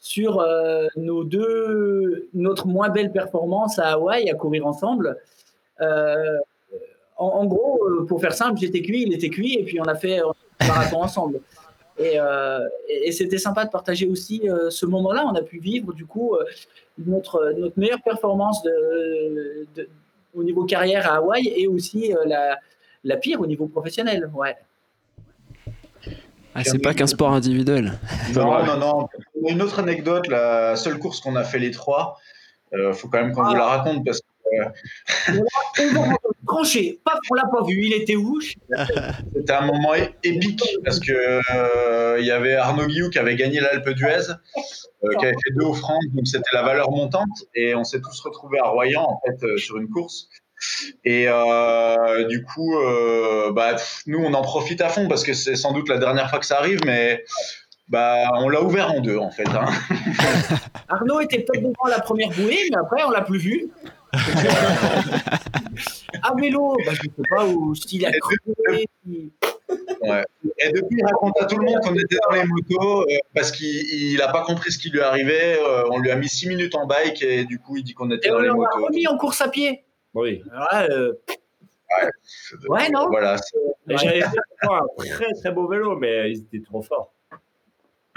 sur 0.00 0.40
euh, 0.40 0.86
nos 0.96 1.24
deux, 1.24 2.28
notre 2.34 2.66
moins 2.66 2.90
belle 2.90 3.12
performance 3.12 3.78
à 3.78 3.92
Hawaï, 3.92 4.28
à 4.28 4.34
courir 4.34 4.66
ensemble. 4.66 5.16
En, 7.18 7.46
gros, 7.46 7.80
pour 8.06 8.20
faire 8.20 8.34
simple, 8.34 8.60
j'étais 8.60 8.82
cuit, 8.82 9.04
il 9.06 9.14
était 9.14 9.30
cuit, 9.30 9.54
et 9.54 9.64
puis 9.64 9.80
on 9.80 9.84
a 9.84 9.94
fait 9.94 10.20
marathon 10.60 11.02
ensemble. 11.02 11.40
Euh, 12.00 12.68
et, 12.88 13.12
c'était 13.12 13.38
sympa 13.38 13.64
de 13.64 13.70
partager 13.70 14.06
aussi 14.06 14.48
euh, 14.48 14.70
ce 14.70 14.86
moment-là. 14.86 15.24
On 15.26 15.34
a 15.34 15.42
pu 15.42 15.58
vivre 15.58 15.92
du 15.92 16.04
coup 16.04 16.34
euh, 16.34 16.44
notre, 16.98 17.54
notre 17.56 17.78
meilleure 17.78 18.02
performance 18.02 18.62
de, 18.62 19.88
au 20.34 20.44
niveau 20.44 20.64
carrière 20.64 21.10
à 21.10 21.16
Hawaï 21.16 21.48
et 21.56 21.66
aussi 21.66 22.12
la, 22.26 22.58
la, 23.04 23.16
pire 23.16 23.40
au 23.40 23.46
niveau 23.46 23.66
professionnel. 23.66 24.30
Ouais. 24.34 24.54
Ah, 26.54 26.64
c'est 26.64 26.78
pas 26.78 26.94
qu'un 26.94 27.06
sport 27.06 27.32
individuel. 27.32 27.98
Non, 28.34 28.64
non, 28.64 28.76
non. 28.78 29.08
Une 29.48 29.62
autre 29.62 29.78
anecdote, 29.78 30.26
la 30.28 30.76
seule 30.76 30.98
course 30.98 31.20
qu'on 31.20 31.36
a 31.36 31.44
fait 31.44 31.58
les 31.58 31.70
trois, 31.70 32.18
il 32.72 32.92
faut 32.94 33.08
quand 33.08 33.22
même 33.22 33.32
qu'on 33.32 33.44
vous 33.44 33.54
la 33.54 33.66
raconte 33.66 34.04
parce 34.04 34.20
que 34.20 34.26
tranché, 36.46 37.00
paf, 37.04 37.18
on 37.30 37.34
l'a 37.34 37.44
pas 37.50 37.64
vu, 37.64 37.86
il 37.86 37.92
était 37.92 38.16
où 38.16 38.40
C'était 38.40 39.52
un 39.52 39.66
moment 39.66 39.94
épique 39.94 40.62
parce 40.84 41.00
que 41.00 41.12
euh, 41.54 42.16
il 42.20 42.26
y 42.26 42.30
avait 42.30 42.54
Arnaud 42.54 42.86
Guillou 42.86 43.10
qui 43.10 43.18
avait 43.18 43.36
gagné 43.36 43.60
l'Alpe 43.60 43.90
d'Huez, 43.90 44.30
euh, 44.30 45.14
qui 45.18 45.24
avait 45.24 45.34
fait 45.34 45.54
deux 45.54 45.64
offrandes, 45.64 46.04
donc 46.14 46.26
c'était 46.26 46.50
la 46.52 46.62
valeur 46.62 46.90
montante, 46.90 47.44
et 47.54 47.74
on 47.74 47.84
s'est 47.84 48.00
tous 48.00 48.20
retrouvés 48.20 48.58
à 48.58 48.68
Royan 48.68 49.02
en 49.02 49.20
fait 49.26 49.44
euh, 49.44 49.56
sur 49.56 49.76
une 49.76 49.88
course. 49.88 50.28
Et 51.04 51.26
du 52.30 52.42
coup, 52.42 52.74
bah, 53.52 53.76
nous 54.06 54.18
on 54.18 54.32
en 54.32 54.42
profite 54.42 54.80
à 54.80 54.88
fond 54.88 55.06
parce 55.06 55.22
que 55.22 55.34
c'est 55.34 55.54
sans 55.54 55.72
doute 55.72 55.88
la 55.88 55.98
dernière 55.98 56.30
fois 56.30 56.38
que 56.38 56.46
ça 56.46 56.58
arrive, 56.58 56.80
mais 56.86 57.24
bah, 57.88 58.30
on 58.36 58.48
l'a 58.48 58.62
ouvert 58.62 58.90
en 58.90 59.00
deux 59.00 59.18
en 59.18 59.30
fait. 59.30 59.46
Hein. 59.48 59.66
Arnaud 60.88 61.20
était 61.20 61.40
peut-être 61.40 61.62
devant 61.62 61.88
la 61.88 62.00
première 62.00 62.30
bouée, 62.30 62.58
mais 62.70 62.76
après 62.78 63.04
on 63.04 63.10
l'a 63.10 63.20
plus 63.20 63.38
vu 63.38 63.70
à 66.22 66.34
vélo, 66.34 66.76
bah, 66.84 66.92
je 66.94 67.02
ne 67.08 67.14
sais 67.14 67.22
pas 67.28 67.46
où 67.46 67.74
s'il 67.74 68.04
a 68.06 68.10
crevé. 68.12 68.88
Ouais. 70.02 70.24
Et 70.58 70.72
depuis, 70.72 70.98
il 70.98 71.04
raconte 71.04 71.40
à 71.40 71.46
tout 71.46 71.58
le 71.58 71.64
monde 71.64 71.80
qu'on 71.82 71.94
était 71.94 72.16
dans 72.28 72.34
les 72.34 72.44
motos 72.44 73.02
euh, 73.02 73.16
parce 73.34 73.50
qu'il 73.50 74.16
n'a 74.16 74.28
pas 74.28 74.42
compris 74.44 74.72
ce 74.72 74.78
qui 74.78 74.90
lui 74.90 75.00
arrivait. 75.00 75.58
Euh, 75.60 75.84
on 75.90 75.98
lui 75.98 76.10
a 76.10 76.16
mis 76.16 76.28
6 76.28 76.48
minutes 76.48 76.74
en 76.74 76.86
bike 76.86 77.22
et 77.22 77.44
du 77.44 77.58
coup, 77.58 77.76
il 77.76 77.84
dit 77.84 77.94
qu'on 77.94 78.10
était 78.10 78.28
dans 78.28 78.38
les 78.38 78.50
motos. 78.50 78.68
On 78.76 78.80
l'a 78.80 78.86
remis 78.86 79.06
en 79.06 79.16
course 79.16 79.40
à 79.40 79.48
pied. 79.48 79.84
Oui. 80.14 80.42
Ouais, 80.46 80.90
euh... 80.90 81.12
ouais, 82.68 82.88
non 82.90 83.08
Voilà. 83.08 83.36
J'avais 83.86 84.20
fait 84.20 84.38
un 84.62 84.80
très 84.96 85.32
très 85.34 85.50
beau 85.52 85.68
vélo, 85.68 85.96
mais 85.96 86.30
ils 86.32 86.38
étaient 86.38 86.62
trop 86.62 86.82
forts. 86.82 87.12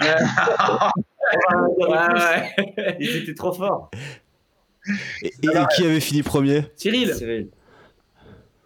Ils 2.98 3.16
étaient 3.16 3.34
trop 3.34 3.52
forts. 3.52 3.90
Et, 5.22 5.30
qui 5.76 5.84
avait 5.84 6.00
fini 6.00 6.22
premier 6.22 6.64
Cyril. 6.76 7.14
Cyril. 7.14 7.48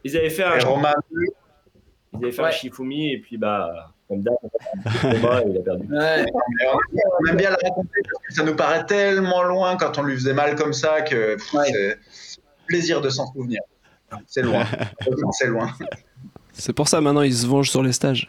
Ils 0.04 0.16
avaient 0.16 0.30
fait 0.30 0.44
un. 0.44 0.58
Romain. 0.60 0.94
Ils 2.12 2.24
avaient 2.24 2.32
fait 2.32 2.42
un 2.42 2.50
Shifumi 2.50 3.12
et 3.12 3.18
puis 3.18 3.36
bah. 3.36 3.94
Comme 4.08 4.20
d'hab, 4.20 4.34
il 5.46 5.58
a 5.58 5.62
perdu. 5.62 5.86
Ouais. 5.90 6.26
On 7.20 7.26
aime 7.30 7.36
bien 7.36 7.50
le 7.50 7.56
raconter 7.62 8.00
parce 8.04 8.26
que 8.28 8.34
ça 8.34 8.42
nous 8.44 8.54
paraît 8.54 8.84
tellement 8.84 9.42
loin 9.44 9.76
quand 9.78 9.98
on 9.98 10.02
lui 10.02 10.14
faisait 10.14 10.34
mal 10.34 10.56
comme 10.56 10.74
ça 10.74 11.00
que 11.00 11.38
c'est 11.38 11.98
plaisir 12.66 13.00
de 13.00 13.08
s'en 13.08 13.26
souvenir. 13.32 13.60
C'est 14.26 14.42
loin. 14.42 14.64
c'est 15.32 15.46
loin. 15.46 15.70
C'est 16.52 16.72
pour 16.72 16.86
ça 16.86 17.00
maintenant 17.00 17.22
il 17.22 17.34
se 17.34 17.46
venge 17.46 17.70
sur 17.70 17.82
les 17.82 17.92
stages. 17.92 18.28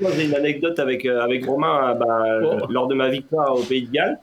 Moi 0.00 0.10
j'ai 0.14 0.26
une 0.26 0.34
anecdote 0.34 0.78
avec, 0.78 1.04
euh, 1.04 1.20
avec 1.20 1.44
Romain 1.44 1.90
euh, 1.90 1.94
bah, 1.94 2.62
oh. 2.62 2.66
lors 2.70 2.86
de 2.86 2.94
ma 2.94 3.08
victoire 3.08 3.56
au 3.56 3.62
Pays 3.62 3.86
de 3.86 3.90
Galles. 3.90 4.20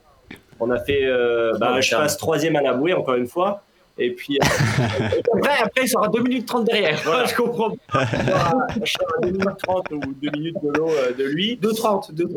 On 0.64 0.70
a 0.70 0.78
fait, 0.78 1.04
euh, 1.04 1.52
bah, 1.58 1.80
je 1.80 1.96
passe 1.96 2.16
troisième 2.16 2.54
à 2.54 2.62
la 2.62 2.72
bouée 2.72 2.92
encore 2.92 3.16
une 3.16 3.26
fois. 3.26 3.62
Et 3.98 4.12
puis. 4.12 4.38
après, 5.34 5.58
après, 5.60 5.82
il 5.82 5.88
sera 5.88 6.06
2 6.06 6.22
minutes 6.22 6.46
30 6.46 6.64
derrière. 6.66 6.96
je 7.26 7.34
comprends. 7.34 7.72
je 7.92 8.92
serai 8.92 9.04
à 9.18 9.26
2 9.26 9.30
minutes 9.32 9.58
30 9.58 9.90
ou 9.90 10.00
2 10.22 10.30
minutes 10.30 10.56
de 10.62 10.68
l'eau 10.78 10.88
de 11.18 11.24
lui. 11.24 11.58
2,30. 11.60 12.14
2,30. 12.14 12.28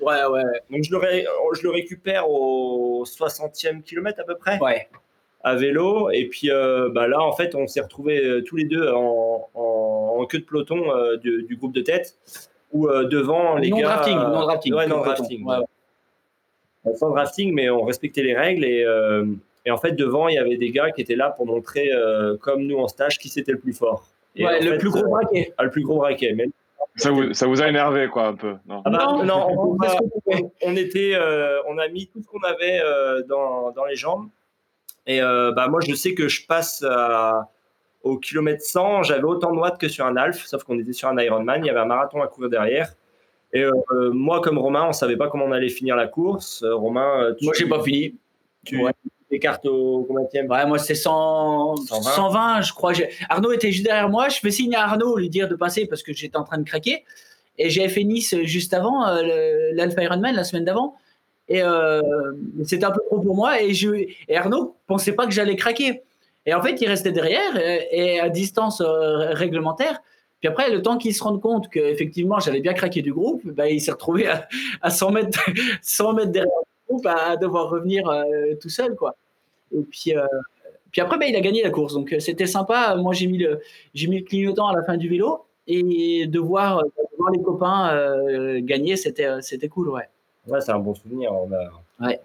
Ouais, 0.00 0.24
ouais. 0.32 0.42
Donc 0.68 0.82
je 0.82 0.92
le, 0.92 1.00
je 1.54 1.62
le 1.62 1.70
récupère 1.70 2.28
au 2.28 3.04
60e 3.04 3.82
kilomètre 3.82 4.20
à 4.20 4.24
peu 4.24 4.34
près. 4.34 4.58
Ouais. 4.58 4.88
À 5.44 5.54
vélo. 5.54 6.10
Et 6.10 6.26
puis 6.26 6.50
bah, 6.92 7.06
là, 7.06 7.20
en 7.20 7.32
fait, 7.32 7.54
on 7.54 7.68
s'est 7.68 7.82
retrouvés 7.82 8.42
tous 8.46 8.56
les 8.56 8.64
deux 8.64 8.90
en, 8.90 9.48
en, 9.54 10.26
queue 10.26 10.40
de 10.40 10.44
peloton 10.44 10.82
du, 11.22 11.44
du, 11.44 11.56
groupe 11.56 11.72
de 11.72 11.80
tête 11.80 12.16
ou 12.72 12.88
euh, 12.88 13.04
devant 13.04 13.56
les 13.56 13.70
non 13.70 13.78
gars. 13.78 13.86
Drafting, 13.86 14.16
non 14.16 14.40
drafting. 14.40 14.74
Ouais, 14.74 14.86
non 14.86 14.98
drafting. 14.98 15.44
Ouais. 15.44 15.56
Sans 16.94 17.10
drafting, 17.10 17.52
mais 17.54 17.68
on 17.68 17.84
respectait 17.84 18.22
les 18.22 18.34
règles 18.34 18.64
et, 18.64 18.84
euh, 18.84 19.26
et, 19.66 19.70
en 19.70 19.76
fait 19.76 19.92
devant 19.92 20.28
il 20.28 20.36
y 20.36 20.38
avait 20.38 20.56
des 20.56 20.70
gars 20.70 20.90
qui 20.90 21.02
étaient 21.02 21.16
là 21.16 21.30
pour 21.30 21.46
montrer, 21.46 21.90
euh, 21.92 22.36
comme 22.38 22.62
nous 22.62 22.78
en 22.78 22.88
stage, 22.88 23.18
qui 23.18 23.28
c'était 23.28 23.52
le 23.52 23.58
plus 23.58 23.74
fort. 23.74 24.06
Et 24.34 24.46
ouais, 24.46 24.60
le 24.60 24.78
plus 24.78 24.90
gros 24.90 25.08
braquet. 25.08 25.52
Ah, 25.58 25.64
le 25.64 25.70
plus 25.70 25.82
gros 25.82 25.98
braquet. 25.98 26.34
Ça 26.96 27.10
vous, 27.10 27.34
ça 27.34 27.46
vous, 27.46 27.62
a 27.62 27.68
énervé 27.68 28.08
quoi 28.08 28.26
un 28.28 28.34
peu 28.34 28.54
Non, 28.66 28.82
ah 28.84 28.90
bah, 28.90 29.24
non, 29.24 29.46
on, 29.58 29.78
on, 30.62 30.76
était, 30.76 31.16
on 31.68 31.78
a 31.78 31.88
mis 31.88 32.06
tout 32.06 32.22
ce 32.22 32.26
qu'on 32.26 32.42
avait 32.42 32.80
dans, 33.28 33.70
dans, 33.72 33.84
les 33.84 33.96
jambes. 33.96 34.28
Et 35.06 35.20
bah, 35.20 35.68
moi 35.68 35.80
je 35.86 35.94
sais 35.94 36.14
que 36.14 36.28
je 36.28 36.46
passe 36.46 36.82
à 36.88 37.48
au 38.02 38.16
kilomètre 38.16 38.62
100, 38.62 39.04
j'avais 39.04 39.24
autant 39.24 39.52
de 39.52 39.58
watts 39.58 39.78
que 39.78 39.88
sur 39.88 40.06
un 40.06 40.16
Alf, 40.16 40.44
sauf 40.46 40.64
qu'on 40.64 40.78
était 40.78 40.92
sur 40.92 41.08
un 41.08 41.18
Ironman. 41.18 41.62
Il 41.62 41.66
y 41.66 41.70
avait 41.70 41.80
un 41.80 41.86
marathon 41.86 42.22
à 42.22 42.28
courir 42.28 42.50
derrière. 42.50 42.94
Et 43.52 43.62
euh, 43.62 44.10
moi, 44.12 44.40
comme 44.40 44.58
Romain, 44.58 44.86
on 44.88 44.92
savait 44.92 45.16
pas 45.16 45.28
comment 45.28 45.44
on 45.44 45.52
allait 45.52 45.68
finir 45.68 45.96
la 45.96 46.06
course. 46.06 46.62
Euh, 46.62 46.74
Romain, 46.74 47.22
euh, 47.22 47.34
tu, 47.34 47.44
moi, 47.44 47.54
j'ai 47.56 47.66
pas 47.66 47.82
fini. 47.82 48.14
Tu 48.64 48.80
écartes 49.30 49.66
au 49.66 50.04
combien 50.04 50.24
Ouais, 50.46 50.66
moi, 50.66 50.78
c'est 50.78 50.94
100... 50.94 51.76
120. 51.76 52.62
je 52.62 52.72
crois. 52.72 52.92
Arnaud 53.28 53.52
était 53.52 53.72
juste 53.72 53.84
derrière 53.84 54.08
moi. 54.08 54.28
Je 54.28 54.38
fais 54.38 54.50
signe 54.50 54.74
à 54.74 54.82
Arnaud, 54.82 55.18
lui 55.18 55.28
dire 55.28 55.48
de 55.48 55.54
passer 55.54 55.86
parce 55.86 56.02
que 56.02 56.12
j'étais 56.12 56.36
en 56.36 56.44
train 56.44 56.58
de 56.58 56.64
craquer. 56.64 57.04
Et 57.58 57.70
j'avais 57.70 57.88
fait 57.88 58.04
Nice 58.04 58.34
juste 58.42 58.72
avant, 58.74 59.04
l'Alpha 59.74 60.02
Ironman, 60.02 60.34
la 60.34 60.44
semaine 60.44 60.64
d'avant. 60.64 60.96
Et 61.48 61.62
c'était 62.64 62.84
un 62.84 62.90
peu 62.90 63.00
trop 63.06 63.20
pour 63.20 63.36
moi. 63.36 63.62
Et, 63.62 63.74
je, 63.74 63.90
et 64.28 64.36
Arnaud 64.36 64.76
pensait 64.86 65.12
pas 65.12 65.26
que 65.26 65.32
j'allais 65.32 65.56
craquer. 65.56 66.02
Et 66.46 66.54
en 66.54 66.62
fait, 66.62 66.80
il 66.80 66.88
restait 66.88 67.12
derrière 67.12 67.56
et, 67.56 68.20
à 68.20 68.28
distance 68.28 68.80
euh, 68.80 69.32
réglementaire. 69.34 70.00
Puis 70.40 70.48
après, 70.48 70.70
le 70.70 70.80
temps 70.80 70.96
qu'il 70.96 71.14
se 71.14 71.22
rende 71.22 71.40
compte 71.40 71.68
qu'effectivement, 71.68 72.40
j'avais 72.40 72.60
bien 72.60 72.72
craqué 72.72 73.02
du 73.02 73.12
groupe, 73.12 73.46
bah, 73.46 73.68
il 73.68 73.80
s'est 73.80 73.92
retrouvé 73.92 74.26
à, 74.80 74.90
100, 74.90 75.10
mètres, 75.12 75.40
100 75.82 76.12
mètres 76.14 76.32
derrière 76.32 76.50
le 76.88 76.94
groupe 76.94 77.06
à 77.06 77.36
devoir 77.36 77.68
revenir 77.68 78.08
euh, 78.08 78.54
tout 78.60 78.70
seul. 78.70 78.96
Quoi. 78.96 79.16
Et 79.72 79.82
puis, 79.82 80.16
euh, 80.16 80.26
puis 80.90 81.02
après, 81.02 81.18
bah, 81.18 81.26
il 81.26 81.36
a 81.36 81.40
gagné 81.40 81.62
la 81.62 81.70
course. 81.70 81.92
Donc 81.92 82.14
c'était 82.20 82.46
sympa. 82.46 82.96
Moi, 82.96 83.12
j'ai 83.12 83.26
mis, 83.26 83.38
le, 83.38 83.60
j'ai 83.94 84.06
mis 84.06 84.20
le 84.20 84.24
clignotant 84.24 84.68
à 84.68 84.74
la 84.74 84.82
fin 84.82 84.96
du 84.96 85.08
vélo. 85.08 85.44
Et 85.72 86.26
de 86.26 86.40
voir, 86.40 86.82
voir 87.16 87.30
les 87.30 87.40
copains 87.40 88.58
gagner, 88.60 88.96
c'était, 88.96 89.40
c'était 89.40 89.68
cool. 89.68 89.90
Ouais, 89.90 90.08
ouais 90.48 90.60
c'est 90.60 90.72
un 90.72 90.80
bon 90.80 90.94
souvenir. 90.94 91.32
On 91.32 91.48
a... 91.52 92.08
ouais. 92.08 92.18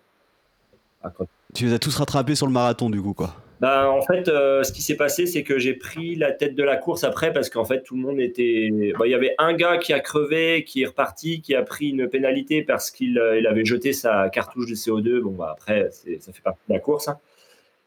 Tu 1.54 1.66
les 1.66 1.74
as 1.74 1.80
tous 1.80 1.96
rattrapés 1.96 2.34
sur 2.34 2.48
le 2.48 2.54
marathon, 2.54 2.90
du 2.90 3.00
coup, 3.02 3.14
quoi. 3.14 3.36
Ben, 3.62 3.88
en 3.88 4.02
fait, 4.02 4.28
euh, 4.28 4.64
ce 4.64 4.72
qui 4.72 4.82
s'est 4.82 4.98
passé, 4.98 5.26
c'est 5.26 5.44
que 5.44 5.58
j'ai 5.60 5.74
pris 5.74 6.16
la 6.16 6.32
tête 6.32 6.56
de 6.56 6.64
la 6.64 6.76
course 6.76 7.04
après 7.04 7.32
parce 7.32 7.50
qu'en 7.50 7.66
fait, 7.66 7.84
tout 7.84 7.96
le 7.96 8.02
monde 8.02 8.20
était. 8.20 8.68
il 8.68 8.94
y 9.06 9.14
avait 9.14 9.36
un 9.38 9.54
gars 9.54 9.78
qui 9.78 9.94
a 9.94 10.00
crevé, 10.00 10.64
qui 10.66 10.84
est 10.84 10.88
reparti, 10.88 11.42
qui 11.42 11.56
a 11.56 11.64
pris 11.64 11.90
une 11.90 12.10
pénalité 12.10 12.64
parce 12.64 12.92
qu'il 12.92 13.18
euh, 13.18 13.42
avait 13.50 13.66
jeté 13.66 13.94
sa 13.94 14.30
cartouche 14.30 14.70
de 14.70 14.76
CO2. 14.76 15.22
Bon, 15.22 15.32
bah, 15.32 15.56
après, 15.58 15.90
ça 16.20 16.34
fait 16.34 16.42
partie 16.42 16.62
de 16.68 16.74
la 16.74 16.80
course. 16.80 17.08
Hein. 17.08 17.18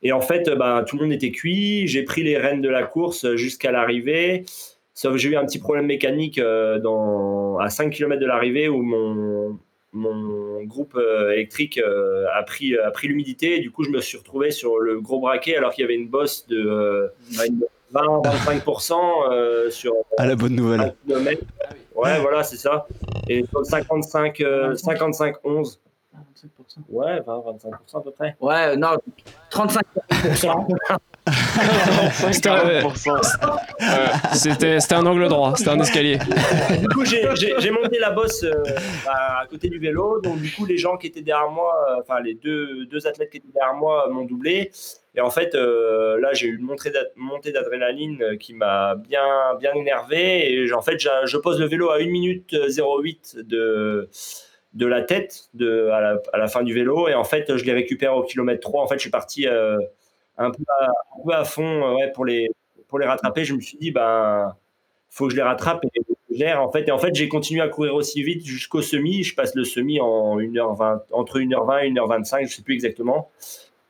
Et 0.03 0.13
en 0.13 0.21
fait, 0.21 0.49
ben, 0.51 0.85
tout 0.85 0.97
le 0.97 1.03
monde 1.03 1.13
était 1.13 1.33
cuit. 1.33 1.87
J'ai 1.87 2.03
pris 2.03 2.23
les 2.23 2.39
rênes 2.39 2.63
de 2.63 2.69
la 2.69 2.85
course 2.85 3.35
jusqu'à 3.35 3.73
l'arrivée. 3.73 4.45
Sauf 4.99 5.13
que 5.13 5.19
j'ai 5.19 5.29
eu 5.29 5.37
un 5.37 5.47
petit 5.47 5.61
problème 5.61 5.87
mécanique 5.87 6.39
euh, 6.39 6.81
dans, 6.81 7.57
à 7.59 7.71
5 7.71 7.91
km 7.91 8.21
de 8.21 8.27
l'arrivée 8.27 8.69
où 8.69 8.83
mon, 8.83 9.57
mon 9.93 10.63
groupe 10.65 10.95
euh, 10.97 11.33
électrique 11.33 11.79
euh, 11.79 12.27
a 12.35 12.43
pris, 12.43 12.77
a 12.77 12.91
pris 12.91 13.09
l'humidité. 13.09 13.61
Du 13.61 13.71
coup, 13.71 13.85
je 13.85 13.91
me 13.91 14.01
suis 14.01 14.19
retrouvé 14.19 14.51
sur 14.51 14.79
le 14.79 15.01
gros 15.01 15.21
braquet 15.21 15.57
alors 15.57 15.73
qu'il 15.73 15.83
y 15.83 15.85
avait 15.85 15.95
une 15.95 16.09
bosse 16.09 16.47
de 16.47 17.11
20-25% 17.93 18.95
euh, 19.31 19.71
sur. 19.71 19.95
À 20.19 20.27
la 20.27 20.37
bonne 20.37 20.55
nouvelle. 20.55 20.95
Ouais, 21.95 22.21
voilà, 22.21 22.45
c'est 22.45 22.57
ça. 22.57 22.87
Et 23.29 23.45
55, 23.65 24.43
55, 24.77 25.37
11. 25.43 25.81
Ouais, 26.89 27.21
20, 27.21 27.37
25% 27.37 27.99
à 27.99 28.01
peu 28.01 28.11
près. 28.11 28.37
Ouais, 28.41 28.77
non, 28.77 28.97
35%. 29.51 30.67
C'était 34.33 34.95
un 34.95 35.07
angle 35.07 35.29
droit, 35.29 35.55
c'était 35.57 35.71
un 35.71 35.81
escalier. 35.81 36.19
Du 36.79 36.89
coup, 36.89 37.05
j'ai 37.05 37.71
monté 37.71 37.99
la 37.99 38.11
bosse 38.11 38.45
euh, 38.45 38.63
à 39.07 39.45
côté 39.49 39.69
du 39.69 39.79
vélo. 39.79 40.21
Donc, 40.21 40.41
du 40.41 40.53
coup, 40.53 40.65
les 40.65 40.79
gens 40.79 40.97
qui 40.97 41.07
étaient 41.07 41.23
derrière 41.23 41.51
moi, 41.51 41.75
euh, 41.91 42.01
enfin, 42.01 42.21
les 42.21 42.35
deux, 42.35 42.87
deux 42.87 43.07
athlètes 43.07 43.31
qui 43.31 43.39
étaient 43.39 43.53
derrière 43.53 43.75
moi 43.75 44.09
m'ont 44.11 44.25
doublé. 44.25 44.71
Et 45.15 45.21
en 45.21 45.31
fait, 45.31 45.55
euh, 45.55 46.21
là, 46.21 46.33
j'ai 46.33 46.47
eu 46.47 46.57
une 46.57 46.69
montée 47.17 47.53
d'adrénaline 47.53 48.39
qui 48.39 48.55
m'a 48.55 48.95
bien, 48.95 49.55
bien 49.59 49.75
énervé. 49.75 50.53
Et 50.53 50.73
en 50.73 50.83
fait, 50.83 50.99
je 50.99 51.37
pose 51.37 51.59
le 51.59 51.67
vélo 51.67 51.91
à 51.91 51.97
1 51.97 52.07
minute 52.07 52.53
08 52.53 53.39
de 53.45 54.09
de 54.75 54.87
la 54.87 55.03
tête 55.03 55.51
à, 55.61 56.39
la, 56.39 56.49
fin 56.49 56.63
du 56.63 56.75
vélo. 56.75 57.09
Et 57.09 57.15
en 57.15 57.25
fait, 57.25 57.57
je 57.57 57.65
les 57.65 57.73
récupère 57.73 58.17
au 58.17 58.23
kilomètre 58.23 58.61
3. 58.61 58.83
En 58.83 58.87
fait, 58.87 58.97
je 58.97 59.01
suis 59.01 59.11
parti 59.11 59.47
un 60.39 60.51
peu 60.51 61.33
à, 61.33 61.45
fond 61.45 61.99
euh, 61.99 62.07
pour, 62.15 62.25
les, 62.25 62.51
pour 62.87 62.99
les 62.99 63.07
rattraper. 63.07 63.45
Je 63.45 63.55
me 63.55 63.61
suis 63.61 63.77
dit, 63.79 63.91
ben, 63.91 64.55
faut 65.11 65.27
que 65.27 65.33
je 65.33 65.37
les 65.37 65.43
rattrape 65.43 65.85
et 65.85 66.01
gère 66.35 66.63
en 66.63 66.71
fait. 66.71 66.89
Et 66.89 66.91
en 66.91 66.99
fait, 66.99 67.15
j'ai 67.15 67.29
continué 67.29 67.61
à 67.61 67.69
courir 67.69 67.95
aussi 67.95 68.23
vite 68.23 68.47
jusqu'au 68.47 68.83
semi. 68.83 69.25
Je 69.25 69.35
passe 69.35 69.55
le 69.55 69.65
semi 69.65 70.01
en 70.01 70.39
1h20, 70.39 71.01
entre 71.13 71.41
1h20 71.41 71.85
et 71.85 71.91
1h25, 71.91 72.49
je 72.49 72.55
sais 72.55 72.63
plus 72.63 72.75
exactement. 72.75 73.31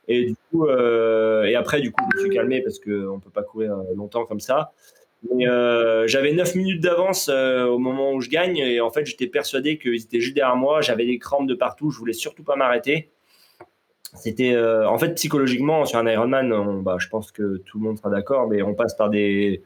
Et 0.07 0.25
du 0.25 0.35
coup, 0.49 0.65
euh, 0.65 1.43
et 1.43 1.55
après, 1.55 1.81
du 1.81 1.91
coup, 1.91 2.03
je 2.11 2.17
me 2.17 2.21
suis 2.23 2.35
calmé 2.35 2.61
parce 2.61 2.79
qu'on 2.79 3.15
ne 3.15 3.19
peut 3.19 3.29
pas 3.29 3.43
courir 3.43 3.77
longtemps 3.95 4.25
comme 4.25 4.39
ça. 4.39 4.71
Euh, 5.41 6.07
j'avais 6.07 6.31
9 6.31 6.55
minutes 6.55 6.81
d'avance 6.81 7.29
au 7.29 7.77
moment 7.77 8.13
où 8.13 8.21
je 8.21 8.29
gagne 8.29 8.57
et 8.57 8.81
en 8.81 8.89
fait, 8.89 9.05
j'étais 9.05 9.27
persuadé 9.27 9.77
qu'ils 9.77 10.01
étaient 10.01 10.21
juste 10.21 10.35
derrière 10.35 10.55
moi. 10.55 10.81
J'avais 10.81 11.05
des 11.05 11.19
crampes 11.19 11.47
de 11.47 11.55
partout. 11.55 11.91
Je 11.91 11.97
voulais 11.99 12.13
surtout 12.13 12.43
pas 12.43 12.55
m'arrêter 12.55 13.11
c'était 14.15 14.53
euh, 14.53 14.87
en 14.87 14.97
fait 14.97 15.13
psychologiquement 15.15 15.85
sur 15.85 15.99
un 15.99 16.07
Ironman, 16.07 16.81
bah, 16.81 16.97
je 16.99 17.07
pense 17.09 17.31
que 17.31 17.57
tout 17.65 17.77
le 17.79 17.83
monde 17.85 17.97
sera 17.97 18.09
d'accord, 18.09 18.47
mais 18.47 18.61
on 18.61 18.73
passe 18.73 18.95
par 18.95 19.09
des 19.09 19.63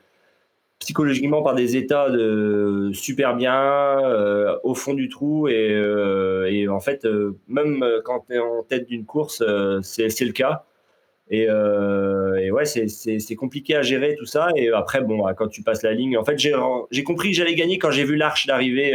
psychologiquement 0.80 1.41
par 1.43 1.55
des 1.55 1.77
états 1.77 2.09
de 2.09 2.91
super 2.93 3.35
bien 3.38 4.01
euh, 4.03 4.57
au 4.63 4.75
fond 4.75 4.93
du 4.93 5.07
trou 5.07 5.47
et, 5.47 5.71
euh, 5.71 6.51
et 6.51 6.67
en 6.67 6.81
fait 6.81 7.07
même 7.47 7.85
quand 8.03 8.25
tu 8.27 8.35
es 8.35 8.39
en 8.39 8.63
tête 8.63 8.88
d'une 8.88 9.05
course 9.05 9.41
c'est 9.81 10.25
le 10.25 10.34
cas 10.34 10.65
et, 11.29 11.43
et 11.43 12.51
ouais 12.51 12.65
c'est 12.65 13.35
compliqué 13.35 13.75
à 13.75 13.81
gérer 13.81 14.15
tout 14.15 14.25
ça 14.25 14.49
et 14.55 14.69
après 14.71 15.01
bon 15.01 15.23
bah, 15.23 15.33
quand 15.33 15.47
tu 15.47 15.63
passes 15.63 15.81
la 15.81 15.93
ligne 15.93 16.17
en 16.17 16.23
fait 16.23 16.37
j'ai 16.37 17.03
compris 17.03 17.31
que 17.31 17.37
j'allais 17.37 17.55
gagner 17.55 17.77
quand 17.79 17.91
j'ai 17.91 18.03
vu 18.03 18.15
l'arche 18.15 18.45
d'arriver 18.45 18.93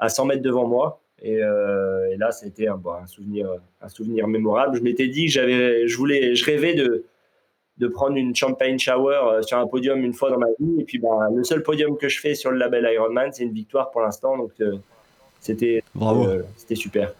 à 0.00 0.08
100 0.08 0.24
mètres 0.24 0.42
devant 0.42 0.66
moi 0.66 1.02
euh, 1.24 2.10
et, 2.12 2.16
là, 2.16 2.32
c'était 2.32 2.68
un, 2.68 2.80
un, 2.86 3.06
souvenir, 3.06 3.48
un 3.80 3.88
souvenir 3.88 4.26
mémorable. 4.26 4.76
Je 4.76 4.82
m'étais 4.82 5.08
dit 5.08 5.26
que 5.26 5.32
j'avais, 5.32 5.88
je 5.88 5.96
voulais, 5.96 6.34
je 6.34 6.44
rêvais 6.44 6.74
de, 6.74 7.04
de 7.78 7.88
prendre 7.88 8.16
une 8.16 8.34
champagne 8.34 8.78
shower 8.78 9.20
euh, 9.24 9.42
sur 9.42 9.58
un 9.58 9.66
podium 9.66 10.04
une 10.04 10.12
fois 10.12 10.30
dans 10.30 10.38
ma 10.38 10.48
vie. 10.58 10.80
Et 10.80 10.84
puis, 10.84 10.98
bah, 10.98 11.28
le 11.34 11.44
seul 11.44 11.62
podium 11.62 11.96
que 11.96 12.08
je 12.08 12.20
fais 12.20 12.34
sur 12.34 12.50
le 12.50 12.58
label 12.58 12.88
Ironman, 12.92 13.32
c'est 13.32 13.44
une 13.44 13.52
victoire 13.52 13.90
pour 13.90 14.02
l'instant. 14.02 14.36
Donc, 14.36 14.52
euh, 14.60 14.76
c'était, 15.40 15.82
c'était 16.56 16.74
super. 16.74 17.14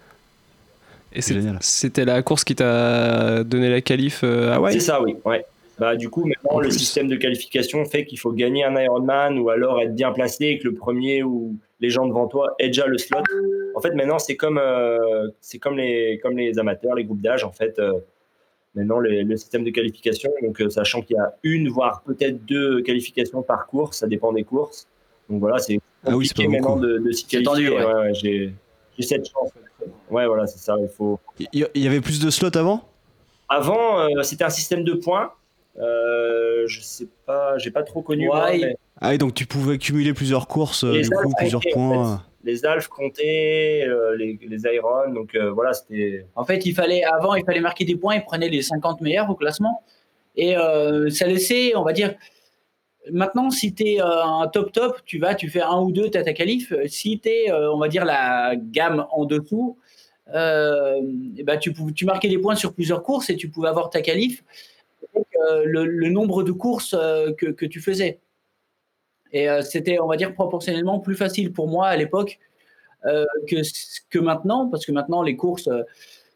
Et 1.15 1.21
c'était 1.61 2.05
la 2.05 2.21
course 2.21 2.43
qui 2.43 2.55
t'a 2.55 3.43
donné 3.43 3.69
la 3.69 3.81
qualif 3.81 4.23
à 4.23 4.55
Hawaï 4.55 4.73
C'est 4.73 4.79
ça, 4.79 5.01
oui. 5.01 5.15
Ouais. 5.25 5.45
Bah, 5.77 5.95
du 5.95 6.09
coup, 6.09 6.25
maintenant, 6.25 6.59
le 6.59 6.71
système 6.71 7.07
de 7.07 7.15
qualification 7.15 7.83
fait 7.85 8.05
qu'il 8.05 8.19
faut 8.19 8.31
gagner 8.31 8.63
un 8.63 8.79
Ironman 8.79 9.37
ou 9.39 9.49
alors 9.49 9.81
être 9.81 9.93
bien 9.93 10.11
placé 10.11 10.45
et 10.45 10.59
que 10.59 10.67
le 10.67 10.73
premier 10.73 11.23
ou 11.23 11.55
les 11.81 11.89
gens 11.89 12.05
devant 12.07 12.27
toi 12.27 12.55
aient 12.59 12.67
déjà 12.67 12.87
le 12.87 12.97
slot. 12.97 13.19
En 13.75 13.81
fait, 13.81 13.91
maintenant, 13.91 14.19
c'est 14.19 14.35
comme, 14.35 14.61
c'est 15.41 15.57
comme, 15.57 15.77
les, 15.77 16.19
comme 16.21 16.37
les 16.37 16.57
amateurs, 16.59 16.95
les 16.95 17.03
groupes 17.03 17.21
d'âge. 17.21 17.43
En 17.43 17.51
fait, 17.51 17.81
maintenant, 18.73 18.99
le 18.99 19.35
système 19.35 19.65
de 19.65 19.69
qualification, 19.69 20.31
donc 20.41 20.61
sachant 20.69 21.01
qu'il 21.01 21.17
y 21.17 21.19
a 21.19 21.33
une, 21.43 21.69
voire 21.69 22.03
peut-être 22.05 22.45
deux 22.45 22.81
qualifications 22.81 23.41
par 23.41 23.67
course, 23.67 23.99
ça 23.99 24.07
dépend 24.07 24.31
des 24.31 24.43
courses. 24.43 24.87
Donc 25.29 25.39
voilà, 25.39 25.57
c'est 25.57 25.79
compliqué 26.03 26.43
ah 26.43 26.47
oui, 26.47 26.47
maintenant 26.47 26.77
de, 26.77 26.99
de 26.99 27.11
s'y 27.11 27.25
qualifier. 27.25 27.69
Ouais. 27.69 28.53
J'ai 28.97 29.05
cette 29.05 29.29
chance. 29.29 29.49
Ouais, 30.09 30.25
voilà, 30.25 30.47
c'est 30.47 30.59
ça. 30.59 30.75
Il 30.79 30.89
faut. 30.89 31.19
Il 31.53 31.67
y 31.75 31.87
avait 31.87 32.01
plus 32.01 32.19
de 32.19 32.29
slots 32.29 32.55
avant? 32.55 32.83
Avant, 33.49 33.99
euh, 33.99 34.23
c'était 34.23 34.43
un 34.43 34.49
système 34.49 34.83
de 34.83 34.93
points. 34.93 35.31
Euh, 35.77 36.63
je 36.67 36.81
sais 36.81 37.07
pas, 37.25 37.57
j'ai 37.57 37.71
pas 37.71 37.83
trop 37.83 38.01
connu. 38.01 38.29
Ah 38.33 39.09
oui, 39.09 39.17
donc 39.17 39.33
tu 39.33 39.45
pouvais 39.45 39.77
cumuler 39.77 40.13
plusieurs 40.13 40.47
courses, 40.47 40.85
euh, 40.85 41.01
du 41.01 41.09
coup, 41.09 41.33
plusieurs 41.37 41.61
points. 41.73 42.23
Les 42.43 42.63
Alphes 42.63 42.87
comptaient, 42.87 43.83
euh, 43.87 44.15
les, 44.15 44.39
les 44.47 44.61
Iron, 44.75 45.11
donc 45.13 45.35
voilà, 45.53 45.73
c'était. 45.73 46.25
En 46.35 46.45
fait, 46.45 46.65
il 46.65 46.73
fallait 46.73 47.03
avant, 47.03 47.35
il 47.35 47.43
fallait 47.43 47.59
marquer 47.59 47.85
des 47.85 47.95
points, 47.95 48.15
ils 48.15 48.23
prenaient 48.23 48.49
les 48.49 48.61
50 48.61 49.01
meilleurs 49.01 49.29
au 49.29 49.35
classement, 49.35 49.83
et 50.35 50.55
ça 51.09 51.27
laissait, 51.27 51.75
on 51.75 51.83
va 51.83 51.93
dire, 51.93 52.13
Maintenant, 53.11 53.49
si 53.49 53.73
tu 53.73 53.83
es 53.83 54.01
euh, 54.01 54.23
un 54.23 54.47
top 54.47 54.71
top, 54.71 55.01
tu 55.05 55.19
vas, 55.19 55.35
tu 55.35 55.49
fais 55.49 55.61
un 55.61 55.79
ou 55.81 55.91
deux, 55.91 56.05
as 56.15 56.23
ta 56.23 56.33
qualif. 56.33 56.73
Si 56.87 57.19
tu 57.19 57.29
es, 57.29 57.51
euh, 57.51 57.71
on 57.73 57.77
va 57.77 57.87
dire, 57.87 58.05
la 58.05 58.55
gamme 58.55 59.05
en 59.11 59.25
dessous, 59.25 59.77
euh, 60.33 61.01
et 61.37 61.43
ben 61.43 61.57
tu, 61.57 61.73
tu 61.93 62.05
marquais 62.05 62.29
des 62.29 62.39
points 62.39 62.55
sur 62.55 62.73
plusieurs 62.73 63.03
courses 63.03 63.29
et 63.29 63.35
tu 63.35 63.49
pouvais 63.49 63.67
avoir 63.67 63.89
ta 63.89 64.01
qualif 64.01 64.43
avec 65.13 65.27
le, 65.65 66.09
nombre 66.09 66.43
de 66.43 66.51
courses 66.51 66.95
que, 67.37 67.65
tu 67.65 67.79
faisais. 67.79 68.19
Et 69.31 69.47
c'était, 69.61 69.99
on 69.99 70.07
va 70.07 70.17
dire, 70.17 70.33
proportionnellement 70.33 70.99
plus 70.99 71.15
facile 71.15 71.53
pour 71.53 71.67
moi 71.67 71.87
à 71.87 71.95
l'époque 71.95 72.39
que, 73.03 74.19
maintenant, 74.19 74.67
parce 74.67 74.85
que 74.85 74.91
maintenant, 74.91 75.21
les 75.21 75.35
courses 75.35 75.69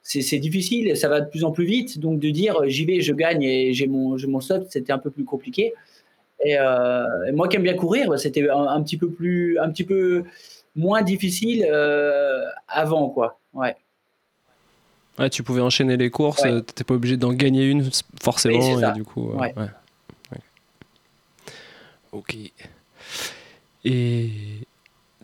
c'est 0.03 0.39
difficile 0.39 0.87
et 0.87 0.95
ça 0.95 1.07
va 1.07 1.21
de 1.21 1.29
plus 1.29 1.43
en 1.43 1.51
plus 1.51 1.65
vite. 1.65 1.99
Donc 1.99 2.19
de 2.19 2.29
dire 2.29 2.61
j'y 2.67 2.85
vais, 2.85 3.01
je 3.01 3.13
gagne 3.13 3.43
et 3.43 3.73
j'ai 3.73 3.87
mon, 3.87 4.17
mon 4.27 4.39
c'était 4.39 4.91
un 4.91 4.99
peu 4.99 5.09
plus 5.09 5.25
compliqué. 5.25 5.73
Euh, 6.45 7.25
et, 7.27 7.31
moi 7.31 7.47
qui 7.47 7.57
aime 7.57 7.63
bien 7.63 7.75
courir, 7.75 8.09
bah, 8.09 8.17
c'était 8.17 8.49
un, 8.49 8.81
petit 8.81 8.97
peu 8.97 9.09
plus, 9.09 9.59
un 9.59 9.69
petit 9.69 9.83
peu 9.83 10.23
moins 10.75 11.01
difficile 11.01 11.67
euh, 11.69 12.43
avant, 12.67 13.09
quoi. 13.09 13.39
Ouais. 13.53 13.75
Ouais, 15.17 15.29
tu 15.29 15.43
pouvais 15.43 15.61
enchaîner 15.61 15.97
les 15.97 16.09
courses, 16.09 16.41
tu 16.41 16.49
n'étais 16.49 16.85
pas 16.85 16.93
obligé 16.93 17.17
d'en 17.17 17.33
gagner 17.33 17.65
une 17.65 17.89
forcément, 18.21 18.79
et 18.79 18.93
du 18.93 19.03
coup. 19.03 19.31
Euh, 19.31 19.37
ouais. 19.37 19.53
Ok. 22.11 22.37
Et 23.83 24.29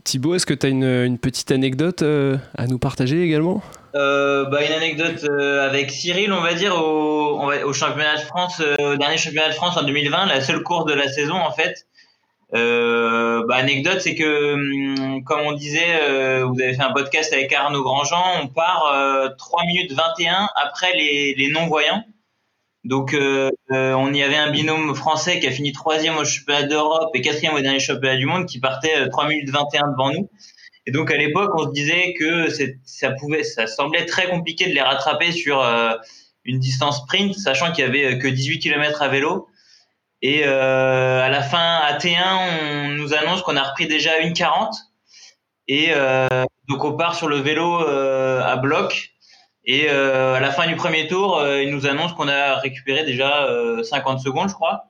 Thibaut, 0.04 0.36
est-ce 0.36 0.46
que 0.46 0.54
tu 0.54 0.66
as 0.66 0.70
une, 0.70 1.18
petite 1.18 1.52
anecdote 1.52 2.04
à 2.04 2.68
nous 2.68 2.78
partager 2.78 3.24
également? 3.24 3.64
Euh, 3.96 4.46
bah, 4.46 4.66
une 4.66 4.74
anecdote 4.74 5.24
euh, 5.24 5.66
avec 5.66 5.90
Cyril, 5.90 6.34
on 6.34 6.42
va 6.42 6.54
dire, 6.54 6.76
au, 6.76 7.42
au 7.42 7.74
championnat 7.74 8.18
de 8.18 8.22
France, 8.22 8.60
euh, 8.60 8.94
au 8.94 8.98
dernier 8.98 9.18
championnat 9.18 9.50
de 9.50 9.54
France 9.54 9.78
en 9.78 9.84
2020, 9.84 10.26
la 10.26 10.42
seule 10.42 10.64
course 10.64 10.86
de 10.86 10.94
la 10.94 11.08
saison 11.08 11.36
en 11.36 11.52
fait. 11.52 11.88
Bah, 12.52 13.56
anecdote, 13.56 14.00
c'est 14.00 14.16
que, 14.16 14.54
hum, 14.54 15.24
comme 15.24 15.42
on 15.42 15.54
disait, 15.54 16.42
vous 16.44 16.60
avez 16.62 16.74
fait 16.74 16.84
un 16.84 16.94
podcast 16.94 17.34
avec 17.34 17.52
Arnaud 17.54 17.84
Grandjean, 17.84 18.42
on 18.44 18.48
part 18.48 18.94
3 19.38 19.66
minutes 19.66 19.92
21 19.94 20.48
après 20.56 20.94
les, 20.94 21.36
les 21.38 21.50
non-voyants. 21.50 22.04
Donc, 22.86 23.16
on 23.70 24.14
y 24.14 24.24
avait 24.24 24.38
un 24.38 24.52
binôme 24.52 24.96
français 24.96 25.40
qui 25.40 25.48
a 25.48 25.52
fini 25.52 25.74
troisième 25.74 26.18
au 26.18 26.24
championnat 26.24 26.64
d'Europe 26.64 27.10
et 27.14 27.22
quatrième 27.22 27.56
au 27.56 27.60
dernier 27.60 27.80
championnat 27.80 28.16
du 28.16 28.26
monde 28.26 28.46
qui 28.46 28.60
partait 28.60 29.10
3 29.10 29.28
minutes 29.28 29.50
21 29.50 29.92
devant 29.92 30.12
nous. 30.12 30.30
Et 30.86 30.92
donc 30.92 31.12
à 31.12 31.18
l'époque, 31.18 31.52
on 31.56 31.66
se 31.66 31.72
disait 31.72 32.14
que 32.14 32.48
ça 32.86 33.12
pouvait, 33.12 33.44
ça 33.44 33.68
semblait 33.68 34.06
très 34.06 34.30
compliqué 34.30 34.68
de 34.68 34.74
les 34.74 34.82
rattraper 34.82 35.32
sur 35.32 35.62
euh, 35.62 35.94
une 36.44 36.60
distance 36.60 36.98
sprint, 37.00 37.34
sachant 37.34 37.72
qu'il 37.72 37.84
y 37.84 37.88
avait 37.88 38.20
que 38.20 38.28
18 38.28 38.60
km 38.60 39.02
à 39.02 39.08
vélo. 39.08 39.48
Et 40.22 40.44
euh, 40.46 41.24
à 41.24 41.30
la 41.30 41.42
fin 41.42 41.80
à 41.84 41.98
T1, 41.98 42.86
on 42.86 42.90
nous 42.90 43.14
annonce 43.14 43.42
qu'on 43.42 43.58
a 43.58 43.64
repris 43.64 43.88
déjà 43.88 44.20
une 44.20 44.34
40. 44.34 44.76
Et 45.68 45.88
euh, 45.90 46.28
donc 46.68 46.84
on 46.84 46.96
part 46.96 47.16
sur 47.16 47.28
le 47.28 47.38
vélo 47.38 47.80
à 47.80 48.56
bloc. 48.58 49.12
Et 49.68 49.90
à 49.90 50.40
la 50.40 50.52
fin 50.52 50.68
du 50.68 50.76
premier 50.76 51.08
tour, 51.08 51.44
ils 51.44 51.72
nous 51.72 51.88
annoncent 51.88 52.14
qu'on 52.14 52.28
a 52.28 52.60
récupéré 52.60 53.04
déjà 53.04 53.50
50 53.82 54.20
secondes, 54.20 54.50
je 54.50 54.54
crois. 54.54 54.86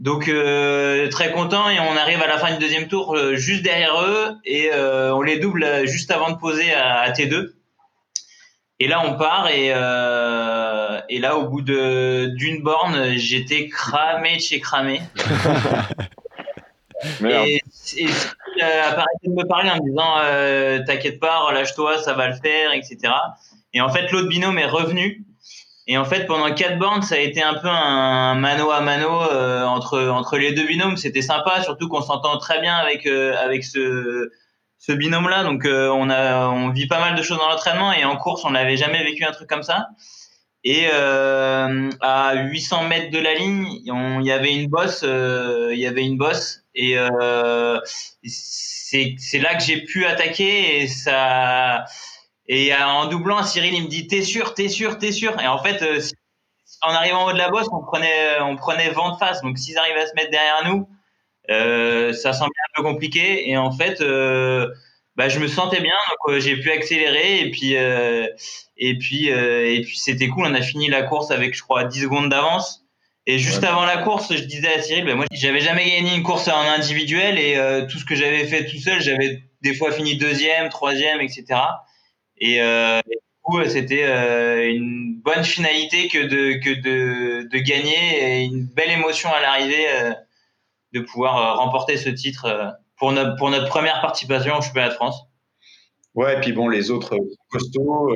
Donc 0.00 0.28
euh, 0.28 1.08
très 1.08 1.32
content 1.32 1.68
et 1.68 1.80
on 1.80 1.96
arrive 1.96 2.22
à 2.22 2.28
la 2.28 2.38
fin 2.38 2.52
du 2.52 2.58
deuxième 2.58 2.86
tour 2.86 3.16
euh, 3.16 3.34
juste 3.34 3.64
derrière 3.64 4.00
eux 4.00 4.36
et 4.44 4.70
euh, 4.72 5.12
on 5.14 5.22
les 5.22 5.38
double 5.38 5.66
juste 5.86 6.12
avant 6.12 6.30
de 6.30 6.36
poser 6.36 6.72
à, 6.72 7.10
T2. 7.10 7.50
Et 8.78 8.86
là 8.86 9.02
on 9.04 9.18
part 9.18 9.48
et, 9.50 9.70
et 11.08 11.18
là 11.18 11.36
au 11.36 11.48
bout 11.48 11.62
de 11.62 12.26
d'une 12.36 12.62
borne 12.62 13.16
j'étais 13.16 13.68
cramé 13.68 14.36
de 14.36 14.40
chez 14.40 14.60
cramé. 14.60 15.00
et, 17.24 17.56
et 17.56 17.62
il 17.96 18.62
a 18.62 19.04
de 19.24 19.30
me 19.30 19.48
parler 19.48 19.70
en 19.70 19.76
me 19.76 19.90
disant 19.90 20.14
t'inquiète 20.84 21.18
pas 21.18 21.40
relâche-toi 21.40 22.00
ça 22.02 22.12
va 22.12 22.28
le 22.28 22.36
faire 22.36 22.72
etc. 22.72 23.12
Et 23.74 23.80
en 23.80 23.88
fait 23.88 24.12
l'autre 24.12 24.28
binôme 24.28 24.58
est 24.58 24.66
revenu 24.66 25.24
et 25.90 25.96
en 25.96 26.04
fait, 26.04 26.26
pendant 26.26 26.54
quatre 26.54 26.78
bornes, 26.78 27.00
ça 27.00 27.14
a 27.14 27.18
été 27.18 27.42
un 27.42 27.54
peu 27.54 27.66
un 27.66 28.34
mano 28.34 28.70
à 28.70 28.82
mano 28.82 29.22
euh, 29.22 29.64
entre 29.64 30.08
entre 30.08 30.36
les 30.36 30.52
deux 30.52 30.66
binômes. 30.66 30.98
C'était 30.98 31.22
sympa, 31.22 31.62
surtout 31.62 31.88
qu'on 31.88 32.02
s'entend 32.02 32.36
très 32.36 32.60
bien 32.60 32.76
avec 32.76 33.06
euh, 33.06 33.34
avec 33.42 33.64
ce 33.64 34.30
ce 34.76 34.92
binôme-là. 34.92 35.44
Donc 35.44 35.64
euh, 35.64 35.88
on 35.88 36.10
a 36.10 36.48
on 36.48 36.68
vit 36.68 36.86
pas 36.88 37.00
mal 37.00 37.16
de 37.16 37.22
choses 37.22 37.38
dans 37.38 37.48
l'entraînement 37.48 37.94
et 37.94 38.04
en 38.04 38.18
course, 38.18 38.44
on 38.44 38.50
n'avait 38.50 38.76
jamais 38.76 39.02
vécu 39.02 39.24
un 39.24 39.32
truc 39.32 39.48
comme 39.48 39.62
ça. 39.62 39.88
Et 40.62 40.86
à 40.90 42.34
800 42.34 42.88
mètres 42.88 43.10
de 43.10 43.18
la 43.18 43.34
ligne, 43.34 43.66
il 43.86 44.26
y 44.26 44.30
avait 44.30 44.54
une 44.54 44.68
bosse, 44.68 45.02
il 45.02 45.78
y 45.78 45.86
avait 45.86 46.04
une 46.04 46.18
bosse 46.18 46.64
et 46.74 46.96
c'est 48.24 49.14
c'est 49.18 49.38
là 49.38 49.54
que 49.54 49.62
j'ai 49.62 49.80
pu 49.84 50.04
attaquer 50.04 50.82
et 50.82 50.86
ça 50.86 51.84
et 52.48 52.72
euh, 52.72 52.84
en 52.84 53.06
doublant, 53.06 53.42
Cyril, 53.42 53.74
il 53.74 53.84
me 53.84 53.88
dit 53.88 54.06
T'es 54.06 54.22
sûr, 54.22 54.54
t'es 54.54 54.68
sûr, 54.68 54.98
t'es 54.98 55.12
sûr. 55.12 55.38
Et 55.40 55.46
en 55.46 55.62
fait, 55.62 55.82
euh, 55.82 56.00
en 56.82 56.92
arrivant 56.92 57.24
en 57.24 57.28
haut 57.28 57.32
de 57.32 57.38
la 57.38 57.50
bosse, 57.50 57.66
on 57.72 57.82
prenait, 57.82 58.40
on 58.40 58.56
prenait 58.56 58.90
vent 58.90 59.12
de 59.12 59.18
face. 59.18 59.42
Donc 59.42 59.58
s'ils 59.58 59.76
arrivent 59.76 59.96
à 59.96 60.06
se 60.06 60.14
mettre 60.14 60.30
derrière 60.30 60.62
nous, 60.66 60.88
euh, 61.50 62.12
ça 62.14 62.32
semblait 62.32 62.52
un 62.70 62.82
peu 62.82 62.82
compliqué. 62.82 63.50
Et 63.50 63.56
en 63.58 63.70
fait, 63.70 64.00
bah, 65.16 65.28
je 65.28 65.38
me 65.40 65.48
sentais 65.48 65.80
bien, 65.80 65.94
donc 66.26 66.38
j'ai 66.38 66.56
pu 66.56 66.70
accélérer. 66.70 67.40
Et 67.40 67.50
puis, 67.50 67.74
et 67.74 68.98
puis, 68.98 69.28
et 69.28 69.82
puis 69.82 69.98
c'était 69.98 70.28
cool. 70.28 70.46
On 70.46 70.54
a 70.54 70.62
fini 70.62 70.88
la 70.88 71.02
course 71.02 71.30
avec, 71.30 71.54
je 71.54 71.62
crois, 71.62 71.84
10 71.84 72.02
secondes 72.02 72.30
d'avance. 72.30 72.84
Et 73.26 73.38
juste 73.38 73.62
avant 73.62 73.84
la 73.84 73.98
course, 73.98 74.34
je 74.34 74.44
disais 74.44 74.72
à 74.72 74.80
Cyril, 74.80 75.04
bah, 75.04 75.14
moi, 75.14 75.26
j'avais 75.32 75.60
jamais 75.60 75.84
gagné 75.84 76.16
une 76.16 76.22
course 76.22 76.48
en 76.48 76.60
individuel 76.60 77.38
et 77.38 77.86
tout 77.90 77.98
ce 77.98 78.06
que 78.06 78.14
j'avais 78.14 78.46
fait 78.46 78.64
tout 78.64 78.78
seul, 78.78 79.02
j'avais 79.02 79.42
des 79.60 79.74
fois 79.74 79.92
fini 79.92 80.16
deuxième, 80.16 80.70
troisième, 80.70 81.20
etc. 81.20 81.44
Et, 82.40 82.60
euh, 82.60 83.00
du 83.00 83.16
coup, 83.42 83.62
c'était 83.64 84.04
euh, 84.04 84.70
une 84.70 85.20
bonne 85.24 85.44
finalité 85.44 86.08
que 86.08 86.18
de, 86.18 86.58
que 86.62 87.48
de, 87.48 87.58
gagner 87.58 88.40
et 88.40 88.44
une 88.44 88.66
belle 88.66 88.90
émotion 88.90 89.30
à 89.32 89.40
l'arrivée 89.40 89.86
euh, 89.88 90.12
de 90.92 91.00
pouvoir 91.00 91.58
remporter 91.58 91.96
ce 91.96 92.08
titre 92.08 92.76
pour 92.98 93.12
notre, 93.12 93.36
première 93.68 94.00
participation 94.00 94.56
au 94.56 94.62
championnat 94.62 94.88
de 94.88 94.94
France. 94.94 95.22
Ouais, 96.14 96.36
et 96.36 96.40
puis 96.40 96.52
bon, 96.52 96.68
les 96.68 96.90
autres 96.90 97.16
costauds, 97.50 98.14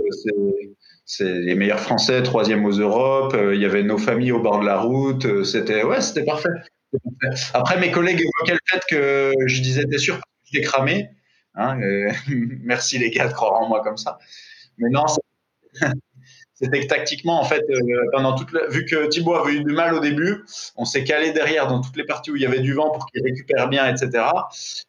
c'est 1.04 1.24
les 1.24 1.54
meilleurs 1.54 1.80
Français, 1.80 2.22
troisième 2.22 2.64
aux 2.64 2.72
Europes. 2.72 3.36
Il 3.52 3.60
y 3.60 3.64
avait 3.64 3.82
nos 3.82 3.98
familles 3.98 4.32
au 4.32 4.40
bord 4.40 4.60
de 4.60 4.66
la 4.66 4.80
route. 4.80 5.44
C'était 5.44 5.84
ouais, 5.84 5.98
parfait. 6.26 6.48
Après, 7.54 7.78
mes 7.78 7.90
collègues 7.90 8.20
évoquaient 8.20 8.54
le 8.54 8.58
fait 8.66 8.82
que 8.88 9.32
je 9.46 9.60
disais, 9.60 9.84
t'es 9.84 9.98
sûr 9.98 10.20
j'étais 10.44 10.64
cramé? 10.64 11.10
Hein, 11.54 11.80
euh, 11.80 12.10
merci 12.62 12.98
les 12.98 13.10
gars 13.10 13.28
de 13.28 13.32
croire 13.32 13.54
en 13.54 13.68
moi 13.68 13.82
comme 13.82 13.96
ça. 13.96 14.18
Mais 14.78 14.88
non, 14.88 15.04
c'était 16.54 16.80
que 16.80 16.86
tactiquement, 16.86 17.40
en 17.40 17.44
fait, 17.44 17.64
euh, 17.68 17.80
pendant 18.12 18.34
toute 18.34 18.50
vu 18.70 18.84
que 18.84 19.06
Thibaut 19.06 19.34
avait 19.34 19.54
eu 19.54 19.64
du 19.64 19.72
mal 19.72 19.94
au 19.94 20.00
début, 20.00 20.44
on 20.76 20.84
s'est 20.84 21.04
calé 21.04 21.32
derrière 21.32 21.66
dans 21.66 21.80
toutes 21.80 21.96
les 21.96 22.04
parties 22.04 22.30
où 22.30 22.36
il 22.36 22.42
y 22.42 22.46
avait 22.46 22.60
du 22.60 22.72
vent 22.72 22.90
pour 22.90 23.06
qu'il 23.06 23.22
récupère 23.22 23.68
bien, 23.68 23.86
etc. 23.92 24.24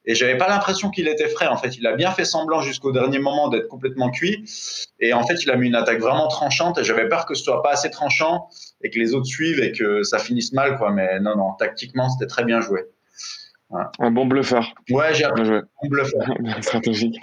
Et 0.05 0.15
j'avais 0.15 0.37
pas 0.37 0.47
l'impression 0.47 0.89
qu'il 0.89 1.07
était 1.07 1.29
frais. 1.29 1.47
En 1.47 1.57
fait, 1.57 1.77
il 1.77 1.85
a 1.87 1.95
bien 1.95 2.11
fait 2.11 2.25
semblant 2.25 2.61
jusqu'au 2.61 2.91
dernier 2.91 3.19
moment 3.19 3.49
d'être 3.49 3.67
complètement 3.67 4.09
cuit. 4.09 4.45
Et 4.99 5.13
en 5.13 5.25
fait, 5.25 5.43
il 5.43 5.51
a 5.51 5.57
mis 5.57 5.67
une 5.67 5.75
attaque 5.75 5.99
vraiment 5.99 6.27
tranchante. 6.27 6.77
Et 6.77 6.83
j'avais 6.83 7.09
peur 7.09 7.25
que 7.25 7.33
ce 7.33 7.43
soit 7.43 7.61
pas 7.61 7.71
assez 7.71 7.89
tranchant 7.89 8.47
et 8.81 8.89
que 8.89 8.99
les 8.99 9.13
autres 9.13 9.25
suivent 9.25 9.61
et 9.61 9.71
que 9.71 10.03
ça 10.03 10.19
finisse 10.19 10.53
mal, 10.53 10.77
quoi. 10.77 10.91
Mais 10.91 11.19
non, 11.19 11.35
non, 11.35 11.53
tactiquement, 11.53 12.09
c'était 12.09 12.27
très 12.27 12.45
bien 12.45 12.61
joué. 12.61 12.85
Un 13.99 14.11
bon 14.11 14.25
bluffeur. 14.25 14.73
Ouais, 14.89 15.13
j'ai 15.13 15.25
un 15.25 15.33
bon 15.33 15.61
bluffeur. 15.83 16.21
stratégique. 16.61 17.17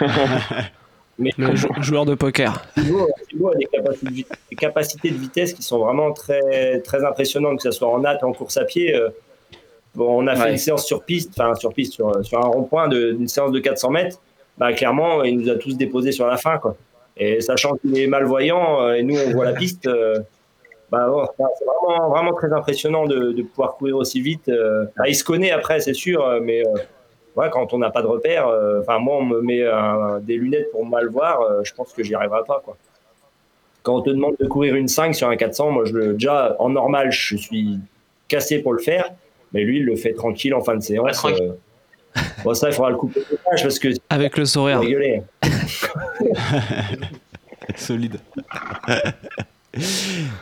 Mais 1.18 1.32
le 1.38 1.54
joueur 1.80 2.04
de 2.04 2.14
poker. 2.14 2.62
Thibaut, 2.74 3.50
a 3.50 3.56
des 3.56 4.56
capacités, 4.56 5.10
de 5.10 5.16
vitesse 5.16 5.54
qui 5.54 5.62
sont 5.62 5.78
vraiment 5.78 6.12
très, 6.12 6.80
très 6.80 7.02
impressionnantes, 7.04 7.56
que 7.56 7.62
ce 7.62 7.70
soit 7.70 7.88
en 7.88 8.00
natte, 8.00 8.22
en 8.22 8.32
course 8.32 8.58
à 8.58 8.64
pied. 8.64 8.94
Euh, 8.94 9.08
Bon, 9.96 10.22
on 10.22 10.26
a 10.26 10.36
fait 10.36 10.50
une 10.50 10.58
séance 10.58 10.86
sur 10.86 11.02
piste, 11.02 11.30
enfin 11.30 11.54
sur 11.54 11.72
piste, 11.72 11.94
sur, 11.94 12.22
sur 12.22 12.38
un 12.38 12.48
rond-point 12.48 12.88
d'une 12.88 13.28
séance 13.28 13.50
de 13.50 13.58
400 13.58 13.90
mètres. 13.90 14.20
Bah, 14.58 14.74
clairement, 14.74 15.24
il 15.24 15.38
nous 15.38 15.48
a 15.48 15.54
tous 15.54 15.76
déposés 15.76 16.12
sur 16.12 16.26
la 16.26 16.36
fin. 16.36 16.58
Quoi. 16.58 16.76
Et 17.16 17.40
sachant 17.40 17.76
qu'il 17.76 17.98
est 17.98 18.06
malvoyant 18.06 18.82
euh, 18.82 18.92
et 18.92 19.02
nous, 19.02 19.16
on 19.18 19.30
voit 19.32 19.46
la 19.46 19.52
piste, 19.54 19.88
euh, 20.92 21.26
bah, 21.38 21.48
c'est 21.58 21.64
vraiment, 21.64 22.10
vraiment, 22.10 22.32
très 22.34 22.52
impressionnant 22.52 23.06
de, 23.06 23.32
de, 23.32 23.42
pouvoir 23.42 23.76
courir 23.76 23.96
aussi 23.96 24.20
vite. 24.20 24.48
Euh. 24.48 24.86
il 25.06 25.14
se 25.14 25.24
connaît 25.24 25.50
après, 25.50 25.80
c'est 25.80 25.94
sûr, 25.94 26.40
mais 26.42 26.62
ouais, 27.36 27.50
quand 27.50 27.72
on 27.74 27.78
n'a 27.78 27.90
pas 27.90 28.02
de 28.02 28.06
repère, 28.06 28.48
enfin 28.80 28.98
moi, 28.98 29.16
on 29.18 29.24
me 29.24 29.40
met 29.40 29.64
des 30.22 30.36
lunettes 30.36 30.70
pour 30.70 30.86
mal 30.86 31.08
voir, 31.08 31.64
je 31.64 31.72
pense 31.74 31.92
que 31.92 32.02
j'y 32.02 32.14
arriverai 32.14 32.42
pas. 32.46 32.62
Quoi. 32.64 32.76
Quand 33.82 33.96
on 33.96 34.02
te 34.02 34.10
demande 34.10 34.34
de 34.40 34.46
courir 34.46 34.74
une 34.74 34.88
5 34.88 35.14
sur 35.14 35.28
un 35.28 35.36
400, 35.36 35.70
moi, 35.70 35.84
je, 35.84 36.12
déjà, 36.12 36.56
en 36.58 36.70
normal, 36.70 37.12
je 37.12 37.36
suis 37.36 37.78
cassé 38.28 38.60
pour 38.60 38.72
le 38.72 38.80
faire. 38.80 39.10
Mais 39.52 39.62
lui, 39.62 39.78
il 39.78 39.84
le 39.84 39.96
fait 39.96 40.12
tranquille 40.12 40.54
en 40.54 40.60
fin 40.60 40.74
de 40.74 40.82
séance. 40.82 41.24
Euh. 41.24 41.52
Bon, 42.44 42.52
ça, 42.54 42.68
il 42.68 42.74
faudra 42.74 42.90
le 42.90 42.96
couper 42.96 43.20
parce 43.44 43.78
que. 43.78 43.88
Avec 44.10 44.36
le 44.36 44.44
sourire. 44.44 44.80
Solide. 47.76 48.18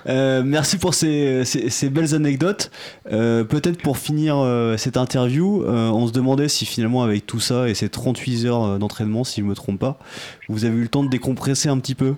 Euh, 0.06 0.42
merci 0.44 0.76
pour 0.76 0.92
ces, 0.92 1.46
ces, 1.46 1.88
belles 1.88 2.14
anecdotes. 2.14 2.70
Euh, 3.10 3.42
peut-être 3.42 3.80
pour 3.80 3.96
finir 3.96 4.36
cette 4.76 4.98
interview, 4.98 5.64
on 5.66 6.06
se 6.06 6.12
demandait 6.12 6.48
si 6.48 6.66
finalement 6.66 7.02
avec 7.02 7.24
tout 7.24 7.40
ça 7.40 7.70
et 7.70 7.74
ces 7.74 7.88
38 7.88 8.44
heures 8.44 8.78
d'entraînement, 8.78 9.24
si 9.24 9.40
je 9.40 9.46
ne 9.46 9.50
me 9.50 9.54
trompe 9.54 9.80
pas, 9.80 9.98
vous 10.50 10.66
avez 10.66 10.76
eu 10.76 10.82
le 10.82 10.88
temps 10.88 11.04
de 11.04 11.08
décompresser 11.08 11.70
un 11.70 11.78
petit 11.78 11.94
peu? 11.94 12.16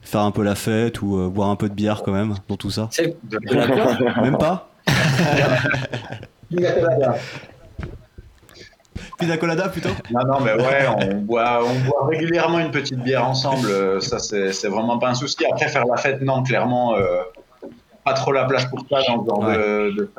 Faire 0.00 0.20
un 0.20 0.30
peu 0.30 0.44
la 0.44 0.54
fête 0.54 1.02
ou 1.02 1.28
boire 1.28 1.48
un 1.48 1.56
peu 1.56 1.68
de 1.68 1.74
bière 1.74 2.02
quand 2.04 2.12
même 2.12 2.36
dans 2.48 2.56
tout 2.56 2.70
ça? 2.70 2.88
Même 4.22 4.38
pas? 4.38 4.70
Pina 9.20 9.36
colada 9.36 9.68
plutôt? 9.68 9.90
Non, 10.10 10.24
non, 10.26 10.40
mais 10.40 10.54
ouais, 10.54 10.88
on 10.88 11.16
boit, 11.16 11.60
on 11.62 11.88
boit 11.88 12.06
régulièrement 12.08 12.58
une 12.58 12.70
petite 12.70 12.98
bière 12.98 13.28
ensemble. 13.28 13.68
Euh, 13.68 14.00
ça, 14.00 14.18
c'est 14.18 14.68
vraiment 14.68 14.98
pas 14.98 15.10
un 15.10 15.14
souci. 15.14 15.44
Après, 15.44 15.68
faire 15.68 15.84
la 15.84 15.98
fête, 15.98 16.22
non, 16.22 16.42
clairement, 16.42 16.96
euh, 16.96 17.22
pas 18.04 18.14
trop 18.14 18.32
la 18.32 18.46
place 18.46 18.64
pour 18.64 18.80
ça 18.88 19.02
dans 19.06 19.22
ce 19.22 19.28
genre 19.28 19.44
de, 19.44 20.10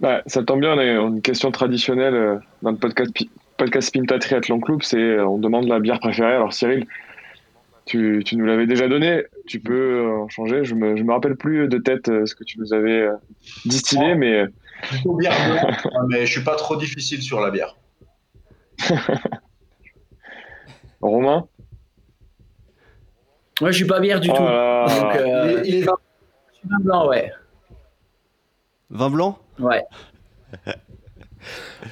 bah, 0.00 0.22
ça 0.26 0.44
tombe 0.44 0.60
bien, 0.60 0.74
on 0.74 0.78
a 0.78 0.84
une 0.84 1.22
question 1.22 1.50
traditionnelle 1.50 2.14
euh, 2.14 2.36
dans 2.62 2.70
le 2.70 2.76
podcast, 2.76 3.10
podcast 3.56 3.92
Pinta 3.92 4.18
Triathlon 4.20 4.60
Club, 4.60 4.82
c'est 4.82 5.18
on 5.18 5.38
demande 5.38 5.66
la 5.66 5.80
bière 5.80 5.98
préférée. 5.98 6.34
Alors 6.34 6.52
Cyril, 6.52 6.86
tu, 7.84 8.24
nous 8.32 8.46
l'avais 8.46 8.66
déjà 8.66 8.86
donné, 8.86 9.24
tu 9.46 9.58
peux 9.58 10.08
en 10.08 10.28
changer. 10.28 10.64
Je 10.64 10.76
me, 10.76 10.94
me 10.94 11.12
rappelle 11.12 11.34
plus 11.34 11.66
de 11.66 11.78
tête 11.78 12.06
ce 12.06 12.34
que 12.34 12.44
tu 12.44 12.60
nous 12.60 12.72
avais 12.72 13.08
distillé, 13.66 14.14
mais. 14.14 14.44
Bière 15.18 15.34
mais 16.08 16.26
je 16.26 16.32
suis 16.32 16.44
pas 16.44 16.56
trop 16.56 16.76
difficile 16.76 17.22
sur 17.22 17.40
la 17.40 17.50
bière. 17.50 17.76
Romain? 21.00 21.46
Moi, 23.60 23.70
je 23.72 23.76
suis 23.76 23.86
pas 23.86 24.00
bière 24.00 24.20
du 24.20 24.28
tout. 24.28 24.42
Euh, 24.42 25.62
il, 25.64 25.76
est 25.76 25.84
vin 25.84 25.96
blanc, 26.80 27.08
ouais. 27.08 27.32
Vin 28.90 29.10
blanc 29.10 29.38
Ouais. 29.58 29.84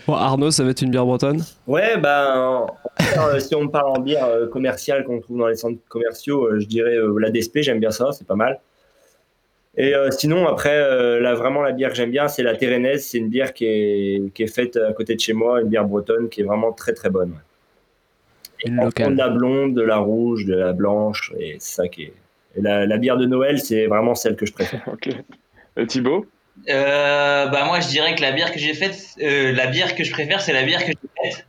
Bon, 0.06 0.14
Arnaud, 0.14 0.50
ça 0.50 0.64
va 0.64 0.70
être 0.70 0.82
une 0.82 0.90
bière 0.90 1.06
bretonne? 1.06 1.42
Ouais, 1.66 1.96
ben, 1.98 2.66
si 3.38 3.54
on 3.54 3.68
parle 3.68 3.96
en 3.96 4.00
bière 4.00 4.24
euh, 4.24 4.46
commerciale 4.46 5.04
qu'on 5.04 5.20
trouve 5.20 5.38
dans 5.38 5.48
les 5.48 5.56
centres 5.56 5.80
commerciaux, 5.88 6.46
euh, 6.46 6.60
je 6.60 6.66
dirais 6.66 6.96
euh, 6.96 7.18
la 7.18 7.30
DSP, 7.30 7.58
j'aime 7.60 7.80
bien 7.80 7.90
ça, 7.90 8.12
c'est 8.12 8.26
pas 8.26 8.34
mal. 8.34 8.60
Et 9.78 9.92
sinon, 10.10 10.48
après, 10.48 10.78
là, 11.20 11.34
vraiment, 11.34 11.60
la 11.60 11.72
bière 11.72 11.90
que 11.90 11.96
j'aime 11.96 12.10
bien, 12.10 12.28
c'est 12.28 12.42
la 12.42 12.56
Térénaise. 12.56 13.06
C'est 13.06 13.18
une 13.18 13.28
bière 13.28 13.52
qui 13.52 13.66
est, 13.66 14.32
qui 14.32 14.42
est, 14.42 14.46
faite 14.46 14.76
à 14.76 14.92
côté 14.94 15.14
de 15.14 15.20
chez 15.20 15.34
moi, 15.34 15.60
une 15.60 15.68
bière 15.68 15.84
bretonne 15.84 16.30
qui 16.30 16.40
est 16.40 16.44
vraiment 16.44 16.72
très 16.72 16.94
très 16.94 17.10
bonne. 17.10 17.34
Une 18.64 18.76
locale. 18.76 19.12
De 19.12 19.18
la 19.18 19.28
blonde, 19.28 19.74
de 19.74 19.82
la 19.82 19.98
rouge, 19.98 20.46
de 20.46 20.54
la 20.54 20.72
blanche, 20.72 21.32
et 21.38 21.56
c'est 21.58 21.74
ça 21.82 21.88
qui 21.88 22.04
est. 22.04 22.12
Et 22.56 22.62
la, 22.62 22.86
la, 22.86 22.96
bière 22.96 23.18
de 23.18 23.26
Noël, 23.26 23.60
c'est 23.60 23.86
vraiment 23.86 24.14
celle 24.14 24.34
que 24.34 24.46
je 24.46 24.52
préfère. 24.52 24.82
ok. 24.92 25.10
Et 25.76 25.86
Thibaut? 25.86 26.26
Euh, 26.68 27.46
bah 27.46 27.66
moi 27.66 27.80
je 27.80 27.88
dirais 27.88 28.14
que 28.14 28.22
la 28.22 28.32
bière 28.32 28.50
que 28.50 28.58
j'ai 28.58 28.72
faite, 28.74 28.98
euh, 29.20 29.52
la 29.52 29.66
bière 29.66 29.94
que 29.94 30.02
je 30.04 30.10
préfère 30.10 30.40
c'est 30.40 30.54
la 30.54 30.62
bière 30.62 30.80
que 30.80 30.92
j'ai 30.92 31.30
faite. 31.30 31.46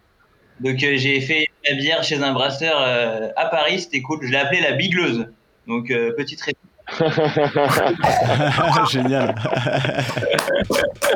Donc 0.59 0.83
euh, 0.83 0.97
j'ai 0.97 1.21
fait 1.21 1.47
la 1.67 1.75
bière 1.75 2.03
chez 2.03 2.21
un 2.21 2.33
brasseur 2.33 2.75
euh, 2.81 3.29
à 3.35 3.45
Paris, 3.45 3.79
c'était 3.79 4.01
cool. 4.01 4.19
Je 4.21 4.31
l'ai 4.31 4.37
appelée 4.37 4.61
la 4.61 4.73
bigleuse. 4.73 5.27
Donc 5.65 5.87
petite 5.87 6.41
réponse. 6.41 6.61
Génial. 8.89 9.35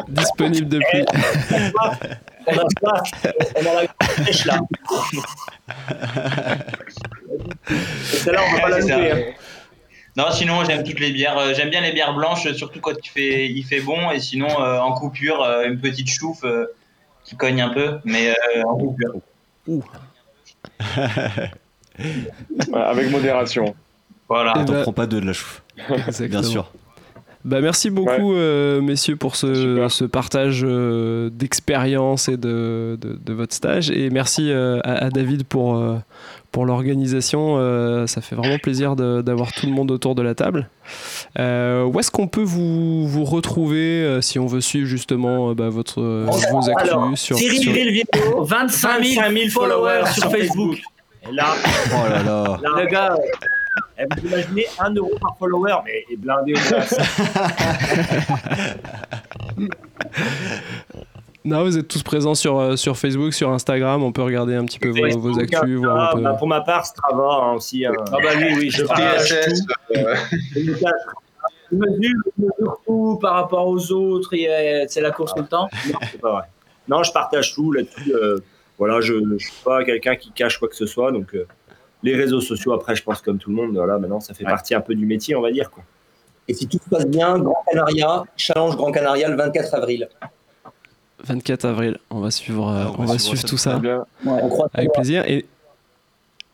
Disponible 0.09 0.67
depuis. 0.67 1.05
on 2.47 2.53
a 2.53 2.65
ça, 2.81 3.03
on 3.55 3.65
a 3.65 3.73
la 3.81 3.87
pêche 4.25 4.45
là. 4.45 4.59
Celle-là 8.03 8.41
on 8.47 8.51
va 8.55 8.61
pas 8.61 8.69
la 8.69 8.79
louper. 8.79 9.11
Hein. 9.11 9.19
Non, 10.17 10.25
sinon 10.31 10.65
j'aime 10.65 10.83
toutes 10.83 10.99
les 10.99 11.11
bières. 11.11 11.37
Euh, 11.37 11.53
j'aime 11.53 11.69
bien 11.69 11.79
les 11.81 11.93
bières 11.93 12.13
blanches, 12.13 12.51
surtout 12.53 12.81
quand 12.81 12.95
il 13.01 13.09
fait, 13.09 13.49
il 13.49 13.63
fait 13.63 13.79
bon. 13.79 14.11
Et 14.11 14.19
sinon, 14.19 14.61
euh, 14.61 14.79
en 14.79 14.93
coupure, 14.93 15.41
euh, 15.41 15.63
une 15.65 15.79
petite 15.79 16.09
chouffe 16.09 16.43
qui 17.23 17.37
cogne 17.37 17.61
un 17.61 17.69
peu, 17.69 17.99
mais 18.03 18.35
en 18.65 18.77
coupure. 18.77 19.13
avec 22.73 23.11
modération. 23.11 23.75
Voilà. 24.31 24.53
Ne 24.57 24.65
bah... 24.65 24.81
prends 24.83 24.93
pas 24.93 25.07
deux 25.07 25.21
de 25.21 25.25
la 25.27 25.33
chouffe. 25.33 25.61
bien 26.21 26.43
sûr. 26.43 26.71
Bah 27.43 27.59
merci 27.59 27.89
beaucoup 27.89 28.33
messieurs 28.81 29.15
pour 29.15 29.35
ce, 29.35 29.87
ce 29.89 30.05
partage 30.05 30.61
d'expérience 31.31 32.29
et 32.29 32.37
de, 32.37 32.99
de, 33.01 33.33
votre 33.33 33.55
stage 33.55 33.89
et 33.89 34.11
merci 34.11 34.51
à, 34.51 34.79
à, 34.81 35.09
David 35.09 35.43
pour, 35.45 35.81
pour 36.51 36.65
l'organisation. 36.65 37.55
Euh, 37.57 38.07
ça 38.07 38.21
fait 38.21 38.35
vraiment 38.35 38.57
plaisir 38.57 38.95
d'avoir 38.95 39.53
tout 39.53 39.65
le 39.65 39.71
monde 39.71 39.91
autour 39.91 40.15
de 40.15 40.21
la 40.21 40.35
table. 40.35 40.69
Euh, 41.39 41.83
où 41.83 41.99
est-ce 41.99 42.11
qu'on 42.11 42.27
peut 42.27 42.43
vous, 42.43 43.07
vous 43.07 43.23
retrouver 43.23 44.03
euh, 44.03 44.21
si 44.21 44.37
on 44.37 44.47
veut 44.47 44.61
suivre 44.61 44.87
justement 44.87 45.53
bah, 45.53 45.69
votre, 45.69 46.01
vos 46.01 46.69
actus 46.69 47.19
sur, 47.19 47.37
Cyril 47.37 48.03
sur... 48.13 48.43
25 48.43 49.03
000, 49.03 49.49
followers 49.49 50.11
sur 50.13 50.29
Facebook. 50.29 50.81
Et 51.29 51.33
là, 51.33 51.53
oh 51.93 52.09
là 52.09 52.23
là. 52.23 52.59
le 52.81 52.87
gars, 52.87 53.15
vous 53.99 54.27
imaginez 54.27 54.65
1 54.79 54.93
euro 54.95 55.11
par 55.19 55.37
follower, 55.37 55.75
mais 55.85 56.05
blindé 56.17 56.53
au 56.53 56.57
Non, 61.43 61.63
vous 61.63 61.75
êtes 61.75 61.87
tous 61.87 62.03
présents 62.03 62.35
sur, 62.35 62.59
euh, 62.59 62.75
sur 62.75 62.95
Facebook, 62.97 63.33
sur 63.33 63.49
Instagram. 63.49 64.03
On 64.03 64.11
peut 64.11 64.21
regarder 64.21 64.53
un 64.55 64.63
petit 64.65 64.77
peu 64.77 64.89
vos, 64.89 65.19
vos 65.19 65.39
actus. 65.39 65.79
voir 65.79 66.11
ah, 66.13 66.19
bah, 66.19 66.33
pour 66.33 66.47
ma 66.47 66.61
part, 66.61 66.85
Strava 66.85 67.23
hein, 67.23 67.53
aussi. 67.53 67.83
Hein. 67.83 67.93
Ah 68.11 68.17
bah 68.23 68.29
oui, 68.37 68.53
oui, 68.57 68.69
je 68.69 68.83
TSS. 68.83 69.63
Euh... 69.95 70.15
je 71.71 71.75
mesure 71.75 72.77
tout 72.85 73.17
par 73.19 73.33
rapport 73.33 73.67
aux 73.67 73.91
autres. 73.91 74.35
C'est 74.87 75.01
la 75.01 75.09
course 75.09 75.33
tout 75.33 75.41
le 75.41 75.47
temps. 75.47 75.67
Non, 75.87 75.99
c'est 76.11 76.21
pas 76.21 76.31
vrai. 76.31 76.43
Non, 76.87 77.01
je 77.01 77.11
partage 77.11 77.55
tout 77.55 77.71
là-dessus. 77.71 78.13
Euh, 78.13 78.37
voilà, 78.77 79.01
je 79.01 79.13
ne 79.13 79.37
suis 79.37 79.53
pas 79.63 79.83
quelqu'un 79.83 80.15
qui 80.15 80.31
cache 80.31 80.59
quoi 80.59 80.67
que 80.67 80.75
ce 80.75 80.85
soit. 80.85 81.11
Donc, 81.11 81.33
euh, 81.33 81.47
les 82.03 82.15
réseaux 82.15 82.41
sociaux, 82.41 82.73
après, 82.73 82.95
je 82.95 83.03
pense 83.03 83.21
comme 83.21 83.37
tout 83.37 83.49
le 83.49 83.55
monde, 83.55 83.75
voilà, 83.75 83.97
maintenant, 83.99 84.19
ça 84.19 84.33
fait 84.33 84.43
partie 84.43 84.73
un 84.73 84.81
peu 84.81 84.95
du 84.95 85.05
métier, 85.05 85.35
on 85.35 85.41
va 85.41 85.51
dire. 85.51 85.69
Quoi. 85.69 85.83
Et 86.47 86.53
si 86.53 86.67
tout 86.67 86.79
se 86.83 86.89
passe 86.89 87.05
bien, 87.05 87.37
Grand 87.39 87.63
Canaria, 87.69 88.23
Challenge 88.35 88.75
Grand 88.75 88.91
Canaria 88.91 89.29
le 89.29 89.35
24 89.35 89.75
avril. 89.75 90.09
24 91.23 91.65
avril. 91.65 91.97
On 92.09 92.19
va 92.19 92.31
suivre, 92.31 92.67
euh, 92.67 92.85
ah, 92.87 92.95
on, 92.97 93.05
va 93.05 93.17
suivre, 93.19 93.43
tout 93.45 93.57
ça. 93.57 93.79
Avec 94.73 94.91
plaisir. 94.93 95.23
Et, 95.27 95.45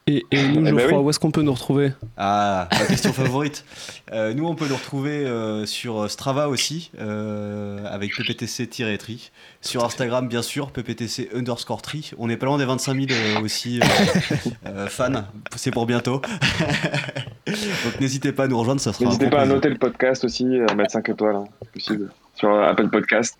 et, 0.07 0.23
nous, 0.31 0.65
eh 0.65 0.71
ben 0.71 0.97
où 0.97 1.09
est-ce 1.09 1.19
qu'on 1.19 1.31
peut 1.31 1.41
nous 1.41 1.53
retrouver 1.53 1.91
Ah, 2.17 2.67
ma 2.71 2.85
question 2.85 3.13
favorite. 3.13 3.63
Euh, 4.13 4.33
nous, 4.33 4.47
on 4.47 4.55
peut 4.55 4.67
nous 4.69 4.75
retrouver 4.75 5.25
euh, 5.25 5.65
sur 5.65 6.09
Strava 6.09 6.47
aussi, 6.47 6.91
avec 6.97 8.13
pptc-tri. 8.13 9.31
Sur 9.59 9.83
Instagram, 9.83 10.29
bien 10.29 10.41
sûr, 10.41 10.71
pptc 10.71 11.27
underscore 11.35 11.81
tri. 11.81 12.11
On 12.17 12.29
est 12.29 12.37
pas 12.37 12.45
loin 12.45 12.57
des 12.57 12.63
25 12.63 13.09
000 13.09 13.43
aussi 13.43 13.81
fans. 14.87 15.25
C'est 15.57 15.71
pour 15.71 15.85
bientôt. 15.87 16.21
Donc 17.47 17.99
n'hésitez 17.99 18.31
pas 18.31 18.45
à 18.45 18.47
nous 18.47 18.57
rejoindre, 18.57 18.79
ça 18.79 18.93
sera. 18.93 19.03
N'hésitez 19.03 19.29
pas 19.29 19.41
à 19.41 19.45
noter 19.45 19.67
le 19.67 19.77
podcast 19.77 20.23
aussi, 20.23 20.45
à 20.69 20.73
mettre 20.73 20.93
5 20.93 21.09
étoiles, 21.09 21.35
hein, 21.35 21.45
possible, 21.73 22.09
sur 22.35 22.49
Apple 22.63 22.89
Podcast. 22.89 23.37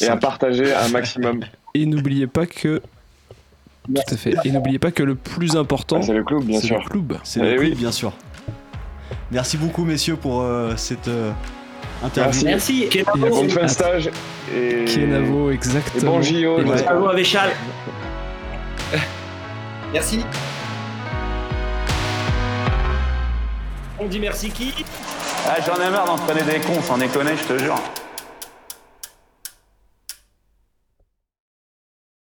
Et 0.00 0.06
à 0.06 0.16
partager 0.16 0.72
un 0.72 0.88
maximum. 0.88 1.40
Et 1.74 1.86
n'oubliez 1.86 2.26
pas 2.26 2.46
que. 2.46 2.80
Tout 3.86 4.14
à 4.14 4.16
fait. 4.16 4.34
Et 4.44 4.52
n'oubliez 4.52 4.78
pas 4.78 4.92
que 4.92 5.02
le 5.02 5.14
plus 5.14 5.56
important. 5.56 5.98
Ah, 6.00 6.06
c'est 6.06 6.12
le 6.12 6.24
club, 6.24 6.44
bien 6.44 6.60
sûr. 6.60 6.78
Le 6.78 6.88
club. 6.88 7.18
C'est 7.24 7.40
le 7.40 7.52
eh 7.52 7.56
club, 7.56 7.74
bien 7.74 7.92
sûr. 7.92 8.12
Merci 9.30 9.56
beaucoup, 9.56 9.84
messieurs, 9.84 10.16
pour 10.16 10.42
euh, 10.42 10.74
cette 10.76 11.08
euh, 11.08 11.32
interview. 12.04 12.44
Merci. 12.44 12.88
Merci. 12.94 13.18
Bon 13.18 13.48
fin 13.48 13.62
de 13.62 13.66
stage. 13.66 14.10
Et... 14.54 14.84
Kenavo, 14.84 15.50
exactement. 15.50 16.02
Et 16.02 16.16
bon 16.16 16.22
JO. 16.22 16.60
Et 16.60 16.64
Bravo 16.64 17.08
avec 17.08 17.26
Charles. 17.26 17.52
Merci. 19.92 20.24
On 23.98 24.06
dit 24.06 24.18
merci 24.18 24.50
qui? 24.50 24.72
Ah, 25.46 25.56
j'en 25.66 25.74
ai 25.74 25.90
marre 25.90 26.06
d'entraîner 26.06 26.42
des 26.42 26.60
cons, 26.60 26.80
sans 26.82 26.98
déconner, 26.98 27.32
je 27.36 27.54
te 27.54 27.58
jure. 27.58 27.80